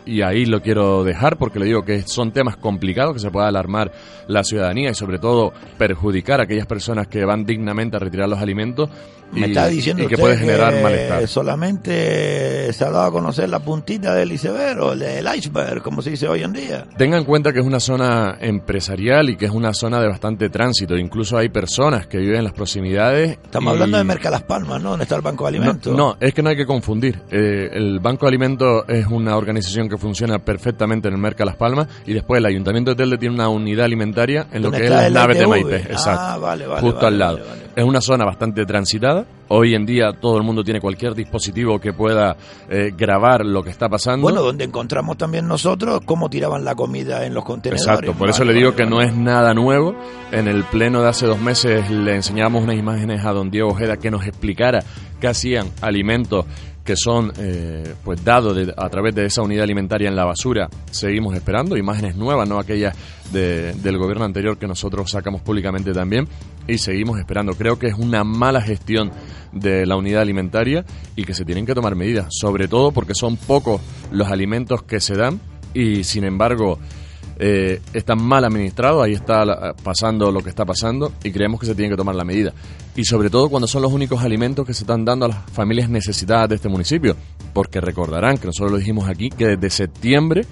y 0.06 0.22
ahí 0.22 0.46
lo 0.46 0.62
quiero 0.62 1.04
dejar 1.04 1.38
porque 1.38 1.60
le 1.60 1.66
digo 1.66 1.84
que 1.84 2.04
son 2.04 2.32
temas 2.32 2.58
complicados 2.58 3.14
que 3.14 3.20
se 3.20 3.32
puede 3.32 3.48
alarmar 3.48 3.92
la 4.28 4.44
ciudadanía 4.44 4.92
y 4.92 4.96
sobre 4.96 5.20
todo 5.20 5.54
perjudicar 5.78 6.40
a 6.40 6.44
aquellas 6.44 6.68
personas 6.68 7.08
que 7.08 7.26
van 7.26 7.46
dignamente 7.46 7.98
a 7.98 8.00
retirar 8.00 8.30
los 8.30 8.40
alimentos 8.40 8.90
y, 9.34 9.40
Me 9.42 9.48
está 9.48 9.68
diciendo 9.68 10.04
y 10.04 10.08
que 10.08 10.18
puede 10.18 10.38
generar 10.38 10.82
malestar. 10.82 11.28
solamente 11.28 12.72
se 12.74 12.84
ha 12.86 12.90
dado 12.90 13.06
a 13.06 13.12
conocer 13.12 13.50
la 13.50 13.60
puntita 13.60 14.14
del 14.14 14.32
iceberg 14.32 14.80
o 14.82 14.96
del 14.96 15.26
iceberg, 15.36 15.82
como 15.82 16.02
se 16.02 16.12
dice 16.12 16.28
hoy 16.28 16.44
en 16.44 16.54
día. 16.54 16.86
Tenga 16.98 17.18
en 17.18 17.26
cuenta 17.26 17.52
que 17.52 17.60
es 17.60 17.66
una 17.66 17.80
zona 17.80 18.38
empresarial 18.40 19.30
y 19.30 19.36
que 19.36 19.46
es 19.46 19.52
una 19.52 19.74
zona 19.74 20.00
de 20.00 20.08
bastante 20.08 20.50
tránsito. 20.50 20.96
Incluso 20.98 21.38
hay 21.38 21.50
personas 21.50 22.08
que 22.08 22.18
viven 22.18 22.38
en 22.38 22.44
las 22.46 22.54
proximidades. 22.54 23.38
Estamos 23.44 23.72
y- 23.72 23.74
hablando 23.74 23.98
de 23.98 24.04
Merca 24.04 24.30
Las 24.30 24.44
Palmas, 24.44 24.82
¿no? 24.82 24.92
Donde 24.92 25.04
está 25.04 25.16
el 25.16 25.22
Banco 25.22 25.44
de 25.46 25.50
Alimentos. 25.50 25.92
No, 25.92 25.98
no, 26.12 26.18
es 26.20 26.34
que 26.34 26.42
no 26.44 26.50
hay 26.50 26.56
que 26.58 26.66
confundir. 26.66 27.20
Eh, 27.32 27.70
el 27.74 28.00
Banco 28.00 28.26
de 28.26 28.30
Alimentos 28.30 28.86
es 28.88 29.06
una 29.08 29.36
organización 29.38 29.90
que 29.90 29.98
funciona 29.98 30.40
perfectamente 30.40 31.08
en 31.08 31.16
el 31.16 31.20
Merca 31.20 31.46
Las 31.46 31.56
Palmas 31.56 31.88
y 32.06 32.14
después 32.14 32.40
el 32.40 32.46
Ayuntamiento 32.46 32.92
de 32.92 32.96
Telde 32.96 33.18
tiene 33.18 33.36
una 33.36 33.50
unidad 33.50 33.86
alimentaria 33.86 34.48
en 34.52 34.62
lo 34.62 34.70
¿Dónde 34.72 34.78
que 34.80 34.84
es 34.86 34.90
las 34.92 35.06
el 35.08 35.14
naves 35.14 35.40
de? 35.40 35.48
Maipé. 35.48 35.76
Ah, 35.76 35.92
Exacto. 35.92 36.42
vale, 36.42 36.68
vale, 36.68 36.82
justo 36.82 36.96
vale, 37.02 37.08
al 37.08 37.20
lado. 37.20 37.40
Es 37.76 37.84
una 37.84 38.00
zona 38.00 38.24
bastante 38.24 38.66
transitada. 38.66 39.26
Hoy 39.50 39.76
en 39.76 39.86
día 39.86 40.14
todo 40.14 40.38
el 40.38 40.44
mundo 40.44 40.64
tiene 40.64 40.80
cualquier 40.80 41.14
dispositivo 41.14 41.78
que 41.78 41.92
pueda 41.92 42.38
eh, 42.70 42.94
grabar 42.98 43.46
lo 43.46 43.64
que 43.64 43.70
está 43.70 43.90
pasando. 43.90 44.22
Bueno, 44.22 44.42
donde 44.42 44.64
encontramos 44.64 45.18
también 45.18 45.46
nosotros 45.46 46.00
cómo 46.06 46.30
tiraban 46.30 46.64
la 46.64 46.74
comida 46.74 47.26
en 47.26 47.34
los 47.34 47.44
contenedores. 47.44 47.86
Exacto, 47.86 48.14
por 48.14 48.30
eso 48.30 48.40
Vale, 48.40 48.54
le 48.54 48.60
digo 48.60 48.72
vale, 48.72 48.84
que 48.84 48.90
no 48.90 49.02
es 49.02 49.14
nada 49.14 49.54
nuevo. 49.54 49.94
En 50.32 50.48
el 50.48 50.64
pleno 50.64 51.02
de 51.02 51.10
hace 51.10 51.26
dos 51.26 51.40
meses 51.40 51.90
le 51.92 52.16
enseñamos 52.16 52.64
unas 52.64 52.78
imágenes 52.78 53.26
a 53.26 53.34
don 53.34 53.52
Diego 53.52 53.70
Ojeda 53.70 53.98
que 53.98 54.10
nos 54.10 54.26
explicara 54.26 54.82
qué 55.20 55.28
hacían 55.28 55.68
alimentos 55.82 56.46
que 56.86 56.96
son 56.96 57.34
eh, 57.38 57.96
pues 58.04 58.24
dados 58.24 58.58
a 58.78 58.90
través 58.90 59.14
de 59.16 59.26
esa 59.26 59.42
unidad 59.42 59.64
alimentaria 59.64 60.08
en 60.08 60.16
la 60.16 60.24
basura. 60.24 60.70
Seguimos 60.92 61.36
esperando 61.36 61.76
imágenes 61.76 62.16
nuevas, 62.16 62.48
no 62.48 62.60
aquellas 62.60 62.96
de- 63.34 63.74
del 63.74 63.98
gobierno 63.98 64.24
anterior 64.24 64.58
que 64.58 64.68
nosotros 64.68 65.10
sacamos 65.10 65.42
públicamente 65.42 65.92
también. 65.92 66.28
Y 66.68 66.78
seguimos 66.78 67.20
esperando. 67.20 67.54
Creo 67.56 67.78
que 67.80 67.88
es 67.88 67.96
una 67.98 68.24
mala 68.24 68.62
gestión 68.62 69.12
de 69.52 69.86
la 69.86 69.98
unidad 69.98 70.22
alimentaria 70.22 70.86
y 71.16 71.24
que 71.24 71.34
se 71.34 71.44
tienen 71.44 71.66
que 71.66 71.74
tomar 71.74 71.96
medidas, 71.96 72.28
sobre 72.30 72.68
todo 72.68 72.92
porque 72.92 73.14
son 73.16 73.36
pocos 73.36 73.82
los 74.12 74.28
alimentos 74.30 74.84
que 74.84 75.00
se 75.00 75.16
dan 75.16 75.40
y 75.74 76.04
sin 76.04 76.24
embargo 76.24 76.80
eh, 77.38 77.82
está 77.94 78.16
mal 78.16 78.46
administrado, 78.46 79.02
ahí 79.04 79.14
está 79.14 79.44
la- 79.46 79.74
pasando 79.84 80.32
lo 80.32 80.42
que 80.42 80.50
está 80.50 80.66
pasando 80.66 81.12
y 81.24 81.32
creemos 81.32 81.60
que 81.60 81.66
se 81.66 81.76
tiene 81.76 81.92
que 81.92 81.98
tomar 81.98 82.16
la 82.16 82.24
medida. 82.24 82.54
Y 82.96 83.04
sobre 83.04 83.30
todo 83.30 83.50
cuando 83.50 83.68
son 83.68 83.82
los 83.82 83.92
únicos 83.92 84.22
alimentos 84.24 84.66
que 84.66 84.74
se 84.74 84.84
están 84.84 85.04
dando 85.06 85.26
a 85.26 85.30
las 85.30 85.50
familias 85.52 85.90
necesitadas 85.90 86.50
de 86.50 86.56
este 86.56 86.70
municipio, 86.70 87.16
porque 87.54 87.82
recordarán 87.82 88.38
que 88.38 88.48
nosotros 88.48 88.72
lo 88.72 88.78
dijimos 88.78 89.08
aquí, 89.10 89.30
que 89.30 89.48
desde 89.58 89.70
septiembre 89.70 90.46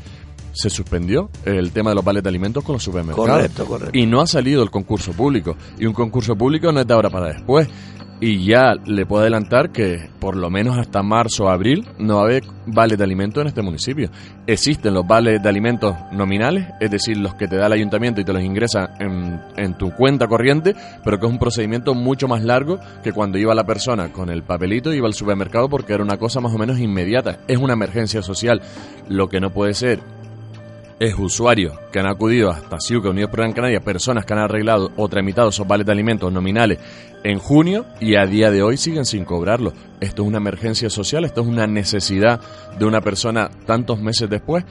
se 0.51 0.69
suspendió 0.69 1.29
el 1.45 1.71
tema 1.71 1.89
de 1.91 1.95
los 1.95 2.05
vales 2.05 2.21
de 2.21 2.29
alimentos 2.29 2.63
con 2.63 2.73
los 2.73 2.83
supermercados. 2.83 3.27
Correcto, 3.29 3.65
correcto. 3.65 3.97
Y 3.97 4.05
no 4.05 4.21
ha 4.21 4.27
salido 4.27 4.61
el 4.61 4.69
concurso 4.69 5.11
público. 5.13 5.55
Y 5.79 5.85
un 5.87 5.93
concurso 5.93 6.35
público 6.35 6.71
no 6.71 6.79
es 6.81 6.85
de 6.87 6.93
ahora 6.93 7.09
para 7.09 7.27
después. 7.33 7.67
Y 8.25 8.45
ya 8.45 8.75
le 8.85 9.05
puedo 9.05 9.23
adelantar 9.23 9.71
que 9.73 10.09
por 10.21 10.37
lo 10.37 10.49
menos 10.49 10.77
hasta 10.77 11.03
marzo 11.03 11.43
o 11.43 11.49
abril 11.49 11.85
no 11.99 12.15
va 12.15 12.21
a 12.21 12.23
haber 12.23 12.43
vales 12.65 12.97
de 12.97 13.03
alimentos 13.03 13.41
en 13.41 13.49
este 13.49 13.61
municipio. 13.61 14.09
Existen 14.47 14.93
los 14.93 15.05
vales 15.05 15.43
de 15.43 15.49
alimentos 15.49 15.93
nominales, 16.13 16.69
es 16.79 16.89
decir, 16.89 17.17
los 17.17 17.35
que 17.35 17.49
te 17.49 17.57
da 17.57 17.65
el 17.65 17.73
ayuntamiento 17.73 18.21
y 18.21 18.23
te 18.23 18.31
los 18.31 18.41
ingresa 18.41 18.91
en, 18.97 19.41
en 19.57 19.77
tu 19.77 19.91
cuenta 19.91 20.29
corriente, 20.29 20.73
pero 21.03 21.19
que 21.19 21.25
es 21.25 21.31
un 21.33 21.37
procedimiento 21.37 21.95
mucho 21.95 22.29
más 22.29 22.45
largo 22.45 22.79
que 23.03 23.11
cuando 23.11 23.37
iba 23.37 23.53
la 23.53 23.65
persona 23.65 24.13
con 24.13 24.29
el 24.29 24.41
papelito 24.43 24.93
iba 24.93 25.07
al 25.07 25.13
supermercado 25.13 25.67
porque 25.67 25.91
era 25.91 26.01
una 26.01 26.15
cosa 26.15 26.39
más 26.39 26.53
o 26.53 26.57
menos 26.57 26.79
inmediata. 26.79 27.39
Es 27.49 27.57
una 27.57 27.73
emergencia 27.73 28.21
social. 28.21 28.61
Lo 29.09 29.27
que 29.27 29.41
no 29.41 29.51
puede 29.51 29.73
ser 29.73 29.99
es 31.03 31.19
usuarios 31.19 31.77
que 31.91 31.99
han 31.99 32.05
acudido 32.05 32.49
hasta 32.49 32.79
Ciuca, 32.79 33.09
Unidos 33.09 33.29
por 33.29 33.41
Gran 33.41 33.51
Canaria, 33.51 33.81
personas 33.81 34.25
que 34.25 34.33
han 34.33 34.39
arreglado 34.39 34.93
o 34.95 35.09
tramitado 35.09 35.49
esos 35.49 35.67
vales 35.67 35.85
de 35.85 35.91
alimentos 35.91 36.31
nominales 36.31 36.79
en 37.25 37.39
junio 37.39 37.85
y 37.99 38.15
a 38.15 38.25
día 38.25 38.51
de 38.51 38.63
hoy 38.63 38.77
siguen 38.77 39.05
sin 39.05 39.25
cobrarlo. 39.25 39.73
Esto 39.99 40.21
es 40.21 40.27
una 40.29 40.37
emergencia 40.37 40.89
social, 40.89 41.25
esto 41.25 41.41
es 41.41 41.47
una 41.47 41.67
necesidad 41.67 42.39
de 42.79 42.85
una 42.85 43.01
persona 43.01 43.49
tantos 43.65 43.99
meses 43.99 44.29
después. 44.29 44.63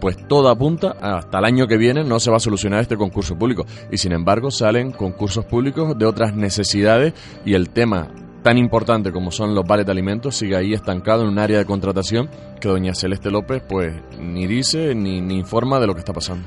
Pues 0.00 0.16
todo 0.28 0.50
apunta 0.50 0.96
hasta 1.00 1.38
el 1.38 1.44
año 1.44 1.66
que 1.66 1.76
viene 1.76 2.04
no 2.04 2.20
se 2.20 2.30
va 2.30 2.36
a 2.36 2.40
solucionar 2.40 2.80
este 2.80 2.96
concurso 2.96 3.36
público. 3.36 3.66
Y 3.90 3.98
sin 3.98 4.12
embargo 4.12 4.52
salen 4.52 4.92
concursos 4.92 5.44
públicos 5.46 5.98
de 5.98 6.06
otras 6.06 6.32
necesidades 6.32 7.12
y 7.44 7.54
el 7.54 7.70
tema 7.70 8.08
tan 8.42 8.58
importante 8.58 9.12
como 9.12 9.30
son 9.30 9.54
los 9.54 9.64
vales 9.64 9.86
de 9.86 9.92
alimentos 9.92 10.36
sigue 10.36 10.56
ahí 10.56 10.74
estancado 10.74 11.22
en 11.22 11.28
un 11.28 11.38
área 11.38 11.58
de 11.58 11.64
contratación 11.64 12.28
que 12.60 12.68
doña 12.68 12.94
Celeste 12.94 13.30
López 13.30 13.62
pues 13.68 13.94
ni 14.18 14.46
dice 14.46 14.94
ni, 14.94 15.20
ni 15.20 15.36
informa 15.36 15.80
de 15.80 15.86
lo 15.86 15.94
que 15.94 16.00
está 16.00 16.12
pasando. 16.12 16.46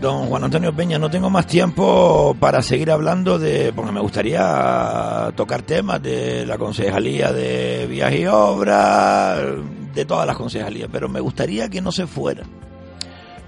Don 0.00 0.26
Juan 0.26 0.44
Antonio 0.44 0.74
Peña, 0.74 0.98
no 0.98 1.08
tengo 1.08 1.30
más 1.30 1.46
tiempo 1.46 2.36
para 2.38 2.60
seguir 2.60 2.90
hablando 2.90 3.38
de, 3.38 3.72
porque 3.74 3.92
me 3.92 4.00
gustaría 4.00 5.32
tocar 5.34 5.62
temas 5.62 6.02
de 6.02 6.44
la 6.44 6.58
concejalía 6.58 7.32
de 7.32 7.86
viaje 7.86 8.20
y 8.20 8.26
obra, 8.26 9.36
de 9.94 10.04
todas 10.04 10.26
las 10.26 10.36
concejalías, 10.36 10.90
pero 10.92 11.08
me 11.08 11.20
gustaría 11.20 11.70
que 11.70 11.80
no 11.80 11.92
se 11.92 12.06
fuera. 12.06 12.42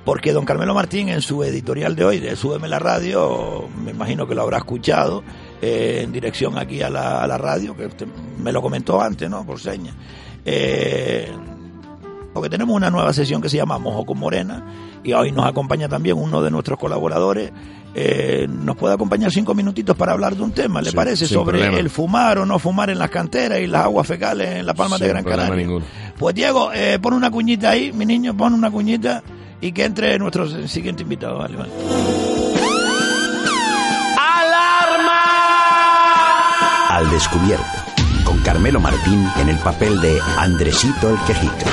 Porque 0.07 0.33
don 0.33 0.47
Carmelo 0.47 0.73
Martín 0.73 1.11
en 1.11 1.21
su 1.21 1.45
editorial 1.45 1.95
de 1.95 2.05
hoy, 2.07 2.19
de 2.19 2.35
Súbeme 2.35 2.67
la 2.67 2.79
Radio, 2.79 3.69
me 3.85 3.91
imagino 3.91 4.27
que 4.27 4.35
lo 4.35 4.41
habrá 4.41 4.57
escuchado, 4.57 5.23
eh, 5.61 6.01
en 6.05 6.13
dirección 6.13 6.57
aquí 6.59 6.83
a 6.83 6.91
la, 6.91 7.23
a 7.23 7.27
la 7.27 7.39
radio, 7.39 7.77
que 7.77 7.87
usted 7.87 8.07
me 8.43 8.53
lo 8.53 8.63
comentó 8.63 9.01
antes, 9.01 9.29
¿no? 9.29 9.45
Por 9.45 9.61
señas. 9.61 9.95
Eh, 10.45 11.31
porque 12.33 12.49
tenemos 12.49 12.75
una 12.77 12.91
nueva 12.91 13.13
sesión 13.13 13.43
que 13.43 13.49
se 13.49 13.57
llama 13.57 13.79
Mojo 13.79 14.07
con 14.07 14.19
Morena 14.19 14.65
y 15.03 15.13
hoy 15.13 15.33
nos 15.33 15.47
acompaña 15.47 15.89
también 15.89 16.17
uno 16.17 16.41
de 16.43 16.51
nuestros 16.51 16.79
colaboradores. 16.79 17.51
Eh, 17.95 18.47
nos 18.49 18.77
puede 18.77 18.95
acompañar 18.95 19.33
cinco 19.33 19.55
minutitos 19.55 19.97
para 19.97 20.13
hablar 20.13 20.37
de 20.37 20.43
un 20.43 20.53
tema, 20.53 20.81
¿le 20.81 20.91
Sí, 20.91 20.97
parece? 20.97 21.27
Sobre 21.27 21.59
problema. 21.59 21.79
el 21.81 21.91
fumar 21.91 22.39
o 22.39 22.47
no 22.47 22.59
fumar 22.59 22.91
en 22.91 22.99
las 22.99 23.11
canteras 23.11 23.59
y 23.61 23.67
las 23.67 23.85
aguas 23.85 24.07
fecales 24.07 24.57
en 24.57 24.67
la 24.67 24.75
Palma 24.75 24.99
de 24.99 25.09
Gran 25.09 25.25
Canaria. 25.25 25.57
ninguno. 25.57 25.85
Pues 26.17 26.35
Diego, 26.35 26.71
eh, 26.73 26.99
pon 27.01 27.15
una 27.15 27.31
cuñita 27.31 27.71
ahí, 27.71 27.93
mi 27.93 28.05
niño, 28.07 28.37
pon 28.37 28.53
una 28.53 28.71
cuñita 28.71 29.23
y 29.61 29.73
que 29.73 29.85
entre 29.87 30.17
nuestro 30.19 30.47
siguiente 30.69 31.03
invitado. 31.03 31.39
Vale, 31.39 31.57
vale. 31.57 32.28
Al 36.99 37.09
descubierto, 37.11 37.65
con 38.25 38.41
Carmelo 38.41 38.81
Martín 38.81 39.25
en 39.37 39.49
el 39.51 39.59
papel 39.59 40.01
de 40.01 40.21
Andresito 40.37 41.11
el 41.11 41.17
Quejica. 41.29 41.67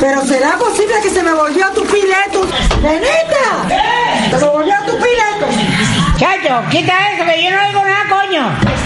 Pero 0.00 0.24
será 0.24 0.56
posible 0.56 0.94
que 1.02 1.10
se 1.10 1.22
me 1.22 1.34
volvió 1.34 1.66
tu 1.74 1.84
pileto. 1.84 2.46
¡Nenita! 2.80 4.30
¡Se 4.30 4.36
me 4.38 4.50
volvió 4.50 4.74
tu 4.86 4.96
pileto! 4.96 5.46
Chacho, 6.16 6.62
quita 6.70 7.10
eso 7.10 7.24
que 7.26 7.44
yo 7.44 7.50
no 7.50 7.66
oigo 7.66 7.84
nada, 7.84 8.08
coño. 8.08 8.79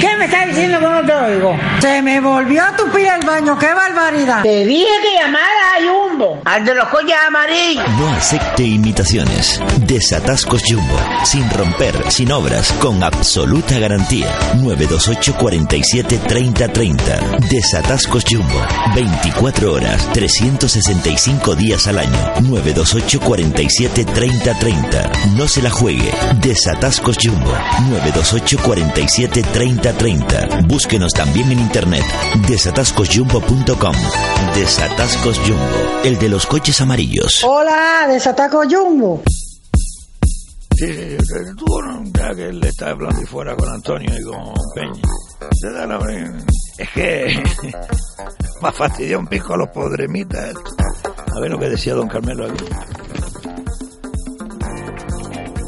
¿Qué 0.00 0.16
me 0.16 0.24
estás 0.24 0.46
diciendo 0.46 0.78
que 0.80 0.86
no 0.86 1.04
te 1.04 1.12
oigo? 1.12 1.56
Se 1.80 2.02
me 2.02 2.20
volvió 2.20 2.62
tu 2.76 2.88
pila 2.90 3.16
el 3.16 3.26
baño. 3.26 3.58
¡Qué 3.58 3.72
barbaridad! 3.72 4.42
Te 4.42 4.64
dije 4.64 4.90
que 5.02 5.14
llamara 5.20 5.46
a 5.76 5.82
Jumbo, 5.82 6.40
al 6.44 6.64
de 6.64 6.74
los 6.74 6.88
coches 6.88 7.14
amarillos. 7.26 7.84
No 7.98 8.08
acepte 8.10 8.62
imitaciones. 8.62 9.60
Desatascos 9.86 10.62
Jumbo. 10.66 10.96
Sin 11.24 11.48
romper, 11.50 12.10
sin 12.10 12.32
obras, 12.32 12.72
con 12.80 13.02
absoluta 13.02 13.78
garantía. 13.78 14.28
928 14.56 15.34
47 15.36 16.18
30 16.26 16.68
30. 16.68 17.20
Desatascos 17.50 18.24
Jumbo. 18.28 18.60
24 18.94 19.72
horas, 19.72 20.08
365 20.12 21.54
días 21.56 21.86
al 21.86 21.98
año. 21.98 22.32
928 22.42 23.20
47 23.20 24.04
30 24.04 24.54
30. 24.58 25.12
No 25.36 25.46
se 25.46 25.62
la 25.62 25.70
juegue. 25.70 26.10
Desatascos 26.40 27.18
Jumbo. 27.22 27.52
928 27.90 28.58
47 28.62 29.41
30 29.42 29.92
30. 29.96 30.48
Búsquenos 30.66 31.12
también 31.12 31.50
en 31.52 31.58
internet. 31.60 32.04
Desatascosjumbo.com. 32.48 33.94
Desatascos 34.54 35.38
Jumbo. 35.40 36.00
El 36.04 36.18
de 36.18 36.28
los 36.28 36.46
coches 36.46 36.80
amarillos. 36.80 37.42
Hola, 37.44 38.06
desataco 38.08 38.62
Jumbo. 38.70 39.22
Sí, 40.76 40.86
sí, 40.92 41.16
sí, 41.20 41.34
tú 41.56 41.64
no, 41.82 42.02
ya 42.18 42.34
que 42.34 42.48
él 42.48 42.64
está 42.64 42.90
hablando 42.90 43.16
ahí 43.20 43.26
fuera 43.26 43.54
con 43.54 43.68
Antonio 43.68 44.10
y 44.18 44.22
con 44.24 44.52
Peña. 44.74 45.02
Te 45.60 45.70
da 45.72 45.86
la- 45.86 45.98
Es 46.78 46.88
que 46.90 47.42
me 48.62 48.68
ha 48.68 48.72
fastidiado 48.72 49.20
un 49.20 49.26
pico 49.28 49.54
a 49.54 49.58
los 49.58 49.68
podremitas. 49.68 50.54
A 51.36 51.40
ver 51.40 51.50
lo 51.50 51.58
que 51.58 51.68
decía 51.68 51.94
don 51.94 52.08
Carmelo 52.08 52.46
aquí. 52.46 52.64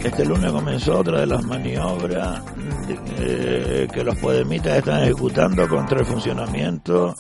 Este 0.05 0.23
lunes 0.27 0.53
comenzó 0.53 0.99
otra 0.99 1.21
de 1.21 1.27
las 1.27 1.43
maniobras 1.45 2.43
eh, 3.19 3.89
que 3.91 4.05
los 4.05 4.15
podemitas 4.17 4.77
están 4.77 5.03
ejecutando 5.03 5.67
contra 5.67 6.01
el 6.01 6.05
funcionamiento 6.05 7.15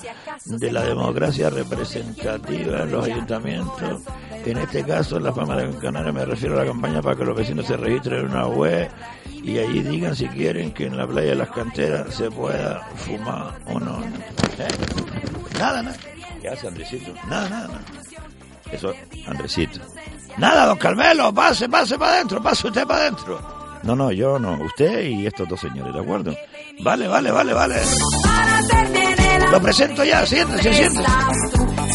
de 0.45 0.71
la 0.71 0.83
democracia 0.83 1.49
representativa 1.49 2.83
en 2.83 2.93
los 2.93 3.07
ayuntamientos. 3.07 4.03
En 4.45 4.59
este 4.59 4.85
caso, 4.85 5.17
en 5.17 5.25
la 5.25 5.33
Palma 5.33 5.57
de 5.57 5.69
Gran 5.69 5.81
Canaria, 5.81 6.13
me 6.13 6.27
refiero 6.27 6.57
a 6.57 6.59
la 6.59 6.67
campaña 6.67 7.01
para 7.01 7.17
que 7.17 7.25
los 7.25 7.35
vecinos 7.35 7.67
se 7.67 7.79
registren 7.79 8.21
en 8.21 8.31
una 8.31 8.49
web 8.49 8.91
y 9.43 9.59
allí 9.59 9.83
digan 9.83 10.15
si 10.15 10.27
quieren 10.29 10.73
que 10.73 10.85
en 10.85 10.99
la 10.99 11.07
playa 11.07 11.31
de 11.31 11.37
las 11.37 11.51
canteras 11.51 12.15
se 12.15 12.31
pueda 12.31 12.81
fumar 12.97 13.55
o 13.67 13.81
no. 13.81 14.03
¿Eh? 14.59 14.69
Nada, 15.59 15.83
nada. 15.83 15.97
¿Qué 16.43 16.49
hace 16.51 16.69
Andresito? 16.69 17.15
Nada, 17.31 17.49
nada, 17.49 17.69
nada. 17.69 18.04
Eso, 18.71 18.93
Andresito. 19.27 19.81
Nada, 20.37 20.67
don 20.67 20.79
Carmelo, 20.79 21.33
pase, 21.33 21.69
pase 21.69 21.99
para 21.99 22.15
adentro, 22.15 22.43
pase 22.43 22.67
usted 22.67 22.87
para 22.87 23.03
adentro. 23.03 23.41
No, 23.83 23.95
no, 23.95 24.11
yo 24.11 24.39
no, 24.39 24.55
usted 24.65 25.03
y 25.03 25.27
estos 25.27 25.49
dos 25.49 25.61
señores, 25.61 25.93
¿de 25.93 26.01
acuerdo? 26.01 26.35
Vale, 26.81 27.07
vale, 27.07 27.31
vale, 27.31 27.53
vale. 27.53 27.77
Lo 29.51 29.61
presento 29.61 30.05
ya, 30.05 30.27
siéntese, 30.27 30.73
siéntese. 30.73 31.09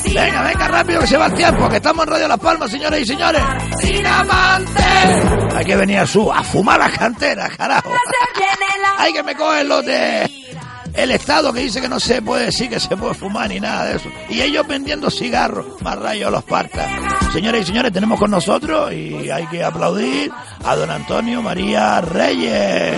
Venga, 0.06 0.44
venga, 0.44 0.68
rápido 0.68 1.02
que 1.02 1.08
se 1.08 1.18
va 1.18 1.26
el 1.26 1.34
tiempo, 1.34 1.68
que 1.70 1.76
estamos 1.78 2.06
en 2.06 2.12
Radio 2.12 2.28
Las 2.28 2.40
Palmas, 2.40 2.72
señores 2.72 3.02
y 3.02 3.06
señores. 3.06 3.41
¡Sin 3.80 4.06
amante! 4.06 4.84
Hay 5.56 5.66
que 5.66 5.76
venir 5.76 5.98
a 6.00 6.08
su, 6.08 6.32
a 6.32 6.44
fumar 6.44 6.80
las 6.80 6.98
canteras, 6.98 7.56
carajo. 7.58 7.91
Hay 8.98 9.14
que 9.14 9.24
me 9.24 9.36
cogen 9.36 9.68
los 9.68 9.86
de 9.86 10.39
el 11.00 11.12
Estado 11.12 11.54
que 11.54 11.62
dice 11.62 11.82
que 11.82 11.88
no 11.88 12.00
se 12.00 12.22
puede 12.22 12.46
decir 12.46 12.70
que 12.70 12.80
se 12.80 12.96
puede 12.98 13.14
fumar 13.14 13.50
ni 13.50 13.60
nada 13.60 13.86
de 13.86 13.96
eso. 13.96 14.10
Y 14.30 14.42
ellos 14.42 14.68
vendiendo 14.68 15.10
cigarros, 15.10 15.82
más 15.82 15.98
rayos 15.98 16.32
los 16.32 16.44
partas. 16.44 16.90
Señores 17.32 17.64
y 17.64 17.66
señores, 17.68 17.94
tenemos 17.94 18.20
con 18.20 18.32
nosotros 18.32 18.92
y 18.92 19.30
hay 19.30 19.46
que 19.48 19.64
aplaudir 19.64 20.32
a 20.64 20.76
don 20.76 20.90
Antonio 20.90 21.42
María 21.42 22.02
Reyes. 22.02 22.96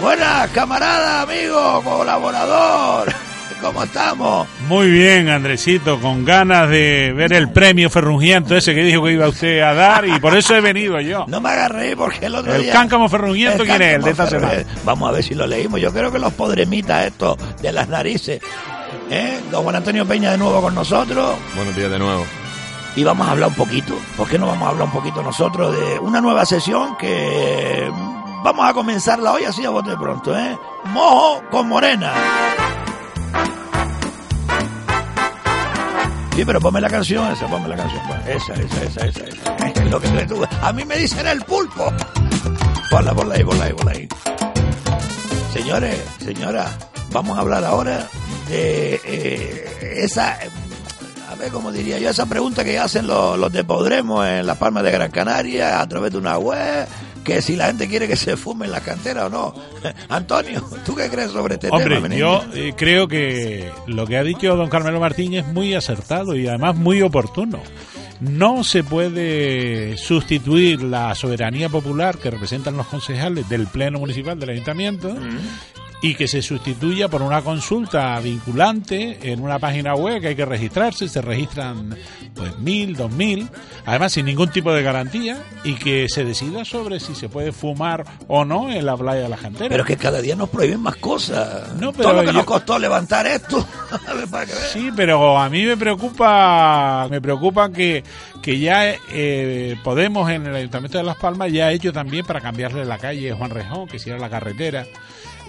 Buenas, 0.00 0.50
camarada, 0.50 1.22
amigo, 1.22 1.82
colaborador. 1.82 3.29
¿Cómo 3.60 3.82
estamos? 3.82 4.48
Muy 4.68 4.90
bien, 4.90 5.28
Andresito, 5.28 6.00
con 6.00 6.24
ganas 6.24 6.68
de 6.70 7.12
ver 7.14 7.32
el 7.32 7.50
premio 7.50 7.90
ferrungiento 7.90 8.56
ese 8.56 8.74
que 8.74 8.82
dijo 8.82 9.04
que 9.04 9.12
iba 9.12 9.28
usted 9.28 9.60
a 9.60 9.74
dar 9.74 10.06
y 10.06 10.18
por 10.18 10.36
eso 10.36 10.54
he 10.56 10.60
venido 10.60 11.00
yo. 11.00 11.24
No 11.28 11.40
me 11.40 11.50
agarré 11.50 11.94
porque 11.96 12.26
el 12.26 12.34
otro 12.34 12.54
El 12.54 12.62
día... 12.62 12.72
cáncamo 12.72 13.08
ferrungiento, 13.08 13.64
¿quién 13.64 13.82
es? 13.82 13.94
El 13.96 14.02
de 14.02 14.10
esta 14.10 14.26
semana. 14.26 14.64
Vamos 14.84 15.08
a 15.08 15.12
ver 15.12 15.22
si 15.22 15.34
lo 15.34 15.46
leímos. 15.46 15.80
Yo 15.80 15.92
creo 15.92 16.10
que 16.10 16.18
los 16.18 16.32
podremitas 16.32 17.06
estos 17.06 17.36
de 17.60 17.72
las 17.72 17.88
narices. 17.88 18.40
¿Eh? 19.10 19.40
Don 19.50 19.62
Juan 19.62 19.76
Antonio 19.76 20.06
Peña 20.06 20.30
de 20.32 20.38
nuevo 20.38 20.60
con 20.62 20.74
nosotros. 20.74 21.36
Buenos 21.54 21.76
días 21.76 21.90
de 21.90 21.98
nuevo. 21.98 22.24
Y 22.96 23.04
vamos 23.04 23.28
a 23.28 23.32
hablar 23.32 23.50
un 23.50 23.54
poquito. 23.56 23.94
¿Por 24.16 24.28
qué 24.28 24.38
no 24.38 24.46
vamos 24.46 24.66
a 24.66 24.70
hablar 24.70 24.86
un 24.86 24.92
poquito 24.92 25.22
nosotros 25.22 25.76
de 25.78 25.98
una 25.98 26.20
nueva 26.20 26.46
sesión 26.46 26.96
que 26.96 27.88
mm, 27.92 28.42
vamos 28.42 28.68
a 28.68 28.72
comenzarla 28.72 29.32
hoy 29.32 29.44
así 29.44 29.64
a 29.64 29.70
bote 29.70 29.96
pronto, 29.96 30.36
¿eh? 30.36 30.56
Mojo 30.86 31.42
con 31.50 31.68
morena. 31.68 32.12
Sí, 36.34 36.44
pero 36.44 36.60
ponme 36.60 36.80
la 36.80 36.88
canción 36.88 37.30
esa, 37.32 37.46
ponme 37.48 37.68
la 37.68 37.76
canción. 37.76 38.02
Esa, 38.26 38.54
esa, 38.54 38.82
esa, 38.82 39.06
esa. 39.06 39.24
esa. 39.24 39.56
Es 39.80 39.90
lo 39.90 40.00
que 40.00 40.08
tú. 40.26 40.42
A 40.62 40.72
mí 40.72 40.84
me 40.84 40.96
dicen 40.96 41.26
el 41.26 41.42
pulpo. 41.42 41.92
Ponla, 42.90 43.12
ponla 43.12 43.34
ahí, 43.34 43.44
ponla 43.44 43.64
ahí, 43.64 43.72
ponla 43.72 43.92
ahí. 43.92 44.08
Señores, 45.52 45.98
señora, 46.18 46.66
vamos 47.12 47.36
a 47.36 47.40
hablar 47.40 47.64
ahora 47.64 48.06
de 48.48 49.00
eh, 49.04 50.02
esa, 50.04 50.38
a 51.30 51.34
ver 51.34 51.50
cómo 51.52 51.70
diría 51.72 51.98
yo, 51.98 52.08
esa 52.08 52.26
pregunta 52.26 52.64
que 52.64 52.78
hacen 52.78 53.06
los, 53.06 53.38
los 53.38 53.52
de 53.52 53.64
Podremos 53.64 54.26
en 54.26 54.46
Las 54.46 54.58
Palmas 54.58 54.82
de 54.84 54.92
Gran 54.92 55.10
Canaria 55.10 55.80
a 55.80 55.88
través 55.88 56.12
de 56.12 56.18
una 56.18 56.38
web, 56.38 56.86
que 57.24 57.42
si 57.42 57.56
la 57.56 57.66
gente 57.66 57.88
quiere 57.88 58.08
que 58.08 58.16
se 58.16 58.36
fume 58.36 58.66
en 58.66 58.72
la 58.72 58.80
cantera 58.80 59.26
o 59.26 59.28
no. 59.28 59.54
Antonio, 60.08 60.64
¿tú 60.84 60.94
qué 60.94 61.08
crees 61.08 61.30
sobre 61.30 61.54
este 61.54 61.68
Hombre, 61.70 62.00
tema? 62.00 62.14
yo 62.14 62.42
eh, 62.54 62.72
creo 62.76 63.08
que 63.08 63.70
lo 63.86 64.06
que 64.06 64.16
ha 64.16 64.22
dicho 64.24 64.56
don 64.56 64.68
Carmelo 64.68 65.00
Martínez 65.00 65.46
es 65.46 65.52
muy 65.52 65.74
acertado 65.74 66.36
y 66.36 66.46
además 66.46 66.76
muy 66.76 67.02
oportuno. 67.02 67.60
No 68.20 68.64
se 68.64 68.84
puede 68.84 69.96
sustituir 69.96 70.82
la 70.82 71.14
soberanía 71.14 71.70
popular 71.70 72.18
que 72.18 72.30
representan 72.30 72.76
los 72.76 72.86
concejales 72.86 73.48
del 73.48 73.66
Pleno 73.66 73.98
Municipal 73.98 74.38
del 74.38 74.50
Ayuntamiento 74.50 75.16
y 76.02 76.14
que 76.14 76.26
se 76.28 76.40
sustituya 76.40 77.08
por 77.08 77.20
una 77.22 77.42
consulta 77.42 78.18
vinculante 78.20 79.18
en 79.30 79.40
una 79.42 79.58
página 79.58 79.94
web 79.94 80.20
que 80.20 80.28
hay 80.28 80.34
que 80.36 80.46
registrarse, 80.46 81.08
se 81.08 81.20
registran 81.20 81.94
pues 82.34 82.58
mil, 82.58 82.96
dos 82.96 83.10
mil, 83.12 83.48
además 83.84 84.12
sin 84.12 84.24
ningún 84.24 84.48
tipo 84.50 84.72
de 84.72 84.82
garantía 84.82 85.42
y 85.62 85.74
que 85.74 86.08
se 86.08 86.24
decida 86.24 86.64
sobre 86.64 87.00
si 87.00 87.14
se 87.14 87.28
puede 87.28 87.52
fumar 87.52 88.04
o 88.28 88.44
no 88.46 88.70
en 88.72 88.86
la 88.86 88.96
playa 88.96 89.22
de 89.22 89.28
la 89.28 89.36
Cantera. 89.36 89.68
Pero 89.68 89.84
que 89.84 89.96
cada 89.98 90.22
día 90.22 90.36
nos 90.36 90.48
prohíben 90.48 90.80
más 90.80 90.96
cosas. 90.96 91.74
No, 91.78 91.92
Todo 91.92 92.14
lo 92.14 92.20
que 92.20 92.26
yo- 92.28 92.32
nos 92.32 92.44
costó 92.44 92.78
levantar 92.78 93.26
esto. 93.26 93.66
Para 94.30 94.46
que. 94.46 94.52
Sí, 94.52 94.90
pero 94.96 95.36
a 95.38 95.50
mí 95.50 95.64
me 95.64 95.76
preocupa, 95.76 97.08
me 97.10 97.20
preocupa 97.20 97.70
que, 97.70 98.02
que 98.40 98.58
ya 98.58 98.94
eh, 99.12 99.76
Podemos 99.84 100.30
en 100.30 100.46
el 100.46 100.54
Ayuntamiento 100.54 100.98
de 100.98 101.04
Las 101.04 101.16
Palmas 101.16 101.52
ya 101.52 101.66
ha 101.66 101.72
hecho 101.72 101.92
también 101.92 102.24
para 102.24 102.40
cambiarle 102.40 102.84
la 102.84 102.98
calle 102.98 103.32
Juan 103.32 103.50
Rejón, 103.50 103.86
que 103.88 103.98
si 103.98 104.08
era 104.10 104.18
la 104.18 104.30
carretera. 104.30 104.86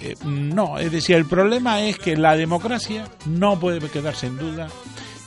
Eh, 0.01 0.15
no, 0.25 0.77
es 0.79 0.91
decir, 0.91 1.15
el 1.15 1.25
problema 1.25 1.81
es 1.81 1.97
que 1.97 2.17
la 2.17 2.35
democracia 2.35 3.05
no 3.25 3.59
puede 3.59 3.79
quedarse 3.89 4.27
en 4.27 4.37
duda 4.37 4.67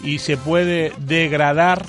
y 0.03 0.19
se 0.19 0.37
puede 0.37 0.93
degradar 0.99 1.85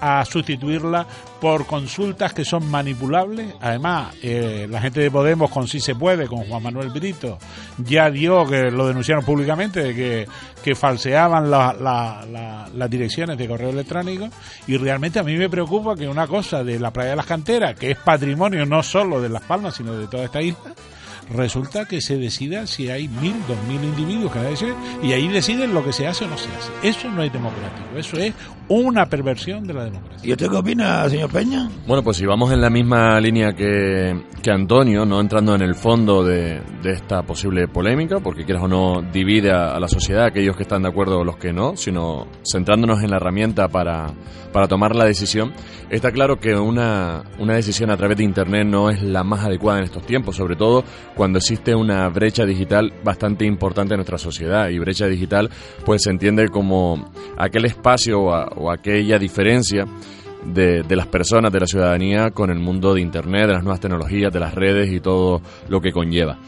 a 0.00 0.24
sustituirla 0.24 1.06
por 1.40 1.64
consultas 1.66 2.32
que 2.32 2.44
son 2.44 2.68
manipulables. 2.68 3.54
Además, 3.60 4.14
eh, 4.22 4.66
la 4.68 4.80
gente 4.80 5.00
de 5.00 5.10
Podemos, 5.12 5.48
con 5.50 5.68
Si 5.68 5.78
Se 5.80 5.94
Puede, 5.94 6.26
con 6.26 6.44
Juan 6.44 6.62
Manuel 6.62 6.90
Brito, 6.90 7.38
ya 7.78 8.10
dio, 8.10 8.44
que 8.48 8.70
lo 8.72 8.86
denunciaron 8.88 9.24
públicamente, 9.24 9.80
de 9.80 9.94
que, 9.94 10.26
que 10.62 10.74
falseaban 10.74 11.50
la- 11.50 11.72
la- 11.72 12.24
la- 12.30 12.68
las 12.74 12.90
direcciones 12.90 13.38
de 13.38 13.46
correo 13.48 13.70
electrónico. 13.70 14.28
Y 14.66 14.76
realmente 14.76 15.18
a 15.20 15.22
mí 15.24 15.36
me 15.36 15.48
preocupa 15.48 15.94
que 15.96 16.08
una 16.08 16.26
cosa 16.26 16.64
de 16.64 16.80
la 16.80 16.92
playa 16.92 17.10
de 17.10 17.16
las 17.16 17.26
canteras, 17.26 17.76
que 17.76 17.92
es 17.92 17.98
patrimonio 17.98 18.66
no 18.66 18.82
solo 18.82 19.20
de 19.20 19.28
Las 19.28 19.42
Palmas, 19.42 19.74
sino 19.76 19.94
de 19.94 20.06
toda 20.08 20.24
esta 20.24 20.42
isla, 20.42 20.74
resulta 21.32 21.84
que 21.86 22.00
se 22.00 22.16
decida 22.16 22.66
si 22.66 22.88
hay 22.90 23.08
mil, 23.08 23.34
dos 23.48 23.56
mil 23.68 23.82
individuos 23.82 24.32
que 24.32 24.38
nadie 24.40 24.56
se- 24.56 24.74
y 25.02 25.12
ahí 25.12 25.28
deciden 25.28 25.74
lo 25.74 25.84
que 25.84 25.92
se 25.92 26.06
hace 26.06 26.24
o 26.24 26.28
no 26.28 26.36
se 26.38 26.48
hace. 26.50 26.70
Eso 26.88 27.10
no 27.10 27.22
es 27.22 27.32
democrático, 27.32 27.88
eso 27.96 28.16
es 28.18 28.32
una 28.68 29.06
perversión 29.06 29.66
de 29.66 29.74
la 29.74 29.84
democracia. 29.84 30.28
¿Y 30.28 30.32
usted 30.32 30.48
qué 30.50 30.56
opina, 30.56 31.08
señor 31.08 31.30
Peña? 31.30 31.68
Bueno, 31.86 32.02
pues 32.02 32.16
si 32.16 32.24
vamos 32.26 32.52
en 32.52 32.60
la 32.60 32.70
misma 32.70 33.20
línea 33.20 33.52
que, 33.52 34.22
que 34.42 34.50
Antonio, 34.50 35.04
no 35.04 35.20
entrando 35.20 35.54
en 35.54 35.62
el 35.62 35.74
fondo 35.74 36.24
de, 36.24 36.60
de 36.82 36.92
esta 36.92 37.22
posible 37.22 37.68
polémica, 37.68 38.20
porque 38.20 38.44
quieras 38.44 38.62
o 38.64 38.68
no 38.68 39.02
divide 39.12 39.50
a, 39.52 39.74
a 39.74 39.80
la 39.80 39.88
sociedad, 39.88 40.24
aquellos 40.26 40.56
que 40.56 40.62
están 40.62 40.82
de 40.82 40.88
acuerdo 40.88 41.18
o 41.20 41.24
los 41.24 41.36
que 41.36 41.52
no, 41.52 41.76
sino 41.76 42.26
centrándonos 42.50 43.02
en 43.02 43.10
la 43.10 43.16
herramienta 43.16 43.68
para, 43.68 44.12
para 44.52 44.68
tomar 44.68 44.94
la 44.96 45.04
decisión, 45.04 45.52
está 45.90 46.10
claro 46.12 46.38
que 46.40 46.54
una, 46.54 47.24
una 47.38 47.54
decisión 47.54 47.90
a 47.90 47.96
través 47.96 48.16
de 48.16 48.24
Internet 48.24 48.66
no 48.66 48.88
es 48.90 49.02
la 49.02 49.22
más 49.24 49.44
adecuada 49.44 49.78
en 49.80 49.84
estos 49.84 50.04
tiempos, 50.06 50.36
sobre 50.36 50.56
todo 50.56 50.84
cuando 51.14 51.21
existe 51.38 51.74
una 51.74 52.08
brecha 52.08 52.44
digital 52.44 52.92
bastante 53.02 53.44
importante 53.44 53.94
en 53.94 53.98
nuestra 53.98 54.18
sociedad. 54.18 54.68
Y 54.68 54.78
brecha 54.78 55.06
digital 55.06 55.50
pues 55.84 56.02
se 56.02 56.10
entiende 56.10 56.48
como 56.48 57.10
aquel 57.36 57.64
espacio 57.64 58.20
o 58.20 58.70
aquella 58.70 59.18
diferencia 59.18 59.84
de, 60.44 60.82
de 60.82 60.96
las 60.96 61.06
personas, 61.06 61.52
de 61.52 61.60
la 61.60 61.66
ciudadanía 61.66 62.30
con 62.30 62.50
el 62.50 62.58
mundo 62.58 62.94
de 62.94 63.00
Internet, 63.00 63.46
de 63.46 63.54
las 63.54 63.62
nuevas 63.62 63.80
tecnologías, 63.80 64.32
de 64.32 64.40
las 64.40 64.54
redes 64.54 64.92
y 64.92 65.00
todo 65.00 65.40
lo 65.68 65.80
que 65.80 65.92
conlleva. 65.92 66.38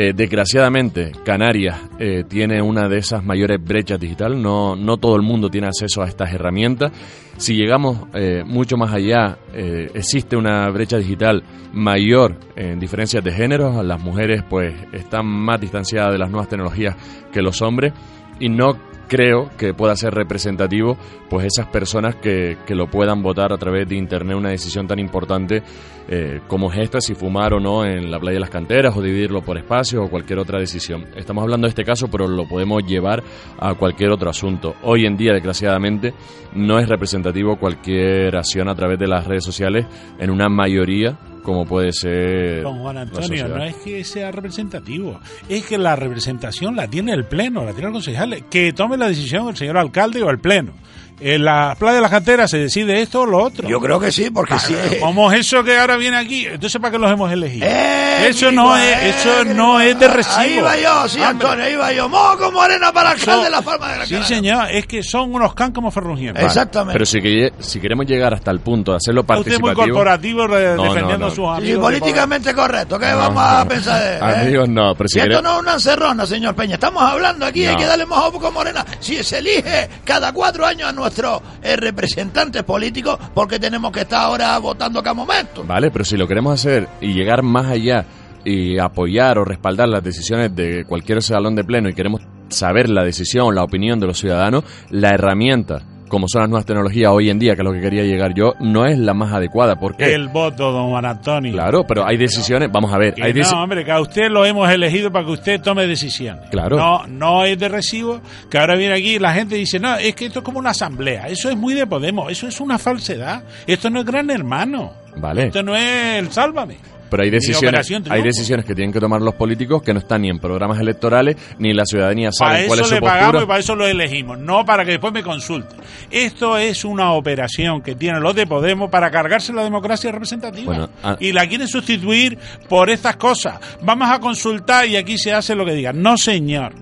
Eh, 0.00 0.12
desgraciadamente, 0.14 1.10
Canarias 1.24 1.76
eh, 1.98 2.22
tiene 2.22 2.62
una 2.62 2.88
de 2.88 2.98
esas 2.98 3.24
mayores 3.24 3.58
brechas 3.60 3.98
digital. 3.98 4.40
No, 4.40 4.76
no 4.76 4.96
todo 4.96 5.16
el 5.16 5.22
mundo 5.22 5.48
tiene 5.50 5.66
acceso 5.66 6.02
a 6.02 6.06
estas 6.06 6.32
herramientas. 6.32 6.92
Si 7.36 7.56
llegamos 7.56 8.06
eh, 8.14 8.44
mucho 8.46 8.76
más 8.76 8.94
allá, 8.94 9.38
existe 9.52 10.36
una 10.36 10.70
brecha 10.70 10.98
digital 10.98 11.42
mayor 11.72 12.36
en 12.54 12.78
diferencias 12.78 13.24
de 13.24 13.32
género. 13.32 13.82
Las 13.82 14.00
mujeres, 14.00 14.44
pues, 14.48 14.72
están 14.92 15.26
más 15.26 15.60
distanciadas 15.60 16.12
de 16.12 16.18
las 16.18 16.30
nuevas 16.30 16.48
tecnologías 16.48 16.94
que 17.32 17.42
los 17.42 17.60
hombres 17.60 17.92
y 18.38 18.48
no 18.50 18.76
creo 19.08 19.50
que 19.56 19.74
pueda 19.74 19.96
ser 19.96 20.14
representativo 20.14 20.96
pues 21.28 21.46
esas 21.46 21.66
personas 21.66 22.16
que, 22.16 22.58
que 22.66 22.74
lo 22.74 22.88
puedan 22.88 23.22
votar 23.22 23.52
a 23.52 23.56
través 23.56 23.88
de 23.88 23.96
internet 23.96 24.36
una 24.36 24.50
decisión 24.50 24.86
tan 24.86 24.98
importante 24.98 25.62
eh, 26.10 26.40
como 26.46 26.72
es 26.72 26.78
esta 26.78 27.00
si 27.00 27.14
fumar 27.14 27.52
o 27.52 27.60
no 27.60 27.84
en 27.84 28.10
la 28.10 28.18
playa 28.18 28.34
de 28.34 28.40
las 28.40 28.50
canteras 28.50 28.96
o 28.96 29.02
dividirlo 29.02 29.42
por 29.42 29.58
espacios 29.58 30.06
o 30.06 30.10
cualquier 30.10 30.38
otra 30.38 30.58
decisión. 30.58 31.06
Estamos 31.16 31.42
hablando 31.42 31.66
de 31.66 31.70
este 31.70 31.84
caso 31.84 32.08
pero 32.08 32.28
lo 32.28 32.48
podemos 32.48 32.82
llevar 32.84 33.22
a 33.58 33.74
cualquier 33.74 34.10
otro 34.10 34.30
asunto. 34.30 34.74
Hoy 34.82 35.04
en 35.04 35.16
día 35.16 35.32
desgraciadamente 35.32 36.14
no 36.54 36.78
es 36.78 36.88
representativo 36.88 37.56
cualquier 37.56 38.36
acción 38.36 38.68
a 38.68 38.74
través 38.74 38.98
de 38.98 39.06
las 39.06 39.26
redes 39.26 39.44
sociales 39.44 39.86
en 40.18 40.30
una 40.30 40.48
mayoría 40.48 41.18
como 41.48 41.64
puede 41.64 41.92
ser 41.94 42.62
Don 42.62 42.80
Juan 42.80 42.98
Antonio, 42.98 43.48
no 43.48 43.64
es 43.64 43.74
que 43.76 44.04
sea 44.04 44.30
representativo, 44.30 45.18
es 45.48 45.64
que 45.64 45.78
la 45.78 45.96
representación 45.96 46.76
la 46.76 46.88
tiene 46.88 47.14
el 47.14 47.24
Pleno, 47.24 47.64
la 47.64 47.72
tiene 47.72 47.86
el 47.86 47.94
concejal, 47.94 48.44
que 48.50 48.74
tome 48.74 48.98
la 48.98 49.08
decisión 49.08 49.48
el 49.48 49.56
señor 49.56 49.78
alcalde 49.78 50.22
o 50.22 50.28
el 50.28 50.38
Pleno. 50.38 50.72
En 51.20 51.44
la 51.44 51.74
playa 51.78 51.96
de 51.96 52.00
las 52.02 52.10
canteras 52.10 52.50
se 52.50 52.58
decide 52.58 53.02
esto 53.02 53.22
o 53.22 53.26
lo 53.26 53.42
otro. 53.42 53.68
Yo 53.68 53.80
creo 53.80 53.98
que 53.98 54.12
sí, 54.12 54.30
porque 54.30 54.58
si 54.58 54.74
es... 54.74 54.96
¿Cómo 55.00 55.32
es 55.32 55.40
eso 55.40 55.64
que 55.64 55.76
ahora 55.76 55.96
viene 55.96 56.16
aquí? 56.16 56.46
Entonces, 56.46 56.80
¿para 56.80 56.92
qué 56.92 56.98
los 56.98 57.10
hemos 57.10 57.30
elegido? 57.32 57.66
Eh, 57.68 58.28
eso 58.28 58.52
no 58.52 58.76
es, 58.76 59.16
eso 59.16 59.44
no 59.46 59.80
es 59.80 59.98
de 59.98 60.06
recibo. 60.08 60.36
Ahí 60.38 60.60
va 60.60 60.76
yo, 60.76 61.08
sí, 61.08 61.16
Hombre. 61.20 61.24
Antonio, 61.48 61.64
ahí 61.64 61.74
va 61.76 61.92
yo. 61.92 62.08
Moco 62.08 62.52
Morena 62.52 62.92
para 62.92 63.10
alcalde 63.10 63.44
de 63.44 63.50
la 63.50 63.62
Palma 63.62 63.92
de 63.92 63.98
la 63.98 64.06
Sí, 64.06 64.14
Canaria. 64.14 64.36
señor, 64.36 64.70
es 64.70 64.86
que 64.86 65.02
son 65.02 65.34
unos 65.34 65.54
can 65.54 65.72
como 65.72 65.90
ferrugientes. 65.90 66.44
Exactamente. 66.44 66.92
Pero 66.92 67.06
si, 67.06 67.20
que- 67.20 67.52
si 67.58 67.80
queremos 67.80 68.06
llegar 68.06 68.34
hasta 68.34 68.50
el 68.52 68.60
punto 68.60 68.92
de 68.92 68.98
hacerlo 68.98 69.22
Usted 69.22 69.34
es 69.34 69.60
muy 69.60 69.70
participativo... 69.70 69.84
corporativo 69.96 70.46
re- 70.46 70.76
No, 70.76 70.76
no, 70.76 70.82
defendiendo 70.94 71.18
no. 71.18 71.26
a 71.26 71.30
sus 71.30 71.36
Sí, 71.36 71.50
amigos. 71.72 71.80
políticamente 71.82 72.54
correcto, 72.54 72.98
¿qué 72.98 73.06
No, 73.10 73.18
vamos 73.18 73.42
a 73.44 73.64
pensar 73.68 74.02
de 74.02 74.14
eh? 74.18 74.42
Amigos, 74.42 74.68
no, 74.68 74.94
pero 74.94 75.08
si 75.08 75.18
esto 75.18 75.42
no 75.42 75.54
es 75.56 75.60
una 75.62 75.72
encerrona, 75.74 76.26
señor 76.26 76.54
Peña, 76.54 76.74
estamos 76.74 77.02
hablando 77.02 77.44
aquí, 77.46 77.66
hay 77.66 77.76
que 77.76 77.86
darle 77.86 78.06
más 78.06 78.18
a 78.20 78.30
Moco 78.30 78.52
Morena. 78.52 78.84
Si 79.00 79.22
se 79.24 79.38
elige 79.38 79.88
cada 80.04 80.32
cuatro 80.32 80.64
años 80.64 80.88
a 80.88 80.92
nuestros 81.08 81.40
eh, 81.62 81.76
representantes 81.76 82.62
políticos, 82.64 83.18
porque 83.34 83.58
tenemos 83.58 83.90
que 83.92 84.00
estar 84.00 84.20
ahora 84.20 84.58
votando 84.58 85.02
cada 85.02 85.14
momento. 85.14 85.64
Vale, 85.64 85.90
pero 85.90 86.04
si 86.04 86.16
lo 86.16 86.28
queremos 86.28 86.54
hacer 86.54 86.88
y 87.00 87.14
llegar 87.14 87.42
más 87.42 87.66
allá 87.66 88.04
y 88.44 88.78
apoyar 88.78 89.38
o 89.38 89.44
respaldar 89.44 89.88
las 89.88 90.04
decisiones 90.04 90.54
de 90.54 90.84
cualquier 90.84 91.22
salón 91.22 91.54
de 91.54 91.64
pleno 91.64 91.88
y 91.88 91.94
queremos 91.94 92.22
saber 92.50 92.88
la 92.88 93.04
decisión, 93.04 93.54
la 93.54 93.64
opinión 93.64 93.98
de 94.00 94.06
los 94.06 94.18
ciudadanos, 94.18 94.64
la 94.90 95.10
herramienta, 95.10 95.82
como 96.08 96.28
son 96.28 96.42
las 96.42 96.50
nuevas 96.50 96.66
tecnologías 96.66 97.10
hoy 97.12 97.30
en 97.30 97.38
día, 97.38 97.54
que 97.54 97.62
es 97.62 97.64
lo 97.64 97.72
que 97.72 97.80
quería 97.80 98.02
llegar 98.02 98.34
yo, 98.34 98.54
no 98.60 98.86
es 98.86 98.98
la 98.98 99.14
más 99.14 99.32
adecuada. 99.32 99.76
¿Por 99.76 99.96
qué? 99.96 100.14
El 100.14 100.28
voto, 100.28 100.72
don 100.72 100.90
Juan 100.90 101.04
Antonio. 101.04 101.52
Claro, 101.52 101.84
pero 101.86 102.06
hay 102.06 102.16
decisiones, 102.16 102.70
vamos 102.72 102.92
a 102.92 102.98
ver, 102.98 103.14
Que 103.14 103.24
hay 103.24 103.32
no, 103.32 103.62
hombre, 103.62 103.84
que 103.84 103.92
a 103.92 104.00
usted 104.00 104.30
lo 104.30 104.44
hemos 104.44 104.68
elegido 104.70 105.10
para 105.12 105.24
que 105.24 105.32
usted 105.32 105.60
tome 105.60 105.86
decisiones. 105.86 106.48
Claro. 106.50 106.76
No, 106.76 107.06
no 107.06 107.44
es 107.44 107.58
de 107.58 107.68
recibo 107.68 108.20
que 108.50 108.58
ahora 108.58 108.76
viene 108.76 108.94
aquí 108.94 109.16
y 109.16 109.18
la 109.18 109.32
gente 109.32 109.54
dice, 109.54 109.78
no, 109.78 109.96
es 109.96 110.14
que 110.14 110.26
esto 110.26 110.40
es 110.40 110.44
como 110.44 110.58
una 110.58 110.70
asamblea. 110.70 111.28
Eso 111.28 111.50
es 111.50 111.56
muy 111.56 111.74
de 111.74 111.86
Podemos, 111.86 112.30
eso 112.30 112.46
es 112.46 112.60
una 112.60 112.78
falsedad. 112.78 113.42
Esto 113.66 113.88
no 113.90 114.00
es 114.00 114.06
gran 114.06 114.30
hermano. 114.30 114.92
Vale. 115.16 115.46
Esto 115.46 115.62
no 115.62 115.74
es 115.74 116.18
el 116.18 116.30
sálvame. 116.30 116.76
Pero 117.10 117.22
hay 117.22 117.30
decisiones, 117.30 117.90
hay 118.10 118.22
decisiones 118.22 118.64
que 118.66 118.74
tienen 118.74 118.92
que 118.92 119.00
tomar 119.00 119.20
los 119.22 119.34
políticos 119.34 119.82
que 119.82 119.92
no 119.92 120.00
están 120.00 120.22
ni 120.22 120.28
en 120.30 120.38
programas 120.38 120.78
electorales 120.80 121.36
ni 121.58 121.72
la 121.72 121.84
ciudadanía 121.84 122.30
Para 122.38 122.52
sabe 122.56 122.66
cuál 122.66 122.78
eso 122.78 122.82
es 122.84 122.88
su 122.88 122.94
le 122.94 123.00
postura. 123.00 123.20
pagamos 123.20 123.42
y 123.42 123.46
para 123.46 123.60
eso 123.60 123.74
lo 123.76 123.86
elegimos, 123.86 124.38
no 124.38 124.64
para 124.64 124.84
que 124.84 124.92
después 124.92 125.12
me 125.12 125.22
consulte. 125.22 125.74
Esto 126.10 126.56
es 126.58 126.84
una 126.84 127.12
operación 127.12 127.80
que 127.82 127.94
tienen 127.94 128.22
los 128.22 128.34
de 128.34 128.46
Podemos 128.46 128.90
para 128.90 129.10
cargarse 129.10 129.52
la 129.52 129.62
democracia 129.64 130.10
representativa. 130.12 130.64
Bueno, 130.66 130.90
ah- 131.02 131.16
y 131.20 131.32
la 131.32 131.46
quieren 131.46 131.68
sustituir 131.68 132.38
por 132.68 132.90
estas 132.90 133.16
cosas. 133.16 133.58
Vamos 133.82 134.08
a 134.10 134.18
consultar 134.18 134.86
y 134.86 134.96
aquí 134.96 135.18
se 135.18 135.32
hace 135.32 135.54
lo 135.54 135.64
que 135.64 135.72
digan. 135.72 136.00
No, 136.02 136.16
señor. 136.16 136.72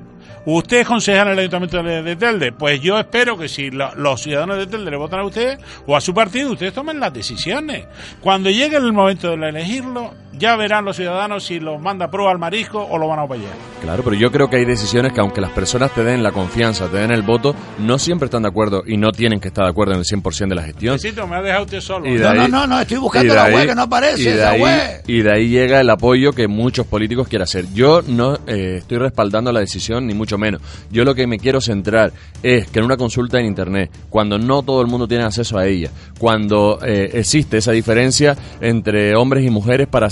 ¿Usted 0.46 0.78
es 0.78 0.86
concejal 0.86 1.26
en 1.26 1.32
el 1.34 1.38
Ayuntamiento 1.40 1.82
de, 1.82 2.02
de 2.02 2.16
Telde? 2.16 2.52
Pues 2.52 2.80
yo 2.80 2.98
espero 2.98 3.36
que 3.36 3.48
si 3.48 3.70
lo- 3.70 3.94
los 3.96 4.22
ciudadanos 4.22 4.56
de 4.58 4.66
Telde 4.66 4.90
le 4.92 4.96
votan 4.96 5.20
a 5.20 5.24
usted 5.24 5.58
o 5.86 5.96
a 5.96 6.00
su 6.00 6.14
partido, 6.14 6.52
ustedes 6.52 6.72
tomen 6.72 7.00
las 7.00 7.12
decisiones. 7.12 7.84
Cuando 8.20 8.48
llegue 8.48 8.76
el 8.76 8.92
momento 8.92 9.36
de 9.36 9.48
elegirlo, 9.48 10.14
ya 10.38 10.56
verán 10.56 10.84
los 10.84 10.96
ciudadanos 10.96 11.44
si 11.44 11.60
los 11.60 11.80
manda 11.80 12.10
pro 12.10 12.28
al 12.28 12.38
marisco 12.38 12.82
o 12.88 12.98
lo 12.98 13.08
van 13.08 13.18
a 13.18 13.22
apoyar. 13.22 13.52
Claro, 13.82 14.02
pero 14.02 14.16
yo 14.16 14.30
creo 14.32 14.48
que 14.50 14.56
hay 14.56 14.64
decisiones 14.64 15.12
que 15.12 15.20
aunque 15.20 15.40
las 15.40 15.50
personas 15.52 15.92
te 15.94 16.02
den 16.02 16.22
la 16.22 16.32
confianza, 16.32 16.88
te 16.88 16.96
den 16.98 17.10
el 17.10 17.22
voto, 17.22 17.54
no 17.78 17.98
siempre 17.98 18.26
están 18.26 18.42
de 18.42 18.48
acuerdo 18.48 18.82
y 18.86 18.96
no 18.96 19.12
tienen 19.12 19.38
que 19.40 19.48
estar 19.48 19.64
de 19.64 19.70
acuerdo 19.70 19.92
en 19.92 19.98
el 20.00 20.04
100% 20.04 20.48
de 20.48 20.54
la 20.54 20.62
gestión. 20.62 20.94
Necesito, 20.94 21.26
me 21.26 21.36
ha 21.36 21.42
dejado 21.42 21.64
usted 21.64 21.80
solo. 21.80 22.06
Y 22.08 22.14
de 22.14 22.20
No, 22.24 22.28
ahí- 22.30 22.38
no, 22.38 22.48
no, 22.48 22.66
no, 22.66 22.80
estoy 22.80 22.98
buscando 22.98 23.34
la 23.34 23.44
ahí- 23.44 23.54
web 23.54 23.68
que 23.68 23.74
no 23.74 23.82
aparece, 23.82 24.20
y 24.22 24.24
de 24.24 24.34
esa 24.34 24.50
ahí- 24.50 24.60
web. 24.62 25.02
Y 25.06 25.22
de 25.22 25.32
ahí 25.32 25.48
llega 25.48 25.80
el 25.80 25.90
apoyo 25.90 26.32
que 26.32 26.48
muchos 26.48 26.86
políticos 26.86 27.28
quieren 27.28 27.44
hacer. 27.44 27.66
Yo 27.74 28.02
no 28.02 28.38
eh, 28.46 28.76
estoy 28.78 28.98
respaldando 28.98 29.52
la 29.52 29.60
decisión, 29.60 30.06
ni 30.06 30.14
mucho 30.14 30.38
menos. 30.38 30.60
Yo 30.90 31.04
lo 31.04 31.14
que 31.14 31.26
me 31.26 31.38
quiero 31.38 31.60
centrar 31.60 32.12
es 32.42 32.68
que 32.68 32.78
en 32.80 32.84
una 32.84 32.96
consulta 32.96 33.38
en 33.38 33.46
Internet, 33.46 33.90
cuando 34.10 34.38
no 34.38 34.62
todo 34.62 34.80
el 34.80 34.86
mundo 34.88 35.06
tiene 35.06 35.24
acceso 35.24 35.58
a 35.58 35.66
ella, 35.66 35.90
cuando 36.18 36.78
eh, 36.84 37.10
existe 37.14 37.58
esa 37.58 37.72
diferencia 37.72 38.36
entre 38.60 39.14
hombres 39.14 39.44
y 39.44 39.50
mujeres 39.50 39.86
para 39.86 40.10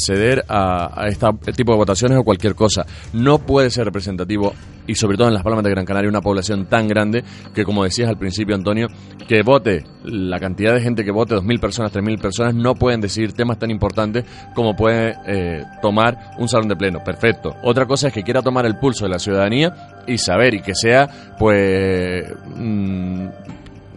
a 0.48 1.06
este 1.08 1.52
tipo 1.52 1.72
de 1.72 1.78
votaciones 1.78 2.18
o 2.18 2.24
cualquier 2.24 2.54
cosa, 2.54 2.86
no 3.12 3.38
puede 3.38 3.70
ser 3.70 3.84
representativo 3.84 4.52
y 4.86 4.94
sobre 4.94 5.16
todo 5.16 5.28
en 5.28 5.34
las 5.34 5.42
Palmas 5.42 5.64
de 5.64 5.70
Gran 5.70 5.84
Canaria 5.84 6.08
una 6.08 6.20
población 6.20 6.66
tan 6.66 6.88
grande 6.88 7.24
que 7.54 7.64
como 7.64 7.84
decías 7.84 8.08
al 8.08 8.18
principio 8.18 8.54
Antonio 8.54 8.88
que 9.26 9.42
vote 9.42 9.84
la 10.04 10.38
cantidad 10.38 10.74
de 10.74 10.80
gente 10.80 11.04
que 11.04 11.10
vote 11.10 11.34
2.000 11.34 11.60
personas 11.60 11.92
3.000 11.92 12.20
personas 12.20 12.54
no 12.54 12.74
pueden 12.74 13.00
decidir 13.00 13.32
temas 13.32 13.58
tan 13.58 13.70
importantes 13.70 14.24
como 14.54 14.76
puede 14.76 15.14
eh, 15.26 15.64
tomar 15.80 16.34
un 16.38 16.48
salón 16.48 16.68
de 16.68 16.76
pleno. 16.76 17.02
Perfecto. 17.02 17.54
Otra 17.62 17.86
cosa 17.86 18.08
es 18.08 18.14
que 18.14 18.22
quiera 18.22 18.42
tomar 18.42 18.66
el 18.66 18.76
pulso 18.78 19.04
de 19.04 19.10
la 19.10 19.18
ciudadanía 19.18 20.02
y 20.06 20.18
saber 20.18 20.54
y 20.54 20.60
que 20.60 20.74
sea 20.74 21.34
pues 21.38 22.24
mm, 22.56 23.28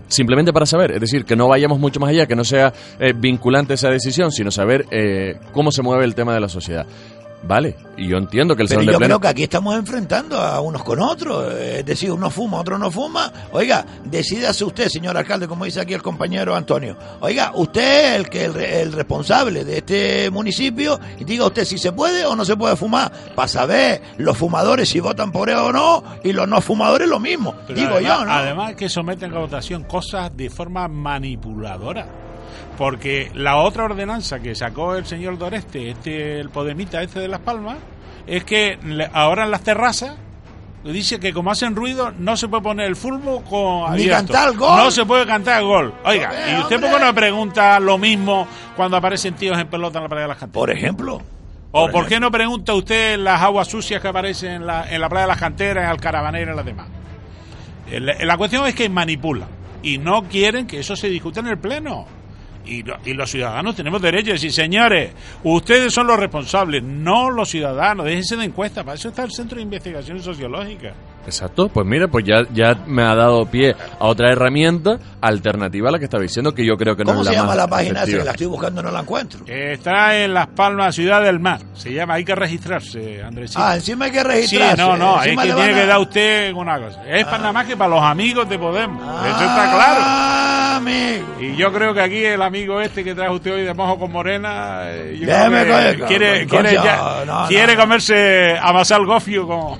simplemente 0.08 0.54
para 0.54 0.66
saber, 0.66 0.92
es 0.92 1.02
decir, 1.02 1.26
que 1.26 1.36
no 1.36 1.48
vayamos 1.48 1.80
mucho 1.80 2.00
más 2.00 2.10
allá, 2.10 2.26
que 2.26 2.36
no 2.36 2.44
sea 2.44 2.74
eh, 3.00 3.14
vinculante 3.16 3.74
esa 3.74 3.90
decisión, 3.90 4.32
sino 4.32 4.52
saber 4.52 4.86
eh, 4.92 5.36
cómo 5.54 5.72
se 5.72 5.82
mueve 5.82 6.06
el 6.06 6.16
tema 6.16 6.34
de 6.34 6.40
la 6.40 6.50
sociedad. 6.50 6.86
Vale, 7.44 7.76
y 7.96 8.08
yo 8.08 8.18
entiendo 8.18 8.56
que 8.56 8.64
el 8.64 8.68
Pero 8.68 8.82
salón 8.82 8.86
yo 8.88 8.92
de 8.94 8.98
pleno... 8.98 9.20
creo 9.20 9.20
que 9.22 9.28
aquí 9.28 9.44
estamos 9.44 9.76
enfrentando 9.76 10.42
a 10.42 10.60
unos 10.60 10.84
con 10.84 11.00
otros. 11.00 11.54
Es 11.54 11.86
decir, 11.86 12.12
uno 12.12 12.30
fuma, 12.32 12.58
otro 12.60 12.78
no 12.80 12.90
fuma. 12.92 13.32
Oiga, 13.52 13.86
decídase 14.04 14.66
usted, 14.66 14.90
señor 14.90 15.16
alcalde, 15.16 15.48
como 15.48 15.64
dice 15.64 15.80
aquí 15.80 15.94
el 15.94 16.02
compañero 16.02 16.56
Antonio. 16.56 16.98
Oiga, 17.22 17.52
usted 17.54 18.16
es 18.16 18.20
el, 18.20 18.30
que, 18.30 18.46
el, 18.46 18.54
re- 18.56 18.82
el 18.82 18.92
responsable 18.92 19.64
de 19.64 19.78
este 19.78 20.32
municipio 20.32 21.00
y 21.20 21.24
diga 21.26 21.46
usted 21.46 21.64
si 21.64 21.78
se 21.78 21.92
puede 21.92 22.26
o 22.26 22.36
no 22.36 22.44
se 22.44 22.58
puede 22.58 22.76
fumar. 22.76 23.12
Para 23.36 23.48
saber 23.48 24.02
los 24.18 24.36
fumadores 24.36 24.90
si 24.90 25.00
votan 25.00 25.32
por 25.32 25.50
él 25.50 25.58
o 25.58 25.72
no 25.72 26.04
y 26.24 26.34
los 26.34 26.48
no 26.48 26.60
fumadores 26.60 27.08
lo 27.08 27.20
mismo. 27.20 27.54
Pero 27.68 27.80
digo 27.80 27.92
además, 27.94 28.18
yo, 28.20 28.26
¿no? 28.26 28.32
Además 28.32 28.76
que 28.76 28.90
someten 28.90 29.34
a 29.34 29.40
votación 29.40 29.84
cosas 29.84 30.36
de 30.36 30.50
forma 30.50 30.88
manipuladora. 30.88 32.08
Porque 32.78 33.32
la 33.34 33.58
otra 33.58 33.86
ordenanza 33.86 34.40
que 34.40 34.54
sacó 34.56 34.96
el 34.96 35.06
señor 35.06 35.38
Doreste, 35.38 35.90
este 35.90 36.40
el 36.40 36.50
Podemita 36.50 37.02
este 37.02 37.20
de 37.20 37.28
Las 37.28 37.40
Palmas, 37.40 37.78
es 38.28 38.44
que 38.44 38.78
ahora 39.14 39.46
en 39.46 39.52
las 39.52 39.62
terrazas 39.64 40.16
dice 40.84 41.20
que 41.20 41.34
como 41.34 41.52
hacen 41.52 41.76
ruido 41.76 42.12
no 42.18 42.38
se 42.38 42.48
puede 42.48 42.64
poner 42.64 42.86
el 42.88 42.96
fútbol 42.96 43.44
con 43.44 43.82
Ni 43.96 44.04
abierto. 44.04 44.16
cantar 44.34 44.56
gol. 44.56 44.78
No 44.78 44.92
se 44.92 45.06
puede 45.06 45.26
cantar 45.26 45.64
gol. 45.64 45.94
Oiga, 46.06 46.32
¿y 46.52 46.62
usted 46.62 46.80
por 46.80 46.92
qué 46.92 47.00
no 47.06 47.14
pregunta 47.16 47.80
lo 47.80 47.98
mismo 47.98 48.48
cuando 48.76 48.96
aparecen 48.96 49.34
tíos 49.36 49.58
en 49.60 49.68
pelota 49.68 49.98
en 50.00 50.04
la 50.04 50.10
playa 50.10 50.22
de 50.24 50.28
las 50.30 50.38
canteras? 50.38 50.54
Por 50.62 50.72
ejemplo. 50.72 51.22
¿O 51.72 51.90
por, 51.90 52.08
qué 52.08 52.20
no 52.20 52.32
pregunta 52.32 52.74
usted 52.74 53.18
las 53.18 53.42
aguas 53.42 53.68
sucias 53.68 54.02
que 54.02 54.08
aparecen 54.08 54.52
en 54.54 54.66
la, 54.68 54.90
en 54.90 55.02
la 55.02 55.10
playa 55.10 55.24
de 55.24 55.28
las 55.28 55.38
canteras, 55.40 55.84
en 55.86 55.92
el 55.92 55.98
caravanero 56.00 56.48
y 56.48 56.50
en 56.52 56.56
las 56.56 56.66
demás? 56.66 56.88
El- 57.92 58.06
La 58.28 58.38
cuestión 58.38 58.66
es 58.68 58.74
que 58.76 58.88
manipulan 58.88 59.50
y 59.84 59.98
no 59.98 60.24
quieren 60.24 60.66
que 60.68 60.80
eso 60.80 60.96
se 60.96 61.10
discuta 61.10 61.40
en 61.42 61.48
el 61.48 61.58
Pleno. 61.58 62.06
Y, 62.68 62.84
lo- 62.84 62.98
y 63.06 63.14
los 63.14 63.30
ciudadanos 63.32 63.76
tenemos 63.76 64.02
derecho 64.02 64.32
a 64.32 64.34
decir, 64.34 64.52
señores, 64.52 65.12
ustedes 65.44 65.94
son 65.94 66.08
los 66.08 66.20
responsables, 66.20 66.84
no 66.84 67.30
los 67.32 67.50
ciudadanos, 67.50 68.06
déjense 68.06 68.36
de 68.36 68.46
encuesta, 68.46 68.84
para 68.84 68.96
eso 68.96 69.10
está 69.10 69.24
el 69.24 69.32
Centro 69.32 69.56
de 69.58 69.64
Investigaciones 69.64 70.24
Sociológicas. 70.24 70.94
Exacto, 71.26 71.68
pues 71.68 71.86
mira, 71.86 72.08
pues 72.08 72.24
ya, 72.26 72.44
ya 72.54 72.74
me 72.86 73.04
ha 73.04 73.14
dado 73.14 73.46
pie 73.46 73.76
a 74.00 74.06
otra 74.06 74.32
herramienta 74.32 74.98
alternativa 75.20 75.90
a 75.90 75.92
la 75.92 76.00
que 76.00 76.06
estaba 76.06 76.24
diciendo, 76.24 76.54
que 76.54 76.66
yo 76.66 76.78
creo 76.78 76.96
que 76.96 77.04
no 77.04 77.12
¿Cómo 77.12 77.22
es 77.22 77.28
se 77.28 77.34
la 77.34 77.38
llama 77.40 77.48
más 77.50 77.58
la 77.58 77.68
página. 77.68 78.06
Que 78.06 78.24
la 78.24 78.32
estoy 78.32 78.48
buscando 78.48 78.80
y 78.80 78.84
no 78.86 78.92
la 78.92 79.02
encuentro. 79.02 79.46
Está 79.46 80.18
en 80.24 80.34
Las 80.34 80.48
Palmas, 80.48 80.96
Ciudad 80.96 81.22
del 81.22 81.40
Mar. 81.40 81.60
Se 81.74 81.92
llama, 81.94 82.14
hay 82.14 82.24
que 82.24 82.34
registrarse, 82.34 83.22
Andrés. 83.24 83.52
Ah, 83.58 83.76
encima 83.76 84.06
hay 84.06 84.12
que 84.12 84.20
Sí, 84.22 84.24
registrarse. 84.26 84.78
no, 84.82 84.96
no, 84.96 85.22
es 85.22 85.36
que 85.38 85.44
tiene 85.44 85.62
a- 85.64 85.74
que 85.74 85.86
dar 85.86 86.00
usted 86.00 86.54
una 86.54 86.80
cosa. 86.80 87.06
Es 87.06 87.26
para 87.26 87.38
nada 87.40 87.52
más 87.54 87.66
que 87.68 87.76
para 87.76 87.90
los 87.90 88.02
amigos 88.04 88.48
de 88.48 88.58
Podemos. 88.58 89.04
Eso 89.26 89.44
está 89.44 89.72
claro. 89.74 90.47
Amigo. 90.78 91.26
Y 91.40 91.56
yo 91.56 91.72
creo 91.72 91.94
que 91.94 92.02
aquí 92.02 92.24
el 92.24 92.42
amigo 92.42 92.80
este 92.82 93.04
que 93.04 93.14
trajo 93.16 93.36
usted 93.36 93.54
hoy 93.54 93.62
de 93.64 93.74
mojo 93.74 94.00
con 94.00 94.12
morena, 94.12 94.82
eh, 94.86 95.18
yo 95.20 95.28
Déjeme 95.28 95.64
que 95.66 96.04
quiere, 96.06 96.46
quiere, 96.48 96.74
ya- 96.74 97.24
no, 97.26 97.42
no. 97.44 97.48
quiere 97.48 97.76
comerse 97.76 98.56
amasar 98.62 99.06
gofio 99.06 99.48
con... 99.48 99.78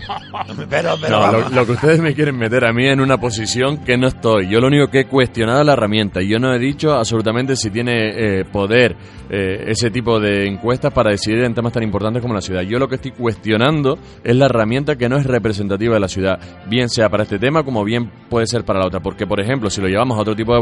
Pero, 0.70 0.98
No, 1.10 1.32
lo, 1.32 1.50
lo 1.50 1.66
que 1.66 1.72
ustedes 1.74 2.00
me 2.00 2.14
quieren 2.14 2.38
meter 2.38 2.66
a 2.66 2.74
mí 2.74 2.88
en 2.88 3.00
una 3.00 3.18
posición 3.18 3.78
que 3.84 3.98
no 3.98 4.08
estoy. 4.08 4.50
Yo 4.50 4.60
lo 4.60 4.68
único 4.68 4.88
que 4.90 5.02
he 5.02 5.06
cuestionado 5.08 5.62
es 5.62 5.66
la 5.66 5.74
herramienta. 5.74 6.22
y 6.22 6.28
Yo 6.30 6.40
no 6.40 6.54
he 6.54 6.60
dicho 6.60 6.94
absolutamente 6.94 7.56
si 7.56 7.70
tiene 7.70 8.40
eh, 8.40 8.46
poder 8.46 8.96
eh, 9.30 9.66
ese 9.68 9.90
tipo 9.92 10.20
de 10.20 10.48
encuestas 10.48 10.94
para 10.94 11.12
decidir 11.12 11.44
en 11.44 11.54
temas 11.54 11.74
tan 11.74 11.84
importantes 11.84 12.22
como 12.22 12.34
la 12.34 12.42
ciudad. 12.42 12.62
Yo 12.62 12.80
lo 12.80 12.88
que 12.88 12.96
estoy 12.96 13.12
cuestionando 13.12 13.98
es 14.24 14.36
la 14.36 14.46
herramienta 14.46 14.96
que 14.96 15.10
no 15.10 15.18
es 15.18 15.26
representativa 15.26 15.94
de 15.96 16.00
la 16.00 16.08
ciudad, 16.08 16.40
bien 16.68 16.90
sea 16.90 17.10
para 17.10 17.24
este 17.24 17.38
tema 17.40 17.64
como 17.64 17.84
bien 17.84 18.10
puede 18.30 18.48
ser 18.48 18.64
para 18.64 18.80
la 18.80 18.88
otra. 18.88 19.00
Porque, 19.00 19.26
por 19.28 19.40
ejemplo, 19.40 19.70
si 19.70 19.82
lo 19.82 19.88
llevamos 19.88 20.18
a 20.18 20.22
otro 20.22 20.36
tipo 20.36 20.54
de 20.54 20.62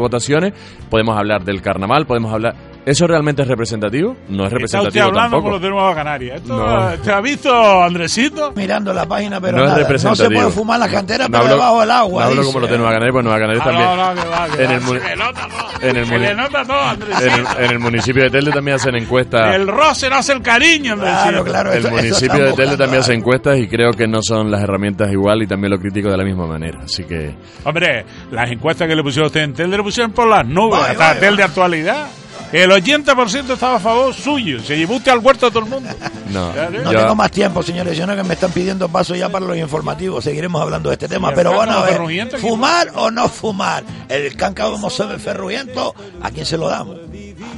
podemos 0.90 1.16
hablar 1.16 1.44
del 1.44 1.62
carnaval, 1.62 2.06
podemos 2.06 2.32
hablar... 2.32 2.75
¿Eso 2.86 3.06
realmente 3.08 3.42
es 3.42 3.48
representativo? 3.48 4.10
No 4.10 4.14
es 4.14 4.22
Está 4.22 4.44
usted 4.44 4.52
representativo 4.54 5.04
hablando 5.06 5.20
tampoco. 5.22 5.42
con 5.42 5.52
los 5.54 5.60
de 5.62 5.70
Nueva 5.70 5.94
Canarias. 5.96 6.36
Esto, 6.36 6.56
No. 6.56 6.88
¿Te 7.02 7.12
ha 7.12 7.20
visto, 7.20 7.82
Andresito? 7.82 8.52
Mirando 8.54 8.94
la 8.94 9.06
página, 9.06 9.40
pero 9.40 9.56
no 9.58 9.64
es 9.64 9.68
nada. 9.70 9.78
no 9.80 9.84
se 9.84 9.92
representativo. 9.92 10.40
puede 10.40 10.52
fumar 10.52 10.78
la 10.78 10.88
cantera, 10.88 11.24
No 11.24 11.30
pero 11.32 11.42
hablo- 11.42 11.54
debajo 11.56 11.80
del 11.80 11.90
agua. 11.90 12.22
No 12.22 12.28
hablo 12.28 12.40
dice. 12.42 12.46
como 12.52 12.60
los 12.60 12.70
de 12.70 12.76
Nueva 12.78 12.92
Canaria, 12.92 13.12
pues 13.12 13.24
Nueva 13.24 13.38
Canaria 13.40 13.62
Ah, 13.62 13.64
también. 13.66 13.88
no, 13.88 13.96
no, 14.14 14.22
que 14.22 14.28
va, 14.28 14.46
que 14.56 14.64
en, 14.64 14.70
el, 14.70 14.80
Se 14.82 14.94
le 15.08 15.16
nota 15.16 15.48
todo. 15.48 15.68
en, 15.90 15.96
el 15.96 16.06
Se 16.06 16.12
muni- 16.12 16.20
le 16.26 16.34
nota 16.36 16.64
todo, 16.64 16.80
Andresito. 16.80 17.22
en, 17.26 17.32
el, 17.32 17.64
en 17.64 17.70
el 17.72 17.78
municipio 17.80 18.22
de 18.22 18.30
Telde 18.30 18.50
también 18.52 18.74
hacen 18.76 18.94
encuestas. 18.96 19.54
El 19.56 19.66
roce 19.66 20.08
no 20.08 20.16
hace 20.16 20.32
el 20.32 20.42
cariño, 20.42 20.92
Andresito. 20.92 21.72
el 21.72 21.90
municipio 21.90 22.44
de 22.44 22.52
Telde 22.52 22.76
también 22.76 23.00
hace 23.00 23.14
encuestas 23.14 23.58
y 23.58 23.66
creo 23.66 23.90
que 23.90 24.06
no 24.06 24.22
son 24.22 24.48
las 24.48 24.62
herramientas 24.62 25.10
igual 25.10 25.42
y 25.42 25.48
también 25.48 25.72
lo 25.72 25.78
critico 25.80 26.08
de 26.08 26.16
la 26.16 26.24
misma 26.24 26.46
manera. 26.46 26.82
Así 26.84 27.02
que 27.02 27.34
Hombre, 27.64 28.04
las 28.30 28.48
encuestas 28.48 28.86
que 28.86 28.94
le 28.94 29.02
pusieron 29.02 29.24
a 29.24 29.26
usted 29.26 29.40
en 29.40 29.54
Telde 29.54 29.76
le 29.76 29.82
pusieron 29.82 30.12
por 30.12 30.28
las 30.28 30.46
nubes, 30.46 30.80
hasta 30.88 31.18
Telde 31.18 31.42
actualidad. 31.42 32.06
El 32.52 32.70
80% 32.70 33.54
estaba 33.54 33.76
a 33.76 33.80
favor 33.80 34.14
suyo. 34.14 34.62
Se 34.62 34.76
llevó 34.76 34.96
usted 34.96 35.10
al 35.10 35.18
huerto 35.18 35.46
a 35.46 35.50
todo 35.50 35.64
el 35.64 35.70
mundo. 35.70 35.90
no. 36.30 36.52
No 36.52 36.92
yo- 36.92 37.00
tengo 37.00 37.14
más 37.14 37.30
tiempo, 37.30 37.62
señores. 37.62 37.96
Yo 37.98 38.06
no 38.06 38.14
que 38.14 38.22
me 38.22 38.34
están 38.34 38.52
pidiendo 38.52 38.88
paso 38.88 39.14
ya 39.14 39.28
para 39.28 39.44
los 39.46 39.56
informativos. 39.56 40.22
Seguiremos 40.24 40.62
hablando 40.62 40.88
de 40.90 40.94
este 40.94 41.08
tema. 41.08 41.32
Pero 41.34 41.52
bueno, 41.52 41.72
a 41.72 41.82
ver, 41.84 42.00
¿fumar 42.38 42.92
o 42.94 43.10
no 43.10 43.28
fumar? 43.28 43.82
El 44.08 44.36
cáncamo 44.36 44.88
ferrugiento, 44.88 45.94
¿a 46.22 46.30
quién 46.30 46.46
se 46.46 46.56
lo 46.56 46.68
damos? 46.68 46.96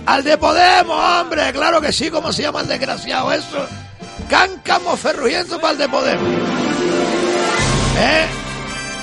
¡Al 0.07 0.25
de 0.25 0.39
Podemos, 0.39 0.97
hombre! 0.99 1.53
Claro 1.53 1.81
que 1.81 1.93
sí, 1.93 2.09
¿cómo 2.11 2.33
se 2.33 2.43
llama 2.43 2.63
el 2.63 2.69
desgraciado 2.69 3.31
eso? 3.33 3.67
Cáncamo 4.29 4.97
ferrugiento 4.97 5.61
para 5.61 5.73
el 5.73 5.79
de 5.79 5.89
Podemos. 5.89 6.29
¿Eh? 8.01 8.27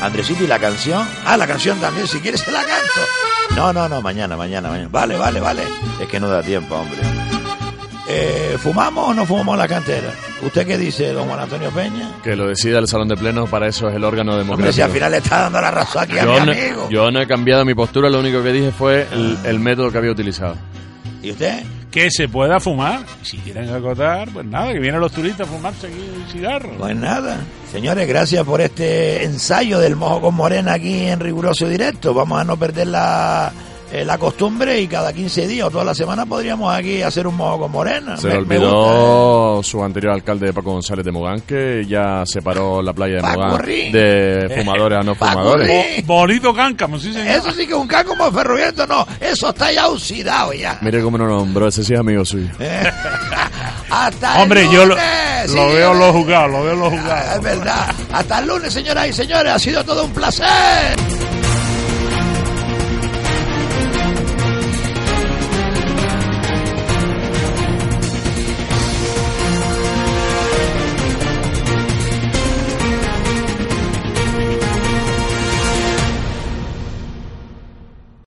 Andresito, 0.01 0.43
¿y 0.43 0.47
la 0.47 0.59
canción? 0.59 1.07
Ah, 1.25 1.37
la 1.37 1.47
canción 1.47 1.79
también, 1.79 2.07
si 2.07 2.19
quieres 2.19 2.41
se 2.41 2.51
la 2.51 2.59
canto. 2.63 3.55
No, 3.55 3.71
no, 3.73 3.87
no, 3.89 4.01
mañana, 4.01 4.35
mañana, 4.37 4.69
mañana. 4.69 4.89
Vale, 4.91 5.15
vale, 5.17 5.39
vale. 5.39 5.63
Es 6.01 6.07
que 6.07 6.19
no 6.19 6.27
da 6.29 6.41
tiempo, 6.43 6.75
hombre. 6.75 6.99
Eh, 8.07 8.57
¿Fumamos 8.61 9.09
o 9.09 9.13
no 9.15 9.25
fumamos 9.25 9.57
la 9.57 9.67
cantera? 9.67 10.11
¿Usted 10.43 10.67
qué 10.67 10.77
dice, 10.77 11.11
don 11.11 11.27
Juan 11.27 11.39
Antonio 11.39 11.71
Peña? 11.71 12.07
que 12.23 12.35
lo 12.35 12.47
decida 12.47 12.77
el 12.77 12.87
Salón 12.87 13.07
de 13.07 13.15
Plenos, 13.17 13.49
para 13.49 13.67
eso 13.67 13.89
es 13.89 13.95
el 13.95 14.03
órgano 14.03 14.33
Hombre, 14.33 14.43
si 14.45 14.47
democrático. 14.81 14.83
al 14.85 14.91
final 14.91 15.11
le 15.11 15.17
está 15.17 15.41
dando 15.41 15.61
la 15.61 15.71
razón 15.71 16.03
aquí 16.03 16.19
a 16.19 16.23
yo, 16.25 16.31
mi 16.33 16.45
no, 16.45 16.51
amigo. 16.51 16.89
yo 16.91 17.09
no 17.11 17.19
he 17.21 17.25
cambiado 17.27 17.65
mi 17.65 17.73
postura, 17.73 18.09
lo 18.09 18.19
único 18.19 18.43
que 18.43 18.51
dije 18.51 18.71
fue 18.71 19.07
el, 19.11 19.37
el 19.43 19.59
método 19.59 19.91
que 19.91 19.97
había 19.97 20.11
utilizado. 20.11 20.55
¿Y 21.25 21.31
usted? 21.31 21.63
Que 21.89 22.11
se 22.11 22.27
pueda 22.27 22.59
fumar. 22.59 23.03
Si 23.23 23.37
quieren 23.37 23.67
acotar, 23.73 24.29
pues 24.31 24.45
nada, 24.45 24.71
que 24.71 24.79
vienen 24.79 25.01
los 25.01 25.11
turistas 25.11 25.47
a 25.47 25.51
fumarse 25.51 25.87
aquí 25.87 25.97
un 25.97 26.27
cigarro. 26.31 26.69
Pues 26.77 26.95
nada. 26.95 27.39
Señores, 27.71 28.07
gracias 28.07 28.45
por 28.45 28.61
este 28.61 29.23
ensayo 29.23 29.79
del 29.79 29.95
mojo 29.95 30.21
con 30.21 30.35
morena 30.35 30.73
aquí 30.73 31.07
en 31.07 31.19
riguroso 31.19 31.67
directo. 31.67 32.13
Vamos 32.13 32.39
a 32.39 32.43
no 32.43 32.57
perder 32.57 32.87
la, 32.87 33.51
eh, 34.01 34.05
la 34.05 34.17
costumbre 34.17 34.79
y 34.81 34.87
cada 34.87 35.13
15 35.13 35.47
días 35.47 35.67
o 35.67 35.71
toda 35.71 35.83
la 35.85 35.95
semana 35.95 36.25
podríamos 36.25 36.73
aquí 36.73 37.01
hacer 37.01 37.27
un 37.27 37.35
mojo 37.35 37.59
con 37.61 37.71
morena. 37.71 38.17
Se 38.17 38.27
Me- 38.27 38.33
le 38.35 38.41
me 38.41 38.57
gusta, 38.57 38.65
¿eh? 38.73 38.77
olvidó 38.77 39.63
su 39.63 39.83
anterior 39.83 40.13
alcalde 40.13 40.51
Paco 40.53 40.71
González 40.71 41.05
de 41.05 41.11
Mogán 41.11 41.41
que 41.41 41.85
ya 41.87 42.23
separó 42.25 42.81
la 42.81 42.93
playa 42.93 43.15
de 43.15 43.21
Paco 43.21 43.39
Mogán 43.39 43.65
de 43.65 44.53
fumadores 44.57 44.99
a 44.99 45.03
no 45.03 45.15
fumadores. 45.15 46.05
Bo- 46.05 46.15
bonito 46.15 46.53
cáncamo, 46.53 46.99
sí, 46.99 47.13
señor. 47.13 47.27
Eso 47.27 47.51
sí 47.51 47.65
que 47.67 47.73
es 47.73 47.79
un 47.79 47.87
cáncamo 47.87 48.31
ferroviento, 48.31 48.85
no. 48.87 49.05
Eso 49.19 49.49
está 49.49 49.71
ya 49.71 49.87
oxidado 49.87 50.53
ya. 50.53 50.77
Mire 50.81 51.01
cómo 51.01 51.17
no 51.17 51.27
nombró, 51.27 51.67
ese 51.67 51.83
sí 51.83 51.93
es 51.93 51.99
amigo 51.99 52.25
suyo. 52.25 52.47
Hasta 53.89 54.41
Hombre, 54.41 54.63
el 54.63 54.71
yo 54.71 54.85
lo, 54.85 54.95
lunes, 54.95 55.51
lo 55.51 55.69
sí, 55.69 55.75
veo 55.75 55.93
los 55.93 56.11
jugados, 56.11 56.51
lo 56.51 56.63
veo 56.63 56.75
los 56.75 56.89
jugados. 56.89 57.35
Es 57.35 57.41
verdad. 57.41 57.95
Hasta 58.11 58.39
el 58.39 58.47
lunes, 58.47 58.73
señoras 58.73 59.07
y 59.07 59.13
señores. 59.13 59.53
Ha 59.53 59.59
sido 59.59 59.83
todo 59.83 60.03
un 60.05 60.11
placer. 60.11 60.95